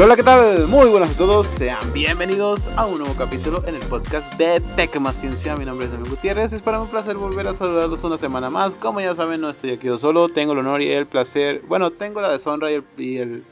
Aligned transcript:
Hola, 0.00 0.06
hola, 0.06 0.16
¿qué 0.16 0.22
tal? 0.22 0.66
Muy 0.66 0.88
buenas 0.88 1.14
a 1.14 1.18
todos, 1.18 1.46
sean 1.46 1.92
bienvenidos 1.92 2.68
a 2.68 2.86
un 2.86 3.00
nuevo 3.00 3.14
capítulo 3.18 3.62
en 3.66 3.74
el 3.74 3.86
podcast 3.86 4.32
de 4.38 4.58
Tecma 4.74 5.12
Ciencia. 5.12 5.54
Mi 5.56 5.66
nombre 5.66 5.84
es 5.84 5.92
Damián 5.92 6.08
Gutiérrez, 6.08 6.54
es 6.54 6.62
para 6.62 6.78
mí 6.78 6.84
un 6.84 6.90
placer 6.90 7.18
volver 7.18 7.46
a 7.46 7.52
saludarlos 7.52 8.02
una 8.02 8.16
semana 8.16 8.48
más. 8.48 8.74
Como 8.76 9.02
ya 9.02 9.14
saben, 9.14 9.42
no 9.42 9.50
estoy 9.50 9.72
aquí 9.72 9.88
yo 9.88 9.98
solo, 9.98 10.30
tengo 10.30 10.54
el 10.54 10.60
honor 10.60 10.80
y 10.80 10.90
el 10.90 11.06
placer, 11.06 11.60
bueno, 11.68 11.90
tengo 11.90 12.22
la 12.22 12.30
deshonra 12.30 12.70
y 12.70 12.76
el... 12.76 12.84
Y 12.96 13.18
el, 13.18 13.44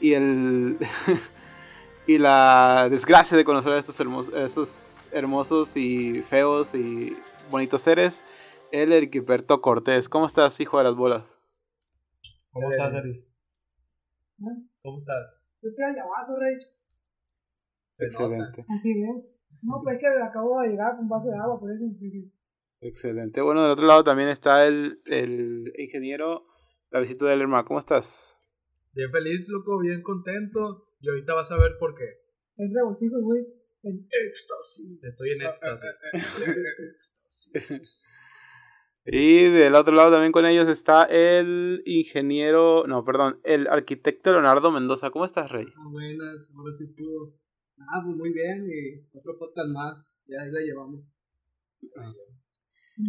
y, 0.00 0.14
el 0.14 0.78
y 2.06 2.16
la 2.16 2.88
desgracia 2.88 3.36
de 3.36 3.44
conocer 3.44 3.72
a 3.72 3.78
estos, 3.78 4.00
hermosos, 4.00 4.32
estos 4.32 5.10
hermosos 5.12 5.76
y 5.76 6.22
feos 6.22 6.74
y 6.74 7.18
bonitos 7.50 7.82
seres, 7.82 8.22
el 8.70 8.92
Erquiperto 8.92 9.60
Cortés. 9.60 10.08
¿Cómo 10.08 10.24
estás, 10.24 10.58
hijo 10.58 10.78
de 10.78 10.84
las 10.84 10.94
bolas? 10.94 11.24
¿Cómo 12.50 12.72
estás, 12.72 12.94
Eric? 12.94 13.26
¿Cómo 14.80 14.96
estás? 14.96 15.41
Yo 15.62 15.70
estoy 15.70 15.84
allá 15.84 16.02
abajo, 16.02 16.36
Rey. 16.38 16.56
Excelente. 17.98 18.66
Así 18.68 18.90
es. 18.90 19.24
No, 19.62 19.80
pues 19.82 19.94
es 19.94 20.00
que 20.00 20.08
acabo 20.08 20.60
de 20.60 20.70
llegar 20.70 20.96
con 20.96 21.04
un 21.04 21.08
vaso 21.08 21.28
de 21.28 21.36
agua, 21.36 21.60
por 21.60 21.70
eso. 21.70 21.84
Excelente. 22.80 23.40
Bueno, 23.40 23.62
del 23.62 23.70
otro 23.70 23.86
lado 23.86 24.02
también 24.02 24.28
está 24.28 24.66
el, 24.66 25.00
el 25.06 25.72
ingeniero 25.78 26.46
Davidito 26.90 27.26
de 27.26 27.36
Lerma. 27.36 27.64
¿Cómo 27.64 27.78
estás? 27.78 28.36
Bien 28.92 29.10
feliz, 29.10 29.46
loco, 29.48 29.78
bien 29.78 30.02
contento. 30.02 30.88
Y 31.00 31.08
ahorita 31.08 31.34
vas 31.34 31.52
a 31.52 31.56
ver 31.58 31.78
por 31.78 31.94
qué. 31.94 32.04
El 32.56 32.74
regocijo, 32.74 33.20
güey. 33.20 33.46
El 33.84 34.06
éxtasis. 34.10 35.02
Estoy 35.02 35.30
en 35.30 35.42
éxtasis. 36.94 38.01
Y 39.04 39.50
del 39.50 39.74
otro 39.74 39.94
lado 39.94 40.12
también 40.12 40.30
con 40.30 40.46
ellos 40.46 40.68
está 40.68 41.04
el 41.04 41.82
ingeniero, 41.86 42.84
no, 42.86 43.04
perdón, 43.04 43.40
el 43.42 43.66
arquitecto 43.66 44.32
Leonardo 44.32 44.70
Mendoza. 44.70 45.10
¿Cómo 45.10 45.24
estás, 45.24 45.50
Rey? 45.50 45.66
Ah, 45.76 45.88
buenas, 45.90 46.36
ahora 46.54 46.72
sí 46.72 46.86
pudo. 46.86 47.34
Ah, 47.78 48.00
pues 48.04 48.16
muy 48.16 48.32
bien, 48.32 48.64
y 48.68 49.18
otro 49.18 49.36
podcast 49.38 49.68
más, 49.68 49.98
ya 50.26 50.42
ahí 50.42 50.52
la 50.52 50.60
llevamos. 50.60 51.00
Ah. 51.96 52.12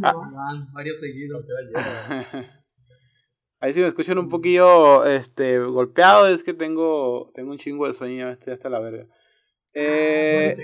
Van 0.02 0.72
varios 0.74 1.00
seguidos. 1.00 1.46
Ahí 3.60 3.72
si 3.72 3.80
me 3.80 3.88
escuchan 3.88 4.18
un 4.18 4.28
poquillo 4.28 5.06
este, 5.06 5.58
golpeado 5.60 6.28
es 6.28 6.44
que 6.44 6.54
tengo, 6.54 7.32
tengo 7.34 7.52
un 7.52 7.58
chingo 7.58 7.88
de 7.88 7.94
sueño, 7.94 8.30
estoy 8.30 8.52
hasta 8.52 8.70
la 8.70 8.82
verga. 8.82 9.08
Eh, 9.74 10.58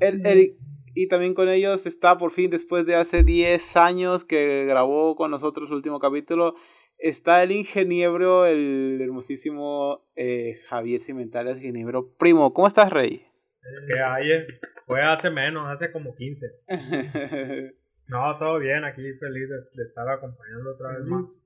el, 0.00 0.26
el, 0.26 0.56
y 0.94 1.08
también 1.08 1.34
con 1.34 1.48
ellos 1.48 1.86
está 1.86 2.18
por 2.18 2.32
fin, 2.32 2.50
después 2.50 2.86
de 2.86 2.94
hace 2.94 3.22
10 3.22 3.76
años 3.76 4.24
que 4.24 4.66
grabó 4.66 5.16
con 5.16 5.30
nosotros 5.30 5.70
el 5.70 5.76
último 5.76 6.00
capítulo, 6.00 6.54
está 6.98 7.42
el 7.42 7.52
ingeniero, 7.52 8.46
el 8.46 8.98
hermosísimo 9.00 10.04
eh, 10.16 10.58
Javier 10.68 11.00
Cimentales, 11.00 11.56
ingeniero 11.56 12.12
primo. 12.18 12.52
¿Cómo 12.52 12.66
estás, 12.66 12.92
Rey? 12.92 13.26
Que 13.92 14.00
hay, 14.00 14.46
fue 14.86 15.02
hace 15.02 15.30
menos, 15.30 15.68
hace 15.68 15.92
como 15.92 16.14
15. 16.14 16.46
no, 18.08 18.38
todo 18.38 18.58
bien, 18.58 18.84
aquí 18.84 19.02
feliz 19.14 19.48
de, 19.48 19.82
estar 19.82 20.08
acompañando 20.08 20.72
otra 20.72 20.98
vez 20.98 21.06
más. 21.06 21.40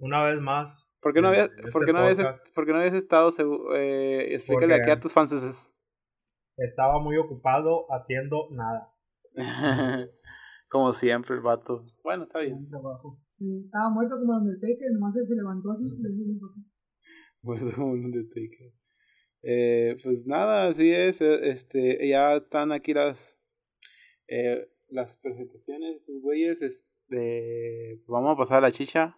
Una 0.00 0.22
vez 0.28 0.40
más. 0.40 0.90
¿Por 1.00 1.14
qué 1.14 1.20
no 1.20 1.28
habías, 1.28 1.50
este 1.56 1.70
¿por 1.70 1.84
qué 1.84 1.92
no 1.92 1.98
habías, 2.00 2.52
¿por 2.52 2.66
qué 2.66 2.72
no 2.72 2.78
habías 2.78 2.94
estado? 2.94 3.32
Eh, 3.76 4.34
explícale 4.34 4.74
aquí 4.74 4.90
a 4.90 4.98
tus 4.98 5.12
fans 5.12 5.32
estaba 6.58 7.00
muy 7.00 7.16
ocupado 7.16 7.86
haciendo 7.90 8.48
nada. 8.50 8.92
como 10.68 10.92
siempre, 10.92 11.36
el 11.36 11.42
vato. 11.42 11.86
Bueno, 12.02 12.24
está 12.24 12.40
bien. 12.40 12.68
Estaba 13.64 13.90
muerto 13.90 14.16
como 14.18 14.34
el 14.34 14.40
Undertaker, 14.40 14.92
nomás 14.92 15.14
se 15.14 15.34
levantó 15.34 15.72
así. 15.72 15.84
Muerto 17.42 17.66
como 17.76 17.94
el 17.94 18.04
Undertaker. 18.04 18.72
Eh, 19.42 19.96
pues 20.02 20.26
nada, 20.26 20.68
así 20.68 20.90
es. 20.90 21.20
Eh, 21.20 21.50
este, 21.50 22.08
ya 22.08 22.36
están 22.36 22.72
aquí 22.72 22.92
las 22.92 23.38
eh, 24.26 24.68
las 24.88 25.16
presentaciones, 25.18 26.04
sus 26.04 26.20
güeyes. 26.20 26.60
Este, 26.60 28.02
vamos 28.08 28.34
a 28.34 28.36
pasar 28.36 28.58
a 28.58 28.68
la 28.68 28.72
chicha. 28.72 29.16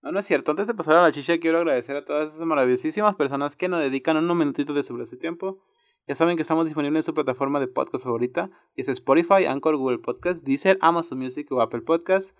No, 0.00 0.10
no 0.10 0.18
es 0.18 0.26
cierto. 0.26 0.50
Antes 0.50 0.66
de 0.66 0.74
pasar 0.74 0.96
a 0.96 1.02
la 1.02 1.12
chicha, 1.12 1.38
quiero 1.38 1.58
agradecer 1.58 1.94
a 1.96 2.04
todas 2.04 2.32
esas 2.34 2.46
maravillosísimas 2.46 3.14
personas 3.14 3.54
que 3.54 3.68
nos 3.68 3.80
dedican 3.80 4.16
unos 4.16 4.36
minutitos 4.36 4.74
de 4.74 4.82
su 4.82 4.94
brazo 4.94 5.18
tiempo 5.18 5.62
ya 6.08 6.14
saben 6.16 6.36
que 6.36 6.42
estamos 6.42 6.64
disponibles 6.64 7.00
en 7.00 7.04
su 7.04 7.14
plataforma 7.14 7.60
de 7.60 7.68
podcast 7.68 8.04
favorita. 8.04 8.50
Es 8.74 8.88
Spotify, 8.88 9.44
Anchor, 9.48 9.76
Google 9.76 9.98
Podcast, 9.98 10.42
Deezer, 10.42 10.76
Amazon 10.80 11.18
Music 11.18 11.50
o 11.52 11.60
Apple 11.60 11.82
Podcast. 11.82 12.30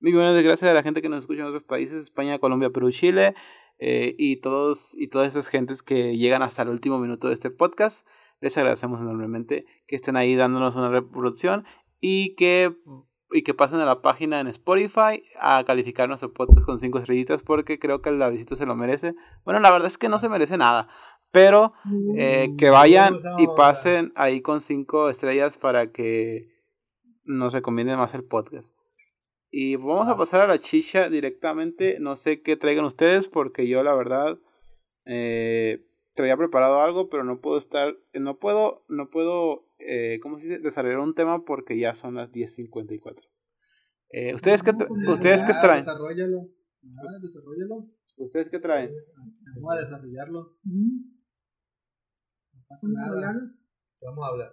Muy 0.00 0.12
buenas 0.12 0.40
gracias 0.42 0.70
a 0.70 0.74
la 0.74 0.84
gente 0.84 1.02
que 1.02 1.08
nos 1.08 1.20
escucha 1.20 1.40
en 1.40 1.48
otros 1.48 1.64
países, 1.64 2.02
España, 2.02 2.38
Colombia, 2.38 2.70
Perú, 2.70 2.92
Chile. 2.92 3.34
Eh, 3.80 4.14
y, 4.18 4.36
todos, 4.36 4.94
y 4.94 5.08
todas 5.08 5.28
esas 5.28 5.48
gentes 5.48 5.82
que 5.82 6.16
llegan 6.16 6.42
hasta 6.42 6.62
el 6.62 6.68
último 6.68 6.98
minuto 7.00 7.28
de 7.28 7.34
este 7.34 7.50
podcast. 7.50 8.06
Les 8.40 8.56
agradecemos 8.56 9.00
enormemente 9.00 9.66
que 9.88 9.96
estén 9.96 10.16
ahí 10.16 10.36
dándonos 10.36 10.76
una 10.76 10.88
reproducción 10.88 11.64
y 12.00 12.36
que, 12.36 12.76
y 13.32 13.42
que 13.42 13.54
pasen 13.54 13.80
a 13.80 13.84
la 13.84 14.00
página 14.00 14.38
en 14.38 14.46
Spotify 14.46 15.24
a 15.40 15.64
calificar 15.64 16.08
nuestro 16.08 16.32
podcast 16.32 16.64
con 16.64 16.78
5 16.78 16.98
estrellitas 16.98 17.42
porque 17.42 17.80
creo 17.80 18.00
que 18.00 18.10
el 18.10 18.30
visita 18.30 18.54
se 18.54 18.66
lo 18.66 18.76
merece. 18.76 19.16
Bueno, 19.44 19.58
la 19.58 19.72
verdad 19.72 19.88
es 19.88 19.98
que 19.98 20.08
no 20.08 20.20
se 20.20 20.28
merece 20.28 20.56
nada, 20.56 20.88
pero 21.30 21.70
eh, 22.16 22.54
que 22.56 22.70
vayan 22.70 23.18
y 23.38 23.46
pasen 23.56 24.12
ahí 24.16 24.40
con 24.40 24.60
cinco 24.60 25.10
estrellas 25.10 25.58
para 25.58 25.92
que 25.92 26.48
nos 27.24 27.52
recomiende 27.52 27.96
más 27.96 28.14
el 28.14 28.24
podcast. 28.24 28.66
Y 29.50 29.76
vamos 29.76 30.08
a 30.08 30.16
pasar 30.16 30.42
a 30.42 30.46
la 30.46 30.58
chicha 30.58 31.08
directamente. 31.08 31.98
No 32.00 32.16
sé 32.16 32.42
qué 32.42 32.56
traigan 32.56 32.84
ustedes 32.84 33.28
porque 33.28 33.66
yo 33.66 33.82
la 33.82 33.94
verdad 33.94 34.38
eh, 35.06 35.86
traía 36.14 36.36
preparado 36.36 36.82
algo, 36.82 37.08
pero 37.08 37.24
no 37.24 37.40
puedo 37.40 37.58
estar, 37.58 37.96
no 38.12 38.38
puedo, 38.38 38.84
no 38.88 39.08
puedo, 39.08 39.66
eh, 39.78 40.18
¿cómo 40.22 40.38
se 40.38 40.46
dice? 40.46 40.58
Desarrollar 40.58 41.00
un 41.00 41.14
tema 41.14 41.44
porque 41.44 41.78
ya 41.78 41.94
son 41.94 42.14
las 42.16 42.30
10.54. 42.30 43.22
Eh, 44.10 44.34
¿Ustedes 44.34 44.62
qué, 44.62 44.72
¿ustedes 45.10 45.42
qué 45.42 45.52
traen? 45.52 45.80
Desarrollalo. 45.80 46.48
Ah, 46.98 47.18
desarrollalo. 47.22 47.86
¿Ustedes 48.16 48.48
qué 48.48 48.58
traen? 48.58 48.90
Vamos 49.54 49.76
a 49.76 49.80
desarrollarlo 49.80 50.56
pasa 52.68 52.86
nada. 52.88 53.32
Vamos 54.02 54.24
a 54.24 54.28
hablar. 54.28 54.52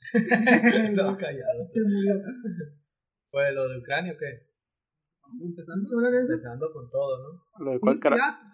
no, 0.94 1.16
callado. 1.16 1.68
Pues 3.30 3.54
lo 3.54 3.68
de 3.68 3.78
Ucrania, 3.78 4.12
¿o 4.12 4.16
qué? 4.18 4.50
Empezando. 5.40 5.88
Empezando 6.20 6.72
con 6.72 6.90
todo, 6.90 7.18
¿no? 7.22 7.64
Lo 7.64 7.72
de 7.72 7.80
cuál, 7.80 8.00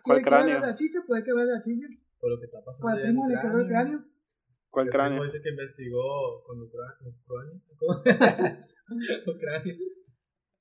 ¿cuál 0.03 0.23
cráneo? 0.23 0.61
La 0.61 0.75
chicha, 0.75 1.01
puede 1.07 1.25
que 1.25 1.33
vaya 1.33 1.53
la 1.53 1.63
chicha. 1.63 1.87
Por 2.19 2.33
lo 2.33 2.39
que 2.39 2.47
está 2.47 2.63
pasando. 2.65 2.83
¿Cuál 2.83 3.01
primo 3.01 3.29
le 3.29 3.41
quedó 3.41 3.61
el 3.61 3.69
cráneo? 3.69 4.05
¿Cuál 4.71 4.91
cráneo? 4.91 5.25
Dice 5.25 5.41
que 5.41 5.51
investigó 5.51 6.43
con 6.45 6.61
Ucrania. 6.61 7.15
Ucrania. 9.27 9.75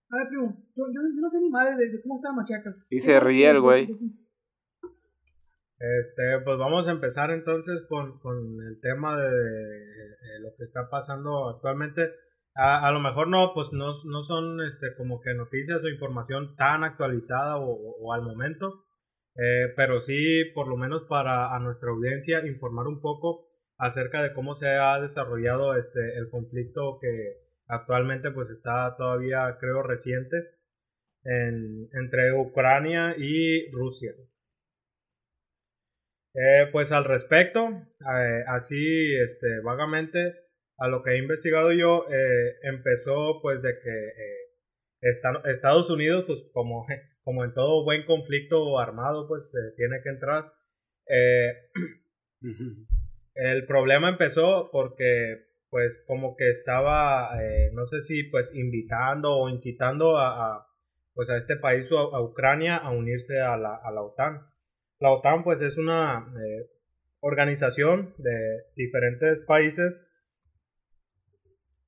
A 0.10 0.18
ver, 0.18 0.28
primo, 0.30 0.66
yo, 0.76 0.86
yo, 0.94 1.02
no 1.20 1.30
sé 1.30 1.40
ni 1.40 1.50
madre 1.50 1.76
de, 1.76 1.90
de 1.90 2.02
cómo 2.02 2.18
está 2.18 2.32
Machaca. 2.32 2.74
Y 2.90 3.00
se 3.00 3.20
ríe 3.20 3.50
el 3.50 3.60
güey. 3.60 3.90
Este, 5.78 6.40
pues 6.44 6.58
vamos 6.58 6.88
a 6.88 6.92
empezar 6.92 7.32
entonces 7.32 7.86
con, 7.90 8.20
con 8.20 8.38
el 8.66 8.80
tema 8.82 9.18
de, 9.18 9.30
lo 10.40 10.56
que 10.58 10.64
está 10.64 10.90
pasando 10.90 11.50
actualmente. 11.50 12.10
A, 12.54 12.88
a, 12.88 12.92
lo 12.92 13.02
mejor 13.02 13.28
no, 13.28 13.52
pues 13.54 13.74
no, 13.74 13.92
no 14.06 14.24
son 14.24 14.62
este, 14.62 14.96
como 14.98 15.20
que 15.20 15.34
noticias 15.34 15.84
o 15.84 15.90
información 15.90 16.56
tan 16.56 16.86
actualizada 16.86 17.58
o, 17.58 17.98
o 18.00 18.14
al 18.14 18.22
momento, 18.22 18.86
eh, 19.36 19.74
pero 19.76 20.00
sí, 20.00 20.46
por 20.54 20.68
lo 20.68 20.78
menos 20.78 21.04
para 21.10 21.54
a 21.54 21.60
nuestra 21.60 21.90
audiencia, 21.90 22.46
informar 22.48 22.88
un 22.88 23.02
poco 23.02 23.50
acerca 23.78 24.24
de 24.24 24.34
cómo 24.34 24.56
se 24.56 24.70
ha 24.70 25.00
desarrollado 25.02 25.76
este, 25.76 26.18
el 26.18 26.30
conflicto 26.30 26.98
que 27.02 27.46
actualmente 27.68 28.32
pues 28.32 28.50
está 28.50 28.96
todavía, 28.96 29.58
creo, 29.60 29.84
reciente 29.84 30.38
en, 31.24 31.90
entre 31.92 32.34
Ucrania 32.34 33.16
y 33.18 33.70
Rusia. 33.72 34.14
Eh, 36.38 36.68
pues 36.74 36.92
al 36.92 37.06
respecto, 37.06 37.70
eh, 37.70 38.44
así 38.48 39.16
este, 39.16 39.62
vagamente, 39.64 40.36
a 40.78 40.90
lo 40.90 41.02
que 41.02 41.12
he 41.12 41.18
investigado 41.18 41.72
yo, 41.72 42.08
eh, 42.12 42.56
empezó 42.64 43.42
pues 43.42 43.62
de 43.62 43.80
que 43.80 44.12
Estados 45.00 45.90
Unidos, 45.90 46.26
pues 46.28 46.44
como, 46.52 46.86
como 47.24 47.46
en 47.46 47.54
todo 47.54 47.86
buen 47.86 48.06
conflicto 48.06 48.78
armado, 48.80 49.30
pues 49.30 49.54
tiene 49.78 50.02
que 50.04 50.10
entrar. 50.10 50.52
el 53.36 53.66
problema 53.66 54.10
empezó 54.10 54.70
porque 54.72 55.46
pues 55.70 56.04
como 56.06 56.36
que 56.36 56.50
estaba, 56.50 57.30
no 57.72 57.88
sé 57.88 58.02
si 58.02 58.24
pues 58.24 58.54
invitando 58.54 59.38
o 59.38 59.48
incitando 59.50 60.18
a, 60.18 60.68
pues 61.14 61.30
a 61.30 61.38
este 61.38 61.56
país 61.56 61.90
o 61.94 62.14
a, 62.14 62.22
Ucrania 62.22 62.76
a 62.76 62.92
unirse 62.92 63.40
a 63.40 63.56
la, 63.56 63.76
a 63.76 63.92
la 63.94 64.02
OTAN. 64.02 64.55
La 65.00 65.12
OTAN 65.12 65.44
pues 65.44 65.62
es 65.62 65.78
una 65.78 66.32
eh, 66.38 66.70
organización 67.20 68.14
de 68.18 68.64
diferentes 68.76 69.42
países 69.42 69.94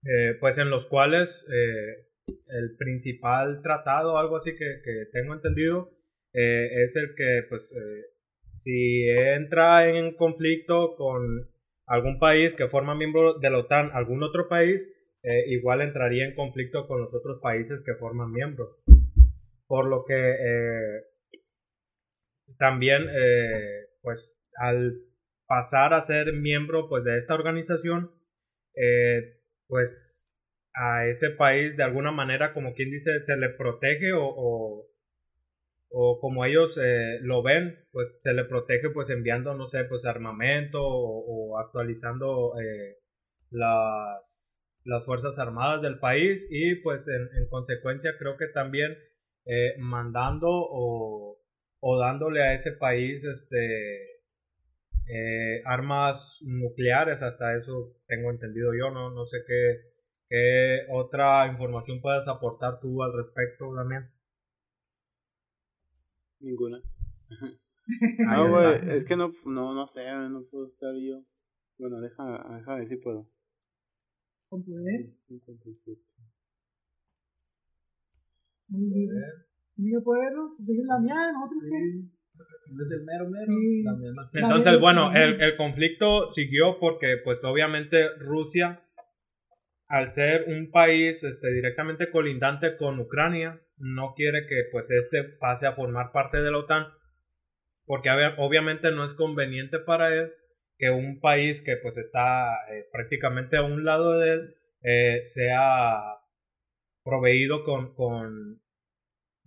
eh, 0.03 0.35
pues 0.39 0.57
en 0.57 0.69
los 0.69 0.85
cuales 0.85 1.45
eh, 1.51 2.07
el 2.49 2.75
principal 2.77 3.61
tratado, 3.61 4.17
algo 4.17 4.37
así 4.37 4.55
que, 4.55 4.81
tengo 5.11 5.33
entendido, 5.33 5.91
es 6.33 6.95
el 6.95 7.15
que 7.15 7.43
pues 7.49 7.73
si 8.53 9.09
entra 9.09 9.87
en 9.87 10.15
conflicto 10.15 10.95
con 10.95 11.49
algún 11.87 12.19
país 12.19 12.53
que 12.53 12.67
forma 12.67 12.95
miembro 12.95 13.39
de 13.39 13.49
la 13.49 13.59
OTAN, 13.59 13.91
algún 13.93 14.21
otro 14.23 14.47
país, 14.47 14.87
eh, 15.23 15.45
igual 15.47 15.81
entraría 15.81 16.25
en 16.25 16.35
conflicto 16.35 16.87
con 16.87 17.01
los 17.01 17.13
otros 17.13 17.39
países 17.41 17.81
que 17.85 17.95
forman 17.95 18.31
miembros. 18.31 18.69
Por 19.67 19.87
lo 19.87 20.05
que 20.05 20.13
eh, 20.15 21.03
también, 22.57 23.03
eh, 23.09 23.87
pues, 24.01 24.37
al 24.55 25.01
pasar 25.47 25.93
a 25.93 26.01
ser 26.01 26.33
miembro 26.33 26.89
pues, 26.89 27.03
de 27.03 27.17
esta 27.17 27.33
organización, 27.35 28.11
pues 29.67 30.39
a 30.75 31.07
ese 31.07 31.31
país 31.31 31.75
de 31.75 31.83
alguna 31.83 32.11
manera, 32.11 32.53
como 32.53 32.73
quien 32.73 32.91
dice, 32.91 33.23
se 33.23 33.37
le 33.37 33.49
protege 33.49 34.13
o, 34.13 34.85
o, 35.89 36.19
como 36.19 36.45
ellos 36.45 36.77
lo 37.21 37.41
ven, 37.41 37.79
pues 37.91 38.15
se 38.19 38.33
le 38.33 38.43
protege 38.43 38.91
pues 38.91 39.09
enviando, 39.09 39.55
no 39.55 39.67
sé, 39.67 39.83
pues 39.85 40.05
armamento 40.05 40.79
o, 40.81 41.57
actualizando 41.57 42.53
las 43.49 44.57
las 44.87 45.03
Fuerzas 45.03 45.37
Armadas 45.37 45.81
del 45.81 45.99
país 45.99 46.47
y 46.49 46.75
pues 46.75 47.07
en, 47.07 47.29
consecuencia 47.49 48.15
creo 48.17 48.37
que 48.37 48.47
también 48.47 48.97
eh, 49.45 49.75
mandando 49.79 50.47
o, 50.49 51.37
o, 51.79 51.97
dándole 51.99 52.41
a 52.41 52.53
ese 52.53 52.73
país 52.73 53.23
este 53.23 54.17
eh, 55.09 55.61
armas 55.65 56.39
nucleares, 56.45 57.21
hasta 57.21 57.55
eso 57.57 57.95
tengo 58.07 58.31
entendido 58.31 58.71
yo, 58.73 58.91
no, 58.91 59.09
no 59.09 59.25
sé 59.25 59.37
qué, 59.47 59.77
qué 60.29 60.79
otra 60.89 61.47
información 61.47 62.01
puedes 62.01 62.27
aportar 62.27 62.79
tú 62.79 63.03
al 63.03 63.13
respecto, 63.13 63.73
también 63.75 64.09
Ninguna. 66.39 66.81
no, 68.19 68.71
es 68.71 69.05
que 69.05 69.15
no, 69.15 69.33
no, 69.45 69.73
no 69.73 69.87
sé, 69.87 70.11
no 70.29 70.43
puedo 70.43 70.67
estar 70.67 70.93
yo. 70.95 71.23
Bueno, 71.79 71.99
deja, 71.99 72.55
deja 72.57 72.75
ver 72.75 72.87
si 72.87 72.97
puedo 72.97 73.27
con 74.49 74.63
poder. 74.63 75.09
Muy 78.69 79.07
bien. 79.07 79.46
Tiene 79.77 79.91
que 79.91 80.03
poderlo, 80.03 80.55
pues 80.57 80.79
es 80.79 80.85
la 80.85 80.99
mía, 80.99 81.31
nosotros 81.31 81.63
sí. 81.63 82.11
Es 82.81 82.91
el 82.91 83.05
mero 83.05 83.29
mero. 83.29 83.45
Sí. 83.45 83.85
Entonces, 84.33 84.79
bueno, 84.79 85.13
el, 85.13 85.39
el 85.41 85.55
conflicto 85.55 86.27
siguió 86.33 86.79
porque, 86.79 87.15
pues, 87.23 87.41
obviamente 87.43 88.09
Rusia, 88.17 88.83
al 89.87 90.11
ser 90.11 90.45
un 90.49 90.69
país 90.69 91.23
este, 91.23 91.53
directamente 91.53 92.11
colindante 92.11 92.75
con 92.75 92.99
Ucrania, 92.99 93.61
no 93.77 94.13
quiere 94.15 94.47
que, 94.47 94.63
pues, 94.71 94.91
este 94.91 95.23
pase 95.23 95.67
a 95.67 95.73
formar 95.73 96.11
parte 96.11 96.41
de 96.41 96.51
la 96.51 96.57
OTAN, 96.57 96.87
porque 97.85 98.09
obviamente 98.37 98.91
no 98.91 99.05
es 99.05 99.13
conveniente 99.13 99.79
para 99.79 100.13
él 100.13 100.33
que 100.77 100.89
un 100.89 101.19
país 101.19 101.61
que 101.61 101.77
pues 101.77 101.97
está 101.97 102.53
eh, 102.71 102.87
prácticamente 102.91 103.57
a 103.57 103.63
un 103.63 103.83
lado 103.83 104.19
de 104.19 104.33
él 104.33 104.55
eh, 104.83 105.21
sea 105.25 106.19
proveído 107.03 107.63
con, 107.63 107.95
con 107.95 108.61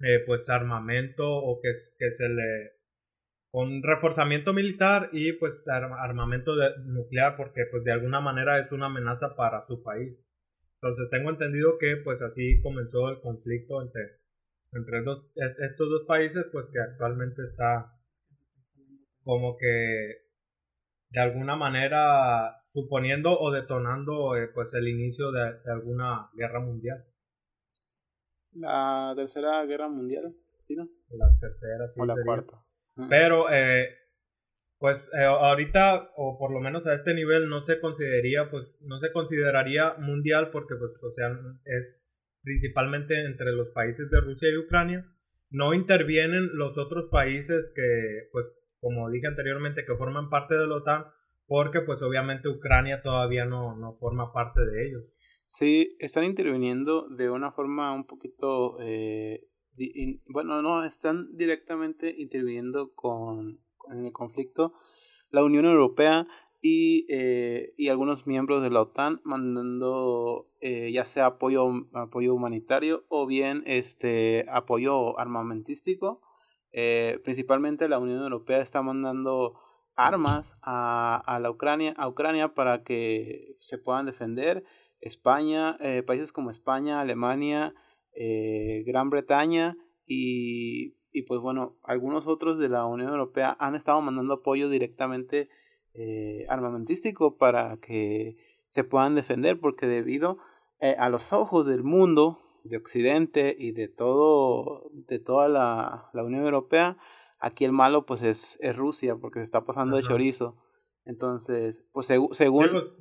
eh, 0.00 0.22
pues 0.26 0.48
armamento 0.48 1.26
o 1.26 1.60
que, 1.60 1.70
que 1.98 2.10
se 2.10 2.28
le 2.28 2.80
con 3.52 3.82
reforzamiento 3.82 4.52
militar 4.52 5.10
y 5.12 5.32
pues 5.32 5.66
armamento 5.68 6.52
nuclear 6.84 7.36
porque 7.36 7.62
pues 7.70 7.82
de 7.82 7.90
alguna 7.92 8.20
manera 8.20 8.60
es 8.60 8.70
una 8.70 8.86
amenaza 8.86 9.34
para 9.36 9.64
su 9.64 9.82
país. 9.82 10.24
Entonces 10.80 11.10
tengo 11.10 11.30
entendido 11.30 11.76
que 11.78 11.96
pues 11.96 12.22
así 12.22 12.60
comenzó 12.62 13.10
el 13.10 13.20
conflicto 13.20 13.82
entre, 13.82 14.20
entre 14.72 15.00
estos 15.66 15.90
dos 15.90 16.04
países 16.06 16.46
pues 16.52 16.66
que 16.72 16.80
actualmente 16.80 17.42
está 17.42 17.92
como 19.24 19.56
que 19.58 20.30
de 21.10 21.20
alguna 21.20 21.56
manera 21.56 22.62
suponiendo 22.68 23.38
o 23.38 23.50
detonando 23.50 24.36
eh, 24.36 24.48
pues 24.54 24.72
el 24.74 24.88
inicio 24.88 25.32
de, 25.32 25.58
alguna 25.66 26.30
guerra 26.34 26.60
mundial. 26.60 27.04
La 28.52 29.12
tercera 29.16 29.64
guerra 29.64 29.88
mundial, 29.88 30.34
¿sí 30.66 30.76
no? 30.76 30.88
La 31.10 31.26
tercera, 31.40 31.88
sí. 31.88 32.00
O 32.00 32.04
la 32.04 32.16
cuarta. 32.24 32.62
Pero 33.08 33.50
eh, 33.50 33.88
pues 34.78 35.10
eh, 35.18 35.24
ahorita 35.24 36.10
o 36.16 36.38
por 36.38 36.52
lo 36.52 36.60
menos 36.60 36.86
a 36.86 36.94
este 36.94 37.14
nivel 37.14 37.48
no 37.48 37.62
se 37.62 37.80
consideraría 37.80 38.50
pues 38.50 38.76
no 38.82 38.98
se 38.98 39.12
consideraría 39.12 39.94
mundial 39.94 40.50
porque 40.50 40.74
pues 40.74 40.92
o 41.02 41.10
sea 41.12 41.38
es 41.64 42.04
principalmente 42.42 43.24
entre 43.24 43.52
los 43.52 43.68
países 43.70 44.10
de 44.10 44.20
Rusia 44.20 44.50
y 44.50 44.58
Ucrania 44.58 45.06
no 45.48 45.72
intervienen 45.72 46.50
los 46.54 46.76
otros 46.76 47.08
países 47.10 47.72
que 47.74 48.28
pues 48.32 48.46
como 48.80 49.10
dije 49.10 49.26
anteriormente, 49.26 49.84
que 49.84 49.94
forman 49.94 50.30
parte 50.30 50.56
de 50.56 50.66
la 50.66 50.76
OTAN, 50.76 51.04
porque 51.46 51.80
pues 51.82 52.00
obviamente 52.02 52.48
Ucrania 52.48 53.02
todavía 53.02 53.44
no, 53.44 53.76
no 53.76 53.96
forma 53.98 54.32
parte 54.32 54.64
de 54.64 54.86
ellos. 54.86 55.04
Sí, 55.50 55.88
están 55.98 56.22
interviniendo 56.22 57.08
de 57.08 57.28
una 57.28 57.50
forma 57.50 57.92
un 57.92 58.04
poquito, 58.04 58.76
eh, 58.80 59.48
bueno, 60.28 60.62
no, 60.62 60.84
están 60.84 61.36
directamente 61.36 62.14
interviniendo 62.16 62.94
con, 62.94 63.58
en 63.90 64.06
el 64.06 64.12
conflicto 64.12 64.74
la 65.30 65.42
Unión 65.42 65.64
Europea 65.64 66.28
y, 66.60 67.04
eh, 67.08 67.74
y 67.76 67.88
algunos 67.88 68.28
miembros 68.28 68.62
de 68.62 68.70
la 68.70 68.82
OTAN 68.82 69.20
mandando 69.24 70.48
eh, 70.60 70.92
ya 70.92 71.04
sea 71.04 71.26
apoyo, 71.26 71.66
apoyo 71.94 72.32
humanitario 72.32 73.04
o 73.08 73.26
bien 73.26 73.64
este 73.66 74.46
apoyo 74.48 75.18
armamentístico 75.18 76.20
eh, 76.70 77.18
principalmente 77.24 77.88
la 77.88 77.98
Unión 77.98 78.22
Europea 78.22 78.60
está 78.60 78.82
mandando 78.82 79.58
armas 79.96 80.56
a, 80.62 81.20
a, 81.26 81.40
la 81.40 81.50
Ucrania, 81.50 81.92
a 81.96 82.06
Ucrania 82.06 82.54
para 82.54 82.84
que 82.84 83.56
se 83.60 83.76
puedan 83.76 84.06
defender. 84.06 84.64
España, 85.00 85.76
eh, 85.80 86.02
países 86.02 86.32
como 86.32 86.50
España, 86.50 87.00
Alemania, 87.00 87.74
eh, 88.14 88.82
Gran 88.86 89.10
Bretaña 89.10 89.76
y, 90.06 90.96
y, 91.12 91.22
pues 91.22 91.40
bueno, 91.40 91.76
algunos 91.82 92.26
otros 92.26 92.58
de 92.58 92.68
la 92.68 92.86
Unión 92.86 93.10
Europea 93.10 93.56
han 93.60 93.74
estado 93.74 94.00
mandando 94.00 94.34
apoyo 94.34 94.68
directamente 94.68 95.48
armamentístico 96.48 97.36
para 97.36 97.76
que 97.78 98.36
se 98.68 98.84
puedan 98.84 99.16
defender 99.16 99.58
porque 99.58 99.88
debido 99.88 100.38
a 100.80 101.08
los 101.08 101.32
ojos 101.32 101.66
del 101.66 101.82
mundo 101.82 102.38
de 102.64 102.76
Occidente 102.76 103.56
y 103.58 103.72
de 103.72 103.88
todo, 103.88 104.88
de 104.92 105.18
toda 105.18 105.48
la, 105.48 106.08
la 106.12 106.24
Unión 106.24 106.44
Europea, 106.44 106.96
aquí 107.38 107.64
el 107.64 107.72
malo 107.72 108.06
pues 108.06 108.22
es, 108.22 108.58
es 108.60 108.76
Rusia 108.76 109.16
porque 109.16 109.40
se 109.40 109.44
está 109.44 109.64
pasando 109.64 109.96
de 109.96 110.02
chorizo. 110.02 110.56
Entonces, 111.10 111.84
pues 111.92 112.06
según, 112.06 112.32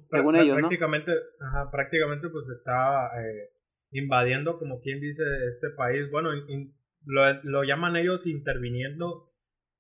según 0.10 0.36
ellos, 0.36 0.58
prácticamente, 0.58 1.12
Ajá, 1.40 1.70
prácticamente 1.72 2.30
pues 2.30 2.50
está 2.50 3.10
eh, 3.22 3.52
invadiendo, 3.92 4.58
como 4.58 4.82
quien 4.82 5.00
dice, 5.00 5.24
este 5.48 5.70
país. 5.70 6.10
Bueno, 6.12 6.32
lo, 7.06 7.44
lo, 7.44 7.64
llaman 7.64 7.96
ellos 7.96 8.26
interviniendo, 8.26 9.32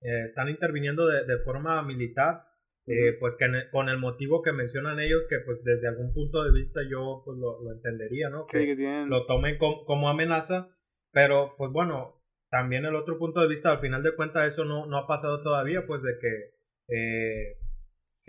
eh, 0.01 0.25
están 0.25 0.49
interviniendo 0.49 1.07
de, 1.07 1.25
de 1.25 1.37
forma 1.39 1.81
militar 1.81 2.49
eh, 2.91 3.15
pues 3.19 3.35
que 3.35 3.45
con 3.71 3.87
el 3.87 3.99
motivo 3.99 4.41
que 4.41 4.51
mencionan 4.51 4.99
ellos, 4.99 5.21
que 5.29 5.37
pues 5.45 5.63
desde 5.63 5.87
algún 5.87 6.11
punto 6.11 6.43
de 6.43 6.51
vista 6.51 6.81
yo 6.89 7.21
pues 7.23 7.37
lo, 7.37 7.61
lo 7.61 7.71
entendería, 7.71 8.29
¿no? 8.29 8.45
Que, 8.47 9.05
lo 9.07 9.27
tomen 9.27 9.59
como 9.59 10.09
amenaza, 10.09 10.75
pero 11.11 11.53
pues 11.55 11.71
bueno, 11.71 12.19
también 12.49 12.85
el 12.85 12.95
otro 12.95 13.19
punto 13.19 13.41
de 13.41 13.47
vista, 13.47 13.69
al 13.69 13.79
final 13.79 14.01
de 14.01 14.15
cuentas 14.15 14.51
eso 14.51 14.65
no, 14.65 14.87
no 14.87 14.97
ha 14.97 15.05
pasado 15.05 15.43
todavía, 15.43 15.85
pues 15.85 16.01
de 16.01 16.17
que, 16.19 16.95
eh, 16.95 17.57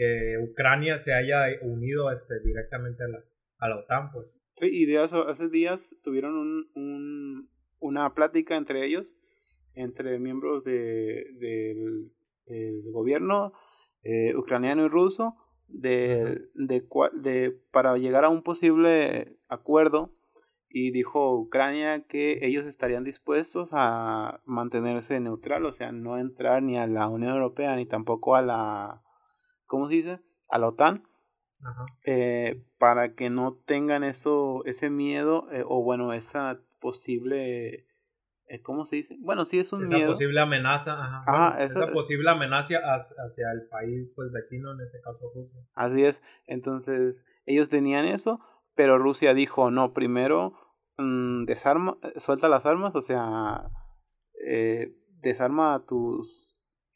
que 0.01 0.39
Ucrania 0.39 0.99
se 0.99 1.13
haya 1.13 1.45
unido 1.61 2.11
este, 2.11 2.41
directamente 2.41 3.05
a 3.05 3.09
la, 3.09 3.19
a 3.59 3.69
la 3.69 3.77
OTAN, 3.81 4.11
pues. 4.13 4.27
Sí, 4.57 4.69
y 4.73 4.87
de 4.87 4.99
hace 4.99 5.51
días 5.51 5.79
tuvieron 6.03 6.37
un, 6.37 6.71
un, 6.75 7.51
una 7.81 8.15
plática 8.15 8.57
entre 8.57 8.87
ellos, 8.87 9.15
entre 9.75 10.19
miembros 10.19 10.65
de, 10.65 11.27
del, 11.39 12.13
del 12.47 12.91
gobierno, 12.91 13.53
eh, 14.03 14.35
ucraniano 14.37 14.87
y 14.87 14.89
ruso 14.89 15.37
de, 15.69 16.47
de, 16.55 16.83
de, 17.13 17.61
para 17.71 17.99
llegar 17.99 18.25
a 18.25 18.31
un 18.31 18.43
posible 18.43 19.37
acuerdo 19.49 20.17
y 20.71 20.93
dijo 20.93 21.37
Ucrania 21.37 22.07
que 22.07 22.39
ellos 22.47 22.65
estarían 22.65 23.05
dispuestos 23.05 23.69
a 23.73 24.41
mantenerse 24.47 25.21
neutral, 25.21 25.67
o 25.67 25.75
sea, 25.75 25.93
no 25.93 26.17
entrar 26.17 26.63
ni 26.63 26.79
a 26.79 26.87
la 26.87 27.07
Unión 27.07 27.35
Europea 27.35 27.77
ni 27.77 27.85
tampoco 27.85 28.35
a 28.35 28.41
la, 28.41 29.03
¿cómo 29.71 29.89
se 29.89 29.95
dice? 29.95 30.21
A 30.49 30.59
la 30.59 30.67
OTAN, 30.67 31.05
eh, 32.05 32.61
para 32.79 33.15
que 33.15 33.31
no 33.31 33.55
tengan 33.65 34.03
eso, 34.03 34.65
ese 34.65 34.91
miedo 34.91 35.47
eh, 35.53 35.63
o 35.65 35.83
bueno, 35.83 36.13
esa 36.13 36.61
posible 36.81 37.87
eh, 38.47 38.63
¿cómo 38.63 38.85
se 38.85 38.97
dice? 38.97 39.17
Bueno, 39.21 39.45
sí 39.45 39.61
es 39.61 39.73
un 39.73 39.95
esa 39.95 40.09
posible 40.09 40.41
amenaza, 40.41 41.23
ajá. 41.25 41.63
esa, 41.63 41.87
posible 41.93 42.31
amenaza 42.31 42.79
hacia, 42.79 43.53
el 43.53 43.69
país 43.69 44.11
pues 44.17 44.33
vecino, 44.33 44.73
en 44.73 44.81
este 44.81 45.01
caso 45.01 45.31
Rusia. 45.33 45.61
Así 45.75 46.05
es, 46.05 46.21
entonces 46.49 47.23
ellos 47.47 47.69
tenían 47.69 48.07
eso, 48.07 48.41
pero 48.75 48.99
Rusia 48.99 49.35
dijo, 49.35 49.71
no, 49.71 49.93
primero 49.93 50.55
mm, 50.99 51.45
desarma, 51.45 51.97
suelta 52.17 52.49
las 52.49 52.67
armas, 52.67 52.93
o 52.97 53.03
sea, 53.03 53.71
eh, 54.45 54.97
desarma 55.21 55.75
a 55.75 55.87
tus, 55.87 56.50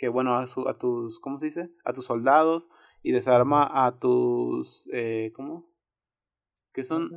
que 0.05 0.11
bueno, 0.11 0.35
a, 0.37 0.47
su, 0.47 0.69
a 0.69 0.77
tus, 0.77 1.19
¿cómo 1.19 1.39
se 1.39 1.47
dice? 1.47 1.71
A 1.83 1.95
tus 1.95 2.05
soldados 2.05 2.69
y 3.03 3.13
desarma 3.13 3.67
a 3.87 3.99
tus, 3.99 4.87
eh, 4.93 5.33
¿cómo? 5.35 5.67
Que 6.75 6.85
son, 6.85 7.09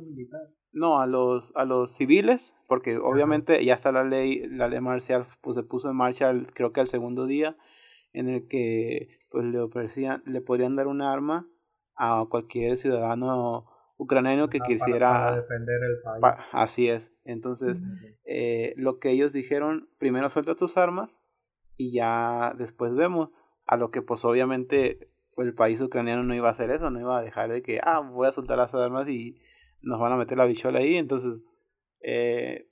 no, 0.72 0.98
a 0.98 1.06
los, 1.06 1.52
a 1.54 1.66
los 1.66 1.92
civiles, 1.92 2.54
porque 2.66 2.96
obviamente 2.96 3.62
ya 3.62 3.74
está 3.74 3.92
la 3.92 4.04
ley, 4.04 4.42
la 4.48 4.68
ley 4.68 4.80
marcial 4.80 5.26
pues, 5.42 5.56
se 5.56 5.64
puso 5.64 5.90
en 5.90 5.96
marcha 5.96 6.30
el- 6.30 6.50
creo 6.54 6.72
que 6.72 6.80
al 6.80 6.88
segundo 6.88 7.26
día, 7.26 7.58
en 8.14 8.30
el 8.30 8.48
que 8.48 9.08
pues 9.30 9.44
le 9.44 9.60
ofrecían, 9.60 10.22
le 10.24 10.40
podrían 10.40 10.74
dar 10.74 10.86
un 10.86 11.02
arma 11.02 11.46
a 11.94 12.24
cualquier 12.30 12.78
ciudadano 12.78 13.66
ucraniano 13.98 14.48
que 14.48 14.60
Ah, 14.62 14.66
quisiera, 14.66 15.10
para 15.10 15.36
defender 15.36 15.76
el 15.82 16.00
país. 16.02 16.22
pa- 16.22 16.46
así 16.52 16.88
es, 16.88 17.12
entonces 17.24 17.82
eh, 18.24 18.72
lo 18.78 18.98
que 18.98 19.10
ellos 19.10 19.30
dijeron, 19.34 19.90
primero 19.98 20.30
suelta 20.30 20.54
tus 20.54 20.78
armas 20.78 21.18
y 21.78 21.92
ya 21.92 22.54
después 22.58 22.94
vemos, 22.94 23.30
a 23.66 23.78
lo 23.78 23.90
que 23.90 24.02
pues 24.02 24.24
obviamente 24.26 25.10
el 25.38 25.54
país 25.54 25.80
ucraniano 25.80 26.24
no 26.24 26.34
iba 26.34 26.48
a 26.48 26.52
hacer 26.52 26.70
eso, 26.70 26.90
no 26.90 27.00
iba 27.00 27.16
a 27.16 27.22
dejar 27.22 27.50
de 27.50 27.62
que, 27.62 27.80
ah, 27.82 28.00
voy 28.00 28.26
a 28.26 28.32
soltar 28.32 28.58
las 28.58 28.74
armas 28.74 29.08
y 29.08 29.40
nos 29.80 30.00
van 30.00 30.12
a 30.12 30.16
meter 30.16 30.36
la 30.36 30.44
bichola 30.44 30.80
ahí, 30.80 30.96
entonces 30.96 31.44
eh, 32.00 32.68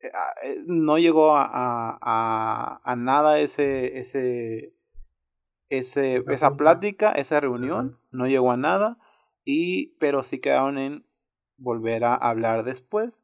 eh, 0.00 0.10
ah, 0.14 0.34
eh, 0.44 0.62
no 0.66 0.98
llegó 0.98 1.36
a, 1.36 1.48
a, 1.50 2.80
a, 2.84 2.96
nada 2.96 3.40
ese, 3.40 3.98
ese, 3.98 4.74
ese, 5.68 6.16
Esa 6.16 6.32
esa 6.32 6.56
plática, 6.56 7.10
esa 7.12 7.40
reunión, 7.40 7.98
no 8.12 8.28
llegó 8.28 8.52
a 8.52 8.56
nada, 8.56 8.98
y, 9.44 9.96
pero 9.98 10.22
sí 10.22 10.38
quedaron 10.38 10.78
en 10.78 11.04
volver 11.56 12.04
a 12.04 12.14
hablar 12.14 12.62
después 12.64 13.21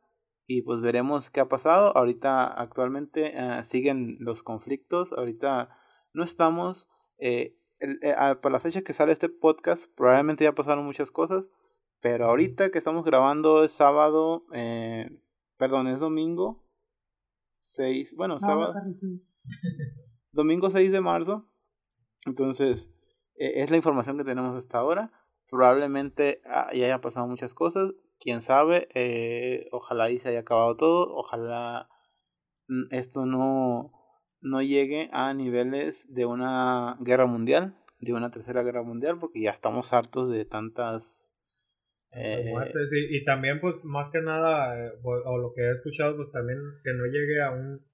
y 0.50 0.62
pues 0.62 0.80
veremos 0.80 1.30
qué 1.30 1.40
ha 1.40 1.48
pasado. 1.48 1.96
Ahorita 1.96 2.46
actualmente 2.46 3.32
eh, 3.36 3.62
siguen 3.64 4.16
los 4.18 4.42
conflictos, 4.42 5.12
ahorita 5.12 5.68
no 6.14 6.24
estamos, 6.24 6.88
eh, 7.18 7.54
el- 7.78 8.00
eh, 8.02 8.14
ah, 8.16 8.40
por 8.40 8.50
la 8.50 8.58
fecha 8.58 8.82
que 8.82 8.92
sale 8.94 9.12
este 9.12 9.28
podcast 9.28 9.84
probablemente 9.94 10.42
ya 10.44 10.54
pasaron 10.54 10.84
muchas 10.84 11.10
cosas, 11.12 11.44
pero 12.00 12.24
ahorita 12.26 12.70
que 12.70 12.78
estamos 12.78 13.04
grabando 13.04 13.62
es 13.62 13.72
sábado, 13.72 14.46
eh, 14.54 15.20
perdón, 15.58 15.86
es 15.86 16.00
domingo 16.00 16.64
6, 17.60 18.14
bueno, 18.16 18.34
No, 18.34 18.40
sábado, 18.40 18.74
domingo 20.32 20.70
6 20.70 20.90
de 20.90 21.00
marzo. 21.00 21.46
Entonces, 22.26 22.90
eh, 23.36 23.52
es 23.62 23.70
la 23.70 23.76
información 23.76 24.16
que 24.16 24.24
tenemos 24.24 24.56
hasta 24.56 24.78
ahora. 24.78 25.12
Probablemente 25.50 26.40
ah, 26.46 26.70
ya 26.72 26.86
haya 26.86 27.00
pasado 27.00 27.26
muchas 27.26 27.54
cosas. 27.54 27.92
Quién 28.20 28.42
sabe. 28.42 28.88
eh, 28.94 29.68
ojalá 29.72 30.10
y 30.10 30.18
se 30.18 30.28
haya 30.30 30.40
acabado 30.40 30.76
todo. 30.76 31.14
Ojalá 31.14 31.88
esto 32.90 33.26
no, 33.26 33.92
no 34.40 34.62
llegue 34.62 35.08
a 35.12 35.32
niveles 35.34 36.12
de 36.12 36.26
una 36.26 36.96
guerra 37.00 37.26
mundial. 37.26 37.74
De 38.00 38.12
una 38.12 38.30
tercera 38.30 38.62
guerra 38.62 38.82
mundial. 38.82 39.18
Porque 39.18 39.40
ya 39.40 39.50
estamos 39.50 39.92
hartos 39.92 40.30
de 40.30 40.44
tantas. 40.44 41.28
Eh, 42.10 42.48
muertes, 42.50 42.90
y, 42.92 43.18
y 43.18 43.24
también 43.24 43.60
pues 43.60 43.76
más 43.84 44.10
que 44.10 44.20
nada 44.22 44.74
eh, 44.82 44.92
o, 45.02 45.36
lo 45.36 45.52
que 45.54 45.60
he 45.60 45.70
escuchado 45.72 46.16
pues 46.16 46.30
también 46.32 46.58
que 46.82 46.94
no 46.94 47.04
llegue 47.04 47.42
a 47.42 47.50
un 47.50 47.86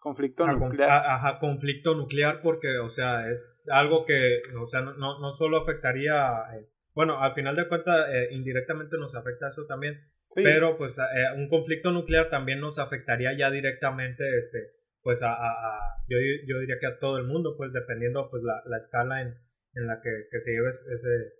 conflicto 0.00 0.44
a 0.44 0.52
nuclear. 0.54 0.90
a- 0.90 1.14
ajá, 1.14 1.38
conflicto 1.38 1.94
nuclear 1.94 2.42
porque 2.42 2.78
o 2.78 2.88
sea 2.88 3.30
es 3.30 3.68
algo 3.70 4.04
que 4.04 4.40
o 4.60 4.66
sea 4.66 4.80
no, 4.80 4.92
no, 4.94 5.20
no 5.20 5.32
solo 5.34 5.58
afectaría 5.58 6.32
eh, 6.56 6.68
bueno 6.94 7.20
al 7.20 7.34
final 7.34 7.54
de 7.56 7.68
cuentas 7.68 8.08
eh, 8.10 8.28
indirectamente 8.32 8.96
nos 8.98 9.14
afecta 9.14 9.48
eso 9.50 9.66
también 9.66 10.00
Sí, 10.30 10.42
pero 10.42 10.76
pues 10.78 10.96
eh, 10.98 11.02
un 11.36 11.48
conflicto 11.48 11.92
nuclear 11.92 12.28
también 12.30 12.58
nos 12.60 12.78
afectaría 12.78 13.36
ya 13.36 13.50
directamente 13.50 14.24
este 14.38 14.72
pues 15.02 15.22
a, 15.22 15.32
a- 15.34 15.50
a- 15.68 15.96
yo, 16.08 16.16
yo 16.46 16.58
diría 16.60 16.78
que 16.80 16.86
a 16.86 16.98
todo 16.98 17.18
el 17.18 17.24
mundo 17.24 17.56
pues 17.56 17.72
dependiendo 17.72 18.28
pues 18.30 18.42
la, 18.42 18.62
la 18.66 18.78
escala 18.78 19.20
en, 19.22 19.28
en 19.74 19.86
la 19.86 20.00
que, 20.00 20.10
que 20.30 20.40
se 20.40 20.52
lleve 20.52 20.70
ese 20.70 21.34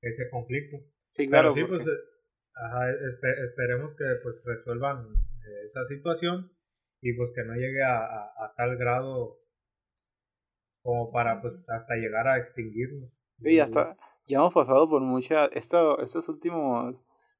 ese 0.00 0.28
conflicto 0.30 0.78
sí, 1.10 1.28
claro. 1.28 1.54
pero 1.54 1.66
sí, 1.66 1.70
porque- 1.70 1.84
pues, 1.84 1.96
eh, 1.96 2.00
ajá, 2.54 2.90
espe- 2.90 3.44
esperemos 3.48 3.96
que 3.96 4.04
pues 4.22 4.36
resuelvan 4.44 5.06
eh, 5.06 5.64
esa 5.66 5.84
situación 5.86 6.50
y 7.00 7.12
pues 7.14 7.30
que 7.34 7.44
no 7.44 7.54
llegue 7.54 7.82
a, 7.82 7.98
a- 7.98 8.54
tal 8.56 8.76
grado 8.76 9.38
como 10.82 11.10
para 11.12 11.40
pues 11.40 11.54
hasta 11.68 11.94
llegar 11.96 12.28
a 12.28 12.36
extinguirnos. 12.38 13.10
Sí, 13.42 13.56
ya 13.56 13.64
está. 13.64 13.96
Ya 14.26 14.38
hemos 14.38 14.52
pasado 14.54 14.88
por 14.88 15.02
muchas. 15.02 15.50
Esto, 15.52 15.98
estos 16.00 16.28
últimos 16.28 16.96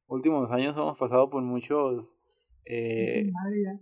últimos 0.06 0.50
años 0.50 0.76
hemos 0.76 0.98
pasado 0.98 1.30
por 1.30 1.42
muchos 1.42 2.14
eh, 2.66 3.30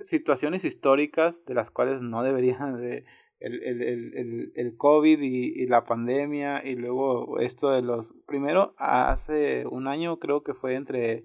situaciones 0.00 0.64
históricas 0.64 1.44
de 1.47 1.54
las 1.54 1.71
cuales 1.71 2.00
no 2.00 2.23
deberían 2.23 2.80
de 2.80 3.04
el, 3.40 3.61
el, 3.64 3.82
el, 3.82 4.16
el, 4.16 4.52
el 4.54 4.76
COVID 4.76 5.21
y, 5.21 5.52
y 5.62 5.66
la 5.66 5.85
pandemia 5.85 6.64
y 6.64 6.76
luego 6.76 7.40
esto 7.40 7.71
de 7.71 7.82
los 7.82 8.14
primero 8.26 8.75
hace 8.78 9.66
un 9.68 9.88
año 9.88 10.21
creo 10.21 10.44
que 10.44 10.54
fue 10.54 10.75
entre 10.76 11.25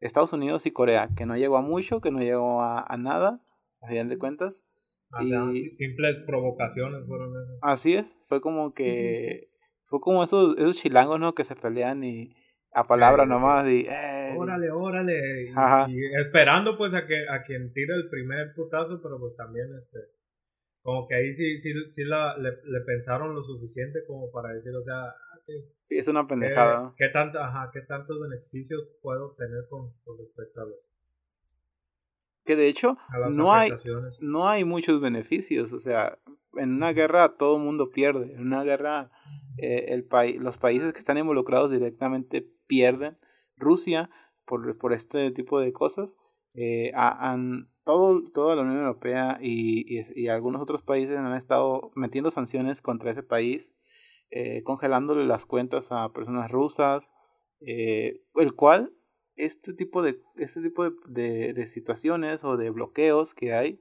Estados 0.00 0.32
Unidos 0.32 0.64
y 0.64 0.70
Corea 0.70 1.10
que 1.14 1.26
no 1.26 1.36
llegó 1.36 1.58
a 1.58 1.62
mucho 1.62 2.00
que 2.00 2.10
no 2.10 2.20
llegó 2.20 2.62
a, 2.62 2.80
a 2.88 2.96
nada 2.96 3.42
a 3.82 3.88
final 3.88 4.08
de 4.08 4.16
cuentas 4.18 4.62
y- 5.22 5.28
si- 5.54 5.70
simples 5.74 6.16
provocaciones 6.26 7.06
fueron 7.06 7.30
esas. 7.32 7.58
Así 7.60 7.94
es, 7.96 8.06
fue 8.28 8.40
como 8.40 8.72
que 8.72 9.50
fue 9.92 10.00
como 10.00 10.24
esos 10.24 10.56
esos 10.56 10.76
chilangos, 10.76 11.20
¿no? 11.20 11.34
Que 11.34 11.44
se 11.44 11.54
pelean 11.54 12.02
y 12.02 12.34
a 12.72 12.86
palabra 12.86 13.24
Eh, 13.24 13.26
nomás 13.26 13.68
y 13.68 13.84
eh, 13.86 14.34
Órale, 14.38 14.70
órale. 14.70 15.42
Y, 15.44 15.52
Ajá. 15.54 15.86
y 15.86 15.98
esperando 16.18 16.78
pues 16.78 16.94
a 16.94 17.06
que 17.06 17.28
a 17.28 17.42
quien 17.44 17.70
tire 17.74 17.94
el 17.94 18.08
primer 18.08 18.54
putazo, 18.54 19.00
pero 19.02 19.18
pues 19.20 19.36
también 19.36 19.66
este 19.78 19.98
como 20.80 21.06
que 21.06 21.14
ahí 21.14 21.32
sí, 21.34 21.60
sí, 21.60 21.74
sí 21.90 22.04
la, 22.04 22.36
le, 22.38 22.50
le 22.64 22.80
pensaron 22.86 23.34
lo 23.34 23.42
suficiente 23.44 24.00
como 24.06 24.32
para 24.32 24.54
decir, 24.54 24.74
o 24.74 24.82
sea, 24.82 25.00
ah, 25.10 25.38
¿qué, 25.46 25.52
sí, 25.84 25.98
es 25.98 26.08
una 26.08 26.26
pendejada. 26.26 26.94
qué 26.96 27.08
tanto, 27.10 27.38
ajá, 27.38 27.70
qué 27.72 27.82
tantos 27.82 28.18
beneficios 28.18 28.80
puedo 29.02 29.26
obtener 29.26 29.66
con, 29.68 29.92
con 30.04 30.16
respecto 30.18 30.62
a, 30.62 30.64
los- 30.64 30.74
Que 32.46 32.56
de 32.56 32.66
hecho 32.66 32.96
no 33.36 33.52
hay 33.52 33.70
no 34.20 34.48
hay 34.48 34.64
muchos 34.64 35.00
beneficios, 35.00 35.70
o 35.72 35.78
sea, 35.80 36.18
en 36.54 36.72
una 36.74 36.92
guerra 36.92 37.36
todo 37.36 37.58
el 37.58 37.62
mundo 37.62 37.90
pierde, 37.90 38.32
en 38.34 38.40
una 38.40 38.64
guerra 38.64 39.10
eh, 39.58 39.86
el 39.88 40.04
país 40.04 40.40
los 40.40 40.58
países 40.58 40.92
que 40.92 40.98
están 40.98 41.18
involucrados 41.18 41.70
directamente 41.70 42.46
pierden. 42.66 43.18
Rusia 43.56 44.10
por, 44.44 44.76
por 44.78 44.92
este 44.92 45.30
tipo 45.30 45.60
de 45.60 45.72
cosas 45.72 46.16
eh, 46.54 46.92
ha- 46.94 47.30
han 47.30 47.68
todo, 47.84 48.22
toda 48.32 48.56
la 48.56 48.62
Unión 48.62 48.78
Europea 48.78 49.38
y, 49.40 50.00
y, 50.14 50.28
algunos 50.28 50.62
otros 50.62 50.82
países 50.82 51.16
han 51.16 51.34
estado 51.34 51.90
metiendo 51.94 52.30
sanciones 52.30 52.80
contra 52.80 53.10
ese 53.10 53.22
país, 53.22 53.74
eh, 54.30 54.62
congelándole 54.62 55.24
las 55.26 55.46
cuentas 55.46 55.86
a 55.90 56.12
personas 56.12 56.50
rusas, 56.50 57.08
eh, 57.60 58.22
el 58.36 58.54
cual 58.54 58.92
este 59.36 59.72
tipo 59.72 60.02
de 60.02 60.20
este 60.36 60.62
tipo 60.62 60.90
de, 60.90 61.54
de, 61.54 61.66
situaciones 61.66 62.44
o 62.44 62.56
de 62.56 62.70
bloqueos 62.70 63.34
que 63.34 63.54
hay 63.54 63.80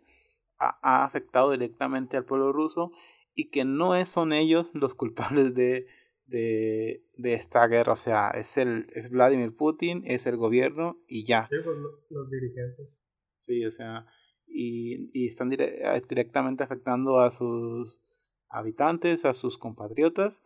ha, 0.59 0.79
ha 0.81 1.03
afectado 1.03 1.51
directamente 1.51 2.17
al 2.17 2.25
pueblo 2.25 2.53
ruso 2.53 2.91
y 3.35 3.49
que 3.49 3.65
no 3.65 4.03
son 4.05 4.33
ellos 4.33 4.67
los 4.73 4.93
culpables 4.95 5.53
de, 5.55 5.87
de, 6.25 7.03
de 7.17 7.33
esta 7.33 7.67
guerra. 7.67 7.93
O 7.93 7.97
sea, 7.97 8.29
es, 8.31 8.57
el, 8.57 8.87
es 8.93 9.09
Vladimir 9.09 9.55
Putin, 9.55 10.03
es 10.05 10.25
el 10.25 10.37
gobierno 10.37 10.97
y 11.07 11.23
ya. 11.25 11.47
Sí, 11.49 11.55
pues 11.63 11.77
lo- 11.77 11.99
los 12.09 12.29
dirigentes. 12.29 12.99
Sí, 13.37 13.65
o 13.65 13.71
sea, 13.71 14.05
y, 14.47 15.09
y 15.13 15.27
están 15.27 15.49
dire- 15.49 15.81
directamente 16.07 16.63
afectando 16.63 17.19
a 17.19 17.31
sus 17.31 18.01
habitantes, 18.49 19.25
a 19.25 19.33
sus 19.33 19.57
compatriotas. 19.57 20.41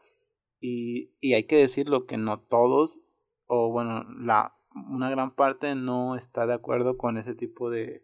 Y, 0.61 1.11
y 1.19 1.33
hay 1.33 1.43
que 1.43 1.57
decirlo 1.57 2.05
que 2.05 2.17
no 2.17 2.39
todos, 2.39 3.01
o 3.45 3.71
bueno, 3.71 4.05
la, 4.19 4.55
una 4.73 5.09
gran 5.09 5.35
parte 5.35 5.75
no 5.75 6.15
está 6.15 6.47
de 6.47 6.53
acuerdo 6.53 6.97
con 6.97 7.17
ese 7.17 7.35
tipo 7.35 7.69
de, 7.69 8.03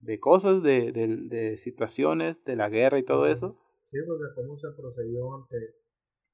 de 0.00 0.18
cosas, 0.20 0.62
de, 0.62 0.92
de, 0.92 1.06
de 1.06 1.56
situaciones, 1.56 2.42
de 2.44 2.56
la 2.56 2.68
guerra 2.68 2.98
y 2.98 3.04
todo 3.04 3.26
eso. 3.26 3.56
Sí, 3.94 4.00
de 4.00 4.34
cómo 4.34 4.58
se 4.58 4.68
procedió 4.76 5.36
ante, 5.36 5.56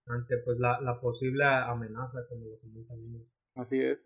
ante 0.06 0.38
pues 0.38 0.58
la, 0.58 0.80
la 0.80 0.98
posible 0.98 1.44
amenaza, 1.44 2.26
como 2.26 2.46
lo 2.46 2.58
comentan 2.58 2.98
ellos. 3.00 3.22
Así 3.54 3.78
es. 3.78 3.98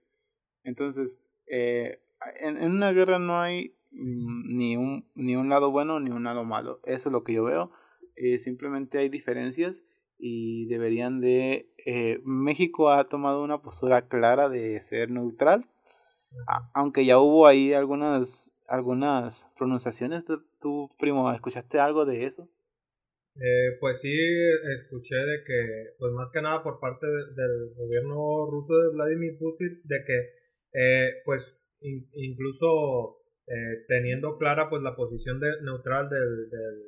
Entonces, 0.65 1.21
eh, 1.47 2.01
en, 2.41 2.57
en 2.57 2.73
una 2.73 2.91
guerra 2.91 3.21
no 3.21 3.41
hay 3.41 3.77
mm, 3.93 4.57
ni 4.57 4.77
un, 4.77 5.09
ni 5.15 5.37
un 5.37 5.49
lado 5.51 5.71
bueno 5.71 6.01
ni 6.01 6.11
un 6.11 6.25
lado 6.25 6.43
malo. 6.43 6.81
Eso 6.83 7.11
es 7.11 7.13
lo 7.13 7.23
que 7.23 7.35
yo 7.35 7.45
veo. 7.45 7.71
Eh, 8.17 8.39
simplemente 8.41 8.99
hay 8.99 9.09
diferencias 9.09 9.77
y 10.19 10.67
deberían 10.67 11.21
de... 11.21 11.73
eh, 11.87 12.21
México 12.25 12.91
ha 12.91 13.05
tomado 13.09 13.45
una 13.45 13.63
postura 13.63 14.09
clara 14.09 14.49
de 14.49 14.81
ser 14.81 15.13
neutral, 15.13 15.69
a- 16.49 16.71
aunque 16.75 17.05
ya 17.05 17.21
hubo 17.21 17.47
ahí 17.47 17.73
algunas 17.73 18.51
algunas 18.67 19.49
pronunciaciones. 19.57 20.25
¿Tú, 20.25 20.43
tú, 20.61 20.89
primo, 20.99 21.31
escuchaste 21.33 21.79
algo 21.79 22.05
de 22.05 22.27
eso? 22.27 22.49
Eh, 23.37 23.77
pues 23.81 24.01
sí, 24.01 24.15
escuché 24.75 25.17
de 25.17 25.43
que, 25.45 25.95
pues 25.99 26.13
más 26.13 26.31
que 26.33 26.41
nada 26.41 26.63
por 26.63 26.79
parte 26.79 27.07
de- 27.07 27.35
del 27.35 27.75
gobierno 27.75 28.47
ruso 28.51 28.79
de 28.79 28.93
Vladimir 28.93 29.37
Putin, 29.39 29.81
de 29.85 30.05
que, 30.05 30.19
eh, 30.73 31.11
pues 31.25 31.61
in- 31.81 32.09
incluso 32.15 33.19
eh, 33.47 33.85
teniendo 33.89 34.39
clara 34.39 34.71
pues 34.71 34.83
la 34.83 34.97
posición 34.97 35.39
de, 35.39 35.49
neutral 35.63 36.09
del, 36.09 36.49
del, 36.49 36.83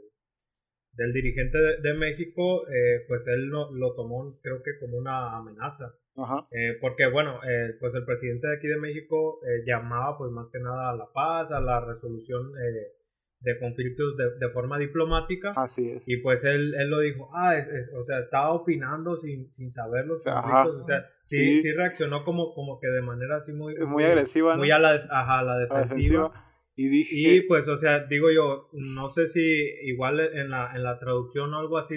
del 0.92 1.12
dirigente 1.12 1.58
de, 1.58 1.82
de 1.82 1.94
México, 1.98 2.66
eh, 2.68 3.04
pues 3.08 3.26
él 3.26 3.46
lo, 3.48 3.70
lo, 3.74 3.94
tomó 3.94 4.38
creo 4.42 4.62
que 4.62 4.78
como 4.80 4.96
una 4.96 5.36
amenaza. 5.36 5.94
Ajá. 6.16 6.48
Eh, 6.50 6.78
porque 6.80 7.06
bueno, 7.08 7.40
eh, 7.44 7.74
pues 7.78 7.94
el 7.94 8.06
presidente 8.06 8.46
de 8.48 8.56
aquí 8.56 8.68
de 8.68 8.78
México 8.78 9.40
eh, 9.44 9.64
llamaba 9.66 10.16
pues 10.16 10.30
más 10.30 10.46
que 10.50 10.58
nada 10.60 10.90
a 10.90 10.96
la 10.96 11.12
paz, 11.12 11.52
a 11.52 11.60
la 11.60 11.84
resolución 11.84 12.52
eh, 12.58 12.92
de 13.40 13.58
conflictos 13.58 14.16
de, 14.16 14.38
de, 14.44 14.52
forma 14.52 14.78
diplomática. 14.78 15.52
Así 15.56 15.90
es. 15.90 16.08
Y 16.08 16.16
pues 16.18 16.44
él, 16.44 16.74
él 16.78 16.88
lo 16.90 17.00
dijo, 17.00 17.28
ah, 17.34 17.56
es, 17.56 17.68
es, 17.68 17.92
o 17.94 18.02
sea, 18.02 18.18
estaba 18.18 18.52
opinando 18.52 19.16
sin, 19.16 19.52
sin 19.52 19.70
saber 19.70 20.06
los 20.06 20.22
conflictos, 20.24 20.52
Ajá. 20.52 20.68
o 20.68 20.82
sea, 20.82 21.06
sí, 21.24 21.56
Sí. 21.56 21.62
sí, 21.62 21.72
reaccionó 21.72 22.24
como, 22.24 22.54
como 22.54 22.80
que 22.80 22.88
de 22.88 23.02
manera 23.02 23.36
así 23.36 23.52
muy... 23.52 23.76
Muy 23.86 24.04
agresiva, 24.04 24.52
¿no? 24.52 24.58
Muy 24.58 24.70
a 24.70 24.78
la, 24.78 24.94
ajá, 25.10 25.40
a 25.40 25.44
la 25.44 25.58
defensiva. 25.58 26.32
Y 26.74 26.88
dije, 26.88 27.14
Y 27.16 27.40
pues, 27.42 27.68
o 27.68 27.78
sea, 27.78 28.00
digo 28.04 28.30
yo, 28.30 28.68
no 28.72 29.10
sé 29.10 29.28
si 29.28 29.40
igual 29.84 30.20
en 30.20 30.50
la, 30.50 30.72
en 30.74 30.82
la 30.82 30.98
traducción 30.98 31.52
o 31.54 31.58
algo 31.58 31.78
así 31.78 31.94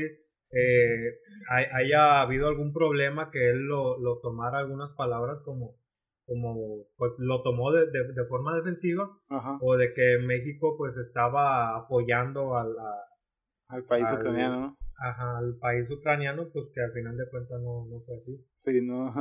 eh, 0.51 1.19
hay- 1.49 1.65
haya 1.73 2.21
habido 2.21 2.47
algún 2.47 2.73
problema 2.73 3.29
que 3.31 3.49
él 3.49 3.59
lo, 3.65 3.99
lo 3.99 4.19
tomara 4.19 4.59
algunas 4.59 4.91
palabras 4.95 5.39
como, 5.43 5.78
como 6.29 6.85
pues, 6.95 7.11
lo 7.17 7.41
tomó 7.41 7.71
de, 7.71 7.87
de, 7.87 8.13
de 8.13 8.25
forma 8.27 8.55
defensiva 8.55 9.09
ajá, 9.29 9.57
o 9.61 9.75
de 9.75 9.93
que 9.93 10.19
México 10.19 10.75
pues 10.77 10.95
estaba 10.97 11.75
apoyando 11.75 12.55
a 12.57 12.63
la- 12.63 13.03
al 13.67 13.83
país 13.83 14.05
al- 14.07 14.19
ucraniano, 14.19 14.59
¿no? 14.61 14.77
ajá, 15.01 15.37
al 15.39 15.57
país 15.59 15.89
ucraniano, 15.91 16.47
pues 16.53 16.65
que 16.73 16.81
al 16.81 16.91
final 16.91 17.17
de 17.17 17.29
cuentas 17.29 17.59
no, 17.61 17.85
no 17.89 17.99
fue 18.05 18.15
así. 18.17 18.37
Sí, 18.57 18.81
no. 18.81 19.13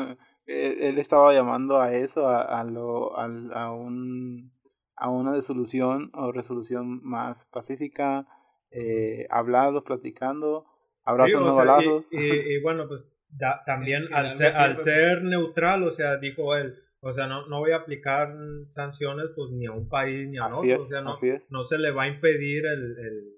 Él, 0.46 0.76
él 0.82 0.98
estaba 0.98 1.32
llamando 1.32 1.80
a 1.80 1.92
eso, 1.94 2.28
a, 2.28 2.42
a, 2.42 2.64
lo, 2.64 3.16
al- 3.18 3.52
a, 3.54 3.72
un, 3.72 4.52
a 4.96 5.10
una 5.10 5.34
disolución 5.34 6.10
o 6.14 6.30
resolución 6.32 7.00
más 7.02 7.46
pacífica, 7.46 8.26
eh, 8.70 9.26
hablando, 9.30 9.82
platicando, 9.84 10.66
abrazos, 11.04 11.38
Sí, 11.40 11.44
no 11.46 11.52
y- 11.54 11.56
balazos. 11.56 12.08
y, 12.12 12.54
y 12.56 12.62
bueno, 12.62 12.86
pues 12.88 13.04
da- 13.30 13.62
también 13.64 14.04
al, 14.12 14.34
ser, 14.34 14.52
al 14.54 14.80
ser 14.80 15.22
neutral, 15.22 15.82
o 15.84 15.90
sea, 15.90 16.16
dijo 16.16 16.56
él, 16.56 16.74
o 17.00 17.12
sea, 17.12 17.26
no, 17.26 17.46
no 17.48 17.58
voy 17.60 17.72
a 17.72 17.76
aplicar 17.76 18.34
sanciones 18.70 19.26
pues 19.36 19.50
ni 19.52 19.66
a 19.66 19.72
un 19.72 19.88
país 19.88 20.28
ni 20.28 20.38
a 20.38 20.46
Así 20.46 20.70
otro, 20.70 20.82
es, 20.82 20.82
o 20.82 20.88
sea, 20.88 21.00
no, 21.00 21.12
así 21.12 21.28
es. 21.28 21.42
no 21.50 21.64
se 21.64 21.78
le 21.78 21.90
va 21.90 22.04
a 22.04 22.08
impedir 22.08 22.64
el, 22.66 22.96
el 22.98 23.34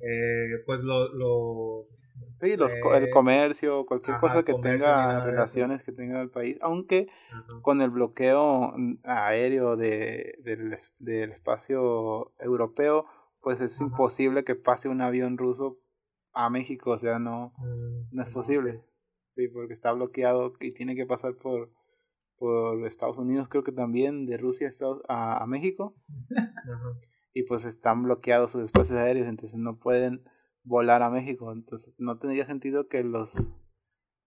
eh, 0.00 0.62
pues 0.66 0.80
lo, 0.80 1.08
lo 1.14 1.86
Sí, 2.36 2.56
los, 2.56 2.74
co- 2.76 2.94
el 2.96 3.04
eh, 3.04 3.10
comercio, 3.10 3.86
cualquier 3.86 4.16
ajá, 4.16 4.20
cosa 4.20 4.42
que 4.44 4.54
tenga 4.54 5.20
relaciones 5.24 5.82
que 5.84 5.92
tenga 5.92 6.20
el 6.20 6.30
país, 6.30 6.58
aunque 6.60 7.06
ajá, 7.30 7.46
con 7.62 7.80
el 7.80 7.90
bloqueo 7.90 8.72
mm, 8.76 8.98
aéreo 9.04 9.76
de, 9.76 10.34
del, 10.42 10.76
del 10.98 11.30
espacio 11.30 12.32
europeo, 12.40 13.06
pues 13.40 13.60
es 13.60 13.76
Ajá. 13.76 13.84
imposible 13.84 14.42
que 14.44 14.56
pase 14.56 14.88
un 14.88 15.00
avión 15.00 15.38
ruso 15.38 15.78
a 16.32 16.50
México, 16.50 16.90
o 16.90 16.98
sea, 16.98 17.18
no, 17.20 17.52
mm, 17.58 18.08
no 18.16 18.22
es 18.22 18.28
posible. 18.30 18.82
Sí, 19.36 19.48
porque 19.48 19.72
está 19.72 19.92
bloqueado 19.92 20.54
y 20.60 20.72
tiene 20.72 20.96
que 20.96 21.06
pasar 21.06 21.36
por, 21.36 21.70
por 22.38 22.86
Estados 22.86 23.18
Unidos, 23.18 23.48
creo 23.48 23.64
que 23.64 23.72
también 23.72 24.26
de 24.26 24.36
Rusia 24.38 24.66
a, 24.66 24.70
Estados- 24.70 25.02
a, 25.08 25.42
a 25.42 25.46
México, 25.46 25.94
ajá. 26.30 26.98
y 27.32 27.42
pues 27.44 27.64
están 27.64 28.02
bloqueados 28.02 28.52
sus 28.52 28.64
espacios 28.64 28.98
aéreos, 28.98 29.28
entonces 29.28 29.58
no 29.58 29.78
pueden 29.78 30.24
volar 30.62 31.02
a 31.02 31.10
México, 31.10 31.52
entonces 31.52 31.96
no 31.98 32.18
tendría 32.18 32.46
sentido 32.46 32.88
que 32.88 33.02
los 33.04 33.32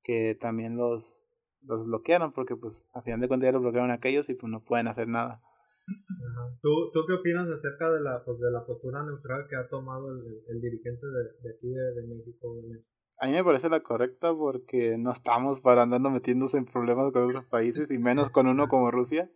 que 0.03 0.35
también 0.39 0.77
los 0.77 1.23
los 1.63 1.85
bloquearan 1.85 2.31
porque 2.31 2.55
pues 2.55 2.87
a 2.93 3.01
final 3.01 3.19
de 3.19 3.27
cuentas 3.27 3.47
ya 3.47 3.51
los 3.51 3.61
bloquearon 3.61 3.91
aquellos 3.91 4.29
y 4.29 4.35
pues 4.35 4.49
no 4.49 4.63
pueden 4.63 4.87
hacer 4.87 5.07
nada. 5.07 5.41
Ajá. 5.87 6.57
¿Tú, 6.61 6.91
¿Tú 6.93 7.05
qué 7.07 7.13
opinas 7.13 7.49
acerca 7.49 7.89
de 7.91 8.01
la, 8.01 8.23
pues, 8.23 8.39
de 8.39 8.51
la 8.51 8.65
postura 8.65 9.03
neutral 9.03 9.47
que 9.49 9.55
ha 9.55 9.67
tomado 9.67 10.11
el, 10.11 10.43
el 10.47 10.61
dirigente 10.61 11.05
de, 11.05 11.23
de 11.41 11.55
aquí 11.55 11.67
de, 11.69 11.93
de 11.93 12.07
México? 12.07 12.51
obviamente? 12.51 12.87
A 13.19 13.27
mí 13.27 13.33
me 13.33 13.43
parece 13.43 13.69
la 13.69 13.81
correcta 13.81 14.33
porque 14.33 14.97
no 14.97 15.11
estamos 15.11 15.61
para 15.61 15.83
andarnos 15.83 16.11
metiéndose 16.11 16.57
en 16.57 16.65
problemas 16.65 17.11
con 17.11 17.29
otros 17.29 17.45
países 17.45 17.89
y 17.91 17.97
menos 17.97 18.29
con 18.29 18.47
uno 18.47 18.67
como 18.67 18.91
Rusia. 18.91 19.29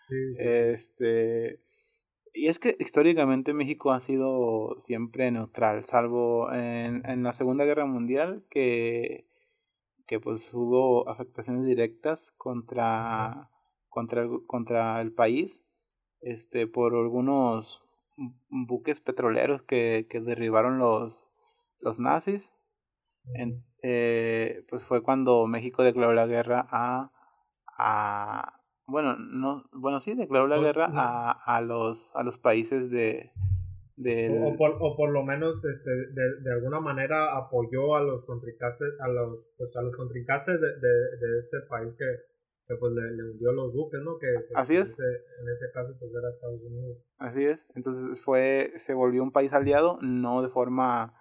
Sí, 0.00 0.14
sí, 0.34 0.34
sí. 0.34 0.42
Este 0.42 1.60
y 2.36 2.48
es 2.48 2.58
que 2.58 2.76
históricamente 2.80 3.54
México 3.54 3.92
ha 3.92 4.00
sido 4.00 4.74
siempre 4.80 5.30
neutral, 5.30 5.84
salvo 5.84 6.52
en, 6.52 7.08
en 7.08 7.22
la 7.22 7.32
Segunda 7.32 7.64
Guerra 7.64 7.86
Mundial 7.86 8.44
que, 8.50 9.28
que 10.06 10.18
pues 10.18 10.52
hubo 10.52 11.08
afectaciones 11.08 11.64
directas 11.64 12.32
contra, 12.32 13.50
contra, 13.88 14.22
el, 14.22 14.44
contra 14.46 15.00
el 15.00 15.12
país 15.12 15.60
este 16.20 16.66
por 16.66 16.94
algunos 16.94 17.82
buques 18.48 19.00
petroleros 19.00 19.62
que, 19.62 20.06
que 20.10 20.20
derribaron 20.20 20.78
los, 20.78 21.30
los 21.78 22.00
nazis. 22.00 22.52
En, 23.34 23.64
eh, 23.82 24.64
pues 24.68 24.84
fue 24.84 25.02
cuando 25.02 25.46
México 25.46 25.82
declaró 25.82 26.12
la 26.12 26.26
guerra 26.26 26.66
a, 26.70 27.10
a 27.78 28.60
bueno, 28.86 29.16
no, 29.16 29.64
bueno, 29.72 30.00
sí, 30.00 30.14
declaró 30.14 30.46
la 30.46 30.58
guerra 30.58 30.90
a, 30.92 31.30
a 31.32 31.60
los 31.62 32.14
a 32.14 32.22
los 32.22 32.36
países 32.38 32.90
de 32.90 33.32
del, 33.96 34.42
O, 34.42 34.56
por, 34.56 34.76
o 34.80 34.96
por 34.96 35.10
lo 35.10 35.22
menos 35.22 35.64
este, 35.64 35.90
de, 35.90 36.40
de 36.42 36.52
alguna 36.52 36.80
manera 36.80 37.36
apoyó 37.36 37.94
a 37.96 38.02
los 38.02 38.24
contrincantes 38.24 38.88
a 39.00 39.08
los 39.08 39.48
pues, 39.56 39.76
a 39.78 39.82
los 39.82 39.94
contrincantes 39.96 40.60
de, 40.60 40.66
de, 40.66 40.88
de 41.20 41.38
este 41.38 41.60
país 41.68 41.94
que, 41.96 42.04
que 42.66 42.74
pues 42.76 42.92
le, 42.92 43.12
le 43.12 43.30
hundió 43.30 43.52
los 43.52 43.72
buques 43.72 44.00
no 44.02 44.18
que 44.18 44.26
pues, 44.34 44.50
Así 44.54 44.74
en 44.76 44.82
es. 44.82 44.90
ese, 44.90 45.02
en 45.02 45.48
ese 45.48 45.70
caso 45.72 45.94
pues 45.98 46.10
era 46.12 46.28
Estados 46.28 46.60
Unidos 46.62 46.98
Así 47.18 47.44
es. 47.44 47.58
Entonces 47.74 48.20
fue, 48.20 48.72
se 48.76 48.92
volvió 48.92 49.22
un 49.22 49.32
país 49.32 49.52
aliado, 49.52 49.98
no 50.02 50.42
de 50.42 50.48
forma, 50.50 51.14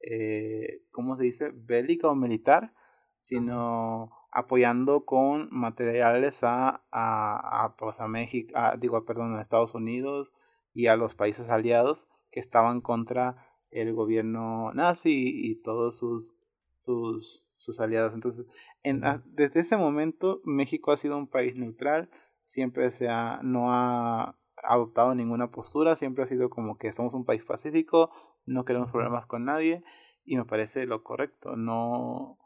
eh, 0.00 0.82
¿cómo 0.90 1.16
se 1.16 1.24
dice? 1.24 1.50
Bélica 1.54 2.08
o 2.08 2.14
militar, 2.14 2.72
sino 3.20 4.10
apoyando 4.32 5.04
con 5.04 5.48
materiales 5.50 6.42
a, 6.44 6.82
a, 6.90 7.64
a, 7.64 7.76
pues, 7.76 8.00
a 8.00 8.06
México, 8.08 8.52
a- 8.56 8.76
digo, 8.76 9.04
perdón, 9.04 9.36
a 9.36 9.42
Estados 9.42 9.74
Unidos 9.74 10.32
y 10.72 10.86
a 10.86 10.96
los 10.96 11.14
países 11.14 11.48
aliados 11.48 12.06
que 12.30 12.40
estaban 12.40 12.80
contra 12.80 13.46
el 13.70 13.92
gobierno 13.94 14.72
nazi 14.72 15.30
y 15.34 15.56
todos 15.62 15.96
sus, 15.98 16.34
sus, 16.78 17.46
sus 17.56 17.80
aliados. 17.80 18.14
Entonces, 18.14 18.46
en, 18.82 19.02
desde 19.26 19.60
ese 19.60 19.76
momento, 19.76 20.40
México 20.44 20.92
ha 20.92 20.96
sido 20.96 21.16
un 21.16 21.26
país 21.28 21.56
neutral, 21.56 22.10
siempre 22.44 22.90
se 22.90 23.08
ha, 23.08 23.40
no 23.42 23.72
ha 23.72 24.36
adoptado 24.62 25.14
ninguna 25.14 25.50
postura, 25.50 25.96
siempre 25.96 26.24
ha 26.24 26.26
sido 26.26 26.50
como 26.50 26.76
que 26.78 26.92
somos 26.92 27.14
un 27.14 27.24
país 27.24 27.44
pacífico, 27.44 28.10
no 28.46 28.64
queremos 28.64 28.90
problemas 28.90 29.26
con 29.26 29.44
nadie 29.44 29.82
y 30.24 30.36
me 30.36 30.44
parece 30.44 30.86
lo 30.86 31.02
correcto, 31.02 31.56
no 31.56 32.38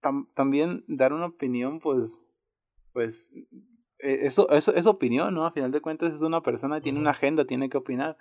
tam- 0.00 0.26
también 0.34 0.84
dar 0.88 1.12
una 1.12 1.26
opinión 1.26 1.80
pues 1.80 2.22
pues 2.92 3.30
eh, 4.00 4.20
eso, 4.26 4.50
eso 4.50 4.74
es 4.74 4.86
opinión, 4.86 5.34
¿no? 5.34 5.46
A 5.46 5.52
final 5.52 5.70
de 5.70 5.80
cuentas 5.80 6.12
es 6.12 6.20
una 6.22 6.42
persona, 6.42 6.80
tiene 6.80 6.98
una 6.98 7.10
agenda, 7.10 7.46
tiene 7.46 7.68
que 7.70 7.78
opinar, 7.78 8.18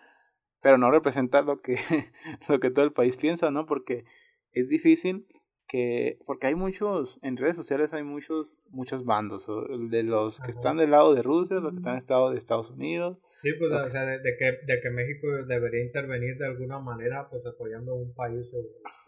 pero 0.62 0.78
no 0.78 0.92
representa 0.92 1.42
lo 1.42 1.62
que 1.62 1.78
lo 2.48 2.60
que 2.60 2.70
todo 2.72 2.86
el 2.86 2.94
país 2.94 3.18
piensa, 3.18 3.52
¿no? 3.52 3.66
Porque 3.66 4.06
es 4.52 4.70
difícil 4.70 5.28
que 5.68 6.20
porque 6.26 6.48
hay 6.48 6.56
muchos 6.56 7.18
en 7.22 7.38
redes 7.38 7.56
sociales 7.56 7.94
hay 7.94 8.04
muchos 8.04 8.58
muchos 8.70 9.06
bandos 9.06 9.48
de 9.90 10.04
los 10.04 10.40
que 10.42 10.52
están 10.52 10.76
del 10.78 10.92
lado 10.92 11.14
de 11.14 11.22
Rusia 11.24 11.58
los 11.62 11.72
que 11.72 11.78
están 11.78 11.98
del 11.98 12.06
lado 12.10 12.30
de 12.32 12.38
Estados 12.38 12.70
Unidos 12.72 13.18
sí 13.42 13.54
pues 13.60 13.74
o 13.74 13.90
sea 13.90 14.06
de, 14.06 14.20
de 14.20 14.38
que 14.38 14.46
de 14.66 14.82
que 14.82 14.90
México 14.90 15.28
debería 15.48 15.84
intervenir 15.84 16.38
de 16.38 16.46
alguna 16.48 16.80
manera 16.80 17.28
pues 17.30 17.46
apoyando 17.46 17.92
a 17.94 17.96
un 17.96 18.14
país 18.14 18.48
o 18.54 18.60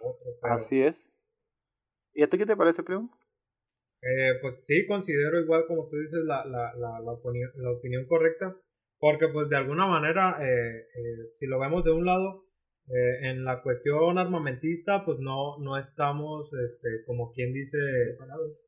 otro 0.10 0.26
pero, 0.42 0.54
así 0.54 0.82
es. 0.82 1.06
Y 2.14 2.24
a 2.24 2.30
ti 2.30 2.38
qué 2.38 2.46
te 2.46 2.56
parece 2.56 2.84
primo 2.84 3.10
Eh, 4.02 4.34
pues 4.42 4.56
sí, 4.66 4.86
considero 4.86 5.40
igual 5.40 5.66
como 5.68 5.88
tú 5.90 5.96
dices 5.98 6.26
la, 6.26 6.44
la, 6.46 6.74
la, 6.76 7.00
la, 7.00 7.12
opinión, 7.14 7.50
la 7.56 7.72
opinión 7.72 8.06
correcta, 8.06 8.56
porque 9.00 9.28
pues 9.30 9.48
de 9.50 9.56
alguna 9.56 9.88
manera, 9.88 10.38
eh, 10.42 10.78
eh, 10.78 11.32
si 11.38 11.48
lo 11.48 11.58
vemos 11.60 11.84
de 11.86 11.92
un 11.92 12.06
lado, 12.06 12.44
eh, 12.88 13.30
en 13.30 13.46
la 13.46 13.62
cuestión 13.62 14.18
armamentista, 14.18 15.06
pues 15.06 15.20
no, 15.20 15.58
no 15.60 15.78
estamos, 15.78 16.52
este, 16.54 17.06
como 17.06 17.32
quien 17.32 17.54
dice, 17.54 17.78
Preparados. 18.18 18.62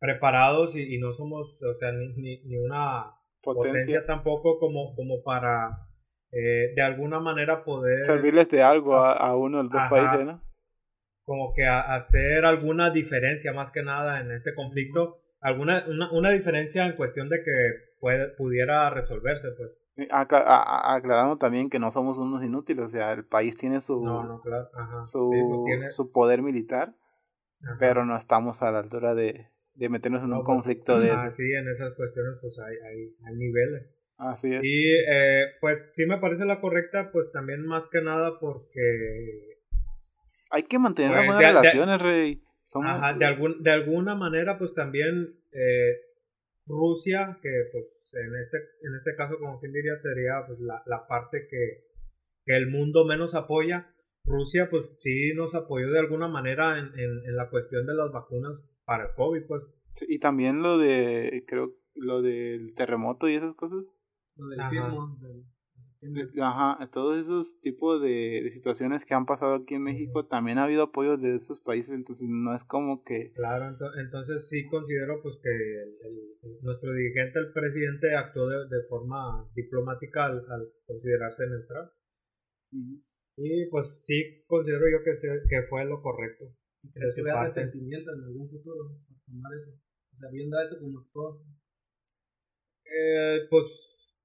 preparados 0.00 0.74
y, 0.76 0.94
y 0.94 0.98
no 0.98 1.12
somos, 1.12 1.62
o 1.62 1.74
sea, 1.74 1.92
ni, 1.92 2.08
ni, 2.16 2.42
ni 2.44 2.56
una 2.56 3.12
potencia, 3.42 3.72
potencia 3.72 4.06
tampoco 4.06 4.58
como, 4.58 4.94
como 4.94 5.22
para 5.22 5.86
eh, 6.32 6.72
de 6.74 6.82
alguna 6.82 7.20
manera 7.20 7.64
poder 7.64 8.00
servirles 8.00 8.48
de 8.50 8.62
algo 8.62 8.94
a, 8.94 9.12
a 9.12 9.36
uno 9.36 9.58
de 9.58 9.62
los 9.64 9.72
dos 9.72 9.80
Ajá. 9.80 9.90
países 9.90 10.26
no 10.26 10.42
como 11.24 11.52
que 11.54 11.66
a- 11.66 11.94
hacer 11.94 12.44
alguna 12.46 12.90
diferencia 12.90 13.52
más 13.52 13.70
que 13.70 13.82
nada 13.82 14.20
en 14.20 14.30
este 14.32 14.54
conflicto, 14.54 15.18
alguna 15.40 15.84
una, 15.86 16.10
una 16.12 16.30
diferencia 16.30 16.86
en 16.86 16.96
cuestión 16.96 17.28
de 17.28 17.42
que 17.44 17.50
puede, 18.00 18.28
pudiera 18.36 18.88
resolverse, 18.88 19.48
pues. 19.58 20.08
Acla- 20.10 20.44
aclarando 20.94 21.36
también 21.36 21.68
que 21.68 21.78
no 21.80 21.90
somos 21.90 22.18
unos 22.18 22.42
inútiles 22.44 22.84
o 22.84 22.88
sea 22.88 23.12
el 23.12 23.26
país 23.26 23.56
tiene 23.56 23.80
su 23.82 24.00
No, 24.02 24.22
no, 24.24 24.40
claro, 24.40 24.68
ajá. 24.74 25.02
su, 25.04 25.28
Sí, 25.30 25.40
pues 25.48 25.60
tiene- 25.66 25.88
su 25.88 26.10
poder 26.12 26.40
militar 26.40 26.94
ajá. 27.62 27.76
pero 27.80 28.04
no 28.06 28.16
estamos 28.16 28.62
a 28.62 28.70
la 28.70 28.78
altura 28.78 29.14
de, 29.14 29.48
de 29.78 29.88
meternos 29.88 30.22
en 30.24 30.30
No, 30.30 30.40
un 30.40 30.44
pues, 30.44 30.56
conflicto 30.56 30.98
de 31.00 31.10
ah, 31.10 31.30
sí, 31.30 31.52
en 31.52 31.68
esas 31.68 31.94
cuestiones 31.94 32.34
pues 32.40 32.58
hay, 32.58 32.76
hay, 32.76 33.14
hay 33.24 33.36
niveles. 33.36 33.86
Así 34.16 34.52
es. 34.52 34.60
Y 34.64 34.94
eh, 35.08 35.44
pues 35.60 35.90
sí 35.94 36.04
me 36.06 36.18
parece 36.18 36.44
la 36.44 36.60
correcta, 36.60 37.08
pues 37.12 37.30
también 37.32 37.64
más 37.64 37.86
que 37.86 38.00
nada 38.02 38.38
porque 38.40 39.60
Hay 40.50 40.64
que 40.64 40.78
mantener 40.78 41.12
Pues, 41.12 41.18
las 41.18 41.26
buenas 41.26 41.40
de- 41.40 41.46
de- 41.46 41.52
relaciones, 41.60 42.02
Rey. 42.02 42.42
Somos- 42.64 42.90
Ajá, 42.90 43.16
de, 43.16 43.24
algún, 43.24 43.62
de 43.62 43.70
alguna 43.70 44.14
manera, 44.16 44.58
pues 44.58 44.74
también 44.74 45.38
eh, 45.52 45.92
Rusia, 46.66 47.38
que 47.40 47.50
pues 47.72 47.84
en 48.14 48.34
este, 48.42 48.56
en 48.82 48.94
este 48.96 49.14
caso, 49.16 49.38
como 49.38 49.58
quien 49.60 49.72
diría, 49.72 49.96
sería 49.96 50.44
pues, 50.46 50.58
la, 50.60 50.82
la 50.86 51.06
parte 51.06 51.46
que, 51.48 51.84
que 52.44 52.56
el 52.56 52.66
mundo 52.68 53.04
menos 53.06 53.34
apoya. 53.34 53.94
Rusia, 54.24 54.68
pues 54.68 54.90
sí 54.98 55.32
nos 55.34 55.54
apoyó 55.54 55.90
de 55.90 55.98
alguna 56.00 56.28
manera 56.28 56.78
en, 56.78 56.86
en, 56.98 57.24
en 57.26 57.36
la 57.36 57.48
cuestión 57.48 57.86
de 57.86 57.94
las 57.94 58.10
vacunas 58.12 58.58
para 58.88 59.04
el 59.04 59.14
COVID, 59.14 59.42
pues. 59.46 59.62
Sí, 59.92 60.06
Y 60.08 60.18
también 60.18 60.62
lo 60.62 60.78
de, 60.78 61.44
creo, 61.46 61.74
lo 61.94 62.22
del 62.22 62.74
terremoto 62.74 63.28
y 63.28 63.34
esas 63.34 63.54
cosas. 63.54 63.84
Lo 64.36 64.48
del 64.48 64.60
Ajá. 64.60 64.70
sismo. 64.70 65.18
del- 65.20 65.44
De- 66.00 66.30
Ajá, 66.40 66.88
todos 66.92 67.18
esos 67.18 67.60
tipos 67.60 68.00
de, 68.00 68.40
de 68.44 68.50
situaciones 68.52 69.04
que 69.04 69.14
han 69.14 69.26
pasado 69.26 69.56
aquí 69.56 69.74
en 69.74 69.82
México, 69.82 70.26
también 70.26 70.56
ha 70.58 70.64
habido 70.64 70.84
apoyo 70.84 71.16
de 71.16 71.34
esos 71.34 71.60
países, 71.60 71.90
entonces 71.92 72.28
no 72.30 72.54
es 72.54 72.62
como 72.64 73.02
que... 73.02 73.32
Claro, 73.32 73.64
ento- 73.76 73.90
entonces 74.00 74.48
sí 74.48 74.64
considero 74.68 75.20
pues 75.22 75.38
que 75.42 75.50
el- 75.50 75.98
el- 76.06 76.58
nuestro 76.62 76.92
dirigente, 76.94 77.40
el 77.40 77.52
presidente, 77.52 78.14
actuó 78.14 78.48
de, 78.48 78.56
de 78.68 78.84
forma 78.88 79.50
diplomática 79.56 80.26
al, 80.26 80.38
al 80.48 80.68
considerarse 80.86 81.46
neutral. 81.48 81.90
Y 83.36 83.66
pues 83.70 84.04
sí 84.04 84.44
considero 84.46 84.84
yo 84.90 85.02
que, 85.04 85.16
se- 85.16 85.42
que 85.48 85.62
fue 85.68 85.84
lo 85.84 86.00
correcto. 86.00 86.44
¿Y 86.88 86.92
¿Crees 86.92 87.14
que 87.14 87.22
vea 87.22 87.34
resentimiento 87.44 88.12
en 88.12 88.24
algún 88.24 88.48
futuro 88.48 88.88
por 89.06 89.16
tomar 89.26 89.52
eso? 89.58 89.70
O 90.14 90.16
sea, 90.16 90.30
viendo 90.30 90.60
eso 90.60 90.78
como 90.80 90.98
actuó. 91.00 91.42
Eh, 92.84 93.46
pues 93.50 94.16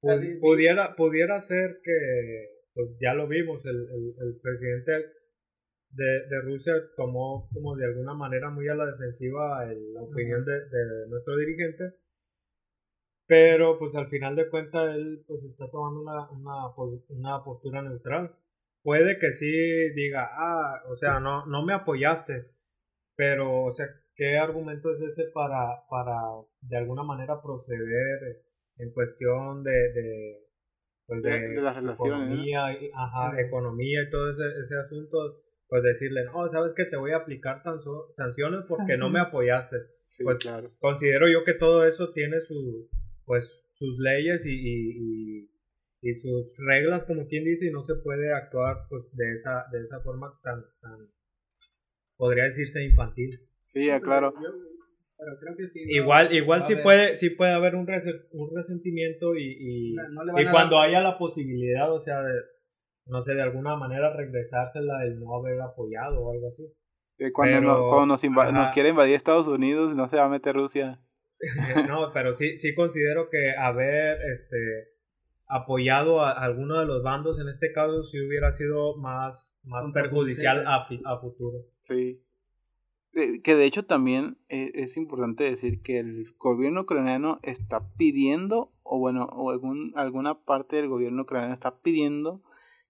pu- 0.00 0.10
Así, 0.12 0.34
pudiera, 0.40 0.94
pudiera 0.96 1.40
ser 1.40 1.80
que, 1.82 2.48
pues 2.74 2.88
ya 3.00 3.14
lo 3.14 3.26
vimos, 3.28 3.64
el, 3.66 3.76
el, 3.76 4.14
el 4.26 4.40
presidente 4.40 4.92
de, 5.90 6.26
de 6.28 6.40
Rusia 6.42 6.72
tomó 6.96 7.48
como 7.52 7.76
de 7.76 7.84
alguna 7.86 8.14
manera 8.14 8.50
muy 8.50 8.68
a 8.68 8.74
la 8.74 8.86
defensiva 8.86 9.70
el- 9.70 9.92
la 9.92 10.02
opinión 10.02 10.44
de, 10.44 10.52
de 10.52 11.08
nuestro 11.08 11.36
dirigente, 11.36 11.94
pero 13.26 13.78
pues 13.78 13.94
al 13.94 14.08
final 14.08 14.36
de 14.36 14.48
cuentas 14.48 14.94
él 14.94 15.24
pues 15.26 15.42
está 15.44 15.68
tomando 15.70 16.00
una, 16.02 16.30
una, 16.30 16.74
pos- 16.74 17.04
una 17.08 17.42
postura 17.44 17.82
neutral. 17.82 18.34
Puede 18.82 19.18
que 19.18 19.30
sí 19.32 19.92
diga, 19.94 20.28
ah, 20.32 20.82
o 20.88 20.96
sea, 20.96 21.20
no, 21.20 21.46
no 21.46 21.64
me 21.64 21.72
apoyaste, 21.72 22.50
pero, 23.16 23.62
o 23.64 23.72
sea, 23.72 23.86
¿qué 24.16 24.36
argumento 24.38 24.92
es 24.92 25.00
ese 25.02 25.30
para, 25.32 25.84
para 25.88 26.16
de 26.62 26.76
alguna 26.76 27.02
manera 27.04 27.40
proceder 27.42 28.42
en 28.78 28.92
cuestión 28.92 29.62
de, 29.62 29.70
de, 29.92 30.38
pues 31.06 31.22
De- 31.22 31.30
de 31.48 31.60
las 31.62 31.76
relaciones, 31.76 32.28
¿no? 32.28 32.34
economía, 32.34 32.72
y- 32.80 32.90
ajá, 32.94 33.32
Sí. 33.36 33.42
economía 33.46 34.02
y 34.02 34.10
todo 34.10 34.30
ese, 34.30 34.44
ese 34.58 34.76
asunto? 34.78 35.42
Pues 35.68 35.82
decirle, 35.84 36.24
no, 36.24 36.46
sabes 36.48 36.72
que 36.76 36.84
te 36.84 36.96
voy 36.96 37.12
a 37.12 37.18
aplicar 37.18 37.56
sanciones 37.58 38.64
porque 38.68 38.96
no 38.98 39.08
me 39.08 39.20
apoyaste. 39.20 39.76
Sí, 40.04 40.22
Pues, 40.24 40.38
claro. 40.38 40.70
Considero 40.78 41.26
yo 41.32 41.44
que 41.44 41.54
todo 41.54 41.86
eso 41.86 42.12
tiene 42.12 42.40
su, 42.40 42.90
pues, 43.24 43.64
sus 43.72 43.96
leyes 43.98 44.44
y, 44.44 44.50
y, 44.52 44.90
y- 45.44 45.50
y 46.02 46.14
sus 46.14 46.54
reglas, 46.58 47.04
como 47.04 47.26
quien 47.28 47.44
dice, 47.44 47.68
y 47.68 47.70
no 47.70 47.82
se 47.84 47.94
puede 47.94 48.32
actuar 48.34 48.86
pues, 48.90 49.04
de, 49.12 49.32
esa, 49.32 49.64
de 49.72 49.80
esa 49.80 50.00
forma 50.02 50.32
tan, 50.42 50.60
tan, 50.80 50.98
podría 52.16 52.44
decirse 52.44 52.84
infantil. 52.84 53.38
Sí, 53.72 53.88
claro. 54.02 54.34
Pero 54.34 55.38
creo 55.40 55.56
que 55.56 55.66
sí. 55.68 55.84
¿no? 55.84 55.90
Igual, 56.02 56.32
igual 56.34 56.64
sí 56.64 56.72
haber- 56.72 56.82
puede, 56.82 57.16
sí 57.16 57.30
puede 57.30 57.52
haber 57.52 57.76
un, 57.76 57.86
rese- 57.86 58.26
un 58.32 58.50
resentimiento 58.54 59.34
y, 59.36 59.56
y, 59.58 59.92
O 59.92 59.94
sea, 59.94 60.08
no 60.10 60.24
le 60.24 60.32
van 60.32 60.42
y 60.42 60.46
a 60.46 60.50
cuando 60.50 60.76
dar- 60.76 60.88
haya 60.88 61.00
la 61.00 61.16
posibilidad, 61.18 61.92
o 61.92 62.00
sea, 62.00 62.22
de, 62.22 62.32
no 63.06 63.22
sé, 63.22 63.34
de 63.34 63.42
alguna 63.42 63.76
manera 63.76 64.12
regresársela 64.14 65.04
el 65.04 65.20
no 65.20 65.36
haber 65.36 65.60
apoyado 65.60 66.20
o 66.20 66.32
algo 66.32 66.48
así. 66.48 66.64
Cuando, 67.32 67.58
Pero, 67.60 67.72
no- 67.72 67.88
cuando 67.88 68.06
nos, 68.06 68.24
inva- 68.24 68.52
nos 68.52 68.74
quiere 68.74 68.88
invadir 68.88 69.14
Estados 69.14 69.46
Unidos, 69.46 69.94
no 69.94 70.08
se 70.08 70.16
va 70.16 70.24
a 70.24 70.28
meter 70.28 70.56
Rusia. 70.56 71.00
No, 71.88 72.12
pero 72.12 72.34
sí, 72.34 72.56
sí 72.56 72.74
considero 72.74 73.28
que 73.30 73.52
haber 73.56 74.18
este 74.32 74.91
apoyado 75.54 76.20
a 76.20 76.30
alguno 76.30 76.80
de 76.80 76.86
los 76.86 77.02
bandos 77.02 77.38
en 77.38 77.48
este 77.48 77.72
caso 77.72 78.02
sí 78.04 78.18
hubiera 78.26 78.52
sido 78.52 78.96
más, 78.96 79.58
más 79.64 79.84
perjudicial 79.92 80.64
a, 80.66 80.86
futuro. 81.20 81.58
Sí. 81.80 82.22
Eh, 83.14 83.42
Que 83.42 83.54
de 83.54 83.66
hecho 83.66 83.84
también 83.84 84.38
eh, 84.48 84.72
es 84.74 84.96
importante 84.96 85.44
decir 85.44 85.82
que 85.82 85.98
el 85.98 86.34
gobierno 86.38 86.82
ucraniano 86.82 87.38
está 87.42 87.86
pidiendo, 87.96 88.72
o 88.82 88.98
bueno, 88.98 89.24
o 89.26 89.50
algún, 89.50 89.92
alguna 89.94 90.42
parte 90.44 90.76
del 90.76 90.88
gobierno 90.88 91.22
ucraniano 91.22 91.52
está 91.52 91.80
pidiendo 91.80 92.42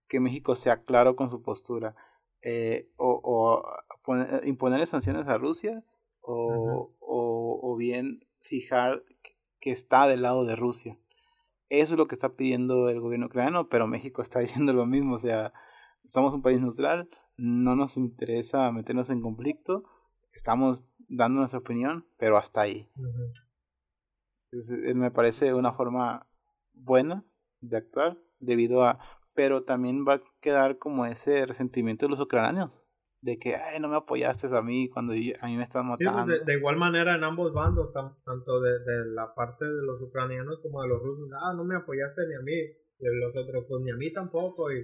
que 0.08 0.20
México 0.20 0.54
sea 0.54 0.84
claro 0.84 1.16
con 1.16 1.28
su 1.30 1.42
postura. 1.42 1.96
Eh, 2.42 2.88
o 2.96 3.20
o 3.22 3.64
poner- 4.04 4.46
imponerle 4.46 4.86
sanciones 4.86 5.26
a 5.26 5.38
Rusia, 5.38 5.84
o, 6.20 6.92
o, 7.00 7.60
o 7.62 7.76
bien 7.76 8.24
fijar 8.40 9.02
que 9.60 9.70
está 9.72 10.06
del 10.06 10.22
lado 10.22 10.44
de 10.44 10.54
Rusia. 10.56 10.98
Eso 11.72 11.94
es 11.94 11.98
lo 11.98 12.06
que 12.06 12.16
está 12.16 12.34
pidiendo 12.34 12.90
el 12.90 13.00
gobierno 13.00 13.28
ucraniano, 13.28 13.70
pero 13.70 13.86
México 13.86 14.20
está 14.20 14.40
diciendo 14.40 14.74
lo 14.74 14.84
mismo, 14.84 15.14
o 15.14 15.18
sea, 15.18 15.54
somos 16.06 16.34
un 16.34 16.42
país 16.42 16.60
neutral, 16.60 17.08
no 17.38 17.74
nos 17.74 17.96
interesa 17.96 18.70
meternos 18.72 19.08
en 19.08 19.22
conflicto, 19.22 19.82
estamos 20.34 20.84
dando 21.08 21.38
nuestra 21.38 21.60
opinión, 21.60 22.06
pero 22.18 22.36
hasta 22.36 22.60
ahí. 22.60 22.90
Entonces, 24.50 24.86
eh, 24.86 24.92
me 24.92 25.10
parece 25.10 25.54
una 25.54 25.72
forma 25.72 26.28
buena 26.74 27.24
de 27.62 27.78
actuar, 27.78 28.18
debido 28.38 28.84
a... 28.84 28.98
Pero 29.32 29.64
también 29.64 30.04
va 30.06 30.16
a 30.16 30.22
quedar 30.42 30.76
como 30.76 31.06
ese 31.06 31.46
resentimiento 31.46 32.04
de 32.04 32.10
los 32.10 32.20
ucranianos, 32.20 32.70
de 33.22 33.38
que, 33.38 33.54
ay, 33.54 33.78
no 33.80 33.88
me 33.88 33.96
apoyaste 33.96 34.48
a 34.48 34.62
mí 34.62 34.88
cuando 34.88 35.14
yo- 35.14 35.34
a 35.40 35.46
mí 35.46 35.56
me 35.56 35.62
están 35.62 35.84
Sí, 35.96 36.04
pues, 36.04 36.06
matando. 36.12 36.32
de, 36.34 36.44
de 36.44 36.54
igual 36.58 36.76
manera 36.76 37.14
en 37.16 37.22
ambos 37.24 37.52
bandos, 37.52 37.92
tan- 37.92 38.16
tanto 38.24 38.60
de, 38.60 38.80
de 38.80 39.06
la 39.14 39.32
parte 39.34 39.64
de 39.64 39.82
los 39.82 40.02
ucranianos 40.02 40.58
como 40.60 40.82
de 40.82 40.88
los 40.88 41.00
rusos, 41.00 41.30
ah, 41.40 41.54
no 41.54 41.64
me 41.64 41.76
apoyaste 41.76 42.20
ni 42.28 42.34
a 42.34 42.40
mí, 42.40 42.52
y 42.98 43.04
los 43.20 43.34
otros, 43.36 43.64
pues 43.68 43.82
ni 43.84 43.92
a 43.92 43.96
mí 43.96 44.12
tampoco, 44.12 44.72
y, 44.72 44.80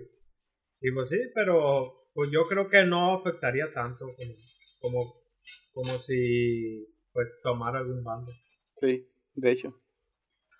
y 0.80 0.92
pues 0.92 1.08
sí, 1.10 1.18
pero 1.34 1.94
pues 2.14 2.30
yo 2.30 2.46
creo 2.46 2.68
que 2.68 2.84
no 2.84 3.14
afectaría 3.18 3.70
tanto 3.72 4.06
como, 4.06 4.32
como, 4.80 5.12
como 5.74 5.98
si 5.98 6.86
pues 7.12 7.28
tomara 7.42 7.80
algún 7.80 8.04
bando. 8.04 8.30
Sí, 8.76 9.04
de 9.34 9.50
hecho. 9.50 9.74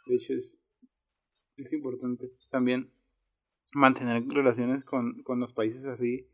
De 0.06 0.16
hecho 0.16 0.32
es, 0.34 0.60
es 1.56 1.72
importante 1.72 2.26
también 2.50 2.90
mantener 3.72 4.24
relaciones 4.26 4.84
con, 4.84 5.22
con 5.22 5.38
los 5.38 5.52
países 5.52 5.84
así. 5.86 6.26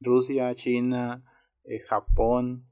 Rusia, 0.00 0.54
China, 0.54 1.24
eh, 1.64 1.80
Japón, 1.80 2.66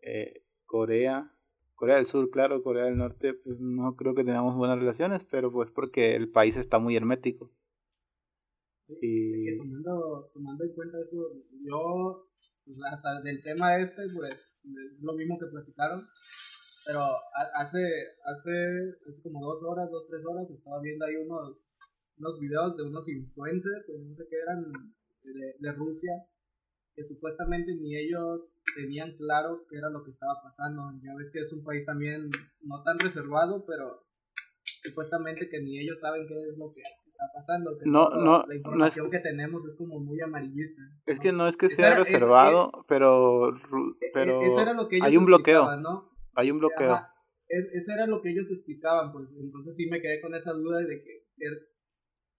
eh, 0.00 0.44
Corea. 0.66 1.30
Corea 1.74 1.96
del 1.96 2.06
Sur, 2.06 2.30
claro, 2.30 2.62
Corea 2.62 2.84
del 2.84 2.96
Norte, 2.96 3.34
pues 3.34 3.58
no 3.58 3.96
creo 3.96 4.14
que 4.14 4.24
tengamos 4.24 4.56
buenas 4.56 4.78
relaciones, 4.78 5.24
pero 5.24 5.50
pues 5.50 5.70
porque 5.70 6.14
el 6.14 6.30
país 6.30 6.56
está 6.56 6.78
muy 6.78 6.94
hermético. 6.96 7.50
que 8.86 8.94
Y 9.00 9.58
tomando, 9.58 10.30
tomando 10.32 10.64
en 10.64 10.72
cuenta 10.74 10.98
eso, 11.00 11.32
yo, 11.64 12.28
pues, 12.64 12.78
hasta 12.92 13.20
del 13.22 13.40
tema 13.40 13.76
este, 13.78 14.02
pues, 14.14 14.62
es 14.64 15.02
lo 15.02 15.14
mismo 15.14 15.38
que 15.38 15.46
platicaron, 15.46 16.06
pero 16.86 17.00
ha- 17.00 17.60
hace, 17.62 17.80
hace, 18.24 18.50
hace 19.08 19.22
como 19.22 19.44
dos 19.44 19.62
horas, 19.64 19.90
dos, 19.90 20.06
tres 20.08 20.24
horas, 20.24 20.48
estaba 20.50 20.80
viendo 20.80 21.04
ahí 21.04 21.16
unos, 21.16 21.56
unos 22.18 22.38
videos 22.40 22.76
de 22.76 22.82
unos 22.84 23.08
influencers, 23.08 23.88
o 23.88 23.98
no 23.98 24.14
sé 24.14 24.24
qué 24.30 24.36
eran, 24.36 24.72
de, 25.24 25.54
de 25.58 25.72
Rusia, 25.72 26.12
que 26.94 27.02
supuestamente 27.04 27.74
ni 27.74 27.96
ellos 27.96 28.56
tenían 28.76 29.16
claro 29.16 29.64
qué 29.68 29.78
era 29.78 29.88
lo 29.90 30.04
que 30.04 30.10
estaba 30.10 30.34
pasando. 30.42 30.82
Ya 31.02 31.14
ves 31.16 31.30
que 31.32 31.40
es 31.40 31.52
un 31.52 31.64
país 31.64 31.84
también 31.86 32.30
no 32.62 32.82
tan 32.82 32.98
reservado, 32.98 33.64
pero 33.66 34.04
supuestamente 34.82 35.48
que 35.48 35.60
ni 35.60 35.78
ellos 35.80 36.00
saben 36.00 36.26
qué 36.26 36.34
es 36.34 36.56
lo 36.58 36.72
que 36.72 36.80
está 36.82 37.24
pasando. 37.34 37.76
que 37.78 37.88
No, 37.88 38.08
no, 38.10 38.18
La 38.18 38.44
no 38.46 38.52
es- 38.52 38.56
información 38.56 39.10
que 39.10 39.18
tenemos 39.20 39.64
es 39.66 39.74
como 39.76 39.98
muy 40.00 40.20
amarillista. 40.20 40.82
es 41.06 41.18
que 41.18 41.32
no 41.32 41.46
es 41.48 41.56
que 41.56 41.68
sea 41.70 41.92
era- 41.92 42.02
es- 42.02 42.12
reservado, 42.12 42.70
pero, 42.88 43.50
E- 43.50 43.58
e- 44.00 44.10
pero 44.12 44.42
Eso 44.42 44.60
era 44.60 44.72
lo 44.74 44.88
que 44.88 44.96
ellos 44.96 45.08
hay 45.08 45.16
un 45.16 45.24
bloqueo, 45.26 45.68
hay 46.34 46.50
un 46.50 46.58
bloqueo. 46.58 46.92
Ajá, 46.94 47.14
es- 47.48 47.68
eso 47.72 47.92
era 47.92 48.06
lo 48.06 48.20
que 48.20 48.30
ellos 48.30 48.50
explicaban, 48.50 49.12
pues 49.12 49.28
entonces 49.38 49.76
sí 49.76 49.86
me 49.86 50.00
quedé 50.00 50.20
con 50.20 50.34
esa 50.34 50.52
duda 50.52 50.78
de 50.78 51.02
que- 51.02 51.22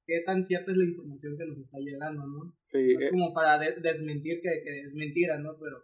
qué 0.06 0.22
tan 0.26 0.44
cierta 0.44 0.72
es 0.72 0.78
la 0.78 0.86
información 0.86 1.38
que 1.38 1.46
nos 1.46 1.58
está 1.58 1.78
llegando, 1.80 2.26
¿no? 2.28 2.56
Sí, 2.62 2.94
No 2.94 3.00
es 3.00 3.06
eh, 3.08 3.10
como 3.12 3.34
para 3.34 3.58
de- 3.60 3.76
desmentir 3.82 4.42
que, 4.42 4.50
que 4.64 4.82
es 4.82 4.94
mentira, 4.94 5.38
¿no? 5.40 5.58
Pero 5.60 5.78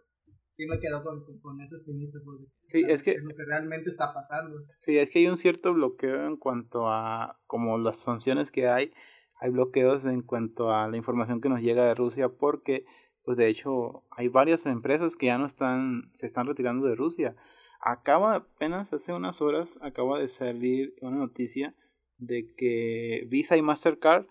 sí 0.56 0.66
me 0.66 0.78
quedo 0.78 1.02
con, 1.02 1.24
con, 1.24 1.38
con 1.40 1.60
esa 1.60 1.76
espinita, 1.76 2.18
pues, 2.24 2.38
Sí, 2.68 2.84
es 2.88 3.02
que- 3.02 3.18
lo 3.18 3.28
que 3.34 3.44
realmente 3.44 3.90
está 3.90 4.12
pasando. 4.12 4.62
Sí, 4.76 4.98
es 4.98 5.10
que 5.10 5.20
hay 5.20 5.26
un 5.28 5.36
cierto 5.36 5.72
bloqueo 5.74 6.26
en 6.26 6.36
cuanto 6.36 6.88
a 6.88 7.38
como 7.46 7.78
las 7.78 7.96
sanciones 7.98 8.50
que 8.50 8.68
hay, 8.68 8.92
hay 9.40 9.50
bloqueos 9.50 10.04
en 10.04 10.22
cuanto 10.22 10.70
a 10.70 10.86
la 10.88 10.96
información 10.96 11.40
que 11.40 11.48
nos 11.48 11.62
llega 11.62 11.86
de 11.86 11.94
Rusia 11.94 12.28
porque 12.28 12.84
pues 13.22 13.36
de 13.38 13.48
hecho 13.48 14.04
hay 14.10 14.28
varias 14.28 14.66
empresas 14.66 15.16
que 15.16 15.26
ya 15.26 15.38
no 15.38 15.46
están 15.46 16.10
se 16.12 16.26
están 16.26 16.46
retirando 16.46 16.86
de 16.86 16.94
Rusia. 16.94 17.36
Acaba 17.80 18.34
apenas 18.34 18.92
hace 18.92 19.12
unas 19.14 19.40
horas 19.40 19.78
acaba 19.80 20.18
de 20.18 20.28
salir 20.28 20.94
una 21.00 21.16
noticia 21.16 21.74
de 22.20 22.54
que 22.54 23.26
Visa 23.28 23.56
y 23.56 23.62
Mastercard 23.62 24.26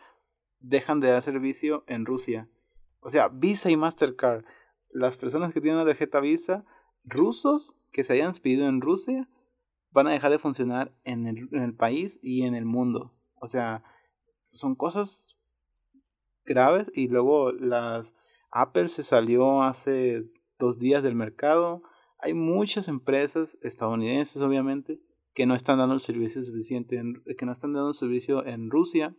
dejan 0.60 1.00
de 1.00 1.10
dar 1.10 1.22
servicio 1.22 1.84
en 1.88 2.06
Rusia. 2.06 2.48
O 3.02 3.10
sea, 3.10 3.28
Visa 3.30 3.70
y 3.70 3.78
Mastercard, 3.78 4.46
las 4.92 5.18
personas 5.18 5.54
que 5.54 5.62
tienen 5.62 5.80
una 5.80 5.88
tarjeta 5.88 6.20
Visa, 6.20 6.66
rusos 7.04 7.76
que 7.92 8.04
se 8.04 8.14
hayan 8.14 8.30
expedido 8.30 8.68
en 8.68 8.82
Rusia, 8.82 9.28
van 9.92 10.08
a 10.08 10.12
dejar 10.12 10.32
de 10.32 10.40
funcionar 10.40 10.94
en 11.04 11.26
el, 11.26 11.50
en 11.52 11.64
el 11.64 11.74
país 11.74 12.20
y 12.22 12.44
en 12.44 12.56
el 12.56 12.66
mundo. 12.66 13.14
O 13.36 13.48
sea, 13.48 13.84
son 14.36 14.76
cosas 14.76 15.36
graves 16.46 16.92
y 16.94 17.08
luego 17.08 17.52
las 17.52 18.14
Apple 18.52 18.90
se 18.90 19.04
salió 19.04 19.62
hace 19.64 20.26
dos 20.58 20.80
días 20.80 21.04
del 21.04 21.16
mercado. 21.16 21.84
Hay 22.20 22.34
muchas 22.34 22.88
empresas 22.88 23.58
estadounidenses, 23.62 24.42
obviamente, 24.42 25.00
que 25.34 25.46
no 25.46 25.56
están 25.56 25.78
dando 25.78 25.94
el 25.94 26.00
servicio 26.00 26.44
suficiente, 26.44 26.98
en, 26.98 27.24
que 27.38 27.46
no 27.46 27.52
están 27.52 27.74
dando 27.74 27.90
el 27.90 27.96
servicio 27.96 28.46
en 28.46 28.70
Rusia 28.70 29.16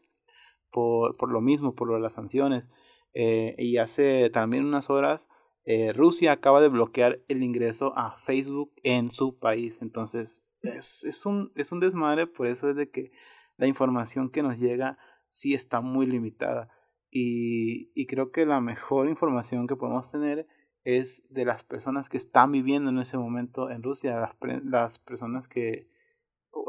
por, 0.70 1.16
por 1.16 1.30
lo 1.30 1.40
mismo, 1.40 1.74
por 1.74 1.98
las 2.00 2.14
sanciones. 2.14 2.64
Eh, 3.12 3.54
y 3.58 3.78
hace 3.78 4.30
también 4.30 4.64
unas 4.64 4.90
horas, 4.90 5.26
eh, 5.64 5.92
Rusia 5.92 6.32
acaba 6.32 6.60
de 6.60 6.68
bloquear 6.68 7.20
el 7.28 7.42
ingreso 7.42 7.96
a 7.96 8.16
Facebook 8.18 8.72
en 8.82 9.10
su 9.10 9.38
país. 9.38 9.78
Entonces, 9.80 10.44
es, 10.62 11.04
es, 11.04 11.26
un, 11.26 11.52
es 11.56 11.72
un 11.72 11.80
desmadre, 11.80 12.26
por 12.26 12.46
eso 12.46 12.68
es 12.68 12.76
de 12.76 12.90
que 12.90 13.12
la 13.56 13.66
información 13.66 14.30
que 14.30 14.42
nos 14.42 14.58
llega 14.58 14.98
sí 15.28 15.54
está 15.54 15.80
muy 15.80 16.06
limitada. 16.06 16.68
Y, 17.10 17.90
y 17.94 18.06
creo 18.06 18.30
que 18.30 18.46
la 18.46 18.60
mejor 18.60 19.08
información 19.08 19.66
que 19.66 19.76
podemos 19.76 20.10
tener 20.10 20.46
es 20.84 21.22
de 21.28 21.44
las 21.44 21.64
personas 21.64 22.08
que 22.08 22.16
están 22.16 22.52
viviendo 22.52 22.90
en 22.90 22.98
ese 22.98 23.18
momento 23.18 23.70
en 23.70 23.82
Rusia, 23.82 24.18
las, 24.18 24.64
las 24.64 24.98
personas 24.98 25.48
que 25.48 25.88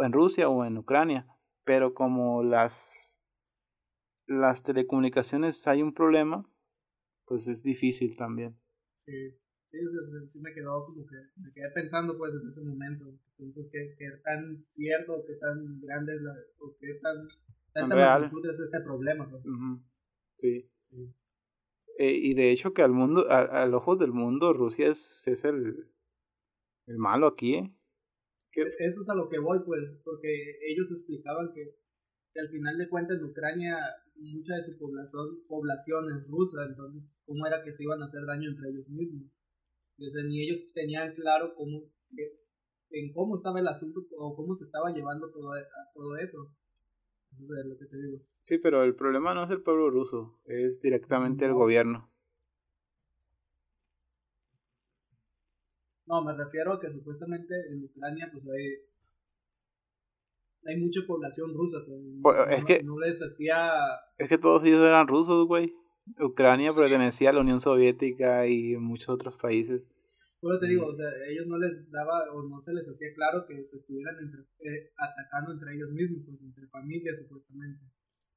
en 0.03 0.11
Rusia 0.11 0.49
o 0.49 0.65
en 0.65 0.77
Ucrania, 0.77 1.27
pero 1.63 1.93
como 1.93 2.43
las 2.43 3.11
las 4.27 4.63
telecomunicaciones 4.63 5.67
hay 5.67 5.81
un 5.81 5.93
problema, 5.93 6.49
pues 7.25 7.47
es 7.47 7.63
difícil 7.63 8.15
también. 8.15 8.57
Sí, 8.95 9.31
sí, 9.69 9.77
sí 10.29 10.39
me 10.39 10.53
quedó 10.53 10.85
como 10.85 11.05
que 11.05 11.15
me 11.35 11.51
quedé 11.51 11.69
pensando 11.73 12.17
pues 12.17 12.33
en 12.33 12.49
ese 12.49 12.61
momento, 12.61 13.13
entonces 13.39 13.69
qué, 13.71 13.95
qué 13.97 14.05
tan 14.23 14.57
cierto, 14.61 15.23
qué 15.27 15.35
tan 15.35 15.81
grande 15.81 16.15
es 16.15 16.21
la, 16.21 16.33
o 16.59 16.75
qué 16.79 16.93
tan, 17.01 17.27
tan 17.73 17.91
real 17.91 18.31
es 18.53 18.59
este 18.59 18.79
problema. 18.81 19.29
Pues. 19.29 19.43
Sí. 20.35 20.69
sí. 20.79 21.13
Eh, 21.97 22.13
y 22.13 22.33
de 22.33 22.51
hecho 22.51 22.73
que 22.73 22.83
al 22.83 22.91
mundo, 22.91 23.29
a, 23.29 23.41
al 23.63 23.73
ojo 23.73 23.95
del 23.95 24.13
mundo, 24.13 24.53
Rusia 24.53 24.87
es, 24.87 25.27
es 25.27 25.43
el, 25.43 25.91
el 26.87 26.97
malo 26.97 27.27
aquí, 27.27 27.55
¿eh? 27.55 27.75
Eso 28.53 29.01
es 29.01 29.09
a 29.09 29.15
lo 29.15 29.29
que 29.29 29.39
voy, 29.39 29.59
pues, 29.65 29.89
porque 30.03 30.59
ellos 30.67 30.91
explicaban 30.91 31.51
que, 31.53 31.75
que 32.33 32.39
al 32.39 32.49
final 32.49 32.77
de 32.77 32.89
cuentas 32.89 33.17
en 33.17 33.25
Ucrania 33.25 33.77
mucha 34.15 34.55
de 34.55 34.63
su 34.63 34.77
población, 34.77 35.43
población 35.47 36.11
es 36.11 36.27
rusa, 36.27 36.65
entonces, 36.65 37.09
¿cómo 37.25 37.45
era 37.47 37.63
que 37.63 37.73
se 37.73 37.83
iban 37.83 38.01
a 38.01 38.05
hacer 38.05 38.25
daño 38.25 38.49
entre 38.49 38.69
ellos 38.69 38.87
mismos? 38.89 39.31
Entonces, 39.97 40.25
ni 40.25 40.41
ellos 40.41 40.71
tenían 40.73 41.13
claro 41.13 41.53
cómo, 41.55 41.83
en 42.91 43.13
cómo 43.13 43.37
estaba 43.37 43.59
el 43.59 43.67
asunto 43.67 44.01
o 44.17 44.35
cómo 44.35 44.55
se 44.55 44.63
estaba 44.63 44.91
llevando 44.91 45.31
todo, 45.31 45.51
todo 45.93 46.17
eso. 46.17 46.53
Eso 47.39 47.55
es 47.55 47.65
lo 47.65 47.77
que 47.77 47.85
te 47.85 47.97
digo. 47.97 48.19
Sí, 48.39 48.57
pero 48.57 48.83
el 48.83 48.95
problema 48.95 49.33
no 49.33 49.43
es 49.43 49.51
el 49.51 49.61
pueblo 49.61 49.89
ruso, 49.89 50.39
es 50.45 50.79
directamente 50.81 51.45
el 51.45 51.53
gobierno. 51.53 52.10
No, 56.11 56.21
me 56.21 56.33
refiero 56.35 56.73
a 56.73 56.79
que 56.81 56.91
supuestamente 56.91 57.55
en 57.69 57.85
Ucrania 57.85 58.29
pues 58.33 58.43
hay 58.45 58.91
hay 60.65 60.77
mucha 60.77 60.99
población 61.07 61.53
rusa. 61.53 61.77
Pues, 61.87 62.01
pues 62.21 62.57
es 62.59 62.65
que, 62.65 62.83
no 62.83 62.99
les 62.99 63.17
hacía... 63.21 63.71
Es 64.17 64.27
que 64.27 64.37
todos 64.37 64.63
ellos 64.65 64.81
eran 64.81 65.07
rusos, 65.07 65.47
güey. 65.47 65.71
Ucrania 66.19 66.73
pertenecía 66.73 67.29
a 67.29 67.33
la 67.33 67.39
Unión 67.39 67.61
Soviética 67.61 68.45
y 68.45 68.75
muchos 68.75 69.09
otros 69.09 69.37
países. 69.37 69.83
Pero 70.41 70.59
te 70.59 70.67
digo, 70.67 70.87
o 70.87 70.95
sea, 70.95 71.07
ellos 71.29 71.47
no 71.47 71.57
les 71.57 71.89
daba 71.89 72.29
o 72.33 72.43
no 72.43 72.59
se 72.59 72.73
les 72.73 72.87
hacía 72.89 73.07
claro 73.15 73.45
que 73.47 73.63
se 73.63 73.77
estuvieran 73.77 74.17
entre, 74.19 74.41
eh, 74.41 74.91
atacando 74.97 75.53
entre 75.53 75.75
ellos 75.75 75.91
mismos, 75.91 76.23
pues 76.25 76.41
entre 76.41 76.67
familias 76.67 77.19
supuestamente. 77.19 77.85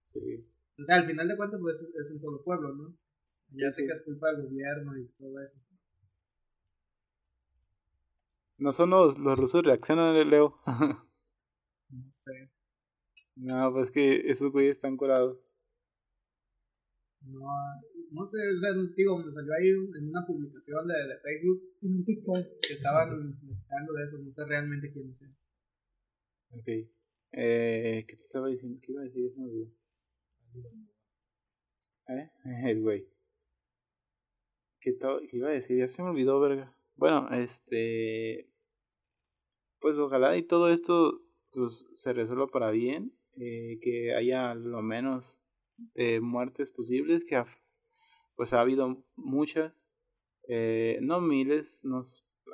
Sí. 0.01 0.47
O 0.79 0.85
sea, 0.85 0.97
al 0.97 1.07
final 1.07 1.27
de 1.27 1.37
cuentas, 1.37 1.61
pues 1.61 1.83
es 1.83 2.11
un 2.11 2.21
solo 2.21 2.43
pueblo, 2.45 2.73
¿no? 2.73 2.97
Ya 3.51 3.71
sé 3.71 3.85
que 3.85 3.93
es 3.93 4.03
culpa 4.03 4.33
del 4.33 4.45
gobierno 4.45 4.97
y 4.97 5.09
todo 5.19 5.43
eso. 5.43 5.59
No 8.59 8.73
son 8.73 8.91
los, 8.91 9.19
los 9.19 9.39
rusos 9.39 9.65
reaccionan, 9.65 10.29
Leo. 10.29 10.61
No 11.91 12.13
sé. 12.13 12.51
No, 13.37 13.73
pues 13.73 13.91
que 13.91 14.29
esos 14.29 14.51
güeyes 14.51 14.77
están 14.77 14.97
curados. 14.97 15.39
No, 17.21 17.47
no 18.11 18.27
sé, 18.27 18.39
o 18.39 18.59
sea, 18.59 18.71
digo, 18.97 19.19
me 19.19 19.31
salió 19.31 19.53
ahí 19.55 19.69
en 19.69 20.09
una 20.09 20.27
publicación 20.27 20.87
de, 20.89 20.95
de 20.95 21.19
Facebook, 21.21 21.63
en 21.83 21.95
un 21.97 22.05
TikTok, 22.05 22.37
que 22.67 22.75
estaban 22.75 23.09
hablando 23.09 23.93
de 23.93 24.05
eso, 24.05 24.19
no 24.19 24.33
sé 24.33 24.45
realmente 24.45 24.93
quién 24.93 25.11
es. 25.11 25.23
Ok. 26.51 26.69
Eh, 27.33 28.05
¿Qué 28.07 28.17
te 28.17 28.23
estaba 28.23 28.49
diciendo? 28.49 28.81
¿Qué 28.83 28.93
iba 28.93 29.03
a 29.03 29.05
decir? 29.05 29.33
No 29.37 29.49
¿Eh? 32.09 32.31
El 32.71 32.83
güey. 32.83 33.09
¿Qué, 34.81 34.97
¿Qué 34.99 35.37
iba 35.37 35.49
a 35.49 35.53
decir? 35.53 35.79
Ya 35.79 35.89
se 35.89 36.03
me 36.03 36.11
olvidó, 36.11 36.39
verga. 36.41 36.77
Bueno, 36.97 37.29
este. 37.31 38.51
Pues 39.81 39.97
ojalá 39.99 40.37
y 40.37 40.43
todo 40.43 40.71
esto 40.71 41.21
pues 41.53 41.87
se 41.95 42.13
resuelva 42.13 42.47
para 42.49 42.71
bien, 42.71 43.13
eh, 43.37 43.79
que 43.81 44.15
haya 44.15 44.55
lo 44.55 44.83
menos 44.83 45.39
de 45.77 46.21
muertes 46.21 46.71
posibles, 46.71 47.25
que 47.25 47.43
pues 48.35 48.53
ha 48.53 48.61
habido 48.61 49.05
muchas, 49.17 49.73
eh, 50.49 50.99
no 51.03 51.21
miles, 51.21 51.81
no, 51.85 52.03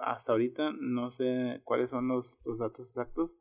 hasta 0.03 0.33
ahorita 0.33 0.73
no 0.79 1.11
sé 1.11 1.61
cuáles 1.65 1.91
son 1.91 2.09
los, 2.09 2.39
los 2.45 2.59
datos 2.59 2.87
exactos, 2.87 3.35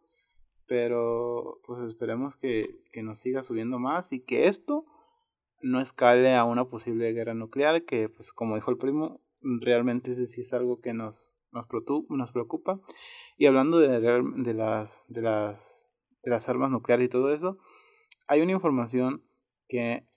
pero 0.68 1.60
pues 1.66 1.84
esperemos 1.84 2.36
que, 2.36 2.84
que 2.92 3.04
nos 3.04 3.20
siga 3.20 3.44
subiendo 3.44 3.80
más 3.80 4.14
y 4.14 4.22
que 4.22 4.48
esto 4.48 4.86
no 5.62 5.82
escale 5.82 6.36
a 6.36 6.46
una 6.46 6.66
posible 6.66 7.12
guerra 7.12 7.34
nuclear, 7.34 7.84
que 7.84 8.08
pues 8.08 8.32
como 8.32 8.56
dijo 8.56 8.72
el 8.72 8.78
primo, 8.78 9.22
realmente 9.42 10.12
ese 10.12 10.26
sí 10.28 10.42
es 10.42 10.54
algo 10.54 10.82
que 10.82 10.94
nos, 10.94 11.36
nos, 11.52 11.66
nos 12.10 12.32
preocupa. 12.32 12.82
Y 13.38 13.46
hablando 13.46 13.80
de, 13.80 14.00
de, 14.00 14.54
las, 14.54 15.04
de, 15.08 15.22
las, 15.22 15.90
de 16.24 16.32
las 16.32 16.50
armas 16.50 16.72
nucleares 16.72 17.08
y 17.08 17.10
todo 17.10 17.34
eso, 17.34 17.58
hay 18.28 18.42
una 18.42 18.52
información 18.52 19.24
que 19.68 20.08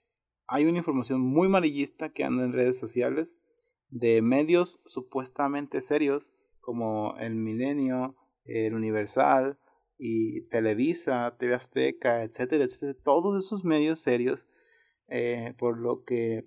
hay 0.47 0.65
una 0.65 0.79
información 0.79 1.21
muy 1.21 1.47
amarillista 1.47 2.09
que 2.09 2.23
anda 2.23 2.43
en 2.43 2.53
redes 2.53 2.77
sociales 2.77 3.39
de 3.89 4.21
medios 4.21 4.81
supuestamente 4.85 5.81
serios 5.81 6.33
como 6.59 7.15
el 7.19 7.35
Milenio, 7.35 8.15
el 8.45 8.73
Universal 8.73 9.57
y 9.97 10.41
Televisa, 10.49 11.35
TV 11.37 11.53
Azteca, 11.53 12.23
etcétera, 12.23 12.65
etcétera, 12.65 12.99
todos 13.03 13.43
esos 13.43 13.63
medios 13.63 13.99
serios, 13.99 14.47
eh, 15.07 15.53
por 15.57 15.77
lo 15.77 16.03
que 16.03 16.45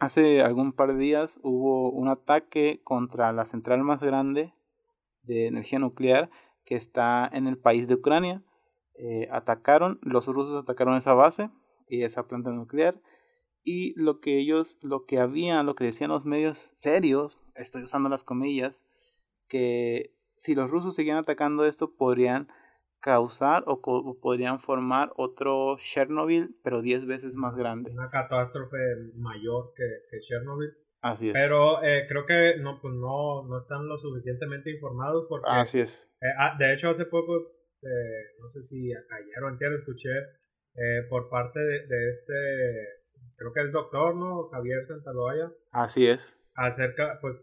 Hace 0.00 0.40
algún 0.40 0.72
par 0.72 0.94
de 0.94 0.98
días 0.98 1.38
hubo 1.42 1.90
un 1.90 2.08
ataque 2.08 2.80
contra 2.82 3.32
la 3.32 3.44
central 3.44 3.82
más 3.84 4.02
grande 4.02 4.54
de 5.22 5.46
energía 5.46 5.78
nuclear 5.78 6.30
que 6.64 6.74
está 6.74 7.28
en 7.32 7.46
el 7.46 7.58
país 7.58 7.86
de 7.86 7.94
Ucrania. 7.94 8.42
Eh, 8.94 9.28
atacaron, 9.30 9.98
los 10.02 10.26
rusos 10.26 10.62
atacaron 10.62 10.96
esa 10.96 11.12
base 11.12 11.50
y 11.86 12.02
esa 12.02 12.26
planta 12.26 12.50
nuclear 12.50 13.00
y 13.62 13.92
lo 14.00 14.20
que 14.20 14.38
ellos, 14.38 14.78
lo 14.82 15.04
que 15.04 15.20
había, 15.20 15.62
lo 15.62 15.74
que 15.74 15.84
decían 15.84 16.10
los 16.10 16.24
medios 16.24 16.72
serios, 16.74 17.42
estoy 17.54 17.82
usando 17.82 18.08
las 18.08 18.24
comillas, 18.24 18.80
que 19.48 20.14
si 20.36 20.54
los 20.54 20.70
rusos 20.70 20.94
seguían 20.94 21.18
atacando 21.18 21.66
esto 21.66 21.94
podrían 21.94 22.48
causar 23.00 23.64
o, 23.66 23.80
podrían 24.20 24.60
formar 24.60 25.12
otro 25.16 25.76
Chernobyl, 25.78 26.56
pero 26.62 26.82
10 26.82 27.06
veces 27.06 27.34
más 27.34 27.56
grande. 27.56 27.90
Una 27.90 28.10
catástrofe 28.10 28.78
mayor 29.16 29.72
que, 29.74 29.84
que 30.10 30.20
Chernobyl. 30.20 30.70
Así 31.02 31.28
es. 31.28 31.32
Pero 31.32 31.82
eh, 31.82 32.06
creo 32.08 32.26
que 32.26 32.56
no, 32.60 32.78
pues 32.80 32.94
no, 32.94 33.46
no 33.48 33.58
están 33.58 33.88
lo 33.88 33.96
suficientemente 33.96 34.70
informados 34.70 35.26
porque... 35.28 35.48
Así 35.48 35.80
es. 35.80 36.12
Eh, 36.20 36.26
ah, 36.38 36.56
de 36.58 36.74
hecho, 36.74 36.90
hace 36.90 37.06
poco, 37.06 37.36
eh, 37.82 38.36
no 38.38 38.48
sé 38.50 38.62
si 38.62 38.92
ayer 38.92 39.42
o 39.42 39.48
antes 39.48 39.72
escuché 39.72 40.10
por 41.10 41.28
parte 41.28 41.58
de, 41.58 41.86
de, 41.86 42.10
este, 42.10 42.32
creo 43.36 43.52
que 43.52 43.60
es 43.60 43.72
doctor, 43.72 44.14
¿no? 44.14 44.48
Javier 44.48 44.82
Santaloya. 44.84 45.52
Así 45.72 46.06
es. 46.06 46.38
Acerca, 46.54 47.18
pues 47.20 47.36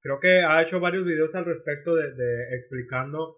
creo 0.00 0.20
que 0.20 0.40
ha 0.40 0.62
hecho 0.62 0.80
varios 0.80 1.04
videos 1.04 1.34
al 1.34 1.44
respecto 1.44 1.94
de, 1.94 2.14
de 2.14 2.56
explicando 2.56 3.36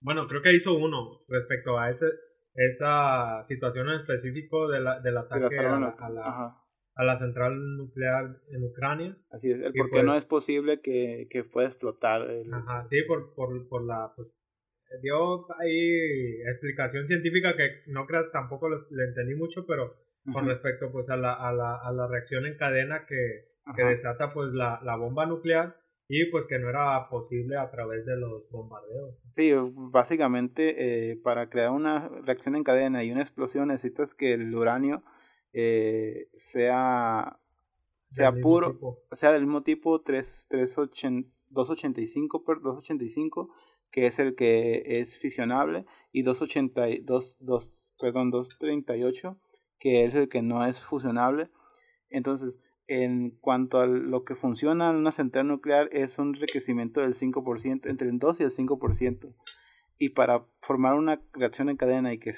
bueno, 0.00 0.26
creo 0.28 0.42
que 0.42 0.54
hizo 0.54 0.74
uno 0.74 1.24
respecto 1.28 1.78
a 1.78 1.90
ese, 1.90 2.06
esa 2.54 3.42
situación 3.42 3.88
en 3.88 4.00
específico 4.00 4.68
de 4.68 4.80
la, 4.80 5.00
del 5.00 5.16
ataque 5.16 5.58
a, 5.58 5.78
la, 5.78 6.56
a, 6.94 7.04
la, 7.04 7.16
central 7.18 7.76
nuclear 7.76 8.40
en 8.50 8.64
Ucrania. 8.64 9.16
Así 9.30 9.50
es, 9.50 9.60
el 9.60 9.72
por 9.72 9.90
qué 9.90 10.02
no 10.02 10.14
es 10.14 10.24
pues 10.24 10.28
posible 10.28 10.80
que, 10.80 11.28
que 11.30 11.44
pueda 11.44 11.68
explotar. 11.68 12.28
Ajá, 12.52 12.86
sí, 12.86 13.02
por, 13.02 13.34
por, 13.34 13.68
por 13.68 13.84
la, 13.84 14.12
pues, 14.14 14.28
dio 15.02 15.46
ahí 15.60 16.40
explicación 16.50 17.06
científica 17.06 17.56
que 17.56 17.82
no 17.86 18.06
creas 18.06 18.30
tampoco 18.32 18.68
le, 18.68 18.76
le 18.90 19.04
entendí 19.04 19.34
mucho, 19.34 19.66
pero 19.66 19.96
con 20.32 20.46
respecto 20.46 20.90
pues 20.92 21.08
a 21.10 21.16
la, 21.16 21.32
a 21.32 21.52
la, 21.52 21.76
a 21.76 21.92
la 21.92 22.06
reacción 22.06 22.44
en 22.46 22.56
cadena 22.56 23.06
que, 23.06 23.48
que 23.74 23.84
desata 23.84 24.30
pues 24.30 24.52
la, 24.52 24.80
la 24.84 24.96
bomba 24.96 25.26
nuclear 25.26 25.76
y 26.08 26.24
pues 26.30 26.46
que 26.46 26.58
no 26.58 26.68
era 26.70 27.08
posible 27.08 27.56
a 27.56 27.70
través 27.70 28.04
de 28.06 28.16
los 28.16 28.48
bombardeos. 28.50 29.14
Sí, 29.30 29.52
básicamente 29.72 31.10
eh, 31.12 31.16
para 31.16 31.48
crear 31.50 31.70
una 31.70 32.08
reacción 32.24 32.56
en 32.56 32.64
cadena 32.64 33.04
y 33.04 33.12
una 33.12 33.22
explosión 33.22 33.68
necesitas 33.68 34.14
que 34.14 34.32
el 34.32 34.54
uranio 34.54 35.02
eh, 35.52 36.28
sea, 36.36 37.38
sea 38.08 38.26
Del 38.30 38.36
mismo 38.36 38.50
puro, 38.50 38.72
tipo. 38.72 38.98
sea 39.12 39.32
del 39.32 39.42
mismo 39.42 39.62
tipo 39.62 40.00
3, 40.00 40.46
380 40.48 41.30
285, 41.50 42.44
per- 42.44 42.60
285, 42.60 43.48
que 43.90 44.06
es 44.06 44.18
el 44.18 44.34
que 44.34 44.82
es 45.00 45.16
fisionable, 45.18 45.86
y 46.12 46.22
282, 46.22 47.38
2, 47.40 47.94
perdón, 47.98 48.30
238, 48.30 49.38
que 49.78 50.04
es 50.04 50.14
el 50.14 50.28
que 50.28 50.42
no 50.42 50.64
es 50.66 50.80
fusionable. 50.80 51.50
Entonces, 52.10 52.60
en 52.88 53.30
cuanto 53.30 53.80
a 53.80 53.86
lo 53.86 54.24
que 54.24 54.34
funciona 54.34 54.90
en 54.90 54.96
una 54.96 55.12
central 55.12 55.46
nuclear, 55.46 55.88
es 55.92 56.18
un 56.18 56.34
enriquecimiento 56.34 57.02
del 57.02 57.14
5%, 57.14 57.86
entre 57.88 58.08
el 58.08 58.18
2 58.18 58.40
y 58.40 58.42
el 58.42 58.50
5%. 58.50 59.34
Y 59.98 60.10
para 60.10 60.46
formar 60.62 60.94
una 60.94 61.20
reacción 61.32 61.68
en 61.68 61.76
cadena 61.76 62.12
y 62.12 62.18
que 62.18 62.32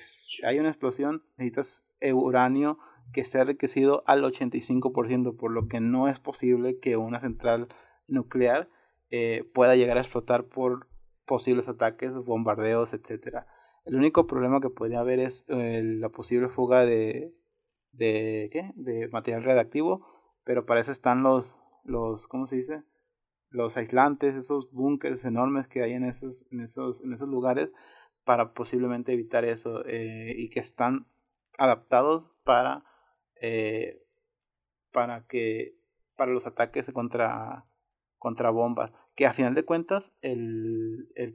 haya 0.45 0.61
una 0.61 0.71
explosión, 0.71 1.23
necesitas 1.37 1.85
eh, 2.01 2.13
uranio 2.13 2.79
que 3.13 3.21
esté 3.21 3.39
enriquecido 3.39 4.03
al 4.07 4.25
85%, 4.25 5.37
por 5.37 5.53
lo 5.53 5.69
que 5.69 5.81
no 5.81 6.09
es 6.09 6.19
posible 6.19 6.79
que 6.81 6.97
una 6.97 7.21
central 7.21 7.69
nuclear 8.09 8.69
eh, 9.11 9.45
pueda 9.55 9.77
llegar 9.77 9.99
a 9.99 10.01
explotar 10.01 10.45
por 10.45 10.89
posibles 11.27 11.69
ataques, 11.69 12.13
bombardeos, 12.13 12.93
etcétera. 12.93 13.47
El 13.85 13.95
único 13.95 14.27
problema 14.27 14.61
que 14.61 14.71
podría 14.71 15.01
haber 15.01 15.21
es 15.21 15.45
eh, 15.49 15.83
la 15.85 16.09
posible 16.09 16.49
fuga 16.49 16.85
de, 16.85 17.35
de, 17.93 18.51
¿qué? 18.53 18.73
de 18.75 19.09
material 19.09 19.45
radiactivo, 19.45 20.07
pero 20.45 20.67
para 20.67 20.81
eso 20.81 20.93
están 20.93 21.23
los, 21.23 21.61
los 21.85 22.27
¿cómo 22.27 22.47
se 22.47 22.57
dice? 22.57 22.83
Los 23.51 23.77
aislantes, 23.77 24.37
esos 24.37 24.71
búnkers 24.71 25.25
enormes 25.25 25.69
que 25.69 25.83
hay 25.83 25.93
en 25.93 26.05
esos, 26.05 26.47
en 26.51 26.61
esos, 26.61 27.01
en 27.03 27.13
esos 27.13 27.29
lugares 27.29 27.71
para 28.25 28.53
posiblemente 28.53 29.13
evitar 29.13 29.45
eso 29.45 29.85
eh, 29.87 30.35
y 30.37 30.51
que 30.51 30.61
están 30.61 31.07
adaptados 31.59 32.31
para 32.45 32.85
eh, 33.41 34.03
para 34.93 35.27
que 35.27 35.77
para 36.17 36.33
los 36.33 36.47
ataques 36.47 36.91
contra 36.93 37.67
contra 38.19 38.51
bombas 38.51 38.93
que 39.15 39.27
a 39.27 39.33
final 39.33 39.55
de 39.55 39.65
cuentas 39.65 40.13
el, 40.21 41.11
el, 41.15 41.35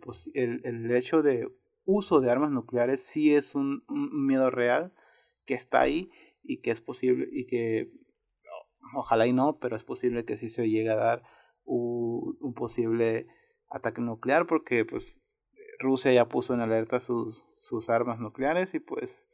el 0.63 0.91
hecho 0.91 1.21
de 1.21 1.51
uso 1.85 2.21
de 2.21 2.31
armas 2.31 2.51
nucleares 2.51 3.01
sí 3.01 3.35
es 3.35 3.55
un, 3.55 3.83
un 3.87 4.25
miedo 4.25 4.49
real 4.49 4.93
que 5.45 5.53
está 5.53 5.81
ahí 5.81 6.11
y 6.43 6.57
que 6.57 6.71
es 6.71 6.81
posible 6.81 7.27
y 7.31 7.45
que 7.45 7.91
ojalá 8.93 9.27
y 9.27 9.33
no 9.33 9.57
pero 9.59 9.75
es 9.75 9.83
posible 9.83 10.25
que 10.25 10.37
sí 10.37 10.49
se 10.49 10.69
llegue 10.69 10.89
a 10.91 10.95
dar 10.95 11.23
un, 11.63 12.37
un 12.39 12.53
posible 12.53 13.27
ataque 13.69 14.01
nuclear 14.01 14.45
porque 14.45 14.85
pues 14.85 15.23
Rusia 15.79 16.13
ya 16.13 16.27
puso 16.29 16.53
en 16.53 16.61
alerta 16.61 16.99
sus, 16.99 17.47
sus 17.57 17.89
armas 17.89 18.19
nucleares 18.19 18.73
y 18.73 18.79
pues 18.79 19.27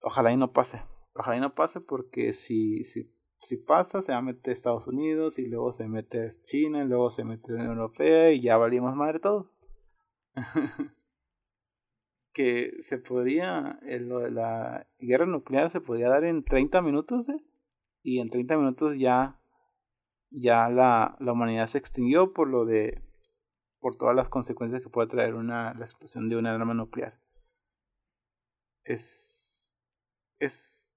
ojalá 0.00 0.32
y 0.32 0.36
no 0.36 0.52
pase. 0.52 0.82
Ojalá 1.14 1.36
y 1.36 1.40
no 1.40 1.54
pase 1.54 1.80
porque 1.80 2.32
si, 2.32 2.84
si, 2.84 3.14
si 3.38 3.58
pasa 3.58 4.02
se 4.02 4.12
va 4.12 4.18
a 4.18 4.22
meter 4.22 4.52
Estados 4.52 4.86
Unidos 4.88 5.38
y 5.38 5.46
luego 5.46 5.72
se 5.72 5.86
mete 5.86 6.28
China 6.44 6.82
y 6.82 6.88
luego 6.88 7.10
se 7.10 7.24
mete 7.24 7.52
la 7.52 7.58
Unión 7.60 7.76
Europea 7.78 8.32
y 8.32 8.40
ya 8.40 8.56
valimos 8.56 8.96
madre 8.96 9.20
todo. 9.20 9.52
que 12.32 12.72
se 12.80 12.98
podría, 12.98 13.78
el- 13.82 14.08
lo 14.08 14.20
de 14.20 14.30
la 14.30 14.86
guerra 14.98 15.26
nuclear 15.26 15.70
se 15.70 15.80
podría 15.80 16.08
dar 16.08 16.24
en 16.24 16.42
30 16.44 16.80
minutos 16.80 17.28
¿eh? 17.28 17.36
Y 18.02 18.20
en 18.20 18.30
30 18.30 18.56
minutos 18.56 18.98
ya, 18.98 19.40
ya 20.30 20.68
la, 20.68 21.16
la 21.20 21.32
humanidad 21.32 21.66
se 21.68 21.78
extinguió 21.78 22.32
por 22.32 22.48
lo 22.48 22.64
de 22.64 23.02
por 23.82 23.96
todas 23.96 24.14
las 24.14 24.28
consecuencias 24.28 24.80
que 24.80 24.88
puede 24.88 25.08
traer 25.08 25.34
una, 25.34 25.74
la 25.74 25.84
explosión 25.84 26.28
de 26.28 26.36
una 26.36 26.54
arma 26.54 26.72
nuclear. 26.72 27.18
Es, 28.84 29.74
es, 30.38 30.96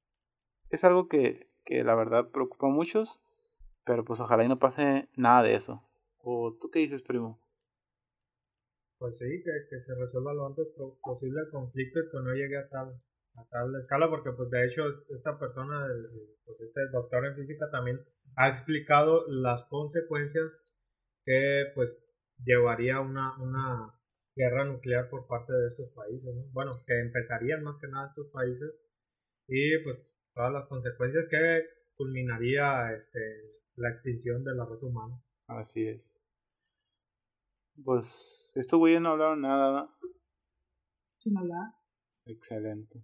es 0.70 0.84
algo 0.84 1.08
que, 1.08 1.50
que 1.66 1.84
la 1.84 1.96
verdad 1.96 2.30
preocupa 2.30 2.68
a 2.68 2.70
muchos, 2.70 3.22
pero 3.86 4.06
pues 4.06 4.20
ojalá 4.20 4.46
y 4.46 4.50
no 4.50 4.60
pase 4.60 5.10
nada 5.16 5.42
de 5.42 5.56
eso. 5.56 5.84
¿O 6.20 6.54
tú 6.54 6.70
qué 6.70 6.80
dices, 6.80 7.02
primo? 7.02 7.40
Pues 9.00 9.18
sí, 9.18 9.26
que, 9.44 9.52
que 9.70 9.80
se 9.80 9.96
resuelva 9.96 10.34
lo 10.34 10.46
antes 10.46 10.68
posible 11.02 11.42
el 11.42 11.52
conflicto 11.52 12.00
y 12.00 12.10
que 12.12 12.18
no 12.24 12.34
llegue 12.34 12.58
a 12.58 12.70
tal, 12.70 13.02
a 13.36 13.46
tal 13.50 13.76
escala, 13.76 14.10
porque 14.10 14.32
pues 14.32 14.50
de 14.50 14.66
hecho 14.66 14.84
esta 15.10 15.38
persona, 15.38 15.88
pues 16.46 16.62
este 16.62 16.90
doctor 16.92 17.26
en 17.26 17.36
física 17.36 17.70
también 17.72 18.00
ha 18.36 18.50
explicado 18.50 19.26
las 19.28 19.64
consecuencias 19.64 20.64
que 21.24 21.72
pues 21.74 21.98
llevaría 22.44 23.00
una, 23.00 23.38
una 23.42 23.94
guerra 24.36 24.66
nuclear 24.66 25.10
por 25.10 25.28
parte 25.28 25.54
de 25.54 25.68
estos 25.68 25.90
países, 25.92 26.34
¿no? 26.36 26.44
Bueno, 26.52 26.84
que 26.86 27.00
empezarían 27.00 27.64
más 27.64 27.78
que 27.80 27.88
nada 27.88 28.08
estos 28.08 28.28
países 28.32 28.74
y 29.48 29.78
pues 29.84 29.98
todas 30.34 30.52
las 30.52 30.68
consecuencias 30.68 31.26
que 31.30 31.64
culminaría 31.96 32.94
este, 32.94 33.20
la 33.76 33.90
extinción 33.90 34.44
de 34.44 34.54
la 34.56 34.66
raza 34.66 34.86
humana. 34.86 35.22
Así 35.48 35.88
es. 35.88 36.12
Pues 37.84 38.52
estos 38.56 38.80
güeyes 38.80 39.02
no 39.02 39.10
hablaron 39.10 39.42
nada. 39.42 39.90
Sin 41.20 41.38
hablar. 41.38 41.74
Excelente. 42.26 43.04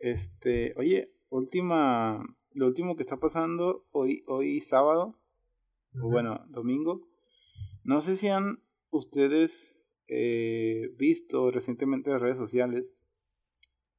Este, 0.00 0.74
oye, 0.76 1.12
última, 1.28 2.24
lo 2.52 2.66
último 2.66 2.96
que 2.96 3.02
está 3.02 3.18
pasando 3.18 3.86
hoy, 3.92 4.24
hoy 4.26 4.60
sábado, 4.60 5.18
o 6.02 6.10
bueno, 6.10 6.44
domingo. 6.48 7.06
No 7.84 8.00
sé 8.00 8.16
si 8.16 8.28
han 8.28 8.62
ustedes 8.90 9.78
eh, 10.08 10.88
visto 10.96 11.50
recientemente 11.50 12.10
en 12.10 12.14
las 12.14 12.22
redes 12.22 12.38
sociales, 12.38 12.86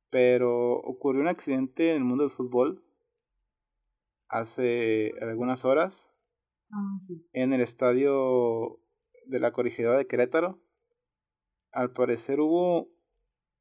pero 0.09 0.73
ocurrió 0.73 1.21
un 1.21 1.27
accidente 1.27 1.91
en 1.91 1.97
el 1.97 2.03
mundo 2.03 2.23
del 2.25 2.31
fútbol 2.31 2.83
hace 4.27 5.13
algunas 5.21 5.65
horas 5.65 5.93
Ah, 6.73 6.99
sí. 7.05 7.25
en 7.33 7.51
el 7.53 7.59
estadio 7.61 8.79
de 9.25 9.39
la 9.41 9.51
corregidora 9.51 9.97
de 9.97 10.07
Querétaro. 10.07 10.61
Al 11.73 11.91
parecer 11.91 12.39
hubo 12.39 12.89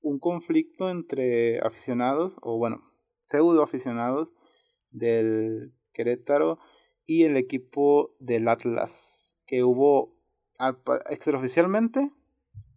un 0.00 0.18
conflicto 0.18 0.90
entre 0.90 1.58
aficionados, 1.60 2.36
o 2.42 2.58
bueno, 2.58 2.82
pseudo 3.20 3.62
aficionados 3.62 4.32
del 4.90 5.72
Querétaro 5.92 6.58
y 7.06 7.24
el 7.24 7.36
equipo 7.36 8.14
del 8.18 8.48
Atlas. 8.48 9.36
Que 9.46 9.64
hubo, 9.64 10.16
extraoficialmente, 11.08 12.10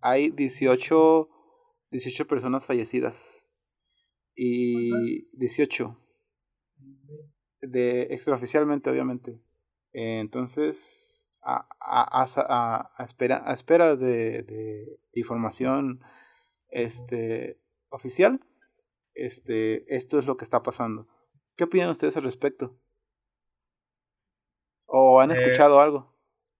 hay 0.01 0.29
18, 0.31 1.29
18 1.91 2.27
personas 2.27 2.65
fallecidas. 2.65 3.45
Y 4.35 5.27
18 5.37 5.99
de 7.61 8.07
extraoficialmente 8.11 8.89
obviamente 8.89 9.39
entonces 9.93 11.29
a, 11.41 11.67
a, 11.79 12.23
a, 12.23 12.91
a- 12.97 13.03
espera 13.03 13.43
a 13.45 13.53
espera 13.53 13.95
de, 13.95 14.43
de 14.43 14.99
información 15.13 16.01
este 16.73 17.59
oficial 17.89 18.39
este 19.13 19.85
esto 19.95 20.17
es 20.19 20.25
lo 20.25 20.37
que 20.37 20.43
está 20.45 20.63
pasando 20.63 21.07
qué 21.55 21.65
opinan 21.65 21.89
ustedes 21.91 22.17
al 22.17 22.23
respecto 22.23 22.75
o 24.85 25.19
han 25.21 25.31
Eh, 25.31 25.35
escuchado 25.35 25.79
algo 25.79 26.13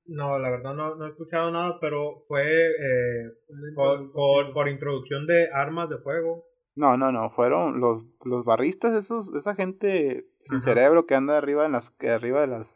No, 0.06 0.38
la 0.38 0.50
verdad 0.50 0.74
no, 0.74 0.96
no 0.96 1.06
he 1.06 1.10
escuchado 1.10 1.50
nada, 1.52 1.78
pero 1.80 2.26
fue 2.28 2.44
eh, 2.46 3.32
por, 3.76 4.12
por, 4.12 4.54
por 4.54 4.68
introducción 4.70 5.26
de 5.28 5.50
armas 5.54 5.90
de 5.90 5.98
fuego. 5.98 6.46
no 6.76 6.98
no 6.98 7.12
no 7.12 7.30
fueron 7.30 7.80
los 7.80 8.04
los 8.26 8.44
barristas 8.46 8.94
esos 8.94 9.34
esa 9.36 9.56
gente 9.56 10.28
sin 10.40 10.58
Ajá. 10.58 10.64
cerebro 10.66 11.06
que 11.06 11.16
anda 11.16 11.38
arriba 11.38 11.66
en 11.66 11.72
las 11.74 11.92
que 11.92 12.10
arriba 12.10 12.42
de 12.42 12.48
las 12.48 12.76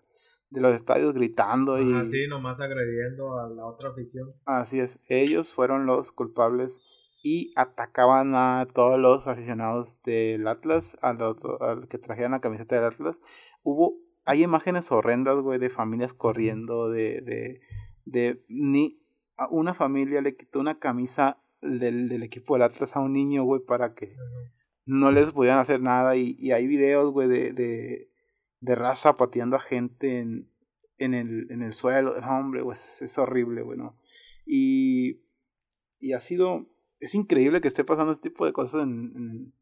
de 0.50 0.62
los 0.62 0.74
estadios 0.74 1.14
gritando 1.14 1.78
y 1.82 1.94
Así, 1.94 2.26
nomás 2.28 2.62
agrediendo 2.62 3.38
a 3.40 3.50
la 3.50 3.66
otra 3.66 3.90
afición. 3.90 4.32
Así 4.46 4.80
es, 4.80 4.98
ellos 5.10 5.54
fueron 5.54 5.86
los 5.86 6.12
culpables 6.14 6.72
y 7.30 7.52
atacaban 7.58 8.36
a 8.36 8.66
todos 8.74 8.98
los 8.98 9.28
aficionados 9.28 10.02
del 10.04 10.48
Atlas, 10.48 10.98
a 11.02 11.12
los 11.12 11.36
al 11.60 11.90
que 11.90 11.98
trajeran 11.98 12.32
la 12.32 12.40
camiseta 12.40 12.78
del 12.78 12.86
Atlas. 12.86 13.18
Hubo, 13.64 13.98
hay 14.24 14.44
imágenes 14.44 14.90
horrendas, 14.94 15.38
güey, 15.42 15.60
de 15.60 15.70
familias 15.70 16.14
corriendo, 16.14 16.90
de, 16.90 17.20
de, 17.20 17.60
de, 18.06 18.46
ni, 18.48 19.02
una 19.50 19.74
familia 19.74 20.22
le 20.22 20.38
quitó 20.38 20.62
una 20.62 20.80
camisa 20.80 21.44
del, 21.62 22.08
del 22.08 22.24
equipo 22.24 22.56
del 22.56 22.64
Atlas 22.64 22.96
a 22.96 23.02
un 23.02 23.12
niño, 23.12 23.44
güey, 23.44 23.62
para 23.62 23.94
que 23.94 24.16
no 24.86 25.12
les 25.12 25.32
pudieran 25.32 25.60
hacer 25.60 25.82
nada 25.82 26.16
y, 26.16 26.54
hay 26.54 26.66
videos, 26.66 27.12
güey, 27.12 27.28
de, 27.28 27.52
de, 27.52 28.10
de 28.62 28.76
raza 28.76 29.18
pateando 29.18 29.58
a 29.58 29.60
gente 29.60 30.20
en, 30.20 30.50
en, 30.98 31.14
el, 31.14 31.52
en 31.52 31.62
el 31.62 31.74
suelo. 31.74 32.16
No, 32.22 32.40
hombre, 32.40 32.62
güey, 32.62 32.78
es, 32.78 33.18
horrible, 33.18 33.64
güey. 33.64 33.80
Y 34.46 35.28
y 36.00 36.14
ha 36.14 36.20
sido, 36.20 36.68
es 37.00 37.16
increíble 37.16 37.62
que 37.62 37.68
esté 37.68 37.84
pasando 37.84 38.12
este 38.12 38.30
tipo 38.30 38.46
de 38.46 38.54
cosas 38.54 38.84
en, 38.84 39.14
en, 39.16 39.54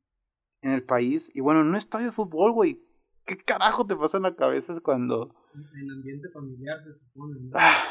en 0.62 0.72
el 0.72 0.84
país. 0.84 1.32
Y 1.34 1.42
bueno, 1.42 1.62
en 1.62 1.68
un 1.68 1.76
estadio 1.76 2.08
de 2.08 2.12
fútbol, 2.12 2.52
güey, 2.52 2.82
¿qué 3.26 3.38
carajo 3.38 3.86
te 3.86 3.96
pasa 3.96 4.18
en 4.18 4.24
la 4.24 4.36
cabeza 4.36 4.80
cuando... 4.82 5.36
En 5.54 5.92
ambiente 5.92 6.30
familiar 6.30 6.82
se 6.84 6.94
supone, 6.94 7.40
¿no? 7.40 7.52
Ah, 7.54 7.84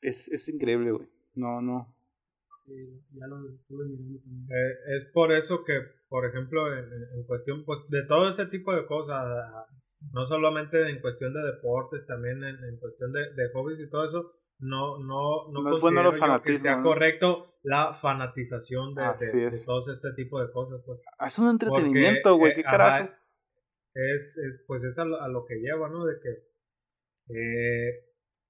es, 0.00 0.28
es 0.28 0.48
increíble, 0.48 0.92
güey. 0.92 1.08
No, 1.34 1.60
no. 1.60 1.94
Sí, 2.66 3.02
ya 3.12 3.26
lo 3.26 3.48
estuve 3.48 3.86
mirando 3.86 4.20
también. 4.20 4.46
Eh, 4.50 4.96
es 4.96 5.06
por 5.06 5.32
eso 5.32 5.64
que, 5.64 5.72
por 6.08 6.24
ejemplo, 6.26 6.72
en, 6.72 6.84
en 7.16 7.24
cuestión 7.26 7.64
pues, 7.64 7.80
de 7.88 8.04
todo 8.06 8.28
ese 8.28 8.46
tipo 8.46 8.72
de 8.74 8.86
cosas, 8.86 9.24
no 10.12 10.26
solamente 10.26 10.88
en 10.88 11.00
cuestión 11.00 11.32
de 11.34 11.40
deportes, 11.42 12.06
también 12.06 12.44
en, 12.44 12.62
en 12.62 12.78
cuestión 12.78 13.12
de, 13.12 13.20
de 13.34 13.50
hobbies 13.52 13.80
y 13.80 13.90
todo 13.90 14.06
eso, 14.06 14.32
no, 14.60 14.98
no, 14.98 15.48
no, 15.50 15.62
No 15.62 15.74
es 15.74 15.80
bueno 15.80 16.02
los 16.02 16.40
que 16.42 16.58
sea 16.58 16.82
correcto 16.82 17.58
la 17.62 17.92
fanatización 17.94 18.94
de, 18.94 19.02
de, 19.18 19.32
de 19.32 19.46
es. 19.48 19.64
todos 19.66 19.88
este 19.88 20.12
tipo 20.14 20.40
de 20.40 20.50
cosas. 20.52 20.80
Pues. 20.84 21.00
Es 21.26 21.38
un 21.38 21.48
entretenimiento, 21.48 22.36
güey, 22.36 22.52
eh, 22.52 22.54
qué 22.56 22.60
ajá, 22.62 22.70
carajo. 22.70 23.14
es, 23.94 24.38
es, 24.38 24.64
pues 24.66 24.82
es 24.84 24.98
a 24.98 25.04
lo, 25.04 25.20
a 25.20 25.28
lo 25.28 25.44
que 25.44 25.56
lleva, 25.56 25.88
¿no? 25.88 26.04
De 26.06 26.14
que 26.20 26.30
eh, 27.28 28.04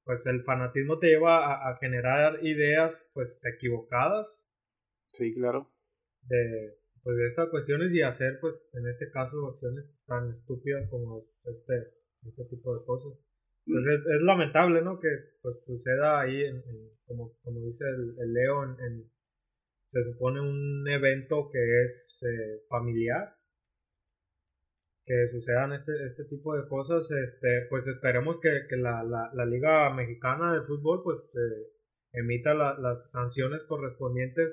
pues 0.04 0.26
el 0.26 0.42
fanatismo 0.44 0.98
te 0.98 1.08
lleva 1.08 1.38
a, 1.46 1.70
a 1.70 1.76
generar 1.78 2.38
ideas 2.44 3.10
pues 3.14 3.38
equivocadas 3.44 4.46
Sí, 5.12 5.34
claro. 5.34 5.70
de, 6.22 6.78
pues, 7.02 7.16
de 7.16 7.26
estas 7.26 7.48
cuestiones 7.48 7.92
y 7.92 8.02
hacer, 8.02 8.38
pues, 8.40 8.54
en 8.74 8.86
este 8.88 9.10
caso, 9.10 9.46
acciones 9.48 9.86
tan 10.06 10.28
estúpidas 10.30 10.88
como 10.88 11.24
este, 11.44 11.74
este 12.26 12.44
tipo 12.44 12.76
de 12.78 12.84
cosas. 12.84 13.18
Pues 13.64 13.84
es, 13.86 14.22
lamentable, 14.22 14.82
¿no? 14.82 14.98
Que 14.98 15.08
pues 15.42 15.62
suceda 15.64 16.20
ahí, 16.20 16.44
en, 16.44 16.62
como, 17.06 17.36
como 17.42 17.60
dice 17.60 17.84
el, 17.84 18.16
el 18.20 18.32
Leo, 18.32 18.64
en- 18.64 19.10
se 19.88 20.04
supone 20.04 20.40
un 20.40 20.86
evento 20.88 21.48
que 21.52 21.82
es 21.84 22.22
eh, 22.22 22.62
familiar, 22.68 23.34
que 25.04 25.26
sucedan 25.28 25.72
este, 25.72 25.92
este 26.04 26.24
tipo 26.26 26.54
de 26.56 26.68
cosas, 26.68 27.10
este, 27.10 27.66
pues 27.68 27.86
esperemos 27.88 28.38
que, 28.40 28.66
que 28.68 28.76
la, 28.76 29.02
la, 29.02 29.30
la 29.34 29.44
Liga 29.46 29.92
Mexicana 29.92 30.54
de 30.54 30.62
Fútbol, 30.62 31.02
pues, 31.02 31.18
eh, 31.34 31.72
emita 32.12 32.54
la- 32.54 32.78
las 32.78 33.10
sanciones 33.10 33.64
correspondientes 33.64 34.48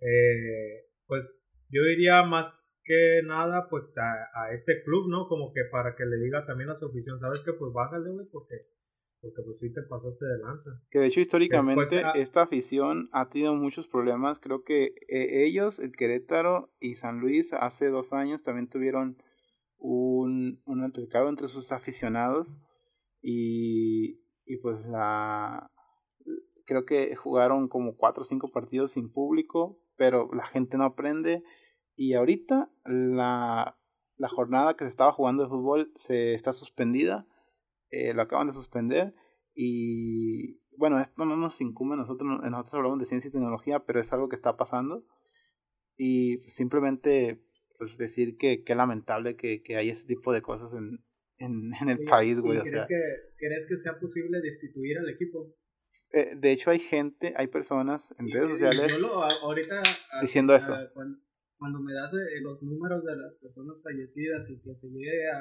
eh, 0.00 0.86
pues 1.06 1.24
yo 1.70 1.82
diría 1.82 2.22
más 2.22 2.52
que 2.88 3.20
nada 3.26 3.68
pues 3.68 3.84
a, 3.98 4.44
a 4.44 4.52
este 4.52 4.82
club, 4.82 5.08
¿no? 5.08 5.28
Como 5.28 5.52
que 5.52 5.60
para 5.70 5.94
que 5.94 6.06
le 6.06 6.16
diga 6.16 6.46
también 6.46 6.70
a 6.70 6.78
su 6.78 6.86
afición, 6.86 7.18
¿sabes 7.18 7.40
qué? 7.40 7.52
Pues 7.52 7.72
bájale, 7.72 8.10
güey, 8.10 8.26
porque, 8.32 8.54
porque 9.20 9.42
pues 9.44 9.58
sí 9.60 9.72
te 9.72 9.82
pasaste 9.82 10.24
de 10.24 10.38
lanza. 10.38 10.70
Que 10.90 10.98
de 10.98 11.06
hecho 11.06 11.20
históricamente 11.20 11.96
Después, 11.96 12.04
ah- 12.04 12.18
esta 12.18 12.42
afición 12.42 13.10
ha 13.12 13.28
tenido 13.28 13.54
muchos 13.54 13.86
problemas. 13.86 14.40
Creo 14.40 14.64
que 14.64 14.94
eh, 15.08 15.44
ellos, 15.44 15.78
el 15.78 15.92
Querétaro 15.92 16.72
y 16.80 16.94
San 16.94 17.20
Luis, 17.20 17.52
hace 17.52 17.88
dos 17.90 18.12
años 18.14 18.42
también 18.42 18.68
tuvieron 18.68 19.22
un, 19.76 20.62
un 20.64 20.82
altercado 20.82 21.28
entre 21.28 21.48
sus 21.48 21.70
aficionados 21.70 22.48
y, 23.20 24.20
y 24.46 24.56
pues 24.62 24.84
la 24.86 25.70
creo 26.66 26.84
que 26.84 27.14
jugaron 27.16 27.68
como 27.68 27.96
cuatro 27.96 28.22
o 28.22 28.26
cinco 28.26 28.50
partidos 28.50 28.92
sin 28.92 29.10
público, 29.10 29.80
pero 29.96 30.28
la 30.34 30.44
gente 30.44 30.76
no 30.76 30.84
aprende 30.84 31.42
y 31.98 32.14
ahorita 32.14 32.70
la, 32.84 33.76
la 34.16 34.28
jornada 34.28 34.76
que 34.76 34.84
se 34.84 34.90
estaba 34.90 35.10
jugando 35.12 35.42
de 35.42 35.48
fútbol 35.48 35.92
se 35.96 36.34
está 36.34 36.52
suspendida, 36.52 37.26
eh, 37.90 38.14
lo 38.14 38.22
acaban 38.22 38.46
de 38.46 38.52
suspender 38.52 39.14
y 39.52 40.60
bueno, 40.76 41.00
esto 41.00 41.24
no 41.24 41.36
nos 41.36 41.60
incumbe 41.60 41.96
nosotros, 41.96 42.40
nosotros 42.40 42.74
hablamos 42.74 43.00
de 43.00 43.06
ciencia 43.06 43.28
y 43.28 43.32
tecnología, 43.32 43.80
pero 43.84 43.98
es 44.00 44.12
algo 44.12 44.28
que 44.28 44.36
está 44.36 44.56
pasando 44.56 45.04
y 45.96 46.38
simplemente 46.46 47.42
pues 47.78 47.98
decir 47.98 48.36
que 48.36 48.62
qué 48.62 48.74
lamentable 48.76 49.36
que, 49.36 49.62
que 49.62 49.76
hay 49.76 49.90
este 49.90 50.06
tipo 50.06 50.32
de 50.32 50.40
cosas 50.40 50.72
en, 50.74 51.04
en, 51.38 51.72
en 51.80 51.88
el 51.88 52.04
país, 52.04 52.38
¿y 52.38 52.40
güey, 52.40 52.58
o 52.58 52.62
¿crees, 52.62 52.74
sea, 52.74 52.86
que, 52.86 53.00
¿Crees 53.38 53.66
que 53.66 53.76
sea 53.76 53.98
posible 53.98 54.40
destituir 54.40 54.98
al 54.98 55.08
equipo? 55.10 55.52
eh, 56.12 56.34
de 56.36 56.52
hecho 56.52 56.70
hay 56.70 56.78
gente, 56.78 57.34
hay 57.36 57.48
personas 57.48 58.14
en 58.18 58.30
redes 58.30 58.48
sociales 58.50 59.00
lo, 59.00 59.22
a- 59.22 59.30
diciendo 60.20 60.54
eso. 60.54 60.74
a- 60.74 60.88
cuando, 61.58 61.80
me 61.80 61.92
das 61.92 62.12
eh, 62.14 62.40
los 62.42 62.62
números 62.62 63.04
de 63.04 63.16
las 63.16 63.34
personas 63.36 63.82
fallecidas 63.82 64.48
y 64.50 64.60
que 64.60 64.74
se 64.74 64.88
llegue 64.88 65.28
a, 65.28 65.38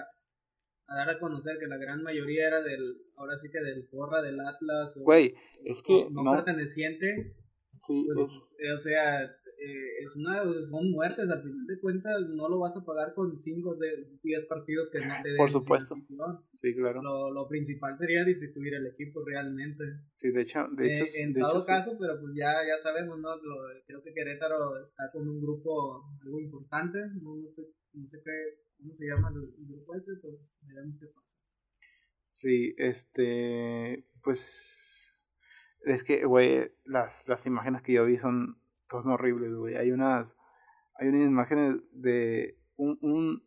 a 0.87 0.95
dar 0.97 1.09
a 1.11 1.19
conocer 1.19 1.57
que 1.59 1.67
la 1.67 1.77
gran 1.77 2.01
mayoría 2.01 2.47
era 2.47 2.61
del, 2.61 2.97
ahora 3.15 3.37
sí 3.37 3.49
que 3.51 3.59
del 3.61 3.87
porra 3.87 4.21
del 4.21 4.39
Atlas 4.39 4.97
o, 4.97 5.01
Güey, 5.03 5.33
es 5.63 5.81
que 5.83 5.93
o 5.93 6.09
no, 6.09 6.23
no, 6.23 6.31
perteneciente, 6.33 7.35
sí, 7.79 8.07
pues, 8.13 8.27
es- 8.27 8.55
eh, 8.59 8.73
o 8.73 8.79
sea, 8.79 9.31
eh, 9.69 10.03
es 10.03 10.15
una, 10.15 10.43
son 10.63 10.91
muertes, 10.91 11.29
al 11.29 11.41
final 11.41 11.65
de 11.67 11.79
cuentas 11.79 12.21
no 12.29 12.47
lo 12.49 12.59
vas 12.59 12.75
a 12.77 12.85
pagar 12.85 13.13
con 13.13 13.37
5 13.39 13.75
de 13.75 14.17
10 14.23 14.45
partidos 14.45 14.89
que 14.89 14.99
no 15.05 15.13
te 15.21 15.29
den 15.29 15.37
Por 15.37 15.49
supuesto. 15.51 15.95
sí, 16.53 16.75
claro, 16.75 17.01
Lo, 17.01 17.31
lo 17.31 17.47
principal 17.47 17.97
sería 17.97 18.23
destituir 18.23 18.73
el 18.75 18.87
equipo 18.87 19.23
realmente. 19.25 19.83
sí, 20.13 20.31
de 20.31 20.41
hecho, 20.41 20.67
de 20.71 20.87
Eh, 20.87 21.01
hecho, 21.01 21.05
en 21.17 21.33
de 21.33 21.39
todo 21.41 21.49
hecho, 21.51 21.61
sí. 21.61 21.67
caso, 21.67 21.97
pero 21.99 22.19
pues 22.19 22.33
ya, 22.35 22.53
ya 22.67 22.77
sabemos, 22.81 23.19
¿no? 23.19 23.35
Lo- 23.37 23.67
creo 23.85 24.01
que 24.03 24.13
Querétaro 24.13 24.81
está 24.83 25.11
con 25.11 25.27
un 25.27 25.41
grupo 25.41 26.03
algo 26.21 26.39
importante, 26.39 26.99
no, 27.21 27.35
no, 27.37 27.51
sé, 27.51 27.63
no 27.93 28.07
sé 28.07 28.21
qué, 28.23 28.31
cómo 28.77 28.95
se 28.95 29.05
llama 29.07 29.31
el, 29.35 29.53
grupo 29.67 29.95
este, 29.95 30.11
pero 30.21 30.37
veremos 30.61 30.97
qué 30.99 31.07
pasa. 31.07 31.37
Sí, 32.29 32.75
este, 32.77 34.05
pues, 34.21 35.19
es 35.85 36.03
que, 36.03 36.25
güey, 36.25 36.71
las, 36.85 37.27
las 37.27 37.45
imágenes 37.45 37.81
que 37.81 37.93
yo 37.93 38.05
vi 38.05 38.17
son, 38.17 38.61
son 38.89 39.11
horribles, 39.11 39.53
güey. 39.53 39.75
Hay 39.75 39.91
unas, 39.91 40.35
hay 40.95 41.09
unas 41.09 41.25
imágenes 41.25 41.81
de 41.91 42.59
un, 42.75 42.97
un, 43.01 43.43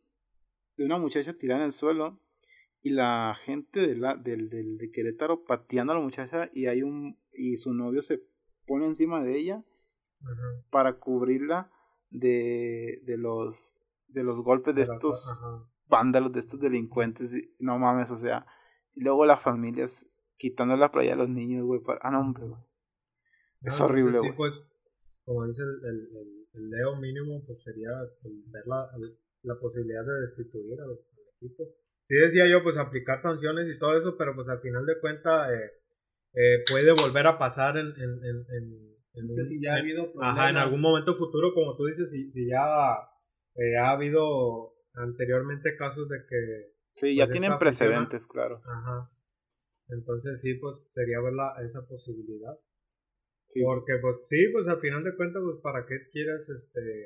de 0.76 0.84
una 0.84 0.98
muchacha 0.98 1.32
tirada 1.34 1.60
en 1.60 1.66
el 1.66 1.72
suelo 1.72 2.20
y 2.82 2.90
la 2.90 3.36
gente 3.44 3.80
de 3.80 3.96
la, 3.96 4.16
del, 4.16 4.48
del, 4.48 4.78
de 4.78 4.90
Querétaro 4.90 5.44
pateando 5.44 5.92
a 5.92 5.96
la 5.96 6.02
muchacha 6.02 6.50
y 6.52 6.66
hay 6.66 6.82
un, 6.82 7.18
y 7.32 7.58
su 7.58 7.72
novio 7.74 8.02
se 8.02 8.22
pone 8.66 8.86
encima 8.86 9.22
de 9.22 9.36
ella 9.38 9.64
para 10.70 10.98
cubrirla 10.98 11.70
de, 12.10 13.00
de 13.04 13.16
los, 13.18 13.74
de 14.08 14.24
los 14.24 14.42
golpes 14.42 14.74
de 14.74 14.82
estos 14.82 15.40
vándalos, 15.86 16.32
de 16.32 16.40
estos 16.40 16.60
delincuentes, 16.60 17.32
y- 17.34 17.54
no 17.58 17.78
mames, 17.78 18.10
o 18.10 18.16
sea, 18.16 18.46
y 18.94 19.02
luego 19.02 19.26
las 19.26 19.42
familias 19.42 20.06
quitando 20.36 20.76
la 20.76 20.90
playa 20.92 21.14
a 21.14 21.16
los 21.16 21.28
niños, 21.28 21.64
güey, 21.64 21.80
para... 21.80 21.98
ah, 22.02 22.10
no, 22.10 22.20
hombre, 22.20 22.44
güey. 22.46 22.60
Es 23.62 23.78
No, 23.78 23.86
horrible, 23.86 24.12
sí, 24.14 24.18
güey. 24.26 24.36
pues, 24.36 24.52
como 25.30 25.46
dice 25.46 25.62
el, 25.62 25.84
el, 25.88 25.98
el- 26.16 26.40
el 26.52 26.68
Leo 26.68 26.96
mínimo, 26.96 27.44
pues 27.46 27.62
sería 27.62 27.90
pues, 28.20 28.34
ver 28.50 28.66
la, 28.66 28.90
la 29.42 29.54
posibilidad 29.60 30.04
de 30.04 30.26
destituir 30.26 30.80
al, 30.80 30.90
al 30.90 31.26
equipo. 31.36 31.62
Sí 32.08 32.16
decía 32.16 32.48
yo, 32.50 32.64
pues 32.64 32.76
aplicar 32.76 33.22
sanciones 33.22 33.72
y 33.72 33.78
todo 33.78 33.94
eso, 33.94 34.16
pero 34.18 34.34
pues 34.34 34.48
al 34.48 34.58
final 34.60 34.84
de 34.84 34.98
cuentas 34.98 35.48
eh, 35.52 35.70
eh, 36.34 36.64
puede 36.68 36.90
volver 36.90 37.28
a 37.28 37.38
pasar 37.38 37.76
en, 37.76 37.86
en, 37.86 38.10
en, 38.24 38.36
en, 38.56 38.96
en 39.14 39.24
Es 39.24 39.32
que 39.34 39.40
un- 39.42 39.46
si 39.46 39.62
ya 39.62 39.74
ha 39.74 39.78
en- 39.78 39.82
habido 39.84 40.10
problemas. 40.10 40.36
Ajá, 40.36 40.50
en 40.50 40.56
algún 40.56 40.80
momento 40.80 41.14
futuro, 41.14 41.54
como 41.54 41.76
tú 41.76 41.86
dices, 41.86 42.10
si, 42.10 42.28
si 42.32 42.48
ya 42.48 42.66
eh, 43.54 43.76
ha 43.78 43.90
habido 43.90 44.74
anteriormente 44.94 45.76
casos 45.76 46.08
de 46.08 46.16
que 46.28 46.72
Sí, 46.94 47.14
ya 47.14 47.26
pues, 47.26 47.38
tienen 47.38 47.56
precedentes, 47.60 48.26
claro. 48.26 48.60
Ajá. 48.64 49.08
Entonces 49.88 50.40
sí, 50.40 50.54
pues 50.54 50.84
sería 50.90 51.20
ver 51.20 51.32
la, 51.34 51.54
esa 51.64 51.86
posibilidad. 51.86 52.58
Sí, 53.52 53.60
Porque 53.62 53.94
pues 54.00 54.16
sí, 54.24 54.46
pues 54.52 54.66
al 54.68 54.80
final 54.80 55.02
de 55.04 55.16
cuentas, 55.16 55.42
pues 55.44 55.60
para 55.62 55.84
qué 55.86 55.96
quieres 56.12 56.48
este 56.48 57.04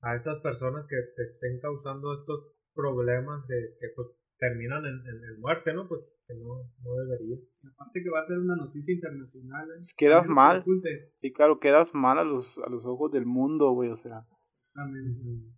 a 0.00 0.16
estas 0.16 0.40
personas 0.40 0.86
que 0.88 0.96
te 1.14 1.22
estén 1.22 1.60
causando 1.60 2.12
estos 2.18 2.54
problemas 2.74 3.46
de 3.46 3.76
que 3.78 3.86
pues 3.94 4.08
terminan 4.38 4.84
en, 4.84 4.94
en, 5.06 5.22
en 5.24 5.40
muerte, 5.40 5.72
¿no? 5.74 5.86
Pues 5.86 6.00
que 6.26 6.34
no, 6.34 6.72
no 6.82 6.94
debería. 7.04 7.36
Y 7.36 7.66
aparte 7.68 8.02
que 8.02 8.10
va 8.10 8.20
a 8.20 8.24
ser 8.24 8.38
una 8.38 8.56
noticia 8.56 8.94
internacional. 8.94 9.68
¿eh? 9.70 9.84
Quedas 9.96 10.24
No 10.24 10.30
se 10.30 10.34
mal. 10.34 10.64
sí, 11.12 11.32
claro, 11.32 11.60
quedas 11.60 11.94
mal 11.94 12.18
a 12.18 12.24
los, 12.24 12.58
a 12.58 12.68
los 12.70 12.84
ojos 12.84 13.12
del 13.12 13.26
mundo, 13.26 13.70
güey, 13.72 13.90
o 13.90 13.96
sea, 13.96 14.26
Amén. 14.74 15.54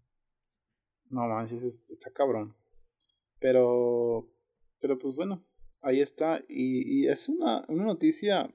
no 1.09 1.29
manches, 1.29 1.63
es- 1.63 1.89
está 1.91 2.11
cabrón. 2.13 2.55
Pero, 3.41 4.29
pero 4.81 4.99
pues 4.99 5.15
bueno, 5.15 5.45
ahí 5.83 6.01
está, 6.01 6.43
y, 6.49 7.03
y 7.05 7.09
es 7.09 7.29
una, 7.29 7.65
una 7.69 7.85
noticia 7.85 8.55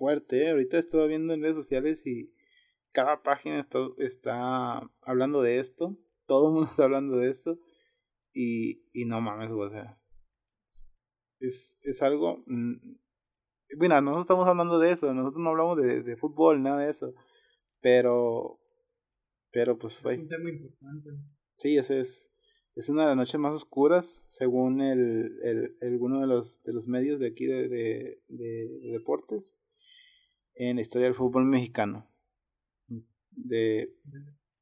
fuerte, 0.00 0.44
¿eh? 0.44 0.50
ahorita 0.50 0.78
estoy 0.78 1.06
viendo 1.08 1.34
en 1.34 1.42
redes 1.42 1.56
sociales 1.56 2.04
y 2.06 2.32
cada 2.92 3.22
página 3.22 3.60
está, 3.60 3.78
está 3.98 4.90
hablando 5.02 5.42
de 5.42 5.60
esto, 5.60 5.96
todo 6.26 6.48
el 6.48 6.54
mundo 6.54 6.70
está 6.70 6.84
hablando 6.84 7.16
de 7.18 7.28
esto, 7.30 7.58
y, 8.32 8.82
y 8.92 9.04
no 9.04 9.20
mames, 9.20 9.50
o 9.52 9.68
sea, 9.70 10.00
es, 11.38 11.78
es 11.82 12.02
algo... 12.02 12.42
mm, 12.46 12.96
Mira, 13.78 14.00
nosotros 14.00 14.24
estamos 14.24 14.48
hablando 14.48 14.78
de 14.80 14.90
eso, 14.92 15.14
nosotros 15.14 15.40
no 15.42 15.50
hablamos 15.50 15.76
de, 15.76 16.02
de 16.02 16.16
fútbol, 16.16 16.62
nada 16.62 16.80
de 16.84 16.90
eso, 16.90 17.14
pero... 17.80 18.58
Pero 19.52 19.78
pues, 19.78 19.96
Es 19.96 20.02
güey, 20.02 20.18
un 20.18 20.28
tema 20.28 20.48
importante. 20.50 21.10
Sí, 21.56 21.76
ese 21.76 22.00
es, 22.00 22.32
es 22.76 22.88
una 22.88 23.02
de 23.02 23.08
las 23.08 23.16
noches 23.16 23.38
más 23.40 23.52
oscuras, 23.54 24.24
según 24.28 24.80
el, 24.80 25.38
el, 25.42 25.76
alguno 25.82 26.20
de 26.20 26.26
los, 26.26 26.62
de 26.64 26.72
los 26.72 26.86
medios 26.88 27.18
de 27.20 27.28
aquí 27.28 27.46
de, 27.46 27.68
de, 27.68 28.22
de- 28.28 28.78
de 28.82 28.90
deportes, 28.92 29.56
en 30.54 30.76
la 30.76 30.82
historia 30.82 31.06
del 31.06 31.14
fútbol 31.16 31.44
mexicano. 31.44 32.06
de, 33.32 33.94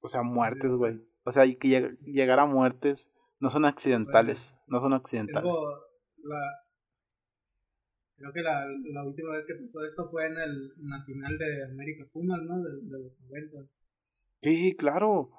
o 0.00 0.08
sea, 0.08 0.22
muertes, 0.22 0.72
güey. 0.74 1.00
O 1.24 1.32
sea, 1.32 1.44
que 1.44 1.68
lleg- 1.68 1.98
llegar 2.04 2.38
a 2.38 2.46
muertes 2.46 3.10
no 3.40 3.50
son 3.50 3.64
accidentales, 3.64 4.56
no 4.66 4.80
son 4.80 4.92
accidentales. 4.92 5.50
La, 6.22 6.40
creo 8.16 8.32
que 8.32 8.42
la, 8.42 8.66
la 8.92 9.04
última 9.04 9.32
vez 9.32 9.46
que 9.46 9.54
pasó 9.54 9.84
esto 9.84 10.08
fue 10.10 10.26
en, 10.26 10.36
el, 10.36 10.72
en 10.80 10.88
la 10.90 11.02
final 11.04 11.38
de 11.38 11.64
América 11.64 12.04
Pumas, 12.12 12.40
¿no? 12.42 12.62
De, 12.62 12.70
de 12.82 12.98
los 13.04 13.12
90. 13.28 13.70
Sí, 14.42 14.76
claro. 14.76 15.10
O 15.10 15.30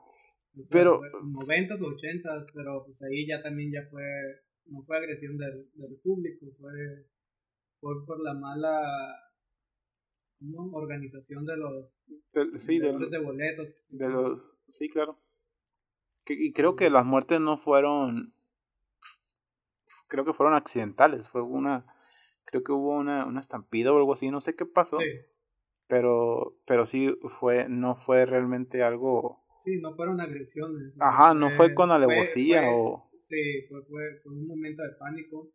sea, 0.66 0.66
Pero- 0.72 1.00
fue 1.00 1.10
90 1.48 1.76
o 1.76 1.88
80, 1.88 2.30
pero 2.54 2.84
pues 2.86 3.02
ahí 3.04 3.28
ya 3.28 3.42
también 3.42 3.72
ya 3.72 3.88
fue, 3.90 4.04
no 4.66 4.82
fue 4.84 4.98
agresión 4.98 5.38
del, 5.38 5.70
del 5.76 5.96
público, 6.04 6.46
fue, 6.60 6.72
fue 7.80 8.06
por 8.06 8.22
la 8.22 8.34
mala 8.34 8.82
¿cómo? 10.40 10.72
organización 10.78 11.46
de 11.46 11.58
los 11.58 11.86
sí, 12.62 12.80
de, 12.80 12.94
de 12.94 13.20
boletos. 13.20 13.84
de 13.90 14.10
los, 14.10 14.42
sí, 14.70 14.90
claro. 14.90 15.18
Que- 16.26 16.34
y 16.36 16.54
creo 16.54 16.76
que 16.76 16.90
las 16.90 17.06
muertes 17.06 17.40
no 17.40 17.58
fueron, 17.58 18.34
creo 20.08 20.26
que 20.26 20.34
fueron 20.34 20.56
accidentales. 20.56 21.28
Fue 21.30 21.42
una, 21.42 21.86
creo 22.46 22.64
que 22.64 22.72
hubo 22.72 22.98
una, 22.98 23.26
una 23.26 23.42
estampida 23.42 23.92
o 23.94 23.98
algo 23.98 24.14
así, 24.14 24.30
no 24.32 24.42
sé 24.42 24.56
qué 24.56 24.66
pasó. 24.66 25.00
Sí, 25.00 25.06
Pero, 25.88 26.58
pero 26.66 26.86
sí 26.86 27.16
fue, 27.40 27.68
no 27.70 27.96
fue 27.96 28.26
realmente 28.26 28.84
algo, 28.84 29.44
sí, 29.64 29.80
no 29.82 29.96
fueron 29.96 30.22
agresiones. 30.22 30.94
ajá, 31.00 31.34
no 31.34 31.50
fue 31.50 31.74
con 31.74 31.92
alevosía 31.92 32.62
fue- 32.62 32.70
o, 32.72 33.06
Sí, 33.18 33.66
fue, 33.68 33.84
fue, 33.84 34.20
fue 34.24 34.32
un 34.32 34.48
momento 34.48 34.82
de 34.84 34.90
pánico. 34.98 35.52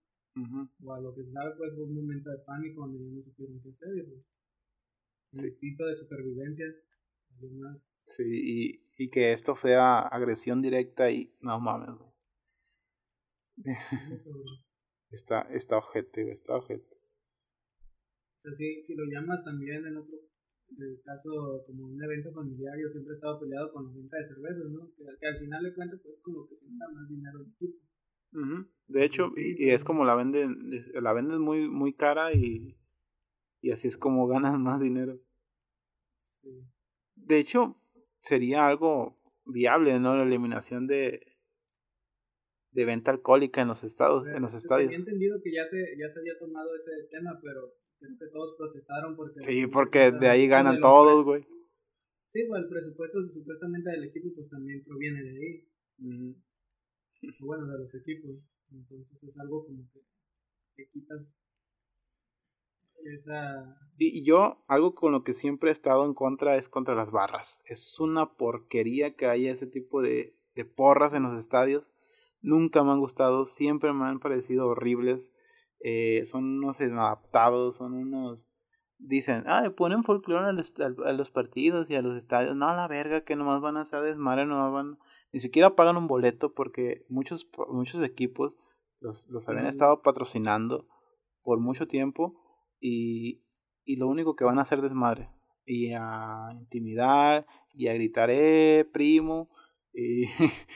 O 0.84 0.92
a 0.92 1.00
lo 1.00 1.14
que 1.14 1.22
se 1.22 1.30
sabe, 1.30 1.52
pues 1.56 1.72
fue 1.74 1.84
un 1.84 1.94
momento 1.94 2.28
de 2.30 2.38
pánico 2.44 2.80
donde 2.82 2.98
no 2.98 3.22
supieron 3.22 3.60
qué 3.62 3.70
hacer. 3.70 3.88
Pues, 4.04 4.20
Sí. 5.40 5.48
instinto 5.48 5.86
de 5.86 5.94
supervivencia. 5.94 6.66
Sí, 8.06 8.22
y, 8.26 9.04
y 9.04 9.10
que 9.10 9.32
esto 9.32 9.56
sea 9.56 10.00
agresión 10.00 10.62
directa 10.62 11.10
y 11.10 11.34
no 11.40 11.58
mames, 11.60 11.90
güey. 11.96 12.10
Está, 15.10 15.42
está 15.42 15.78
güey, 15.78 16.28
está 16.30 16.56
ojete. 16.56 16.96
O 18.34 18.36
sea, 18.36 18.52
si, 18.52 18.82
si 18.82 18.96
lo 18.96 19.04
llamas 19.04 19.44
también 19.44 19.86
en 19.86 19.96
otro 19.96 20.16
eh, 20.16 21.00
caso 21.04 21.62
como 21.66 21.86
un 21.86 22.02
evento 22.02 22.32
familiar, 22.32 22.74
yo 22.76 22.88
siempre 22.90 23.12
he 23.12 23.16
estado 23.16 23.38
peleado 23.38 23.72
con 23.72 23.86
la 23.86 23.92
venta 23.92 24.16
de 24.16 24.26
cervezas, 24.26 24.70
¿no? 24.72 24.92
Que, 24.96 25.04
que 25.20 25.26
al 25.28 25.38
final 25.38 25.62
de 25.62 25.74
cuentas, 25.74 26.00
pues 26.02 26.16
con 26.20 26.34
lo 26.34 26.48
que 26.48 26.56
genera 26.56 26.88
más 26.92 27.08
dinero 27.08 27.40
el 27.40 27.52
equipo. 27.52 27.78
De 28.88 29.04
hecho, 29.04 29.28
Sí, 29.28 29.54
y, 29.58 29.66
y 29.66 29.70
es 29.70 29.84
como 29.84 30.04
la 30.04 30.16
venden, 30.16 30.68
la 31.00 31.12
venden 31.12 31.40
muy, 31.40 31.68
muy 31.68 31.94
cara 31.94 32.32
y, 32.34 32.76
y 33.64 33.70
así 33.72 33.88
es 33.88 33.96
como 33.96 34.26
ganan 34.28 34.62
más 34.62 34.78
dinero. 34.80 35.18
Sí. 36.42 36.50
De 37.16 37.38
hecho, 37.38 37.80
sería 38.20 38.66
algo 38.66 39.18
viable, 39.46 39.98
¿no? 39.98 40.16
La 40.16 40.24
eliminación 40.24 40.86
de, 40.86 41.38
de 42.72 42.84
venta 42.84 43.10
alcohólica 43.10 43.62
en 43.62 43.68
los 43.68 43.82
estados, 43.82 44.26
en 44.26 44.42
los 44.42 44.52
Tenía 44.52 44.58
estadios. 44.58 44.92
entendido 44.92 45.40
que 45.42 45.52
ya 45.52 45.66
se, 45.66 45.96
ya 45.98 46.08
se 46.10 46.20
había 46.20 46.38
tomado 46.38 46.76
ese 46.76 46.90
tema, 47.10 47.40
pero 47.42 47.72
creo 47.98 48.18
que 48.18 48.26
todos 48.26 48.54
protestaron 48.58 49.16
porque... 49.16 49.40
Sí, 49.40 49.66
porque 49.66 50.10
de 50.12 50.28
ahí 50.28 50.46
ganan 50.46 50.80
todos, 50.80 51.24
güey. 51.24 51.42
Sí, 52.32 52.44
pues 52.48 52.62
el 52.64 52.68
presupuesto 52.68 53.26
supuestamente 53.32 53.90
del 53.90 54.04
equipo 54.04 54.34
pues 54.34 54.50
también 54.50 54.82
proviene 54.84 55.22
de 55.22 55.30
ahí, 55.30 55.68
o 57.40 57.46
bueno, 57.46 57.66
de 57.66 57.78
los 57.78 57.94
equipos. 57.94 58.44
Entonces 58.70 59.22
es 59.22 59.38
algo 59.38 59.64
como 59.64 59.88
que 59.92 60.00
te 60.76 60.90
quitas 60.90 61.38
esa... 63.04 63.76
Y 63.98 64.18
y 64.18 64.24
yo, 64.24 64.64
algo 64.66 64.94
con 64.94 65.12
lo 65.12 65.22
que 65.22 65.34
siempre 65.34 65.70
he 65.70 65.72
estado 65.72 66.04
en 66.04 66.14
contra 66.14 66.56
es 66.56 66.68
contra 66.68 66.94
las 66.94 67.10
barras. 67.10 67.62
Es 67.66 68.00
una 68.00 68.34
porquería 68.34 69.14
que 69.14 69.26
haya 69.26 69.52
ese 69.52 69.66
tipo 69.66 70.02
de, 70.02 70.36
de 70.54 70.64
porras 70.64 71.12
en 71.12 71.22
los 71.22 71.34
estadios. 71.34 71.86
Nunca 72.40 72.82
me 72.82 72.90
han 72.90 73.00
gustado, 73.00 73.46
siempre 73.46 73.92
me 73.92 74.04
han 74.04 74.20
parecido 74.20 74.66
horribles. 74.66 75.20
Eh, 75.80 76.24
son 76.26 76.44
unos 76.58 76.80
inadaptados, 76.80 77.76
son 77.76 77.94
unos... 77.94 78.50
Dicen, 78.98 79.44
ah, 79.46 79.60
le 79.62 79.70
ponen 79.70 80.02
folclore 80.02 80.48
a 80.48 80.52
los, 80.52 80.74
a 80.78 81.12
los 81.12 81.30
partidos 81.30 81.90
y 81.90 81.96
a 81.96 82.02
los 82.02 82.16
estadios. 82.16 82.56
No, 82.56 82.74
la 82.74 82.88
verga, 82.88 83.22
que 83.24 83.36
nomás 83.36 83.60
van 83.60 83.76
a 83.76 83.82
hacer 83.82 84.00
desmadre, 84.00 84.46
no 84.46 84.72
van... 84.72 84.98
Ni 85.32 85.40
siquiera 85.40 85.74
pagan 85.74 85.96
un 85.96 86.06
boleto 86.06 86.54
porque 86.54 87.04
muchos, 87.08 87.48
muchos 87.68 88.02
equipos 88.04 88.54
los, 89.00 89.28
los 89.30 89.48
habían 89.48 89.66
estado 89.66 90.00
patrocinando 90.00 90.86
por 91.42 91.60
mucho 91.60 91.86
tiempo 91.88 92.40
y, 92.86 93.42
y 93.86 93.96
lo 93.96 94.08
único 94.08 94.36
que 94.36 94.44
van 94.44 94.58
a 94.58 94.62
hacer 94.62 94.78
es 94.78 94.84
desmadre 94.84 95.30
y 95.64 95.92
a 95.94 96.50
intimidar 96.52 97.46
y 97.72 97.88
a 97.88 97.94
gritar 97.94 98.28
eh 98.30 98.86
primo 98.92 99.48
y, 99.94 100.26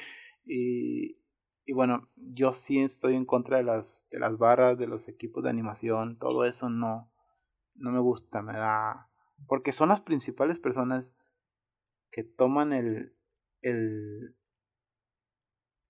y, 0.47 1.19
y 1.67 1.73
bueno 1.75 2.09
yo 2.17 2.55
sí 2.55 2.81
estoy 2.81 3.15
en 3.15 3.27
contra 3.27 3.59
de 3.59 3.65
las 3.65 4.03
de 4.11 4.21
las 4.21 4.39
barras 4.39 4.79
de 4.79 4.87
los 4.87 5.07
equipos 5.07 5.45
de 5.45 5.51
animación 5.51 6.19
todo 6.19 6.47
eso 6.47 6.71
no 6.71 7.13
no 7.75 7.93
me 7.93 8.01
gusta 8.01 8.41
me 8.41 8.55
da 8.55 9.11
porque 9.47 9.75
son 9.75 9.91
las 9.91 10.01
principales 10.01 10.59
personas 10.59 11.05
que 12.11 12.25
toman 12.25 12.73
el 12.73 13.15
el 13.61 14.35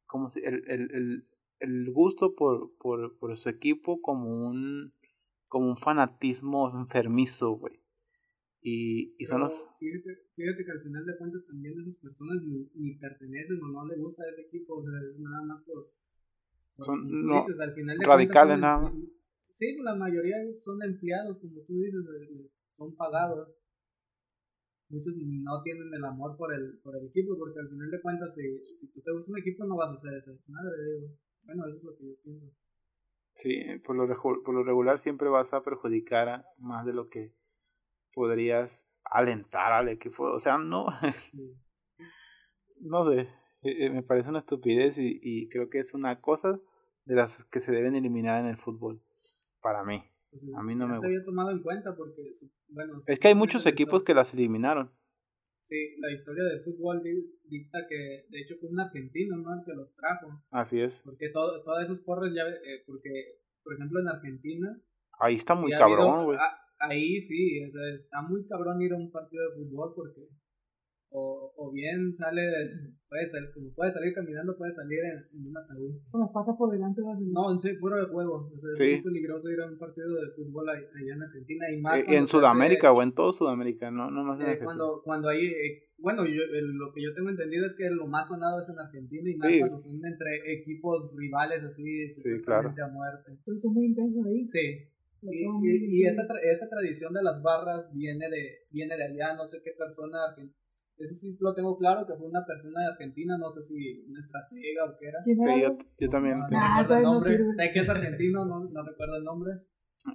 ¿cómo 0.07 0.31
se 0.31 0.41
el, 0.41 0.64
el, 0.66 0.91
el, 0.93 1.29
el 1.61 1.93
gusto 1.93 2.35
por, 2.35 2.77
por, 2.79 3.16
por 3.19 3.37
su 3.39 3.49
equipo 3.49 4.03
como 4.03 4.49
un 4.49 4.97
como 5.49 5.68
un 5.68 5.76
fanatismo 5.76 6.70
enfermizo, 6.78 7.53
güey. 7.53 7.80
Y, 8.61 9.14
y 9.18 9.26
son 9.26 9.40
los... 9.40 9.68
Fíjate, 9.78 10.11
fíjate 10.34 10.64
que 10.64 10.70
al 10.72 10.82
final 10.82 11.07
de 11.07 11.16
cuentas 11.16 11.46
también 11.46 11.80
esas 11.80 11.96
personas 11.99 12.42
ni, 12.42 12.68
ni 12.74 12.94
pertenecen 12.99 13.62
o 13.62 13.68
no 13.68 13.86
le 13.86 13.96
gusta 13.96 14.24
ese 14.30 14.42
equipo, 14.42 14.76
o 14.78 14.82
sea, 14.82 14.99
es 15.09 15.18
nada 15.18 15.42
más 15.42 15.62
por... 15.62 15.90
por 16.76 16.86
Son- 16.86 17.26
no, 17.26 17.40
dices, 17.40 17.61
al 17.61 17.72
final 17.74 17.99
de 17.99 18.05
radicales 18.07 18.59
cuentas 18.59 18.61
nada 18.61 18.90
más. 18.90 18.94
Sí, 19.53 19.76
la 19.82 19.94
mayoría 19.94 20.36
son 20.61 20.82
empleados, 20.82 21.38
como 21.38 21.61
tú 21.62 21.74
dices, 21.80 22.05
eh, 22.20 22.51
son 22.76 22.94
pagados. 22.96 23.49
Muchos 24.90 25.14
no 25.16 25.62
tienen 25.62 25.92
el 25.92 26.05
amor 26.05 26.36
por 26.36 26.53
el, 26.55 26.78
por 26.82 26.96
el 26.96 27.07
equipo, 27.07 27.36
porque 27.38 27.61
al 27.61 27.68
final 27.68 27.90
de 27.90 28.01
cuentas, 28.01 28.34
si, 28.34 28.42
si 28.80 28.86
tú 28.88 29.01
te 29.03 29.12
gusta 29.12 29.32
un 29.32 29.38
equipo, 29.38 29.66
no 29.66 29.76
vas 29.76 29.90
a 29.90 29.94
hacer 29.94 30.14
esa 30.18 30.32
madre, 30.46 30.72
digo. 30.94 31.09
Bueno, 31.44 31.66
eso 31.66 31.76
es 31.76 31.84
lo 31.84 31.96
que 31.96 32.07
yo 32.09 32.14
pienso. 32.22 32.46
Sí, 33.39 33.62
por 33.84 33.95
lo, 33.95 34.09
por 34.43 34.53
lo 34.53 34.64
regular 34.64 34.99
siempre 34.99 35.28
vas 35.28 35.53
a 35.55 35.62
perjudicar 35.62 36.28
a 36.28 36.45
más 36.59 36.84
de 36.84 36.93
lo 36.93 37.09
que 37.09 37.32
podrías 38.12 38.84
alentar 39.05 39.72
al 39.72 39.89
equipo. 39.89 40.24
O 40.24 40.41
sea, 40.41 40.59
no, 40.59 40.86
no 42.80 43.09
sé, 43.09 43.20
eh, 43.62 43.86
eh, 43.86 43.91
me 43.91 44.03
parece 44.03 44.30
una 44.30 44.41
estupidez 44.41 44.99
y, 44.99 45.20
y 45.22 45.49
creo 45.49 45.70
que 45.70 45.78
es 45.78 45.95
una 45.95 46.20
cosa 46.20 46.61
de 47.05 47.14
las 47.14 47.45
que 47.45 47.61
se 47.61 47.70
deben 47.70 47.95
eliminar 47.95 48.41
en 48.41 48.47
el 48.47 48.57
fútbol, 48.57 49.01
para 49.62 49.84
mí. 49.84 50.03
Pues, 50.32 50.43
A 50.57 50.62
mí 50.64 50.74
no 50.74 50.89
me 50.89 50.97
se 50.97 51.07
había 51.07 51.24
tomado 51.24 51.53
en 51.53 51.62
cuenta 51.62 51.95
porque, 51.95 52.32
bueno... 52.70 52.99
Es 53.07 53.20
que 53.20 53.28
hay 53.28 53.36
muchos 53.36 53.66
equipos 53.66 54.03
que 54.03 54.14
las 54.14 54.34
eliminaron. 54.34 54.91
Sí, 55.69 55.97
la 56.01 56.11
historia 56.11 56.45
del 56.45 56.62
fútbol 56.64 57.03
di- 57.03 57.29
dicta 57.45 57.79
que, 57.89 58.25
de 58.31 58.41
hecho, 58.41 58.55
fue 58.59 58.71
un 58.71 58.81
argentino, 58.81 59.37
¿no? 59.37 59.53
El 59.53 59.64
que 59.66 59.75
los 59.75 59.95
trajo. 59.95 60.29
Así 60.51 60.81
es. 60.81 61.03
Porque 61.05 61.29
todo, 61.29 61.62
todas 61.62 61.85
esas 61.85 62.01
porras 62.01 62.33
ya, 62.35 62.45
eh, 62.49 62.83
porque, 62.87 63.11
por 63.62 63.75
ejemplo, 63.75 64.01
en 64.01 64.09
Argentina... 64.09 64.81
Ahí 65.21 65.35
está 65.35 65.55
muy 65.55 65.71
sí 65.73 65.77
cabrón, 65.77 66.25
güey. 66.25 66.39
ah, 66.41 66.57
ahí 66.81 67.21
sí, 67.21 67.62
o 67.64 67.71
sea, 67.71 67.95
está 67.95 68.23
muy 68.23 68.47
cabrón 68.47 68.81
ir 68.81 68.93
a 68.95 68.97
un 68.97 69.11
partido 69.11 69.43
de 69.51 69.57
fútbol 69.57 69.93
porque... 69.95 70.23
O, 71.11 71.52
o 71.56 71.72
bien 71.72 72.12
sale, 72.14 72.42
puede 73.09 73.26
salir, 73.26 73.48
como 73.54 73.72
puede 73.72 73.90
salir 73.90 74.12
caminando, 74.12 74.54
puede 74.59 74.72
salir 74.72 74.98
en, 75.00 75.40
en 75.40 75.46
un 75.48 75.56
ataúd. 75.56 75.96
Con 76.11 76.20
las 76.20 76.30
patas 76.30 76.54
por 76.59 76.70
delante 76.70 77.00
vas 77.00 77.16
a 77.16 77.20
No, 77.32 77.50
en 77.52 77.61
sí, 77.61 77.74
fuera 77.76 77.96
de 77.96 78.06
juego. 78.12 78.44
O 78.52 78.61
sea, 78.61 78.70
Sí. 78.76 78.92
es 78.92 79.02
muy 79.04 79.12
peligroso 79.14 79.48
ir 79.50 79.61
a 79.61 79.66
un 79.72 79.78
partido 79.78 80.06
de 80.12 80.30
fútbol 80.36 80.68
allá 80.68 81.14
en 81.14 81.22
Argentina 81.22 81.64
y 81.72 81.80
más 81.80 81.96
Eh, 81.98 82.04
cuando 82.04 82.12
en 82.12 82.18
se 82.18 82.24
hace- 82.24 82.30
Sudamérica 82.36 82.92
o 82.92 83.02
en 83.02 83.12
todo 83.14 83.32
Sudamérica, 83.32 83.90
no, 83.90 84.11
no 84.11 84.22
más 84.24 84.38
en 84.40 84.46
eh, 84.46 84.50
Argentina. 84.50 84.66
cuando, 84.66 85.00
cuando 85.02 85.28
hay, 85.30 85.46
eh, 85.46 85.88
bueno, 85.96 86.26
yo, 86.26 86.42
el- 86.44 86.76
lo 86.76 86.92
que 86.92 87.02
yo 87.02 87.14
tengo 87.14 87.30
entendido 87.30 87.64
es 87.64 87.74
que 87.74 87.88
lo 87.88 88.06
más 88.06 88.28
sonado 88.28 88.61
es 88.61 88.68
en 88.68 88.78
Argentina 88.78 89.30
y 89.30 89.36
más 89.36 89.50
Sí. 89.50 89.61
cuando 89.61 89.78
son 89.78 89.96
entre 90.04 90.52
equipos 90.61 91.11
rivales 91.16 91.64
así, 91.64 92.04
claro. 92.44 92.68
supuestamente 92.68 92.82
a 92.82 92.88
muerte. 92.88 93.32
Pero 93.46 93.59
son 93.59 93.72
muy 93.72 93.86
intensos 93.86 94.26
ahí. 94.26 94.44
Sí. 94.44 94.92
Y, 95.22 95.42
y- 95.42 96.02
y 96.02 96.06
esa, 96.06 96.28
tra- 96.28 96.38
esa 96.44 96.68
tradición 96.68 97.12
de 97.14 97.22
las 97.22 97.42
barras 97.42 97.90
viene 97.94 98.28
de, 98.30 98.68
viene 98.70 98.94
de 98.96 99.04
allá, 99.04 99.34
no 99.34 99.44
sé 99.46 99.59
qué 99.64 99.72
persona, 99.76 100.18
eso 100.99 101.14
sí 101.14 101.36
lo 101.40 101.55
tengo 101.55 101.76
claro, 101.78 102.07
que 102.07 102.14
fue 102.14 102.26
una 102.28 102.44
persona 102.44 102.80
de 102.80 102.86
Argentina, 102.92 103.36
no 103.38 103.51
sé 103.53 103.62
si 103.62 104.01
una 104.09 104.20
estratega 104.20 104.84
o 104.84 104.96
qué 104.99 105.09
era. 105.09 105.18
¿Quién 105.24 105.38
Sí, 105.40 105.49
era? 105.49 105.76
yo, 105.99 106.09
también. 106.09 106.38
No, 106.40 106.46
tengo- 106.46 106.62
recuerdo 106.78 106.96
el 106.96 107.03
no 107.05 107.12
nombre. 107.14 107.38
sé 107.55 107.70
que 107.72 107.78
es 107.80 107.88
argentino, 107.88 108.44
no, 108.44 108.57
no 108.70 108.82
recuerdo 108.84 109.16
el 109.16 109.24
nombre, 109.24 109.53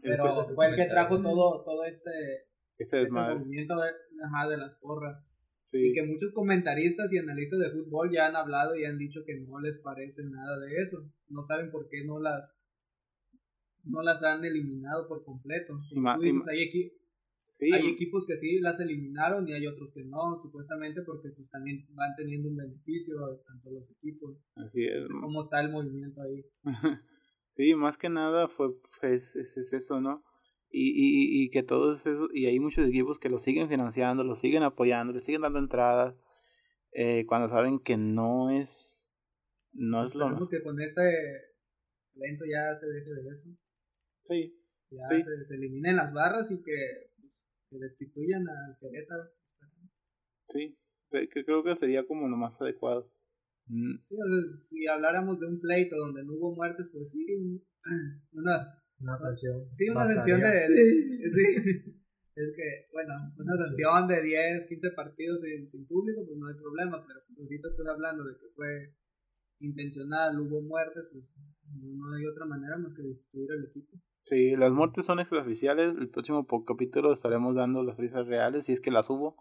pero 0.01 0.45
fue 0.55 0.67
el 0.69 0.75
que 0.75 0.85
trajo 0.85 1.21
todo, 1.21 1.63
todo 1.63 1.83
este, 1.85 2.09
este 2.33 2.43
este 2.77 2.97
desmadre. 2.97 3.35
movimiento 3.39 3.75
de, 3.77 3.89
ajá, 4.25 4.49
de 4.49 4.57
las 4.57 4.75
porras. 4.75 5.23
Sí. 5.55 5.77
Y 5.89 5.93
que 5.93 6.03
muchos 6.03 6.33
comentaristas 6.33 7.13
y 7.13 7.17
analistas 7.17 7.59
de 7.59 7.69
fútbol 7.71 8.11
ya 8.11 8.27
han 8.27 8.35
hablado 8.35 8.75
y 8.75 8.83
han 8.85 8.97
dicho 8.97 9.21
que 9.25 9.39
no 9.39 9.59
les 9.59 9.77
parece 9.79 10.23
nada 10.25 10.59
de 10.59 10.75
eso. 10.81 11.09
No 11.29 11.43
saben 11.43 11.71
por 11.71 11.87
qué 11.89 12.03
no 12.05 12.19
las 12.19 12.53
no 13.85 14.01
las 14.01 14.23
han 14.23 14.43
eliminado 14.45 15.07
por 15.07 15.23
completo. 15.25 15.73
Tú 15.89 16.21
dices, 16.21 16.47
hay, 16.47 16.59
equi- 16.59 16.93
Sí, 17.57 17.71
hay 17.71 17.87
equipos 17.87 18.25
que 18.25 18.35
sí 18.35 18.59
las 18.59 18.79
eliminaron 18.79 19.47
y 19.47 19.53
hay 19.53 19.67
otros 19.67 19.91
que 19.93 20.03
no, 20.03 20.37
supuestamente 20.39 21.01
porque 21.03 21.29
pues 21.35 21.49
también 21.49 21.85
van 21.91 22.11
teniendo 22.17 22.49
un 22.49 22.57
beneficio 22.57 23.15
tanto 23.45 23.69
los 23.71 23.89
equipos. 23.91 24.37
así 24.55 24.83
es. 24.85 25.05
¿Cómo 25.21 25.41
está 25.43 25.61
el 25.61 25.71
movimiento 25.71 26.21
ahí? 26.21 26.43
Sí, 27.55 27.75
más 27.75 27.99
que 27.99 28.09
nada 28.09 28.47
fue, 28.47 28.69
fue 28.99 29.13
es, 29.13 29.35
es- 29.35 29.55
es 29.57 29.73
eso, 29.73 30.01
¿no? 30.01 30.23
Y, 30.71 30.89
y, 30.89 31.43
y 31.43 31.49
que 31.51 31.61
todos 31.61 32.03
esos, 32.03 32.29
y 32.33 32.47
hay 32.47 32.59
muchos 32.59 32.87
equipos 32.87 33.19
que 33.19 33.29
lo 33.29 33.37
siguen 33.37 33.69
financiando, 33.69 34.23
lo 34.23 34.35
siguen 34.35 34.63
apoyando, 34.63 35.13
le 35.13 35.21
siguen 35.21 35.41
dando 35.41 35.59
entradas, 35.59 36.15
eh, 36.93 37.27
cuando 37.27 37.47
saben 37.49 37.77
que 37.77 37.95
no 37.95 38.49
es, 38.49 39.07
no 39.71 40.03
es 40.03 40.15
lo 40.15 40.25
Esperemos 40.25 40.49
que 40.49 40.63
con 40.63 40.81
este 40.81 41.01
evento 42.15 42.45
ya 42.51 42.75
se 42.75 42.87
deje 42.87 43.13
de 43.13 43.29
eso. 43.29 43.49
Sí, 44.23 44.59
Ya 44.89 45.05
Sí. 45.09 45.21
se, 45.21 45.45
se 45.45 45.53
eliminen 45.53 45.97
las 45.97 46.11
barras 46.11 46.49
y 46.49 46.59
que, 46.63 47.11
que 47.73 47.79
destituyan 47.79 48.47
al 48.47 48.77
Querétaro. 48.79 49.23
sí, 50.47 50.77
que 51.11 51.43
creo 51.45 51.63
que 51.63 51.75
sería 51.75 52.05
como 52.07 52.27
lo 52.29 52.37
más 52.37 52.59
adecuado. 52.61 53.11
Mm, 53.67 53.95
Sí, 54.07 54.15
o 54.15 54.25
sea, 54.27 54.55
si 54.55 54.87
habláramos 54.87 55.39
de 55.39 55.47
un 55.47 55.59
pleito 55.59 55.95
donde 55.97 56.23
no 56.23 56.33
hubo 56.33 56.55
muertes, 56.55 56.87
pues 56.91 57.11
sí, 57.11 57.25
un- 57.35 57.63
una, 58.33 58.81
Una 58.99 59.17
sanción. 59.17 59.67
sí, 59.73 59.89
una 59.89 60.05
sanción 60.07 60.41
de... 60.41 60.59
Sí. 60.61 61.29
sí. 61.29 61.99
Es 62.35 62.49
que, 62.55 62.87
bueno, 62.91 63.13
una 63.37 63.55
sanción 63.57 64.07
de 64.07 64.23
10, 64.23 64.67
15 64.67 64.89
partidos 64.95 65.39
sin, 65.43 65.67
sin 65.67 65.85
público, 65.85 66.25
pues 66.25 66.35
no 66.39 66.47
hay 66.47 66.55
problema, 66.55 67.05
pero 67.05 67.19
pues 67.27 67.37
ahorita 67.41 67.67
estás 67.69 67.85
hablando 67.85 68.23
de 68.23 68.33
que 68.33 68.47
fue 68.55 68.95
intencional, 69.59 70.39
hubo 70.39 70.59
muertes, 70.63 71.03
pues 71.11 71.25
no, 71.79 71.93
no 71.93 72.15
hay 72.15 72.25
otra 72.25 72.45
manera 72.47 72.75
más 72.79 72.91
que 72.95 73.03
destituir 73.03 73.51
al 73.51 73.65
equipo. 73.65 73.97
Sí, 74.23 74.55
las 74.55 74.71
muertes 74.71 75.05
son 75.05 75.19
extraoficiales, 75.19 75.95
el 75.95 76.09
próximo 76.09 76.47
capítulo 76.65 77.11
estaremos 77.11 77.55
dando 77.55 77.83
las 77.83 77.97
cifras 77.97 78.25
reales, 78.25 78.65
si 78.65 78.71
es 78.71 78.79
que 78.79 78.89
las 78.89 79.09
hubo, 79.09 79.35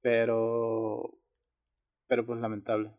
pero, 0.00 1.18
pero 2.06 2.24
pues 2.24 2.40
lamentable. 2.40 2.92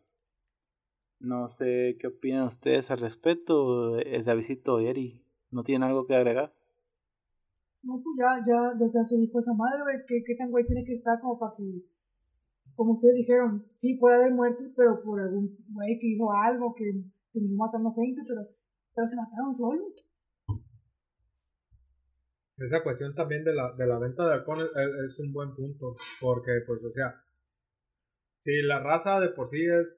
No 1.18 1.48
sé 1.48 1.96
qué 1.98 2.08
opinan 2.08 2.46
ustedes 2.46 2.90
al 2.90 3.00
respecto, 3.00 3.98
eh, 3.98 4.22
Davidito 4.22 4.82
y 4.82 4.86
Eri, 4.88 5.24
¿no 5.50 5.64
tienen 5.64 5.88
algo 5.88 6.06
que 6.06 6.14
agregar? 6.14 6.52
No, 7.82 8.02
pues 8.02 8.16
ya, 8.18 8.44
ya, 8.46 8.74
ya, 8.78 9.04
se 9.06 9.16
dijo 9.16 9.38
esa 9.38 9.54
madre, 9.54 9.80
güey, 9.82 10.24
qué 10.26 10.34
tan 10.34 10.50
güey 10.50 10.66
tiene 10.66 10.84
que 10.84 10.96
estar 10.96 11.18
como 11.22 11.38
para 11.38 11.54
que, 11.56 11.86
como 12.76 12.92
ustedes 12.92 13.14
dijeron, 13.14 13.66
sí 13.76 13.94
puede 13.94 14.16
haber 14.16 14.32
muertes, 14.32 14.72
pero 14.76 15.02
por 15.02 15.18
algún 15.20 15.56
güey 15.70 15.98
que 15.98 16.08
hizo 16.08 16.30
algo, 16.30 16.74
que 16.74 17.02
terminó 17.32 17.56
matando 17.56 17.94
gente, 17.94 18.20
pero, 18.28 18.42
pero 18.94 19.06
se 19.06 19.16
mataron 19.16 19.54
solos. 19.54 20.04
Esa 22.58 22.82
cuestión 22.82 23.14
también 23.14 23.44
de 23.44 23.54
la, 23.54 23.72
de 23.72 23.86
la 23.86 23.98
venta 23.98 24.26
de 24.26 24.34
alcohol 24.34 24.58
es, 24.74 25.10
es 25.12 25.18
un 25.20 25.32
buen 25.32 25.54
punto. 25.54 25.94
Porque, 26.20 26.60
pues, 26.66 26.82
o 26.84 26.90
sea, 26.90 27.14
si 28.38 28.62
la 28.62 28.80
raza 28.80 29.20
de 29.20 29.28
por 29.30 29.46
sí 29.46 29.64
es 29.64 29.94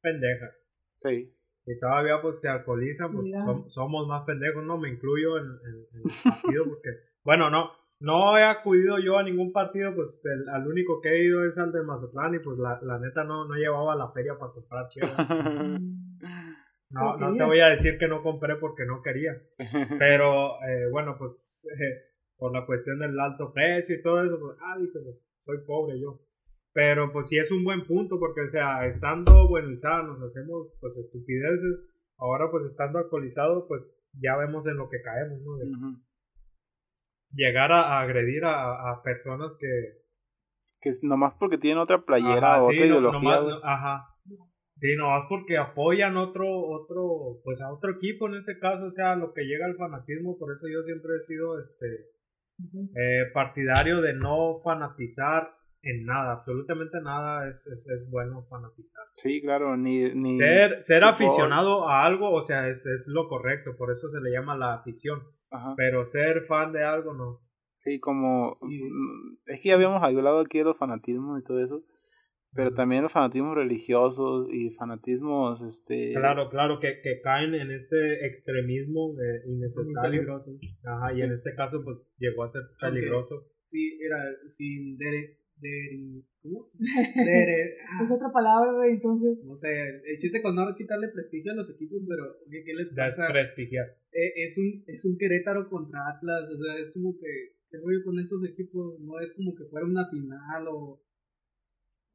pendeja 0.00 0.50
Sí, 0.96 1.34
y 1.66 1.78
todavía 1.78 2.20
pues 2.22 2.40
se 2.40 2.48
alcoholizan, 2.48 3.12
pues 3.12 3.26
som- 3.44 3.68
somos 3.68 4.06
más 4.06 4.24
pendejos, 4.24 4.64
no 4.64 4.78
me 4.78 4.88
incluyo 4.90 5.38
en, 5.38 5.44
en- 5.44 5.86
en 5.92 6.02
el 6.04 6.10
partido 6.22 6.64
porque, 6.68 6.90
bueno, 7.24 7.50
no, 7.50 7.70
no 8.00 8.36
he 8.38 8.42
acudido 8.44 8.98
yo 8.98 9.18
a 9.18 9.22
ningún 9.22 9.52
partido, 9.52 9.94
pues 9.94 10.20
el, 10.24 10.48
al 10.50 10.66
único 10.66 11.00
que 11.00 11.08
he 11.10 11.24
ido 11.24 11.44
es 11.44 11.58
al 11.58 11.72
de 11.72 11.82
Mazatlán 11.82 12.34
y 12.34 12.38
pues 12.40 12.58
la, 12.58 12.78
la 12.82 12.98
neta 12.98 13.24
no, 13.24 13.44
no 13.46 13.54
llevaba 13.54 13.96
la 13.96 14.10
feria 14.12 14.36
para 14.38 14.52
comprar 14.52 14.88
chela. 14.88 15.16
No, 16.94 17.16
no 17.16 17.36
te 17.36 17.44
voy 17.44 17.60
a 17.60 17.68
decir 17.70 17.98
que 17.98 18.08
no 18.08 18.22
compré 18.22 18.56
porque 18.56 18.84
no 18.86 19.02
quería. 19.02 19.32
Pero 19.98 20.54
eh, 20.62 20.88
bueno, 20.90 21.16
pues 21.18 21.66
eh, 21.80 22.12
por 22.36 22.52
la 22.52 22.64
cuestión 22.66 22.98
del 22.98 23.18
alto 23.18 23.52
precio 23.52 23.96
y 23.96 24.02
todo 24.02 24.24
eso, 24.24 24.38
pues, 24.40 24.56
ah, 24.60 24.76
dije, 24.78 24.98
pues, 25.02 25.16
soy 25.44 25.58
pobre 25.66 26.00
yo. 26.00 26.20
Pero 26.72 27.12
pues 27.12 27.28
sí 27.30 27.38
es 27.38 27.50
un 27.52 27.62
buen 27.62 27.86
punto 27.86 28.18
porque, 28.18 28.40
o 28.42 28.48
sea, 28.48 28.86
estando 28.86 29.46
buenizados 29.48 30.06
nos 30.18 30.22
hacemos 30.22 30.68
pues 30.80 30.96
estupideces. 30.98 31.78
Ahora 32.16 32.50
pues 32.50 32.64
estando 32.66 32.98
alcoholizados, 32.98 33.64
pues 33.68 33.82
ya 34.20 34.36
vemos 34.36 34.66
en 34.66 34.76
lo 34.76 34.88
que 34.88 35.00
caemos, 35.02 35.40
¿no? 35.42 35.56
De 35.56 35.66
llegar 37.32 37.72
a, 37.72 37.98
a 37.98 38.00
agredir 38.00 38.44
a, 38.44 38.90
a 38.90 39.02
personas 39.02 39.52
que... 39.58 39.66
que 40.80 40.88
es 40.90 41.02
nomás 41.02 41.34
porque 41.38 41.58
tienen 41.58 41.78
otra 41.82 42.04
playera 42.04 42.56
Ajá, 42.56 42.64
o 42.64 42.70
sí, 42.70 42.76
otra 42.76 42.86
no- 42.86 42.92
ideología, 42.98 43.20
nomás- 43.20 43.42
güey. 43.42 43.54
no- 43.54 43.60
ajá. 43.64 44.13
Sí, 44.76 44.96
nomás 44.96 45.26
porque 45.28 45.56
apoyan 45.56 46.16
otro, 46.16 46.46
otro, 46.48 47.40
pues 47.44 47.60
a 47.60 47.72
otro 47.72 47.92
equipo 47.92 48.26
en 48.28 48.34
este 48.34 48.58
caso, 48.58 48.86
o 48.86 48.90
sea, 48.90 49.14
lo 49.14 49.32
que 49.32 49.42
llega 49.44 49.66
al 49.66 49.76
fanatismo, 49.76 50.36
por 50.36 50.52
eso 50.52 50.66
yo 50.68 50.82
siempre 50.82 51.12
he 51.16 51.20
sido 51.22 51.60
este 51.60 52.10
eh, 52.96 53.30
partidario 53.32 54.00
de 54.00 54.14
no 54.14 54.60
fanatizar 54.64 55.50
en 55.82 56.04
nada, 56.06 56.32
absolutamente 56.32 56.98
nada 57.02 57.46
es, 57.48 57.66
es, 57.66 57.86
es 57.88 58.10
bueno 58.10 58.46
fanatizar. 58.48 59.04
Sí, 59.12 59.42
claro, 59.42 59.76
ni... 59.76 60.12
ni 60.14 60.34
Ser, 60.36 60.82
ser 60.82 61.04
aficionado 61.04 61.86
a 61.88 62.04
algo, 62.04 62.32
o 62.32 62.42
sea, 62.42 62.68
es, 62.68 62.86
es 62.86 63.06
lo 63.06 63.28
correcto, 63.28 63.76
por 63.76 63.92
eso 63.92 64.08
se 64.08 64.20
le 64.20 64.30
llama 64.30 64.56
la 64.56 64.74
afición, 64.74 65.22
Ajá. 65.50 65.74
pero 65.76 66.04
ser 66.04 66.46
fan 66.46 66.72
de 66.72 66.82
algo 66.84 67.12
no. 67.12 67.40
Sí, 67.76 68.00
como... 68.00 68.56
mm, 68.62 69.36
Es 69.46 69.60
que 69.60 69.68
ya 69.68 69.74
habíamos 69.74 70.02
hablado 70.02 70.40
aquí 70.40 70.58
de 70.58 70.64
los 70.64 70.76
fanatismos 70.78 71.38
y 71.40 71.44
todo 71.44 71.60
eso, 71.62 71.84
pero 72.54 72.72
también 72.72 73.02
los 73.02 73.12
fanatismos 73.12 73.54
religiosos 73.56 74.48
y 74.52 74.70
fanatismos, 74.70 75.60
este... 75.62 76.12
Claro, 76.12 76.48
claro, 76.50 76.78
que, 76.80 77.00
que 77.02 77.20
caen 77.20 77.54
en 77.54 77.70
ese 77.72 78.24
extremismo 78.26 79.14
eh, 79.20 79.42
innecesario. 79.48 80.10
peligroso. 80.10 80.56
Ajá, 80.84 81.12
y 81.12 81.16
Sí. 81.16 81.22
en 81.22 81.32
este 81.32 81.54
caso 81.54 81.82
pues 81.84 81.98
llegó 82.18 82.44
a 82.44 82.48
ser 82.48 82.62
peligroso. 82.80 83.46
Sí, 83.64 83.98
era 84.00 84.18
sin 84.48 84.96
dere, 84.98 85.38
deri- 85.60 86.24
¿cómo? 86.42 86.70
Dere- 86.78 87.74
ah, 87.90 88.02
Es 88.04 88.10
otra 88.10 88.30
palabra, 88.32 88.72
güey, 88.72 88.92
entonces. 88.92 89.38
no 89.44 89.56
sé, 89.56 89.68
el 90.06 90.18
chiste 90.18 90.42
con 90.42 90.54
no 90.54 90.74
quitarle 90.76 91.08
prestigio 91.08 91.52
a 91.52 91.56
los 91.56 91.70
equipos, 91.70 92.02
pero 92.08 92.24
oye, 92.46 92.62
¿qué 92.64 92.74
les 92.74 92.90
pasa? 92.90 93.24
Desprestigiar. 93.24 93.86
Eh, 94.12 94.32
es 94.44 94.58
un 94.58 94.84
es 94.86 95.04
un 95.04 95.16
Querétaro 95.18 95.68
contra 95.68 95.98
Atlas, 96.08 96.48
o 96.50 96.56
sea, 96.62 96.78
es 96.78 96.92
como 96.92 97.16
que 97.18 97.56
qué 97.70 97.78
rollo 97.78 98.04
con 98.04 98.18
estos 98.20 98.44
equipos, 98.44 99.00
no 99.00 99.18
es 99.20 99.32
como 99.32 99.54
que 99.56 99.64
fuera 99.64 99.86
una 99.86 100.08
final 100.08 100.66
o 100.68 101.02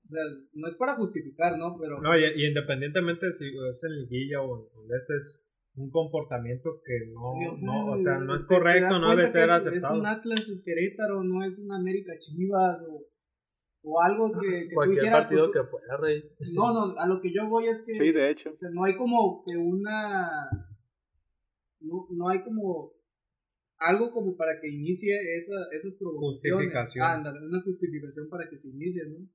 o 0.09 0.11
sea, 0.11 0.23
no 0.53 0.67
es 0.67 0.75
para 0.75 0.95
justificar, 0.95 1.57
¿no? 1.57 1.77
Pero 1.79 2.01
No, 2.01 2.17
y, 2.17 2.23
y 2.35 2.45
independientemente 2.47 3.31
si 3.33 3.45
es 3.47 3.83
en 3.83 3.95
liguilla 4.01 4.41
o 4.41 4.67
en 4.83 4.95
este 4.95 5.15
es 5.17 5.45
un 5.75 5.91
comportamiento 5.91 6.81
que 6.83 7.11
no, 7.13 7.51
o 7.51 7.55
sea, 7.55 7.67
no, 7.67 7.91
o 7.91 7.97
sea, 7.97 8.19
no 8.19 8.35
es 8.35 8.43
correcto, 8.43 8.99
no 8.99 9.11
debe 9.11 9.27
ser 9.27 9.45
es- 9.45 9.51
aceptado. 9.51 9.93
Es 9.93 9.99
un 9.99 10.05
Atlas 10.07 10.49
y 10.49 10.61
Querétaro, 10.63 11.23
no 11.23 11.43
es 11.45 11.57
un 11.59 11.71
América 11.71 12.13
Chivas 12.17 12.81
o, 12.89 13.05
o 13.83 14.01
algo 14.01 14.31
que, 14.31 14.47
que 14.47 14.69
tú 14.69 14.75
Cualquier 14.75 15.11
partido 15.11 15.51
pues, 15.51 15.63
que 15.63 15.69
fuera, 15.69 15.97
rey. 15.97 16.23
No, 16.53 16.73
no, 16.73 16.99
a 16.99 17.07
lo 17.07 17.21
que 17.21 17.31
yo 17.31 17.47
voy 17.47 17.67
es 17.67 17.81
que 17.83 17.93
Sí, 17.93 18.11
de 18.11 18.29
hecho. 18.31 18.49
o 18.51 18.57
sea, 18.57 18.69
no 18.71 18.83
hay 18.83 18.97
como 18.97 19.43
que 19.45 19.55
una. 19.55 20.49
No, 21.81 22.07
no 22.11 22.29
hay 22.29 22.41
como. 22.43 22.91
Algo 23.77 24.11
como 24.11 24.35
para 24.35 24.59
que 24.59 24.67
inicie 24.67 25.15
esa, 25.37 25.53
esas 25.71 25.93
provocaciones. 25.93 26.41
Justificación. 26.65 27.05
Ándale, 27.05 27.45
una 27.47 27.61
justificación 27.61 28.27
para 28.27 28.49
que 28.49 28.57
se 28.57 28.67
inicie, 28.67 29.03
¿no? 29.07 29.25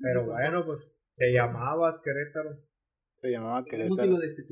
Pero 0.00 0.26
bueno, 0.26 0.64
pues 0.64 0.90
te 1.16 1.32
llamabas 1.32 2.00
Querétaro. 2.02 2.58
Se 3.16 3.30
llamaba 3.30 3.62
si 3.64 3.70
Querétaro. 3.70 4.10
lo. 4.12 4.20
Sí, 4.20 4.42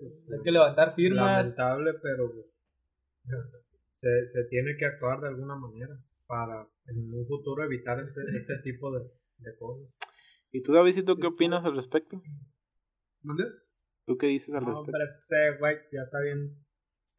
pues 0.00 0.14
Hay 0.38 0.42
que 0.44 0.50
levantar 0.52 0.94
firmas. 0.94 1.38
lamentable, 1.38 1.94
pero 2.02 2.32
pues, 2.32 2.46
se, 3.94 4.28
se 4.28 4.44
tiene 4.44 4.76
que 4.76 4.86
actuar 4.86 5.20
de 5.20 5.28
alguna 5.28 5.56
manera 5.56 5.96
para 6.26 6.68
en 6.86 7.14
un 7.14 7.26
futuro 7.26 7.64
evitar 7.64 8.00
este, 8.00 8.20
este 8.34 8.58
tipo 8.58 8.90
de, 8.96 9.04
de 9.38 9.56
cosas. 9.56 9.88
¿Y 10.50 10.62
tú, 10.62 10.72
Davidito, 10.72 11.16
qué 11.16 11.26
opinas 11.28 11.64
al 11.64 11.76
respecto? 11.76 12.20
¿Mande? 13.22 13.44
¿Tú 14.04 14.16
qué 14.18 14.26
dices 14.26 14.54
al 14.54 14.62
No, 14.64 14.68
respecto? 14.70 14.80
hombre, 14.90 15.04
ese 15.04 15.56
güey 15.58 15.76
ya 15.92 16.02
está 16.02 16.20
bien 16.20 16.61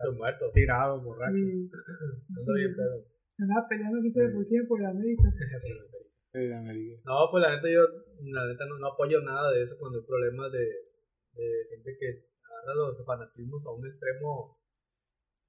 Está 0.04 0.18
muerto. 0.18 0.52
tirado, 0.54 1.02
borracho. 1.02 1.36
Sí. 1.36 1.70
Ando 2.38 2.54
bien 2.54 2.76
pedo. 2.76 3.06
Andaba 3.40 3.68
peleando 3.68 4.00
quién 4.02 4.14
sabe 4.14 4.30
por 4.30 4.48
quién, 4.48 4.68
por 4.68 4.82
la 4.82 4.90
América. 4.90 5.24
De 6.34 6.54
América. 6.56 7.02
No, 7.06 7.30
pues 7.30 7.44
la 7.44 7.56
neta 7.56 7.70
yo, 7.70 7.82
la 8.26 8.48
neta 8.48 8.66
no, 8.66 8.80
no 8.80 8.88
apoyo 8.88 9.22
nada 9.22 9.52
de 9.52 9.62
eso 9.62 9.76
cuando 9.78 10.00
hay 10.00 10.06
problemas 10.06 10.52
de, 10.52 10.66
de 10.66 11.46
gente 11.70 11.96
que 12.00 12.08
agarra 12.10 12.74
los 12.74 13.06
fanatismos 13.06 13.64
a 13.68 13.72
un 13.72 13.86
extremo 13.86 14.58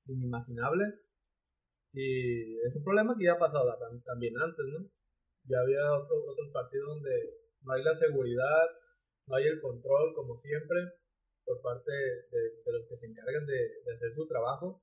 inimaginable. 0.07 0.85
Y 1.95 2.59
es 2.67 2.75
un 2.77 2.85
problema 2.85 3.15
que 3.17 3.25
ya 3.25 3.33
ha 3.35 3.39
pasado 3.39 3.65
tam- 3.79 4.03
también 4.05 4.35
antes, 4.37 4.65
¿no? 4.67 4.85
Ya 5.49 5.61
había 5.61 5.81
otro, 5.95 6.17
otros 6.29 6.51
partidos 6.53 6.89
donde 6.89 7.11
no 7.63 7.73
hay 7.73 7.83
la 7.83 7.95
seguridad, 7.95 8.67
no 9.27 9.37
hay 9.37 9.45
el 9.47 9.61
control 9.61 10.13
como 10.15 10.37
siempre 10.37 10.77
por 11.45 11.61
parte 11.61 11.93
de, 11.93 12.41
de 12.65 12.73
los 12.73 12.89
que 12.89 12.97
se 12.97 13.07
encargan 13.07 13.47
de, 13.47 13.83
de 13.85 13.95
hacer 13.95 14.13
su 14.13 14.27
trabajo. 14.27 14.83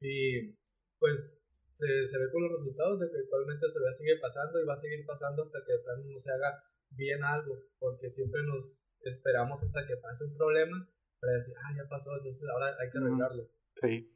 Y 0.00 0.54
pues 0.98 1.32
se, 1.74 2.08
se 2.08 2.18
ve 2.18 2.30
con 2.30 2.42
los 2.42 2.58
resultados 2.58 3.00
de 3.00 3.10
que 3.10 3.18
actualmente 3.18 3.66
todavía 3.68 3.92
sigue 3.92 4.16
pasando 4.20 4.60
y 4.60 4.66
va 4.66 4.74
a 4.74 4.76
seguir 4.76 5.04
pasando 5.06 5.44
hasta 5.44 5.64
que 5.64 5.72
de 5.72 5.78
plano 5.80 6.04
no 6.04 6.20
se 6.20 6.30
haga 6.30 6.62
bien 6.90 7.22
algo, 7.22 7.62
porque 7.78 8.10
siempre 8.10 8.42
nos 8.42 8.90
esperamos 9.02 9.62
hasta 9.62 9.86
que 9.86 9.96
pase 9.96 10.24
un 10.24 10.36
problema 10.36 10.88
para 11.20 11.34
decir, 11.34 11.54
ah, 11.56 11.72
ya 11.76 11.88
pasó, 11.88 12.16
entonces 12.16 12.48
ahora 12.48 12.76
hay 12.78 12.90
que 12.90 12.98
arreglarlo. 12.98 13.48
Sí. 13.76 14.10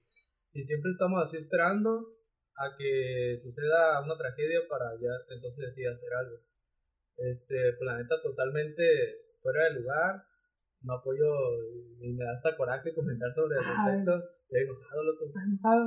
Y 0.53 0.63
siempre 0.63 0.91
estamos 0.91 1.23
así 1.23 1.37
esperando 1.37 2.15
a 2.57 2.77
que 2.77 3.39
suceda 3.43 4.01
una 4.03 4.17
tragedia 4.17 4.61
para 4.69 4.95
ya 5.01 5.11
entonces 5.29 5.67
decir 5.67 5.89
hacer 5.89 6.13
algo. 6.15 6.39
Este, 7.17 7.73
pues 7.75 7.87
la 7.87 7.99
neta 7.99 8.21
totalmente 8.23 8.83
fuera 9.41 9.65
de 9.65 9.81
lugar, 9.81 10.25
no 10.85 10.95
apoyo 10.95 11.25
y 12.01 12.13
me 12.13 12.25
da 12.25 12.33
hasta 12.33 12.57
coraje 12.57 12.95
comentar 12.95 13.33
sobre 13.33 13.57
el 13.57 13.65
respecto. 13.65 14.13
Estoy 14.45 14.61
enojado, 14.69 15.03
loco. 15.05 15.25
¿Estás 15.27 15.45
enojado? 15.49 15.85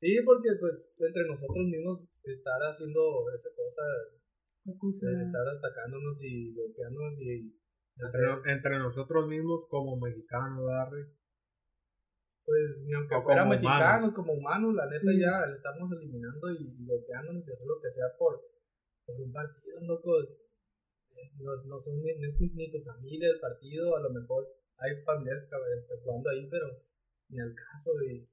Sí, 0.00 0.16
porque 0.24 0.50
pues 0.58 0.90
entre 0.98 1.24
nosotros 1.28 1.64
mismos 1.68 2.02
estar 2.24 2.58
haciendo 2.64 3.00
esa 3.36 3.50
cosa, 3.54 3.82
de 4.64 5.24
estar 5.24 5.46
atacándonos 5.46 6.16
y 6.20 6.54
golpeándonos 6.54 7.20
y 7.20 7.54
Entre, 8.00 8.52
entre 8.52 8.78
nosotros 8.78 9.28
mismos 9.28 9.66
como 9.68 9.96
mexicanos, 10.00 10.64
¿verdad, 10.64 10.90
Rey? 10.90 11.04
pues 12.44 12.82
ni 12.82 12.92
aunque 12.92 13.14
O 13.14 13.22
fuera 13.22 13.42
como 13.42 13.54
mexicanos, 13.54 14.12
como 14.14 14.32
humanos, 14.32 14.74
la 14.74 14.86
neta 14.86 14.98
Sí. 15.12 15.20
ya 15.20 15.46
le 15.46 15.56
estamos 15.56 15.86
eliminando 15.92 16.50
y 16.50 16.74
golpeándonos 16.84 17.46
y 17.46 17.52
hacer 17.52 17.66
lo 17.66 17.78
que 17.80 17.90
sea 17.90 18.06
por, 18.18 18.40
por 19.06 19.20
un 19.20 19.32
partido, 19.32 19.78
loco. 19.82 20.10
No, 21.38 21.56
no 21.64 21.80
son 21.80 22.00
ni, 22.02 22.14
no 22.18 22.28
es 22.28 22.36
tu- 22.38 22.50
ni 22.54 22.70
tu 22.70 22.80
familia 22.82 23.28
el 23.28 23.40
partido, 23.40 23.96
a 23.96 24.00
lo 24.02 24.10
mejor 24.10 24.46
hay 24.78 25.02
familiares 25.04 25.48
que, 25.48 25.96
jugando 26.04 26.30
ahí, 26.30 26.46
pero 26.50 26.66
ni 27.28 27.40
al 27.40 27.54
caso 27.54 27.90
y 28.02 28.28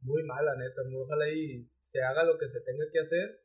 muy 0.00 0.22
mal, 0.24 0.44
la 0.44 0.56
neta. 0.56 0.82
muy- 0.84 0.96
Ojalá 0.96 1.28
y 1.30 1.68
se 1.80 2.02
haga 2.02 2.24
lo 2.24 2.38
que 2.38 2.48
se 2.48 2.60
tenga 2.62 2.84
que 2.92 2.98
hacer 3.00 3.40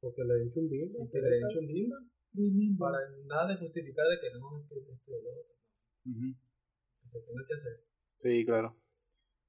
Porque 0.00 0.24
le 0.24 0.34
den 0.34 0.48
chumbito. 0.50 0.98
y 1.04 1.08
que 1.10 1.20
le 1.20 1.30
den 1.30 1.48
chumbimba 1.48 1.96
Remember. 2.34 2.78
para 2.78 2.98
nada 3.26 3.48
de 3.52 3.56
justificar 3.58 4.06
de 4.08 4.20
que 4.20 4.38
no, 4.38 4.58
es 4.60 4.68
que 4.68 4.78
esto 4.92 5.10
lo 5.10 5.30
otro, 5.30 5.54
que 6.04 7.08
se 7.08 7.20
tenga 7.20 7.46
que 7.46 7.54
hacer. 7.54 7.84
Sí, 8.22 8.44
claro. 8.44 8.76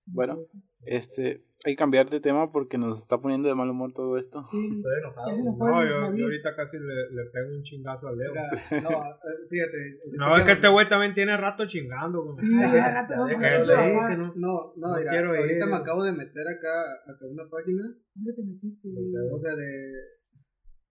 Bueno, 0.05 0.47
este, 0.85 1.43
hay 1.66 1.74
que 1.74 1.78
cambiar 1.78 2.10
de 2.10 2.22
tema 2.22 2.51
porque 2.51 2.78
nos 2.78 2.99
está 2.99 3.20
poniendo 3.20 3.49
de 3.49 3.55
mal 3.55 3.70
humor 3.70 3.91
todo 3.93 4.18
esto. 4.18 4.45
Sí. 4.49 4.57
Estoy 4.78 4.93
enojado. 5.03 5.32
No, 5.57 6.16
yo, 6.16 6.24
ahorita 6.26 6.55
casi 6.55 6.78
le, 6.80 6.86
le 7.12 7.30
pego 7.34 7.51
un 7.55 7.64
chingazo 7.64 8.07
al 8.07 8.18
Leo. 8.18 8.32
Mira, 8.32 8.82
no, 8.82 8.89
eh, 8.89 9.47
fíjate. 9.49 9.99
No, 10.18 10.38
es 10.38 10.43
que 10.43 10.51
este 10.53 10.68
güey 10.70 10.88
también 10.88 11.14
tiene 11.14 11.36
rato 11.36 11.66
chingando. 11.66 12.22
como- 12.22 12.36
Sí, 12.38 12.47
ya 12.49 12.91
rato 12.93 13.14
no 13.16 13.28
no. 13.28 14.16
No, 14.18 14.34
no, 14.36 14.74
No 14.78 14.97
mira, 14.97 15.12
quiero 15.12 15.36
ahorita 15.36 15.66
ir. 15.66 15.70
me 15.72 15.76
acabo 15.76 16.03
de 16.05 16.12
meter 16.14 16.47
acá, 16.47 16.93
acá 17.07 17.26
una 17.30 17.49
página, 17.49 17.84
¿Dónde 18.16 18.34
te 18.34 18.41
metiste? 18.43 18.88
o 19.34 19.39
sea, 19.39 19.53
de, 19.55 19.91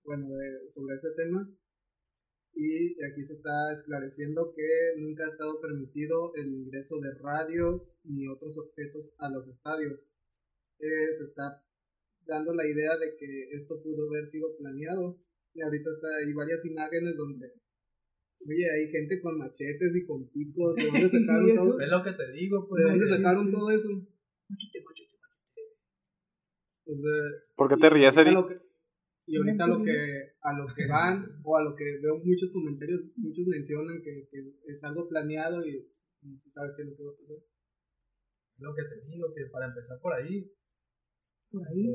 bueno, 0.05 0.27
de, 0.29 0.71
sobre 0.71 0.97
ese 0.97 1.09
tema, 1.16 1.49
y 2.55 2.93
aquí 3.05 3.25
se 3.25 3.35
está 3.35 3.73
esclareciendo 3.73 4.53
que 4.55 5.01
nunca 5.01 5.25
ha 5.25 5.29
estado 5.31 5.61
permitido 5.61 6.33
el 6.35 6.49
ingreso 6.53 6.97
de 7.01 7.14
radios 7.23 7.91
ni 8.05 8.27
otros 8.29 8.59
objetos 8.59 9.14
a 9.19 9.31
los 9.31 9.47
estadios. 9.49 10.01
Eh, 10.79 11.12
se 11.12 11.24
está 11.24 11.64
dando 12.26 12.55
la 12.55 12.66
idea 12.66 12.97
de 12.97 13.16
que 13.16 13.49
esto 13.57 13.83
pudo 13.83 14.09
haber 14.09 14.31
sido 14.31 14.57
planeado, 14.57 15.18
y 15.55 15.62
ahorita 15.62 15.91
está, 15.91 16.09
hay 16.16 16.33
varias 16.35 16.64
imágenes 16.66 17.16
donde, 17.16 17.47
oye, 18.47 18.64
hay 18.70 18.91
gente 18.91 19.20
con 19.20 19.39
machetes 19.39 19.97
y 19.97 20.07
con 20.07 20.29
picos, 20.31 20.76
¿de 20.76 20.85
dónde 20.87 21.09
sacaron 21.09 21.49
¿Y 21.49 21.51
eso? 21.53 21.64
todo? 21.64 21.81
Es 21.81 21.89
lo 21.89 22.03
que 22.05 22.12
te 22.12 22.33
digo, 22.33 22.68
pues. 22.68 22.85
¿De 22.85 22.91
dónde 22.91 23.07
sacaron 23.07 23.51
todo 23.51 23.70
eso? 23.70 23.89
Machete, 24.49 24.83
machete, 24.85 25.16
machete. 25.20 25.62
O 26.87 26.95
sea, 26.95 27.55
¿Por 27.57 27.68
qué 27.68 27.74
y 27.76 27.79
te 27.81 28.33
lo 28.33 28.47
que- 28.47 28.61
Y 29.26 29.37
ahorita 29.37 29.66
lo 29.66 29.83
que, 29.85 29.99
a 30.41 30.53
lo 30.57 30.66
que 30.74 30.87
van, 30.87 31.41
o 31.45 31.57
a 31.57 31.62
lo 31.62 31.74
que 31.76 31.85
veo 32.01 32.16
muchos 32.22 32.51
comentarios, 32.51 33.01
muchos 33.16 33.47
mencionan 33.47 34.01
que, 34.03 34.29
que 34.31 34.39
es 34.72 34.83
algo 34.85 35.07
planeado 35.09 35.66
y 35.66 35.85
no 36.22 36.39
se 36.41 36.51
sabe 36.51 36.72
qué 36.76 36.83
es 36.83 36.89
lo 36.89 36.97
que 36.97 37.03
va 37.05 37.11
a 37.12 37.16
pasar. 37.16 37.37
Lo 38.59 38.74
que 38.74 38.83
te 38.85 39.01
digo, 39.05 39.35
que 39.35 39.47
para 39.53 39.66
empezar 39.66 40.01
por 40.01 40.14
ahí. 40.14 40.51
Por 41.51 41.66
ahí. 41.68 41.88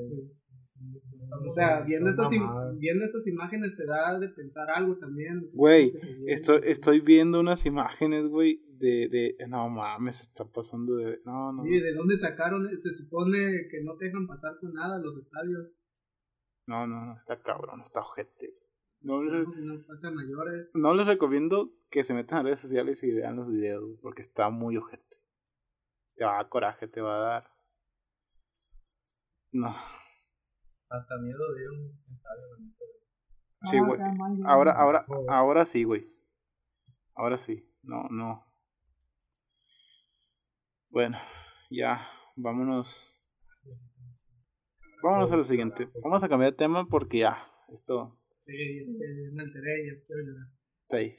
O 1.46 1.50
sea, 1.50 1.82
viendo 1.82 2.10
estas, 2.10 2.30
viendo 2.78 3.06
estas 3.06 3.28
imágenes 3.28 3.76
te 3.76 3.86
da 3.86 4.20
de 4.20 4.30
pensar 4.30 4.70
algo 4.70 4.98
también. 4.98 5.44
Güey. 5.54 5.94
Estoy, 6.28 6.62
estoy 6.64 7.00
viendo 7.00 7.40
unas 7.40 7.66
imágenes, 7.66 8.28
güey, 8.28 8.62
de, 8.78 9.08
de... 9.10 9.48
No 9.48 9.70
mames, 9.70 10.22
está 10.22 10.46
pasando 10.46 10.96
de... 10.96 11.22
No, 11.26 11.54
no. 11.54 11.64
¿de 11.64 11.94
dónde 11.94 12.18
sacaron? 12.18 12.68
Se 12.78 12.92
supone 12.92 13.68
que 13.70 13.82
no 13.84 13.96
te 13.98 14.06
dejan 14.06 14.28
pasar 14.28 14.58
con 14.60 14.74
nada 14.74 15.00
los 15.00 15.18
estadios. 15.18 15.70
No, 16.68 16.88
no, 16.88 17.06
no, 17.06 17.16
está 17.16 17.42
cabrón, 17.42 17.82
está 17.82 18.02
ojete. 18.02 18.54
No 19.02 19.22
les, 19.24 19.48
No, 19.48 19.76
no 19.76 19.86
pasa 19.86 20.12
mayores. 20.12 20.70
no 20.74 20.94
les 20.94 21.06
recomiendo 21.06 21.74
que 21.90 22.04
se 22.04 22.14
metan 22.14 22.40
a 22.40 22.44
redes 22.44 22.60
sociales 22.62 23.04
y 23.04 23.12
vean 23.12 23.36
los 23.36 23.50
videos, 23.50 24.00
porque 24.02 24.22
está 24.22 24.50
muy 24.50 24.78
ojete. 24.78 25.18
Te 26.16 26.26
va 26.26 26.34
a 26.34 26.36
dar 26.36 26.50
coraje, 26.50 26.88
te 26.88 27.02
va 27.02 27.18
a 27.18 27.20
dar... 27.20 27.53
No. 29.54 29.76
Hasta 30.90 31.18
miedo 31.20 31.54
de 31.54 31.62
ir 31.62 31.68
a 31.68 31.72
un 31.72 32.00
estadio, 32.14 32.48
la 32.52 32.58
neta. 32.60 32.86
Sí, 33.66 33.78
Ah, 33.78 33.86
güey. 33.86 34.00
Ahora, 34.46 34.72
ahora, 34.74 35.06
ahora 35.30 35.66
sí, 35.66 35.84
güey. 35.84 36.08
Ahora 37.16 37.38
sí. 37.38 37.66
No, 37.82 38.08
no. 38.10 38.46
Bueno, 40.90 41.18
ya, 41.72 42.08
vámonos. 42.36 43.22
Vámonos 45.02 45.32
a 45.32 45.38
lo 45.38 45.44
siguiente. 45.46 45.90
Vamos 46.04 46.24
a 46.24 46.30
cambiar 46.30 46.52
de 46.52 46.58
tema 46.58 46.86
porque 46.88 47.20
ya, 47.20 47.48
esto 47.70 48.20
Sí, 48.46 48.52
me 49.34 49.44
alteré, 49.44 49.86
ya 49.88 50.06
quiero 50.06 50.22
llorar. 50.24 50.48
ahí. 50.92 51.18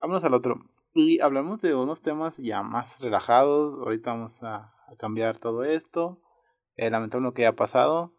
Vámonos 0.00 0.24
al 0.24 0.34
otro. 0.34 0.56
Y 0.94 1.20
hablamos 1.20 1.60
de 1.62 1.74
unos 1.74 2.00
temas 2.02 2.36
ya 2.38 2.62
más 2.62 3.00
relajados. 3.00 3.78
Ahorita 3.78 4.12
vamos 4.12 4.42
a, 4.42 4.74
a 4.86 4.96
cambiar 4.98 5.38
todo 5.38 5.64
esto. 5.64 6.22
Eh, 6.76 6.90
lamentable 6.90 7.24
lo 7.24 7.32
que 7.34 7.42
haya 7.42 7.56
pasado. 7.56 8.14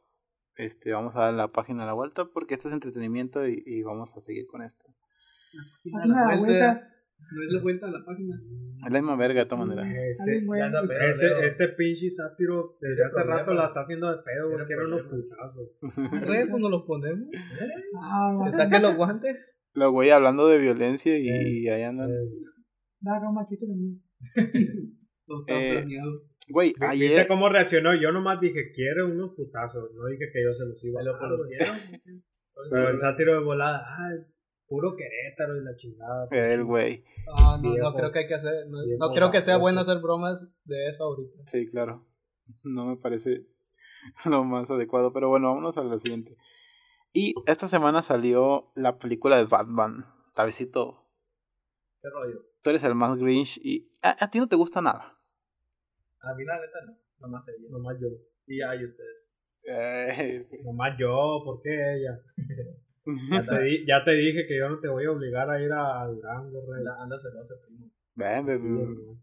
Este, 0.55 0.91
vamos 0.91 1.15
a 1.15 1.21
dar 1.21 1.33
la 1.33 1.49
página 1.51 1.83
a 1.83 1.85
la 1.85 1.93
vuelta 1.93 2.25
porque 2.25 2.55
esto 2.55 2.67
es 2.67 2.73
entretenimiento 2.73 3.47
y, 3.47 3.61
y 3.65 3.83
vamos 3.83 4.15
a 4.17 4.21
seguir 4.21 4.47
con 4.47 4.63
esto. 4.63 4.85
Página 5.93 6.21
de 6.25 6.31
la 6.33 6.39
vuelta. 6.39 6.93
No 7.19 7.43
es 7.43 7.53
la 7.53 7.61
vuelta 7.61 7.87
a 7.87 7.91
la 7.91 8.05
página. 8.05 8.35
Es 8.85 8.91
la 8.91 8.99
misma 8.99 9.15
verga 9.15 9.39
de 9.41 9.45
todas 9.47 9.67
maneras. 9.67 9.87
Este, 9.87 10.37
este, 10.37 11.47
este 11.47 11.67
pinche 11.69 12.11
sátiro 12.11 12.77
desde 12.79 13.03
hace 13.03 13.13
problema. 13.15 13.39
rato 13.39 13.53
la 13.53 13.65
está 13.67 13.79
haciendo 13.81 14.09
de 14.09 14.17
pedo. 14.23 14.49
Tiene 14.49 14.65
Quiero 14.65 14.87
unos 14.87 15.01
putazos. 15.03 16.21
Re, 16.27 16.47
pues 16.47 16.61
nos 16.61 16.71
los 16.71 16.83
ponemos. 16.85 17.27
Ah, 18.01 18.39
Que 18.45 18.53
saque 18.53 18.79
los 18.79 18.95
guantes. 18.95 19.35
Lo 19.73 19.91
güey 19.91 20.09
hablando 20.11 20.47
de 20.47 20.57
violencia 20.59 21.17
y, 21.17 21.27
Eh, 21.29 21.49
y 21.61 21.67
ahí 21.69 21.83
andan. 21.83 22.09
Eh, 22.09 22.13
Da 22.99 23.19
machete 23.31 23.65
también. 23.67 24.01
Todo 25.25 25.41
está 25.41 25.53
Eh, 25.53 25.73
planeado. 25.79 26.11
Güey, 26.49 26.69
¿Viste 26.69 26.85
ayer. 26.85 27.27
cómo 27.27 27.49
reaccionó? 27.49 27.93
Yo 27.95 28.11
nomás 28.11 28.39
dije, 28.39 28.71
quiero 28.73 29.07
unos 29.07 29.33
putazos. 29.35 29.91
No 29.93 30.05
dije 30.07 30.25
que 30.31 30.43
yo 30.43 30.53
se 30.53 30.65
los 30.65 30.83
iba 30.83 31.01
a 31.01 31.03
dar. 31.03 31.17
Pero 32.71 32.89
el 32.89 32.99
sátiro 32.99 33.33
de 33.33 33.39
volada, 33.43 33.85
ay, 33.87 34.19
puro 34.67 34.95
Querétaro 34.95 35.57
y 35.57 35.63
la 35.63 35.75
chingada. 35.75 36.27
El 36.31 36.63
güey. 36.63 37.03
No, 37.27 37.57
no, 37.57 37.63
no 37.63 37.73
Viejo. 37.73 37.93
creo 37.95 38.11
que 38.11 38.19
hay 38.19 38.27
que 38.27 38.35
hacer. 38.35 38.53
No, 38.69 39.09
creo 39.13 39.31
que 39.31 39.41
sea 39.41 39.57
bueno 39.57 39.81
hacer 39.81 39.99
bromas 39.99 40.39
de 40.63 40.89
eso 40.89 41.03
ahorita. 41.03 41.43
Sí, 41.45 41.69
claro. 41.69 42.05
No 42.63 42.85
me 42.85 42.97
parece 42.97 43.45
lo 44.25 44.43
más 44.43 44.69
adecuado. 44.71 45.13
Pero 45.13 45.29
bueno, 45.29 45.49
vámonos 45.49 45.77
a 45.77 45.83
la 45.83 45.99
siguiente. 45.99 46.35
Y 47.13 47.33
esta 47.45 47.67
semana 47.67 48.01
salió 48.01 48.71
la 48.75 48.97
película 48.99 49.37
de 49.37 49.45
Batman. 49.45 50.05
Tabecito, 50.33 51.03
¿Qué 52.01 52.09
rollo? 52.09 52.41
tú 52.61 52.69
eres 52.69 52.83
el 52.83 52.93
más 52.95 53.17
Grinch 53.17 53.57
y 53.63 53.91
a, 54.03 54.23
a 54.23 54.29
ti 54.29 54.39
no 54.39 54.47
te 54.47 54.55
gusta 54.55 54.81
nada. 54.81 55.16
A 56.31 56.35
mí 56.35 56.43
la 56.45 56.59
neta 56.59 56.79
no. 56.85 56.97
Nomás 57.19 57.47
ella. 57.47 57.67
Nomás 57.69 57.97
yo. 57.99 58.07
Y 58.47 58.61
hay 58.61 58.85
ustedes. 58.85 59.17
Eh, 59.69 60.47
Nomás 60.63 60.97
yo, 60.99 61.41
¿por 61.43 61.61
qué 61.61 61.95
ella? 61.97 62.19
Ya 63.31 63.41
te, 63.41 63.61
di- 63.63 63.85
ya 63.87 64.03
te 64.03 64.11
dije 64.11 64.45
que 64.45 64.57
yo 64.57 64.67
no 64.67 64.81
te 64.81 64.89
voy 64.89 65.05
a 65.05 65.11
obligar 65.11 65.49
a 65.49 65.63
ir 65.63 65.71
a, 65.71 66.01
a 66.01 66.07
Durango, 66.07 66.61
rey. 66.73 66.83
Anda, 66.99 67.17
celoso, 67.21 67.53
primo. 67.65 67.89
ven, 68.15 68.45
ven, 68.45 69.17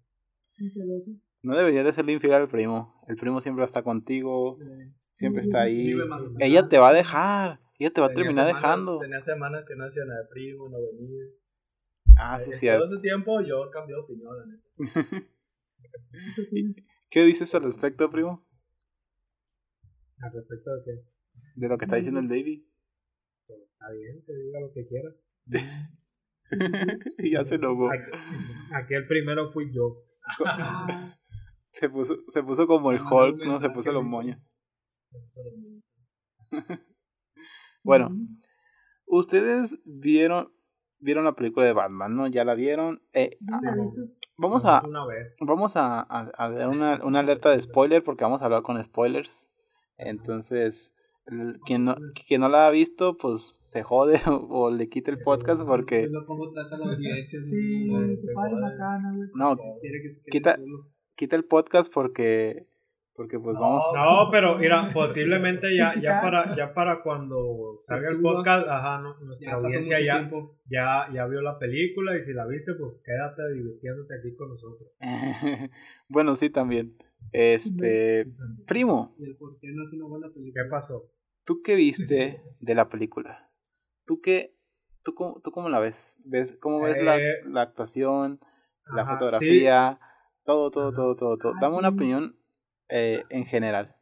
Sí, 0.57 0.73
ven. 0.75 1.21
no. 1.43 1.55
Deberías 1.55 1.85
de 1.85 1.93
serle 1.93 2.13
infiel 2.13 2.33
al 2.33 2.49
primo. 2.49 2.99
El 3.09 3.17
primo 3.17 3.43
siempre 3.43 3.63
está 3.63 3.83
contigo, 3.83 4.59
siempre 5.13 5.43
está 5.43 5.61
ahí. 5.61 5.95
Ella 6.41 6.67
te 6.67 6.79
va 6.79 6.89
a 6.89 6.93
dejar. 6.95 7.59
Ella 7.79 7.91
te 7.91 8.01
va 8.01 8.07
a 8.07 8.15
terminar 8.15 8.47
dejando. 8.47 9.01
Tenía 9.01 9.21
semanas 9.21 9.67
que 9.69 9.77
no 9.77 9.85
hacía 9.85 10.07
nada 10.07 10.23
de 10.23 10.29
primo, 10.29 10.67
no 10.71 10.79
venía. 10.81 11.27
Ah, 12.17 12.41
sí, 12.41 12.53
Eh, 12.53 12.55
cierto. 12.55 12.85
Todo 12.87 12.95
ese 12.95 13.03
tiempo 13.03 13.43
yo 13.43 13.69
cambié 13.71 13.97
de 13.97 14.01
opinión, 14.01 14.33
la 14.39 14.47
neta. 14.47 14.65
¿Qué 17.15 17.23
dices 17.23 17.55
al 17.55 17.63
respecto, 17.63 18.11
primo? 18.11 18.45
Al 20.19 20.33
respecto 20.33 20.75
de 20.75 20.83
que 20.85 20.91
De 21.55 21.69
lo 21.69 21.79
que 21.79 21.85
está 21.85 21.95
diciendo 21.95 22.19
el 22.19 22.27
Davey. 22.27 22.69
está 23.47 23.93
bien, 23.93 24.25
que 24.27 24.33
diga 24.35 24.59
lo 24.59 24.73
que 24.73 24.89
quiera. 24.89 25.15
y 27.19 27.31
ya 27.31 27.45
se 27.45 27.55
enojó. 27.55 27.89
Aquí, 27.93 28.19
aquí 28.75 28.95
el 28.95 29.07
primero 29.07 29.53
fui 29.53 29.73
yo. 29.73 30.03
Se 31.71 31.89
puso, 31.89 32.17
se 32.29 32.41
puso 32.45 32.69
como 32.69 32.93
el 32.93 33.01
Hulk, 33.01 33.45
¿no? 33.45 33.59
Se 33.59 33.69
puso 33.69 33.93
los 33.93 34.05
moños. 34.05 34.41
Bueno, 37.83 38.11
ustedes 39.07 39.79
vieron 39.85 40.55
vieron 41.01 41.25
la 41.25 41.35
película 41.35 41.67
de 41.67 41.75
Batman, 41.75 42.17
¿no? 42.17 42.27
Ya 42.29 42.45
la 42.45 42.55
vieron. 42.55 43.03
Eh, 43.13 43.37
Vamos 44.37 44.65
a, 44.65 44.81
vamos 45.41 45.77
a, 45.77 46.01
a, 46.01 46.31
a 46.37 46.51
dar 46.51 46.69
una, 46.69 47.01
una 47.05 47.21
alerta 47.21 47.51
de 47.51 47.63
spoiler 47.63 48.03
porque 48.03 48.25
vamos 48.25 48.43
a 48.43 48.47
hablar 48.47 48.63
con 48.63 48.83
spoilers. 48.83 49.31
Entonces, 49.97 50.93
el- 51.27 51.59
quien 51.65 51.85
no, 51.85 51.97
quien 52.27 52.41
no 52.41 52.49
la 52.49 52.67
ha 52.67 52.71
visto, 52.71 53.17
pues 53.17 53.59
se 53.63 53.83
jode 53.83 54.21
o, 54.27 54.33
o 54.51 54.71
le 54.71 54.89
quita 54.91 55.11
el 55.11 55.19
podcast 55.21 55.63
porque... 55.65 56.09
¿no? 59.35 59.57
Quita- 60.31 60.59
quita 61.15 61.37
el 61.37 61.45
podcast 61.45 61.93
porque... 61.93 62.67
Porque 63.15 63.39
pues 63.39 63.57
vamos... 63.57 63.85
No, 63.95 64.29
pero 64.33 64.59
mira, 64.59 64.91
posiblemente 64.95 65.75
ya, 65.77 65.95
ya 66.01 66.21
para, 66.21 66.57
ya 66.57 66.75
para 66.75 67.01
cuando 67.03 67.79
salga 67.83 68.11
el 68.11 68.21
podcast, 68.21 68.67
ajá, 68.69 69.01
no- 69.01 69.17
nuestra 69.21 69.51
Ya 69.51 69.55
audiencia 69.57 70.01
ya, 70.01 70.31
ya, 70.67 71.09
ya 71.13 71.27
vio 71.27 71.41
la 71.41 71.59
película 71.59 72.17
y 72.17 72.21
si 72.21 72.33
la 72.33 72.47
viste, 72.47 72.75
pues 72.75 72.95
quédate 73.05 73.43
divirtiéndote 73.55 74.15
aquí 74.19 74.35
con 74.35 74.49
nosotros. 74.49 74.91
bueno, 76.09 76.35
sí, 76.37 76.51
también. 76.51 76.97
Este... 77.33 78.27
Primo, 78.67 79.15
Y 79.19 79.25
el 79.25 79.37
por 79.37 79.59
qué 79.61 79.69
no 79.73 79.85
es 79.85 79.93
una 79.93 80.07
buena 80.07 80.29
¿Qué 80.29 80.35
película. 80.35 80.69
pasó? 80.71 81.11
¿tú 81.45 81.61
qué 81.63 81.75
viste 81.75 82.43
de 82.59 82.75
la 82.75 82.89
película? 82.89 83.51
¿Tú 84.07 84.21
qué... 84.21 84.57
¿Tú 85.03 85.15
cómo, 85.15 85.41
tú 85.43 85.51
cómo 85.53 85.69
la 85.69 85.79
ves? 85.79 86.17
¿Ves 86.25 86.57
¿Cómo 86.61 86.81
ves 86.81 86.97
la, 87.03 87.19
Eh, 87.19 87.43
la 87.47 87.61
actuación, 87.61 88.41
la 88.87 89.05
fotografía, 89.07 90.01
todo, 90.45 90.71
todo, 90.71 90.93
todo, 90.93 91.15
todo, 91.15 91.37
todo? 91.37 91.53
Dame 91.61 91.77
una 91.77 91.91
opinión 91.91 92.39
eh, 92.89 93.23
en 93.31 93.45
general. 93.45 93.97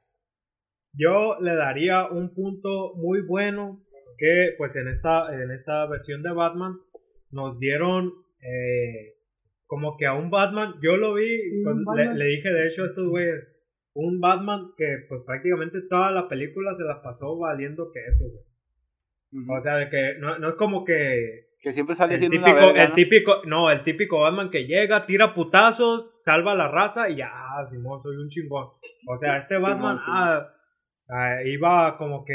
Yo 0.94 1.36
le 1.40 1.54
daría 1.54 2.06
un 2.06 2.34
punto 2.34 2.94
muy 2.96 3.22
bueno 3.22 3.84
que 4.18 4.54
pues 4.58 4.76
en 4.76 4.88
esta, 4.88 5.34
en 5.34 5.50
esta 5.50 5.86
versión 5.86 6.22
de 6.22 6.32
Batman 6.32 6.78
nos 7.30 7.58
dieron 7.58 8.12
eh, 8.40 9.14
como 9.66 9.96
que 9.96 10.06
a 10.06 10.12
un 10.12 10.30
Batman, 10.30 10.74
yo 10.82 10.96
lo 10.96 11.14
vi, 11.14 11.38
pues, 11.64 11.76
le, 12.14 12.24
dije 12.26 12.52
de 12.52 12.68
hecho 12.68 12.82
a 12.82 12.88
estos 12.88 13.08
güeyes, 13.08 13.40
un 13.94 14.20
Batman 14.20 14.72
que 14.76 14.98
pues 15.08 15.22
prácticamente 15.24 15.80
toda 15.88 16.10
la 16.10 16.28
película 16.28 16.74
se 16.74 16.84
la 16.84 17.02
pasó 17.02 17.38
valiendo 17.38 17.90
queso, 17.90 18.24
güey. 18.30 19.44
Ujú. 19.44 19.54
O 19.54 19.60
sea, 19.60 19.76
de 19.76 19.88
que 19.88 20.18
no, 20.18 20.38
no 20.38 20.48
es 20.48 20.54
como 20.54 20.84
que 20.84 21.51
que 21.62 21.72
siempre 21.72 21.94
sale 21.94 22.14
el 22.14 22.20
siendo 22.20 22.38
típico, 22.38 22.56
una 22.56 22.66
verga, 22.66 22.82
el 22.82 22.88
¿no? 22.90 22.94
típico, 22.94 23.42
no, 23.46 23.70
el 23.70 23.82
típico 23.82 24.20
Batman 24.20 24.50
que 24.50 24.66
llega, 24.66 25.06
tira 25.06 25.32
putazos, 25.32 26.10
salva 26.20 26.52
a 26.52 26.56
la 26.56 26.68
raza 26.68 27.08
y 27.08 27.16
ya, 27.16 27.30
ah, 27.32 27.64
Simón, 27.64 28.00
soy 28.00 28.16
un 28.16 28.28
chingón. 28.28 28.68
O 29.08 29.16
sea, 29.16 29.36
este 29.38 29.56
Batman 29.58 29.98
Simón. 30.00 30.16
ah, 30.18 30.48
ah, 31.08 31.42
iba 31.44 31.96
como 31.96 32.24
que 32.24 32.34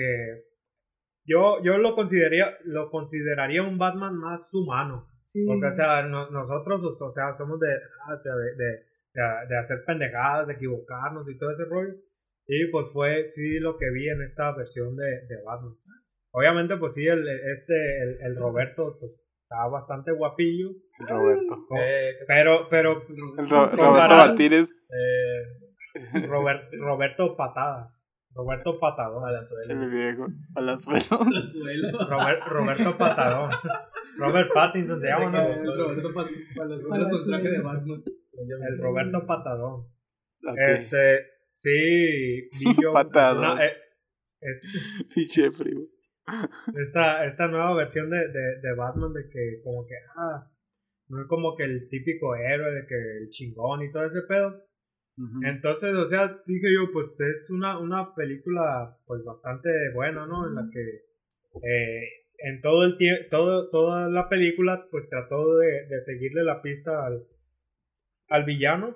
yo, 1.26 1.62
yo 1.64 1.78
lo 1.78 1.94
consideraría, 1.94 2.58
lo 2.64 2.90
consideraría 2.90 3.62
un 3.64 3.78
Batman 3.78 4.16
más 4.16 4.54
humano. 4.54 5.10
Sí. 5.34 5.44
Porque, 5.46 5.68
o 5.68 5.72
sea, 5.72 6.04
no- 6.04 6.30
nosotros, 6.30 6.82
o 7.02 7.12
sea, 7.12 7.34
somos 7.34 7.60
de, 7.60 7.68
de, 7.68 8.32
de, 8.56 8.66
de- 9.14 9.48
de 9.50 9.58
hacer 9.58 9.84
pendejadas, 9.86 10.48
de 10.48 10.54
equivocarnos 10.54 11.28
y 11.30 11.38
todo 11.38 11.52
ese 11.52 11.66
rollo. 11.66 11.94
Y 12.48 12.68
pues 12.72 12.86
fue, 12.94 13.26
sí, 13.26 13.60
lo 13.60 13.78
que 13.78 13.90
vi 13.92 14.08
en 14.08 14.22
esta 14.22 14.56
versión 14.56 14.96
de, 14.96 15.06
de 15.28 15.44
Batman. 15.44 15.76
Obviamente, 16.38 16.78
pues 16.78 16.94
sí, 16.94 17.08
el, 17.08 17.28
este, 17.28 17.74
el, 18.04 18.18
el 18.32 18.36
Roberto, 18.36 18.96
pues, 19.00 19.20
estaba 19.42 19.70
bastante 19.70 20.12
guapillo. 20.12 20.70
Roberto. 21.00 21.66
Eh, 21.80 22.12
Pero, 22.28 22.68
pero, 22.70 23.04
El 23.38 23.50
Ro- 23.50 23.70
Roberto 23.70 24.16
Martínez. 24.16 24.70
eh, 24.70 26.28
Robert- 26.28 26.72
Roberto 26.74 27.36
Patadas. 27.36 28.04
Roberto 28.36 28.80
Patadón. 28.80 29.26
a 29.26 29.32
la 29.32 29.44
suela. 29.44 29.74
El 29.74 29.90
viejo. 29.90 30.28
A 30.56 30.62
la 30.62 30.78
suela. 30.78 31.00
La 31.32 31.42
suelo. 31.42 31.98
Robert- 32.08 32.44
Roberto 32.48 32.96
Patadón. 32.98 33.50
Robert 34.18 34.52
Pattinson 34.54 35.00
se 35.00 35.08
llama, 35.08 35.32
¿no? 35.32 35.48
El 35.48 35.66
Roberto 35.78 36.14
pa- 36.14 36.28
Palazuelos 36.56 37.22
con 37.24 37.32
traje 37.32 37.50
de 37.50 37.60
Batman. 37.62 38.04
El 38.70 38.78
Roberto 38.80 39.26
Patadón. 39.26 39.88
Este, 40.56 41.26
sí, 41.54 42.50
vi 42.60 42.76
yo 42.82 42.94
Patadón. 42.94 43.54
una- 43.54 43.66
eh. 43.66 43.74
esta, 46.76 47.26
esta 47.26 47.48
nueva 47.48 47.74
versión 47.76 48.10
de, 48.10 48.28
de, 48.28 48.60
de 48.62 48.74
Batman 48.76 49.14
de 49.14 49.30
que 49.30 49.62
como 49.64 49.86
que, 49.86 49.96
ah, 50.16 50.50
no 51.10 51.22
es 51.22 51.28
como 51.28 51.56
que 51.56 51.64
el 51.64 51.88
típico 51.90 52.36
héroe 52.36 52.72
de 52.72 52.86
que 52.86 53.18
el 53.18 53.30
chingón 53.30 53.84
y 53.84 53.92
todo 53.92 54.06
ese 54.06 54.22
pedo. 54.24 54.64
Entonces, 55.44 55.96
o 55.96 56.08
sea, 56.08 56.44
dije 56.46 56.68
yo, 56.72 56.92
pues 56.94 57.08
es 57.20 57.50
una, 57.50 57.80
una 57.80 58.14
película 58.14 59.00
pues 59.08 59.24
bastante 59.24 59.70
buena, 59.92 60.28
¿no? 60.28 60.48
En 60.48 60.54
la 60.54 60.70
que 60.72 61.06
eh, 61.68 62.02
en 62.38 62.62
todo 62.62 62.86
el 62.86 62.98
tiempo, 62.98 63.24
todo, 63.32 63.70
toda 63.72 64.10
la 64.10 64.30
película 64.30 64.86
pues 64.92 65.10
trató 65.10 65.58
de, 65.58 65.88
de 65.88 66.00
seguirle 66.02 66.44
la 66.44 66.62
pista 66.62 67.04
al, 67.04 67.26
al 68.30 68.46
villano. 68.46 68.96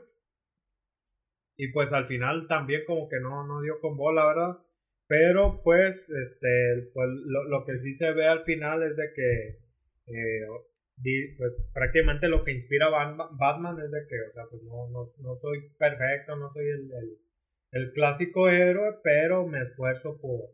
Y 1.57 1.71
pues 1.71 1.91
al 1.91 2.05
final 2.05 2.47
también 2.47 2.83
como 2.85 3.09
que 3.09 3.19
no, 3.19 3.43
no 3.47 3.61
dio 3.61 3.79
con 3.79 3.97
bola, 3.97 4.27
¿verdad? 4.27 4.57
Pero 5.11 5.61
pues, 5.61 6.09
este, 6.09 6.89
pues 6.93 7.09
lo, 7.25 7.43
lo 7.49 7.65
que 7.65 7.77
sí 7.77 7.93
se 7.93 8.13
ve 8.13 8.27
al 8.27 8.45
final 8.45 8.81
es 8.81 8.95
de 8.95 9.11
que 9.13 9.59
eh, 10.07 10.47
di- 10.95 11.35
pues 11.37 11.51
prácticamente 11.73 12.29
lo 12.29 12.45
que 12.45 12.53
inspira 12.53 12.85
a 12.87 13.27
Batman, 13.37 13.77
es 13.83 13.91
de 13.91 14.07
que, 14.07 14.15
o 14.29 14.31
sea, 14.33 14.43
pues 14.49 14.63
no, 14.63 14.87
no, 14.89 15.11
no 15.17 15.35
soy 15.35 15.69
perfecto, 15.77 16.37
no 16.37 16.49
soy 16.53 16.63
el, 16.65 16.89
el, 16.93 17.17
el 17.73 17.91
clásico 17.91 18.47
héroe, 18.47 18.99
pero 19.03 19.45
me 19.45 19.61
esfuerzo 19.63 20.17
por, 20.21 20.51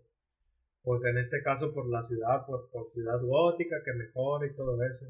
pues 0.82 1.03
en 1.05 1.20
este 1.20 1.43
caso 1.43 1.72
por 1.72 1.88
la 1.88 2.01
ciudad, 2.08 2.43
por, 2.47 2.72
por 2.72 2.89
ciudad 2.89 3.20
gótica, 3.22 3.76
que 3.86 3.93
mejore 3.93 4.47
y 4.47 4.55
todo 4.55 4.84
eso. 4.84 5.05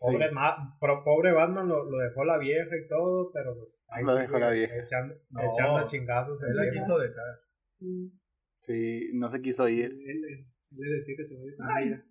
Pobre, 0.00 0.28
Sí. 0.28 0.34
Ma- 0.34 0.76
pro- 0.78 1.02
pobre 1.02 1.32
Batman 1.32 1.66
lo, 1.66 1.90
lo 1.90 1.96
dejó 1.96 2.26
la 2.26 2.36
vieja 2.36 2.76
y 2.76 2.86
todo, 2.88 3.32
pero 3.32 3.56
pues, 3.56 3.70
ahí 3.88 4.04
Lo 4.04 4.14
dejó 4.16 4.38
la 4.38 4.50
vieja. 4.50 4.76
Echando, 4.76 5.14
No. 5.30 5.40
echando 5.50 5.86
chingazos. 5.86 6.42
Él 6.42 6.56
la 6.56 6.70
quiso 6.70 6.98
dejar. 6.98 7.40
Sí. 7.78 8.12
Sí, 8.68 9.10
no 9.14 9.30
se 9.30 9.40
quiso 9.40 9.66
ir. 9.68 9.86
él, 9.92 10.24
él 10.28 10.46
le 10.72 10.94
decía 10.96 11.14
que 11.16 11.24
se 11.24 11.34
vaya 11.38 11.52
con 11.56 11.66
Ay. 11.70 11.86
ella. 11.88 12.04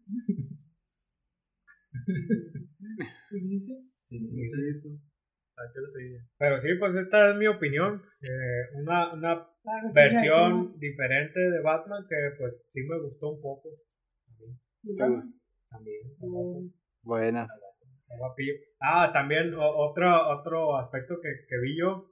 ¿Qué 3.30 3.38
dice? 3.44 3.74
Sí, 4.04 4.20
Sí, 4.20 4.70
eso. 4.72 4.90
¿A 5.58 5.62
qué 5.74 5.80
lo 5.82 5.90
seguía? 5.90 6.20
Pero 6.38 6.62
sí, 6.62 6.68
pues 6.80 6.96
esta 6.96 7.32
es 7.32 7.38
mi 7.38 7.48
opinión. 7.48 8.02
eh, 8.22 8.64
una, 8.76 9.14
una 9.14 9.36
de 9.36 9.92
versión 9.94 10.78
diferente 10.80 11.40
de 11.40 11.62
Batman 11.62 12.06
que 12.10 12.16
pues 12.40 12.54
sí 12.70 12.82
me 12.88 13.00
gustó 13.02 13.34
un 13.34 13.42
poco. 13.42 13.70
Batman, 14.84 15.34
También. 15.70 16.02
eh, 16.22 16.72
Buena. 17.04 17.48
Ah, 18.80 19.12
también 19.14 19.54
otro, 19.56 20.08
otro 20.40 20.78
aspecto 20.78 21.16
que, 21.22 21.30
que 21.48 21.60
vi 21.60 21.78
yo, 21.78 22.12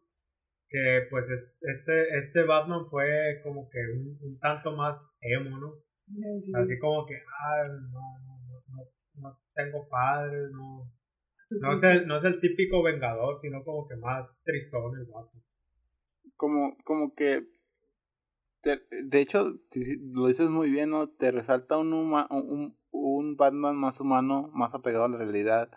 que 0.70 1.08
pues 1.10 1.30
es- 1.30 1.54
este, 1.62 2.18
este 2.20 2.44
Batman 2.44 2.88
fue 2.90 3.40
como 3.44 3.70
que 3.70 3.80
un, 3.94 4.18
un 4.22 4.40
tanto 4.40 4.72
más 4.76 5.18
emo, 5.22 5.58
¿no? 5.60 5.74
sí. 6.08 6.52
Así 6.56 6.80
como 6.80 7.06
que, 7.06 7.16
ah, 7.16 7.64
no, 7.68 8.20
no, 8.26 8.40
no, 8.48 8.64
no, 8.68 8.90
no 9.22 9.40
tengo 9.54 9.88
padres, 9.90 10.52
no, 10.52 10.92
no, 11.50 11.74
es 11.74 11.84
el, 11.84 12.08
no 12.08 12.18
es 12.18 12.24
el 12.24 12.40
típico 12.40 12.84
vengador, 12.84 13.38
sino 13.40 13.64
como 13.64 13.88
que 13.88 13.96
más 13.96 14.40
tristón 14.44 14.96
el 15.00 15.06
Batman. 15.06 15.44
Como, 16.36 16.76
como 16.84 17.14
que. 17.16 17.48
te- 18.62 18.82
de 19.04 19.20
hecho, 19.22 19.54
te- 19.70 19.80
lo 20.16 20.28
dices 20.28 20.50
muy 20.50 20.70
bien, 20.72 20.90
¿no? 20.90 21.10
Te 21.10 21.32
resalta 21.32 21.78
un, 21.78 21.92
huma- 21.94 22.28
un, 22.32 22.78
un 22.92 23.36
Batman 23.38 23.76
más 23.76 24.00
humano, 24.00 24.50
más 24.54 24.74
apegado 24.74 25.06
a 25.06 25.10
la 25.10 25.18
realidad, 25.18 25.70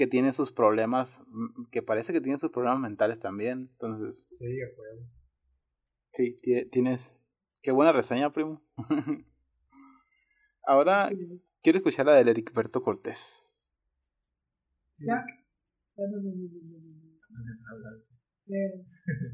que 0.00 0.06
tiene 0.06 0.32
sus 0.32 0.50
problemas, 0.50 1.22
que 1.70 1.82
parece 1.82 2.14
que 2.14 2.22
tiene 2.22 2.38
sus 2.38 2.50
problemas 2.50 2.80
mentales 2.80 3.18
también. 3.18 3.68
Entonces, 3.72 4.28
Sí, 4.38 4.46
a 4.62 4.68
huevo. 4.78 5.06
sí, 6.14 6.40
tie- 6.42 6.70
tienes. 6.70 7.14
Qué 7.60 7.70
buena 7.70 7.92
reseña, 7.92 8.32
primo. 8.32 8.62
Ahora 10.66 11.10
quiero 11.62 11.76
escuchar 11.78 12.06
la 12.06 12.14
del 12.14 12.28
Ericberto 12.28 12.82
Cortés. 12.82 13.44
Ya. 14.98 15.22
Ya, 15.96 16.04
no, 16.10 16.16
no, 16.16 16.30
no, 16.32 16.48
no, 16.48 16.60
no, 16.64 16.78
no. 16.78 18.00
Eh, 18.52 18.84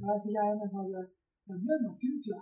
ahora 0.03 0.21
sí 0.23 0.31
ya 0.35 0.43
mejor 0.63 0.85
hablar. 0.85 1.09
La 1.47 1.55
misma 1.55 1.97
ciencia. 1.97 2.37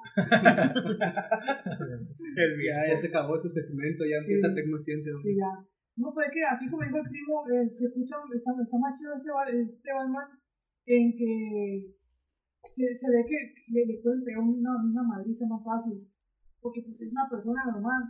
El 2.36 2.50
Ya, 2.66 2.88
ya 2.94 2.98
se 2.98 3.08
acabó 3.08 3.36
ese 3.36 3.48
segmento, 3.50 4.04
ya 4.04 4.18
Sí. 4.18 4.32
empieza 4.32 4.54
Tecnociencia. 4.54 5.12
Sí, 5.22 5.36
ya. 5.36 5.52
No, 5.96 6.12
pues 6.12 6.26
es 6.26 6.32
que 6.34 6.42
así 6.42 6.68
como 6.68 6.82
dijo 6.82 6.98
el 6.98 7.08
primo, 7.08 7.46
eh, 7.48 7.70
se 7.70 7.86
escucha, 7.86 8.16
está, 8.34 8.50
está 8.50 8.78
más 8.78 8.98
chido 8.98 9.14
este, 9.14 9.30
este 9.62 9.92
Batman 9.94 10.26
en 10.86 11.16
que 11.16 11.94
se, 12.66 12.94
se 12.94 13.10
ve 13.10 13.24
que 13.24 13.54
le, 13.70 13.86
le 13.86 14.02
pueden 14.02 14.24
pegar 14.24 14.42
una, 14.42 14.74
una 14.82 15.02
madriza 15.02 15.46
más 15.46 15.62
fácil. 15.62 16.10
Porque 16.60 16.82
pues 16.82 17.00
es 17.00 17.12
una 17.12 17.28
persona 17.30 17.64
normal. 17.66 18.02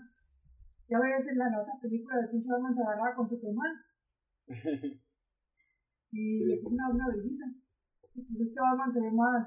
Ya 0.89 0.99
ves 1.01 1.29
en 1.29 1.39
la, 1.39 1.51
la 1.51 1.61
otra 1.61 1.75
película 1.81 2.17
de 2.21 2.29
pinche 2.29 2.49
Batman 2.49 2.75
se 2.75 2.83
agarraba 2.83 3.17
con 3.17 3.29
Superman 3.29 3.73
y 6.13 6.45
le 6.45 6.57
puso 6.63 6.75
una, 6.75 6.89
una. 6.89 7.05
Y 7.17 8.23
pues 8.23 8.41
este 8.49 8.61
Batman 8.61 8.93
se 8.93 9.01
ve 9.01 9.11
más. 9.11 9.47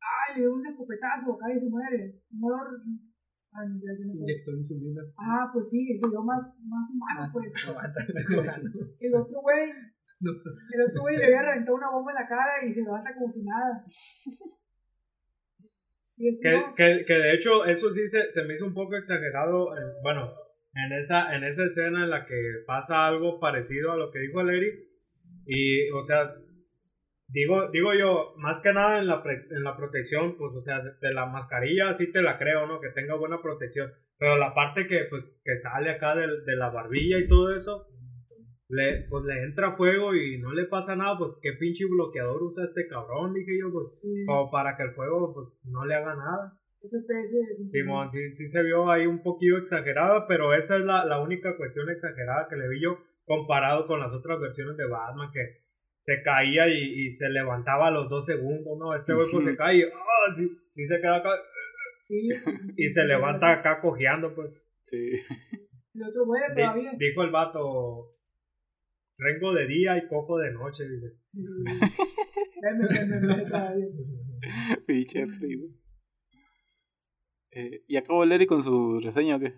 ¡Ay! 0.00 0.36
Le 0.36 0.40
dio 0.42 0.54
un 0.54 0.66
escopetazo, 0.66 1.34
acá 1.34 1.52
y 1.52 1.60
se 1.60 1.68
muere. 1.68 2.22
No 2.30 2.48
lo. 3.58 3.64
Ay, 3.64 3.68
no, 3.68 3.76
ya, 3.82 3.92
ya 3.98 4.04
no 4.04 4.10
Se 4.10 4.16
puedo. 4.18 4.22
inyectó 4.28 4.50
insulina. 4.52 5.02
Ah, 5.18 5.50
pues 5.52 5.70
sí, 5.70 5.98
se 5.98 6.08
vio 6.08 6.22
más, 6.22 6.42
más 6.62 6.90
humano, 6.90 7.20
Ah, 7.20 7.30
pues. 7.32 7.52
El 9.00 9.14
otro 9.14 9.40
güey, 9.40 9.70
El 10.20 10.80
otro 10.88 11.00
güey 11.02 11.16
le 11.16 11.24
había 11.26 11.42
reventado 11.42 11.76
una 11.76 11.90
bomba 11.90 12.12
en 12.12 12.16
la 12.22 12.28
cara 12.28 12.52
y 12.68 12.72
se 12.72 12.82
levanta 12.82 13.14
como 13.14 13.30
si 13.32 13.42
nada. 13.44 13.84
Que, 16.16 16.36
que, 16.76 17.04
que 17.06 17.14
de 17.14 17.34
hecho, 17.34 17.64
eso 17.64 17.94
sí 17.94 18.08
se, 18.08 18.30
se 18.32 18.42
me 18.44 18.54
hizo 18.54 18.66
un 18.66 18.74
poco 18.74 18.96
exagerado. 18.96 19.76
en- 19.76 20.02
bueno, 20.02 20.32
en 20.74 20.92
esa, 20.98 21.34
en 21.36 21.44
esa 21.44 21.64
escena 21.64 22.04
en 22.04 22.10
la 22.10 22.26
que 22.26 22.34
pasa 22.66 23.06
algo 23.06 23.38
parecido 23.38 23.92
a 23.92 23.96
lo 23.96 24.10
que 24.10 24.18
dijo 24.20 24.42
Larry. 24.42 24.84
Y, 25.46 25.88
o 25.90 26.02
sea, 26.02 26.34
digo, 27.28 27.70
digo 27.70 27.94
yo, 27.94 28.34
más 28.36 28.60
que 28.60 28.72
nada 28.72 28.98
en 28.98 29.06
la, 29.06 29.22
pre- 29.22 29.46
en 29.50 29.62
la 29.62 29.76
protección, 29.76 30.36
pues, 30.36 30.54
o 30.54 30.60
sea, 30.60 30.80
de, 30.80 30.90
de 31.00 31.14
la 31.14 31.26
mascarilla 31.26 31.92
sí 31.94 32.10
te 32.10 32.22
la 32.22 32.38
creo, 32.38 32.66
¿no? 32.66 32.80
Que 32.80 32.88
tenga 32.90 33.14
buena 33.14 33.40
protección. 33.40 33.90
Pero 34.18 34.36
la 34.36 34.54
parte 34.54 34.86
que, 34.88 35.04
pues, 35.08 35.24
que 35.44 35.56
sale 35.56 35.90
acá 35.90 36.14
del- 36.16 36.44
de, 36.44 36.56
la 36.56 36.70
barbilla 36.70 37.18
y 37.18 37.28
todo 37.28 37.54
eso, 37.54 37.86
le, 38.70 39.06
pues 39.08 39.24
le 39.24 39.44
entra 39.44 39.72
fuego 39.72 40.14
y 40.14 40.38
no 40.40 40.52
le 40.52 40.64
pasa 40.66 40.94
nada, 40.96 41.16
pues, 41.16 41.32
qué 41.40 41.52
pinche 41.58 41.84
bloqueador 41.88 42.42
usa 42.42 42.64
este 42.64 42.86
cabrón, 42.88 43.32
dije 43.32 43.52
yo, 43.60 43.70
pues, 43.72 43.86
sí, 44.02 44.24
como 44.26 44.50
para 44.50 44.76
que 44.76 44.82
el 44.82 44.90
fuego, 44.92 45.32
pues, 45.34 45.46
no 45.72 45.84
le 45.86 45.94
haga 45.94 46.14
nada. 46.14 46.52
Simón, 47.68 48.08
sí, 48.10 48.30
sí 48.30 48.46
se 48.46 48.62
vio 48.62 48.90
ahí 48.90 49.06
un 49.06 49.22
poquillo 49.22 49.58
exagerada, 49.58 50.26
pero 50.28 50.52
esa 50.54 50.76
es 50.76 50.84
la, 50.84 51.04
la 51.04 51.20
única 51.20 51.56
cuestión 51.56 51.88
exagerada 51.90 52.46
que 52.48 52.56
le 52.56 52.68
vi 52.68 52.80
yo 52.82 52.98
comparado 53.24 53.86
con 53.86 54.00
las 54.00 54.12
otras 54.12 54.38
versiones 54.40 54.76
de 54.76 54.86
Batman 54.86 55.30
que 55.32 55.40
se 56.00 56.22
caía 56.22 56.68
y, 56.68 57.06
y 57.06 57.10
se 57.10 57.28
levantaba 57.28 57.88
a 57.88 57.90
los 57.90 58.08
dos 58.08 58.24
segundos, 58.24 58.78
¿no? 58.78 58.94
Este 58.94 59.14
güey 59.14 59.30
pues 59.30 59.44
se 59.44 59.56
cae 59.56 59.76
y 59.76 59.82
¡ah! 59.82 60.32
sí, 60.34 60.48
sí 60.70 60.86
se 60.86 61.00
queda 61.00 61.16
acá 61.16 61.30
Sí, 62.08 62.30
y 62.76 62.88
se 62.88 63.04
levanta 63.04 63.52
acá 63.52 63.80
cojeando, 63.82 64.34
pues. 64.34 64.66
Sí. 64.82 65.10
El 65.94 66.02
otro 66.02 66.24
güey 66.24 66.40
todavía. 66.56 66.92
dijo 66.96 67.22
el 67.22 67.30
vato, 67.30 68.16
rengo 69.18 69.52
de 69.52 69.66
día 69.66 69.98
y 69.98 70.08
cojo 70.08 70.38
de 70.38 70.52
noche, 70.52 70.84
dice. 70.88 71.18
Pinche 74.86 75.26
primo. 75.38 75.66
Eh, 77.50 77.84
¿Y 77.86 77.96
acabó 77.96 78.24
Larry 78.24 78.46
con 78.46 78.62
su 78.62 79.00
reseña 79.00 79.36
o 79.36 79.40
qué? 79.40 79.54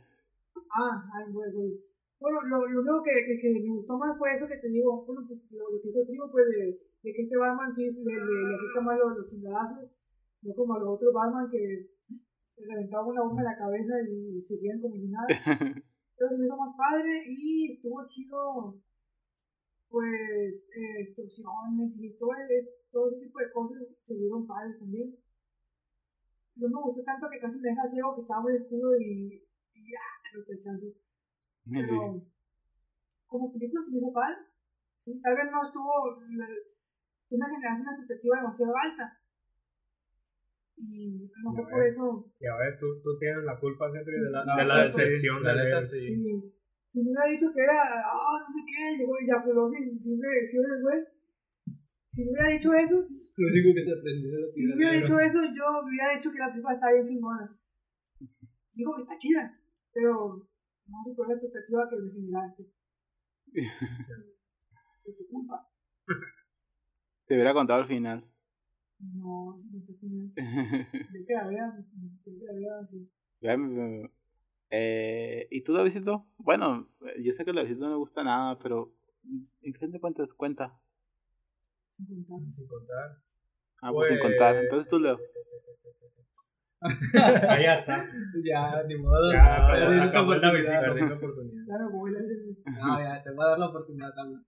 Ah, 0.72 1.04
ay, 1.14 1.32
güey, 1.32 1.50
güey. 1.52 1.70
Bueno, 2.20 2.42
lo, 2.42 2.66
lo 2.68 2.80
único 2.82 3.02
que, 3.02 3.12
que, 3.26 3.40
que 3.40 3.48
me 3.50 3.70
gustó 3.76 3.96
más 3.98 4.16
fue 4.18 4.32
eso 4.34 4.46
que 4.46 4.58
te 4.58 4.68
digo, 4.68 5.04
bueno, 5.06 5.24
pues 5.26 5.40
lo, 5.52 5.70
lo 5.70 5.80
que 5.80 5.88
dijo 5.88 6.00
el 6.00 6.06
primo, 6.06 6.30
pues 6.30 6.46
de, 6.48 6.64
de 7.02 7.12
que 7.14 7.22
este 7.22 7.36
Batman 7.36 7.72
sí 7.72 7.88
le, 8.04 8.12
le, 8.14 8.54
afecta 8.54 8.80
más 8.82 8.98
los, 8.98 9.16
los 9.18 9.28
chingadazos, 9.30 9.90
no 10.42 10.54
como 10.54 10.74
a 10.74 10.78
los 10.80 10.88
otros 10.90 11.14
Batman 11.14 11.50
que 11.50 11.88
le 12.58 12.66
reventaban 12.66 13.06
una 13.08 13.22
bomba 13.22 13.40
en 13.42 13.46
la 13.46 13.56
cabeza 13.58 13.94
y 14.08 14.42
seguían 14.42 14.80
como 14.80 14.96
si 14.96 15.08
nada. 15.08 15.26
Pero 16.16 16.28
se 16.30 16.36
me 16.36 16.44
hizo 16.44 16.56
más 16.58 16.76
padre 16.76 17.24
y 17.26 17.72
estuvo 17.72 18.06
chido, 18.08 18.76
pues, 19.88 20.66
eh, 20.76 21.02
explosiones 21.02 21.92
y 21.98 22.12
todo, 22.18 22.30
ese- 22.34 22.68
todo 22.92 23.10
ese 23.10 23.20
tipo 23.26 23.38
de 23.40 23.50
cosas 23.52 23.78
se 24.02 24.14
vieron 24.16 24.46
padres 24.46 24.78
también. 24.78 25.16
No 26.56 26.68
me 26.68 26.80
gustó 26.82 27.02
tanto 27.02 27.26
que 27.28 27.40
casi 27.40 27.58
me 27.58 27.70
deja 27.70 27.86
ciego, 27.86 28.14
que 28.14 28.20
estaba 28.22 28.42
muy 28.42 28.54
oscuro 28.54 28.94
y, 29.00 29.42
y 29.74 29.80
ya, 29.90 29.98
lo 30.38 30.44
que. 30.44 30.54
Pero 31.70 32.22
como 33.26 33.52
película 33.52 33.82
se 33.84 33.90
me 33.90 33.98
hizo 33.98 34.12
padre. 34.12 34.36
Sí, 35.04 35.20
Tal 35.22 35.36
vez 35.36 35.46
no 35.50 35.58
estuvo 35.64 35.92
la, 36.36 36.46
una 37.30 37.46
generación 37.46 37.86
una 37.86 37.96
expectativa 37.96 38.36
demasiado 38.36 38.72
alta. 38.76 39.16
Y 40.76 41.30
a 41.30 41.38
lo 41.44 41.50
mejor 41.50 41.70
por 41.70 41.80
ves. 41.80 41.92
eso, 41.94 42.32
Ya 42.40 42.56
ves, 42.56 42.78
tú, 42.78 42.86
tú 43.02 43.18
tienes 43.18 43.44
la 43.44 43.58
culpa, 43.58 43.86
Henry, 43.88 44.18
de 44.18 44.30
la, 44.30 44.44
No, 44.44 44.56
de 44.56 44.64
la 44.64 44.74
pues, 44.82 44.94
sí, 44.94 45.00
decepción 45.00 45.42
de 45.44 45.50
si 46.90 46.98
me 46.98 47.10
hubiera 47.10 47.30
dicho 47.30 47.46
que 47.54 47.62
era, 47.62 47.78
ah, 47.86 48.34
no 48.42 48.48
sé 48.50 48.60
qué, 48.66 48.98
llegó 48.98 49.14
y 49.20 49.26
ya, 49.26 49.38
pero 49.44 49.70
si, 49.70 49.78
si 50.00 50.10
me 50.16 50.26
el 50.26 50.82
güey, 50.82 50.98
si 52.10 52.24
me 52.24 52.30
hubiera 52.32 52.48
dicho 52.50 52.74
eso, 52.74 52.96
Lo 53.36 53.46
único 53.46 53.74
que 53.74 53.84
te 53.84 53.92
aprendí 53.94 54.26
de 54.26 54.40
la 54.40 54.46
si 54.52 54.62
me 54.66 54.74
hubiera 54.74 54.92
dicho 54.98 55.20
eso, 55.20 55.38
yo 55.54 55.64
hubiera 55.86 56.16
dicho 56.16 56.32
que 56.32 56.38
la 56.38 56.50
película 56.50 56.74
está 56.74 56.90
bien 56.90 57.06
chingona. 57.06 57.56
Digo 58.74 58.96
que 58.96 59.02
está 59.02 59.16
chida, 59.18 59.54
pero 59.92 60.49
no 60.90 61.04
superó 61.04 61.28
la 61.28 61.34
expectativa 61.34 61.88
que 61.88 61.96
me 61.96 62.12
generaste. 62.12 62.62
Por 65.04 65.14
tu 65.16 65.26
culpa. 65.28 65.68
Te 67.26 67.34
hubiera 67.34 67.54
contado 67.54 67.80
al 67.82 67.88
final. 67.88 68.28
No, 68.98 69.62
no 69.70 69.78
está 69.78 69.94
final. 70.00 70.32
Yo 70.36 71.26
que 71.26 71.34
la 71.34 71.46
vea, 71.46 71.72
yo 71.76 71.84
que 72.22 72.44
la 72.44 72.88
sí. 72.90 74.10
Eh, 74.72 75.48
¿Y 75.50 75.62
tú, 75.62 75.72
Davidito? 75.72 76.26
Bueno, 76.38 76.88
yo 77.18 77.32
sé 77.32 77.44
que 77.44 77.50
a 77.50 77.54
Davidito 77.54 77.80
no 77.80 77.90
le 77.90 77.96
gusta 77.96 78.22
nada, 78.22 78.58
pero 78.58 78.92
¿en 79.62 79.72
qué 79.72 79.88
te 79.88 80.00
cuentas? 80.00 80.34
Cuenta. 80.34 80.80
sin 81.96 82.24
contar. 82.24 82.52
Sin 82.52 82.66
contar. 82.66 83.22
Ah, 83.82 83.92
pues 83.92 84.08
sin 84.08 84.18
contar. 84.18 84.56
Entonces 84.56 84.88
tú, 84.88 84.98
Leo. 84.98 85.18
Ahí 86.82 87.62
ya 87.64 87.74
está. 87.80 88.04
Ya, 88.44 88.82
ni 88.88 88.96
modo. 88.96 89.32
Ya, 89.32 89.66
perdí 89.70 89.96
la 89.96 90.04
acabó 90.04 90.34
la 90.34 90.48
oportunidad. 90.48 90.52
visita. 90.54 90.80
Perdí 90.80 91.00
la 91.08 91.14
oportunidad. 91.14 91.64
Claro, 91.66 92.06
él 92.06 92.16
es 92.16 92.78
No, 92.78 92.98
ya, 93.00 93.22
te 93.22 93.30
voy 93.32 93.44
a 93.44 93.48
dar 93.50 93.58
la 93.58 93.66
oportunidad, 93.66 94.08
Carlos. 94.14 94.40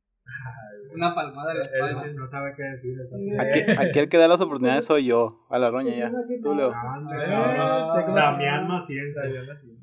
Una 0.95 1.15
palmada 1.15 1.51
en 1.53 1.59
la 1.59 1.63
espalda. 1.65 2.07
no 2.15 2.27
sabe 2.27 2.55
qué 2.57 2.63
decir. 2.63 2.95
esa- 2.99 3.17
Eh, 3.19 3.39
Aquí, 3.39 3.89
aquí 3.89 3.99
el 3.99 4.09
que 4.09 4.17
da 4.19 4.29
las 4.29 4.41
oportunidades 4.41 4.85
soy 4.87 5.05
yo. 5.07 5.47
A 5.51 5.59
la 5.59 5.71
roña 5.71 5.95
ya. 5.95 6.11
Tú, 6.43 6.55
Leo. 6.55 6.73
Damián. 8.15 8.67
Macienza. 8.69 9.23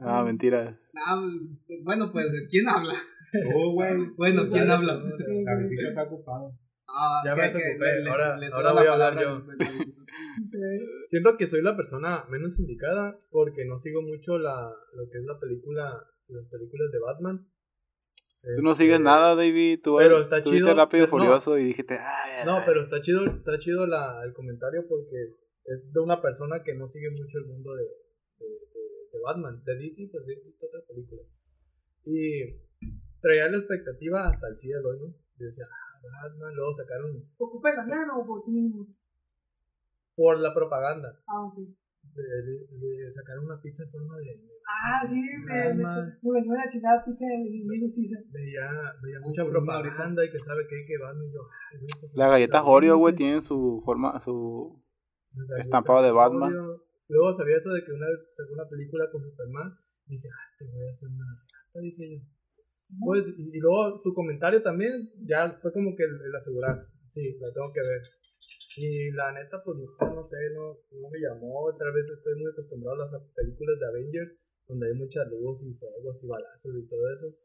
Ah, 0.02 0.24
mentira. 0.24 0.78
Ah, 1.06 1.22
bueno, 1.84 2.12
pues, 2.12 2.26
¿quién 2.50 2.68
habla? 2.68 2.94
Tú, 3.32 3.74
güey. 3.74 3.92
Bueno, 4.18 4.44
¿quién 4.52 4.70
habla? 4.72 4.94
Cabecito 5.46 5.90
está 5.90 6.04
ocupado. 6.04 6.52
Ah, 6.88 7.22
Ya 7.26 7.36
me 7.36 7.44
desocupé, 7.44 8.10
ahora- 8.10 8.36
ahora 8.52 8.74
la 8.74 8.74
voy 8.74 8.88
a 8.88 8.92
hablar 8.94 9.14
yo. 9.22 9.42
Sí. 10.46 10.58
Siento 11.08 11.36
que 11.38 11.48
soy 11.48 11.62
la 11.62 11.76
persona 11.76 12.26
menos 12.30 12.60
indicada 12.60 13.20
porque 13.30 13.66
no 13.66 13.78
sigo 13.78 14.02
mucho 14.02 14.38
la, 14.38 14.72
lo 14.94 15.10
que 15.10 15.18
es 15.20 15.24
la 15.26 15.40
película, 15.40 16.06
las 16.28 16.46
películas 16.50 16.92
de 16.92 17.00
Batman. 17.00 17.48
Tú 18.56 18.62
no 18.64 18.72
Este, 18.72 18.84
sigues 18.86 19.00
nada, 19.02 19.36
David. 19.36 19.82
Tú 19.84 19.98
pero 19.98 20.20
está 20.22 20.42
tú 20.42 20.52
viste 20.52 20.66
chido, 20.68 20.78
rápido 20.78 21.04
y 21.04 21.08
pero 21.08 21.18
no. 21.18 21.24
furioso 21.26 21.58
y 21.58 21.64
dijiste, 21.66 21.96
ay, 22.00 22.46
No, 22.46 22.58
ay, 22.58 22.64
pero 22.66 22.82
está 22.84 23.02
chido, 23.02 23.26
está 23.26 23.58
chido 23.60 23.86
la, 23.86 24.24
el 24.24 24.34
comentario 24.34 24.86
porque 24.88 25.36
es 25.66 25.92
de 25.92 26.00
una 26.00 26.22
persona 26.22 26.64
que 26.64 26.74
no 26.76 26.88
sigue 26.88 27.10
mucho 27.12 27.38
el 27.40 27.46
mundo 27.46 27.74
de, 27.76 27.84
de, 27.84 28.46
de- 28.48 29.10
de 29.12 29.20
Batman. 29.26 29.62
De 29.66 29.76
DC, 29.76 30.08
pues 30.12 30.24
he 30.28 30.36
visto 30.46 30.66
otras 30.68 30.84
películas. 30.88 31.26
Y 32.06 32.44
traía 33.22 33.50
la 33.52 33.58
expectativa 33.58 34.28
hasta 34.30 34.48
el 34.48 34.58
cielo, 34.58 34.94
¿no? 34.94 35.08
Yo 35.38 35.46
decía, 35.46 35.66
ah, 35.70 36.00
Batman, 36.24 36.56
luego 36.56 36.74
sacaron 36.74 37.12
¿Por 37.38 37.52
culpa 37.52 37.72
de 37.72 37.78
Damián 37.78 38.08
o 38.16 38.26
por 40.20 40.38
la 40.40 40.52
propaganda. 40.54 41.10
Ah, 41.28 41.46
ok. 41.48 41.58
De, 41.60 42.24
de- 42.24 42.68
de 43.06 43.12
sacar 43.14 43.40
una 43.40 43.56
pizza 43.62 43.84
en 43.84 43.90
forma 43.90 44.18
de. 44.18 44.36
Ah, 44.68 45.02
sí, 45.08 45.22
me, 45.48 45.74
me, 45.74 45.84
la 45.84 46.68
chingada 46.70 47.04
pizza 47.06 47.26
de 47.26 47.38
Little 47.40 47.88
Caesar. 47.96 48.24
Veía, 48.32 48.68
veía 49.02 49.20
mucha 49.22 49.46
propaganda 49.48 50.26
y 50.26 50.30
que 50.30 50.40
sabe 50.40 50.68
que, 50.68 50.86
que 50.86 50.98
Batman 51.00 51.26
y 51.26 51.34
yo. 51.34 51.42
pues, 52.02 52.16
Las 52.16 52.30
galletas 52.30 52.62
Oreo, 52.66 52.98
güey, 52.98 53.16
tienen 53.16 53.42
su 53.42 53.82
forma, 53.86 54.20
su... 54.20 54.84
Estampado 55.58 56.04
de 56.04 56.12
Batman. 56.12 56.52
Oreo. 56.54 56.84
Luego 57.08 57.34
sabía 57.34 57.58
eso 57.58 57.72
de 57.72 57.84
que 57.86 57.92
una 57.94 58.08
vez 58.08 58.20
sacó 58.36 58.54
una 58.54 58.68
película 58.70 59.06
con 59.12 59.24
Superman. 59.24 59.74
Dije, 60.06 60.28
ah, 60.30 60.44
este 60.52 60.66
voy 60.72 60.86
a 60.88 60.92
hacer 60.92 61.10
una 61.10 61.26
rata, 61.48 61.80
dije 61.82 62.04
yo. 62.18 62.26
Pues, 63.06 63.34
y, 63.38 63.56
y 63.56 63.60
luego 63.60 64.02
tu 64.02 64.14
comentario 64.14 64.62
también, 64.62 64.92
ya 65.26 65.58
fue 65.62 65.72
como 65.72 65.96
que 65.96 66.04
el, 66.04 66.16
el 66.26 66.36
asegurar. 66.36 66.86
Sí, 67.08 67.38
la 67.40 67.52
tengo 67.54 67.72
que 67.74 67.82
ver. 67.82 68.02
Y 68.78 69.12
la 69.12 69.32
neta, 69.34 69.62
pues 69.64 69.78
no, 69.78 70.14
no 70.16 70.24
sé, 70.24 70.38
no, 70.54 70.78
no 70.92 71.10
me 71.10 71.20
llamó. 71.20 71.66
Otra 71.66 71.92
vez 71.92 72.10
estoy 72.10 72.36
muy 72.36 72.52
acostumbrado 72.52 72.96
a 72.96 73.06
las 73.06 73.12
películas 73.36 73.80
de 73.80 73.86
Avengers, 73.88 74.32
donde 74.68 74.88
hay 74.88 74.94
mucha 74.94 75.24
luz 75.26 75.64
y 75.64 75.74
fuegos 75.74 76.24
y 76.24 76.28
balazos 76.28 76.76
y 76.76 76.88
todo 76.88 77.14
eso. 77.14 77.36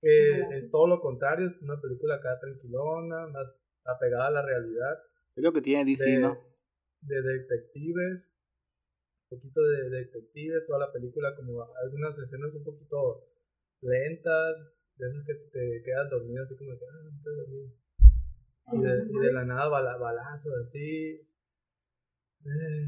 Que 0.00 0.56
es 0.56 0.70
todo 0.70 0.86
lo 0.86 1.00
contrario, 1.00 1.48
es 1.48 1.62
una 1.62 1.80
película 1.80 2.16
acá 2.16 2.38
tranquilona, 2.38 3.26
más 3.28 3.58
apegada 3.84 4.26
a 4.26 4.30
la 4.30 4.42
realidad 4.42 4.98
Es 5.34 5.42
lo 5.42 5.52
que 5.52 5.62
tiene 5.62 5.84
DC, 5.84 6.04
de, 6.04 6.18
¿no? 6.18 6.38
de 7.00 7.22
detectives, 7.22 8.28
un 9.30 9.38
poquito 9.38 9.62
de 9.62 9.90
detectives, 9.90 10.66
toda 10.66 10.86
la 10.86 10.92
película 10.92 11.34
como 11.34 11.62
algunas 11.82 12.18
escenas 12.18 12.52
un 12.54 12.64
poquito 12.64 13.26
lentas, 13.80 14.76
de 14.96 15.08
esas 15.08 15.24
que 15.26 15.34
te 15.34 15.82
quedas 15.84 16.10
dormido 16.10 16.42
así 16.42 16.56
como 16.56 16.78
que, 16.78 16.84
ah, 16.84 17.02
no 17.04 17.16
estoy 17.16 17.36
dormido. 17.36 17.72
Y 18.72 18.78
de, 18.80 19.06
y 19.10 19.18
de 19.18 19.32
la 19.32 19.44
nada 19.44 19.68
bala- 19.68 19.96
balazos 19.96 20.52
así. 20.60 21.20
Eh, 22.44 22.86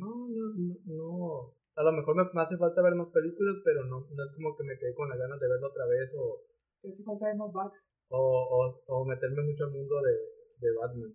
no, 0.00 0.28
no, 0.28 0.54
no, 0.56 0.74
no. 0.86 1.54
A 1.76 1.82
lo 1.82 1.92
mejor 1.92 2.14
me, 2.16 2.22
me 2.32 2.42
hace 2.42 2.56
falta 2.56 2.82
ver 2.82 2.94
más 2.94 3.08
películas, 3.08 3.56
pero 3.64 3.84
no, 3.84 4.06
no 4.10 4.24
es 4.24 4.32
como 4.34 4.56
que 4.56 4.64
me 4.64 4.78
quedé 4.78 4.94
con 4.94 5.08
las 5.08 5.18
ganas 5.18 5.40
de 5.40 5.48
verlo 5.48 5.66
otra 5.68 5.86
vez 5.86 6.10
o, 6.16 6.40
hace 6.88 7.02
falta 7.02 7.28
de 7.28 7.34
más 7.34 7.52
bugs. 7.52 7.84
o, 8.08 8.18
o, 8.18 8.84
o 8.86 9.04
meterme 9.04 9.42
mucho 9.42 9.64
al 9.64 9.72
mundo 9.72 9.96
de, 10.02 10.12
de 10.68 10.76
Batman. 10.76 11.14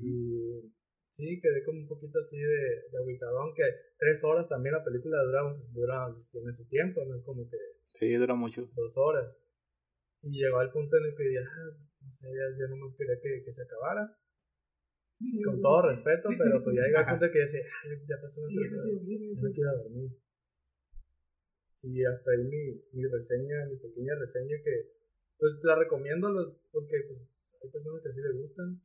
Y 0.00 0.72
sí, 1.08 1.40
quedé 1.40 1.64
como 1.64 1.80
un 1.80 1.88
poquito 1.88 2.18
así 2.20 2.38
de, 2.38 2.88
de 2.90 2.98
agüitadón, 2.98 3.54
que 3.54 3.62
tres 3.98 4.22
horas 4.24 4.48
también 4.48 4.74
la 4.74 4.84
película 4.84 5.22
dura, 5.22 5.56
dura, 5.72 6.14
tiene 6.32 6.52
su 6.52 6.66
tiempo, 6.68 7.02
no 7.06 7.16
es 7.16 7.24
como 7.24 7.48
que 7.48 7.56
Sí, 7.94 8.12
dura 8.14 8.34
mucho. 8.34 8.68
dos 8.74 8.92
horas. 8.96 9.34
Y 10.22 10.40
llegó 10.42 10.58
al 10.58 10.72
punto 10.72 10.96
en 10.96 11.04
el 11.04 11.14
que 11.16 11.34
ya, 11.34 11.42
no 11.42 11.93
sé, 12.14 12.28
ya, 12.30 12.46
ya 12.58 12.66
nomás 12.68 12.94
quería 12.96 13.18
que, 13.20 13.42
que 13.44 13.52
se 13.52 13.62
acabara. 13.62 14.16
Con 15.44 15.60
todo 15.62 15.88
respeto, 15.88 16.28
pero 16.38 16.62
pues 16.64 16.74
ya 16.76 16.82
llegó 16.86 16.98
al 16.98 17.04
punto 17.18 17.32
que 17.32 17.38
decía, 17.40 17.60
"Ay, 17.84 17.90
ya 18.08 18.16
pasó 18.22 18.40
eso 18.46 18.60
tercera 18.70 18.82
ya 19.36 19.42
me 19.42 19.52
quiero 19.54 19.72
dormir. 19.82 20.10
Y 21.82 22.04
hasta 22.04 22.30
ahí 22.32 22.44
mi, 22.44 22.64
mi 22.92 23.04
reseña, 23.08 23.66
mi 23.68 23.76
pequeña 23.76 24.14
reseña 24.18 24.56
que 24.64 24.74
pues 25.38 25.60
la 25.64 25.76
recomiendo 25.76 26.30
los- 26.30 26.56
porque 26.72 26.96
pues 27.08 27.50
hay 27.62 27.68
personas 27.70 28.00
que 28.02 28.12
sí 28.12 28.20
le 28.22 28.32
gustan. 28.40 28.80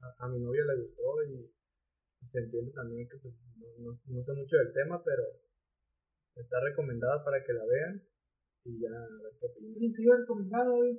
A, 0.00 0.24
a 0.24 0.28
mi 0.28 0.40
novia 0.40 0.64
le 0.64 0.82
gustó 0.82 1.22
y 1.28 1.46
se 2.26 2.38
entiende 2.40 2.72
también 2.72 3.08
que 3.08 3.18
pues 3.18 3.34
no, 3.56 3.66
no, 3.78 4.00
no 4.04 4.22
sé 4.22 4.32
mucho 4.34 4.56
del 4.56 4.72
tema, 4.72 5.02
pero 5.04 5.22
está 6.36 6.60
recomendada 6.60 7.22
para 7.24 7.42
que 7.44 7.52
la 7.52 7.64
vean 7.66 8.02
y 8.64 8.80
ya 8.80 8.90
a 8.90 9.22
ver 9.22 9.32
qué 9.38 9.46
opinan. 9.46 10.20
Recomendado, 10.20 10.76
güey. 10.76 10.98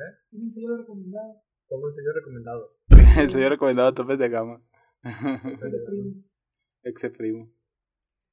¿Eh? 0.00 0.16
Tienen 0.30 0.52
sello 0.52 0.76
recomendado. 0.76 1.42
Pongo 1.68 1.88
el 1.88 1.94
sello 1.94 2.12
recomendado. 2.14 2.76
El 3.20 3.30
sello 3.30 3.48
recomendado 3.48 3.94
topes 3.94 4.18
de 4.18 4.28
gama. 4.28 4.62
de 6.82 7.10
primo. 7.10 7.52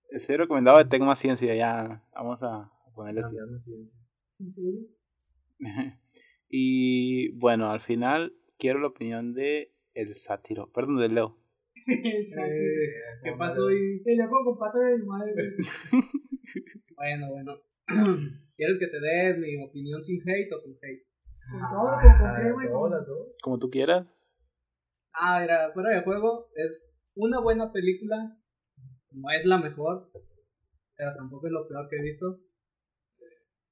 El 0.09 0.20
sello 0.20 0.39
recomendado 0.39 0.78
de 0.78 0.86
Tecma 0.86 1.15
Ciencia, 1.15 1.53
ya. 1.53 2.03
Vamos 2.13 2.41
a 2.41 2.72
ponerle 2.95 3.22
así. 3.22 3.91
Sin 4.38 4.51
sello. 4.51 4.80
y 6.49 7.30
bueno, 7.38 7.70
al 7.70 7.82
final 7.82 8.34
quiero 8.57 8.80
la 8.80 8.88
opinión 8.88 9.34
de 9.34 9.74
el 9.93 10.15
sátiro. 10.15 10.72
Perdón, 10.72 10.97
de 10.97 11.09
Leo. 11.09 11.38
Eh, 11.88 12.26
¿Qué 13.24 13.32
pasó 13.38 13.68
ahí? 13.68 14.01
El 14.05 14.18
loco 14.18 14.43
con 14.45 14.57
pata 14.57 14.80
de 14.80 15.03
madre. 15.03 15.34
Bueno, 16.95 17.30
bueno. 17.30 17.51
¿Quieres 18.55 18.80
que 18.80 18.88
te 18.88 18.99
dé 18.99 19.38
mi 19.38 19.63
opinión 19.63 20.01
sin 20.01 20.20
hate 20.20 20.51
o 20.51 20.63
con 20.63 20.72
hate? 20.82 21.05
Con 21.52 21.60
todo, 21.60 21.91
con, 22.02 22.18
con 22.18 22.28
Ah, 22.28 22.36
crema 22.39 22.66
y 22.66 22.70
con... 22.70 22.91
Como 23.41 23.60
tú 23.60 23.70
quieras. 23.70 24.06
Ah, 25.14 25.39
mira, 25.41 25.72
fuera 25.74 25.89
de 25.98 26.04
juego 26.04 26.50
es 26.56 26.89
una 27.16 27.39
buena 27.39 27.72
película. 27.72 28.38
No 29.12 29.32
es 29.32 29.45
la 29.45 29.58
mejor, 29.58 30.12
pero 30.95 31.16
tampoco 31.16 31.48
es 31.48 31.54
lo 31.54 31.68
peor 31.68 31.88
que 31.89 31.95
he 31.98 32.02
visto. 32.02 32.39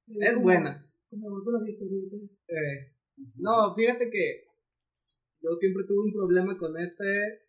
Es 0.07 0.34
como- 0.34 0.43
buena. 0.45 0.89
Como 1.09 1.30
me 1.30 1.36
gustan 1.36 1.53
las 1.61 1.69
historietas. 1.69 2.19
Eh, 2.47 2.93
no, 3.38 3.73
fíjate 3.76 4.09
que 4.09 4.45
yo 5.41 5.55
siempre 5.55 5.84
tuve 5.88 6.05
un 6.07 6.13
problema 6.13 6.57
con 6.57 6.78
este. 6.80 7.43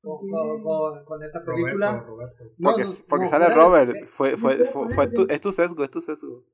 Con, 0.00 0.28
con, 0.30 0.62
con- 0.62 1.04
con 1.04 1.22
esta 1.24 1.44
película. 1.44 1.90
Roberto, 2.00 2.06
Roberto. 2.06 2.44
No, 2.58 2.70
Porque, 2.70 2.84
no, 2.84 2.90
porque 3.08 3.24
no, 3.24 3.30
sale 3.30 3.54
Robert. 3.54 3.94
eh, 3.96 4.06
Fue, 4.06 4.36
fue, 4.36 4.64
fue, 4.64 4.94
fue 4.94 5.08
tu, 5.10 5.26
es 5.28 5.40
tu 5.40 5.52
sesgo, 5.52 5.82
es 5.84 5.90
tu 5.90 6.00
sesgo. 6.00 6.44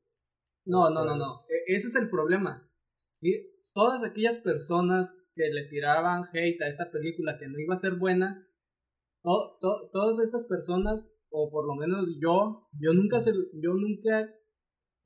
No, 0.67 0.91
no, 0.91 1.05
no, 1.05 1.17
no. 1.17 1.45
E- 1.49 1.75
Ese 1.75 1.89
es 1.89 1.97
el 1.97 2.09
problema. 2.11 2.69
Y 3.21 3.33
todas 3.75 4.03
aquellas 4.05 4.37
personas 4.39 5.15
que 5.35 5.49
le 5.53 5.65
tiraban 5.69 6.25
hate 6.33 6.63
a 6.63 6.69
esta 6.69 6.91
película 6.91 7.37
que 7.39 7.49
no 7.49 7.59
iba 7.59 7.75
a 7.75 7.79
ser 7.79 7.95
buena, 7.95 8.47
to- 9.23 9.59
to- 9.61 9.91
todas 9.93 10.19
estas 10.21 10.45
personas, 10.45 11.11
o 11.31 11.51
por 11.51 11.67
lo 11.67 11.75
menos 11.75 12.07
yo, 12.21 12.69
yo 12.79 12.93
nunca 12.93 13.21
se, 13.21 13.33
yo 13.55 13.75
nunca, 13.75 14.31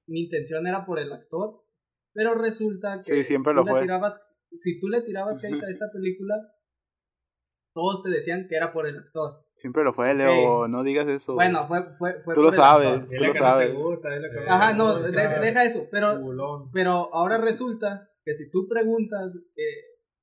mi 0.07 0.25
intención 0.25 0.67
era 0.67 0.85
por 0.85 0.99
el 0.99 1.13
actor, 1.13 1.63
pero 2.13 2.35
resulta 2.35 2.97
que 2.99 3.03
Sí, 3.03 3.25
siempre 3.25 3.53
si 3.53 3.57
lo 3.57 3.65
le 3.65 3.81
tirabas, 3.81 4.23
si 4.53 4.79
tú 4.81 4.89
le 4.89 5.03
tirabas 5.03 5.43
hate 5.43 5.63
a 5.65 5.71
esta 5.71 5.87
película, 5.93 6.35
todos 7.79 8.03
te 8.03 8.11
decían 8.11 8.49
que 8.49 8.57
era 8.57 8.73
por 8.73 8.89
el 8.89 8.97
actor. 8.99 9.45
Siempre 9.55 9.85
lo 9.85 9.93
fue, 9.93 10.13
Leo. 10.17 10.67
No 10.67 10.83
digas 10.83 11.07
eso. 11.07 11.35
Bueno, 11.35 11.69
fue, 11.69 11.93
fue, 11.95 12.21
fue 12.25 12.35
Tú 12.35 12.43
lo 12.43 12.49
por 12.49 12.55
el 12.57 12.61
sabes. 12.61 12.89
actor. 12.89 13.09
Tú 13.17 13.25
lo 13.25 13.35
no 13.35 13.41
sabes. 13.41 13.69
te 13.69 13.75
gusta, 13.77 14.15
dile 14.15 14.29
que 14.31 14.41
no 14.41 14.53
Ajá, 14.53 14.73
no, 14.75 14.99
gusta. 14.99 15.09
de- 15.11 15.41
deja 15.47 15.65
eso, 15.65 15.87
pero 15.93 16.19
Bulón. 16.21 16.71
pero 16.73 17.15
ahora 17.15 17.39
resulta 17.39 18.11
que 18.25 18.35
si 18.35 18.51
tú 18.51 18.67
preguntas, 18.69 19.37
eh, 19.55 19.63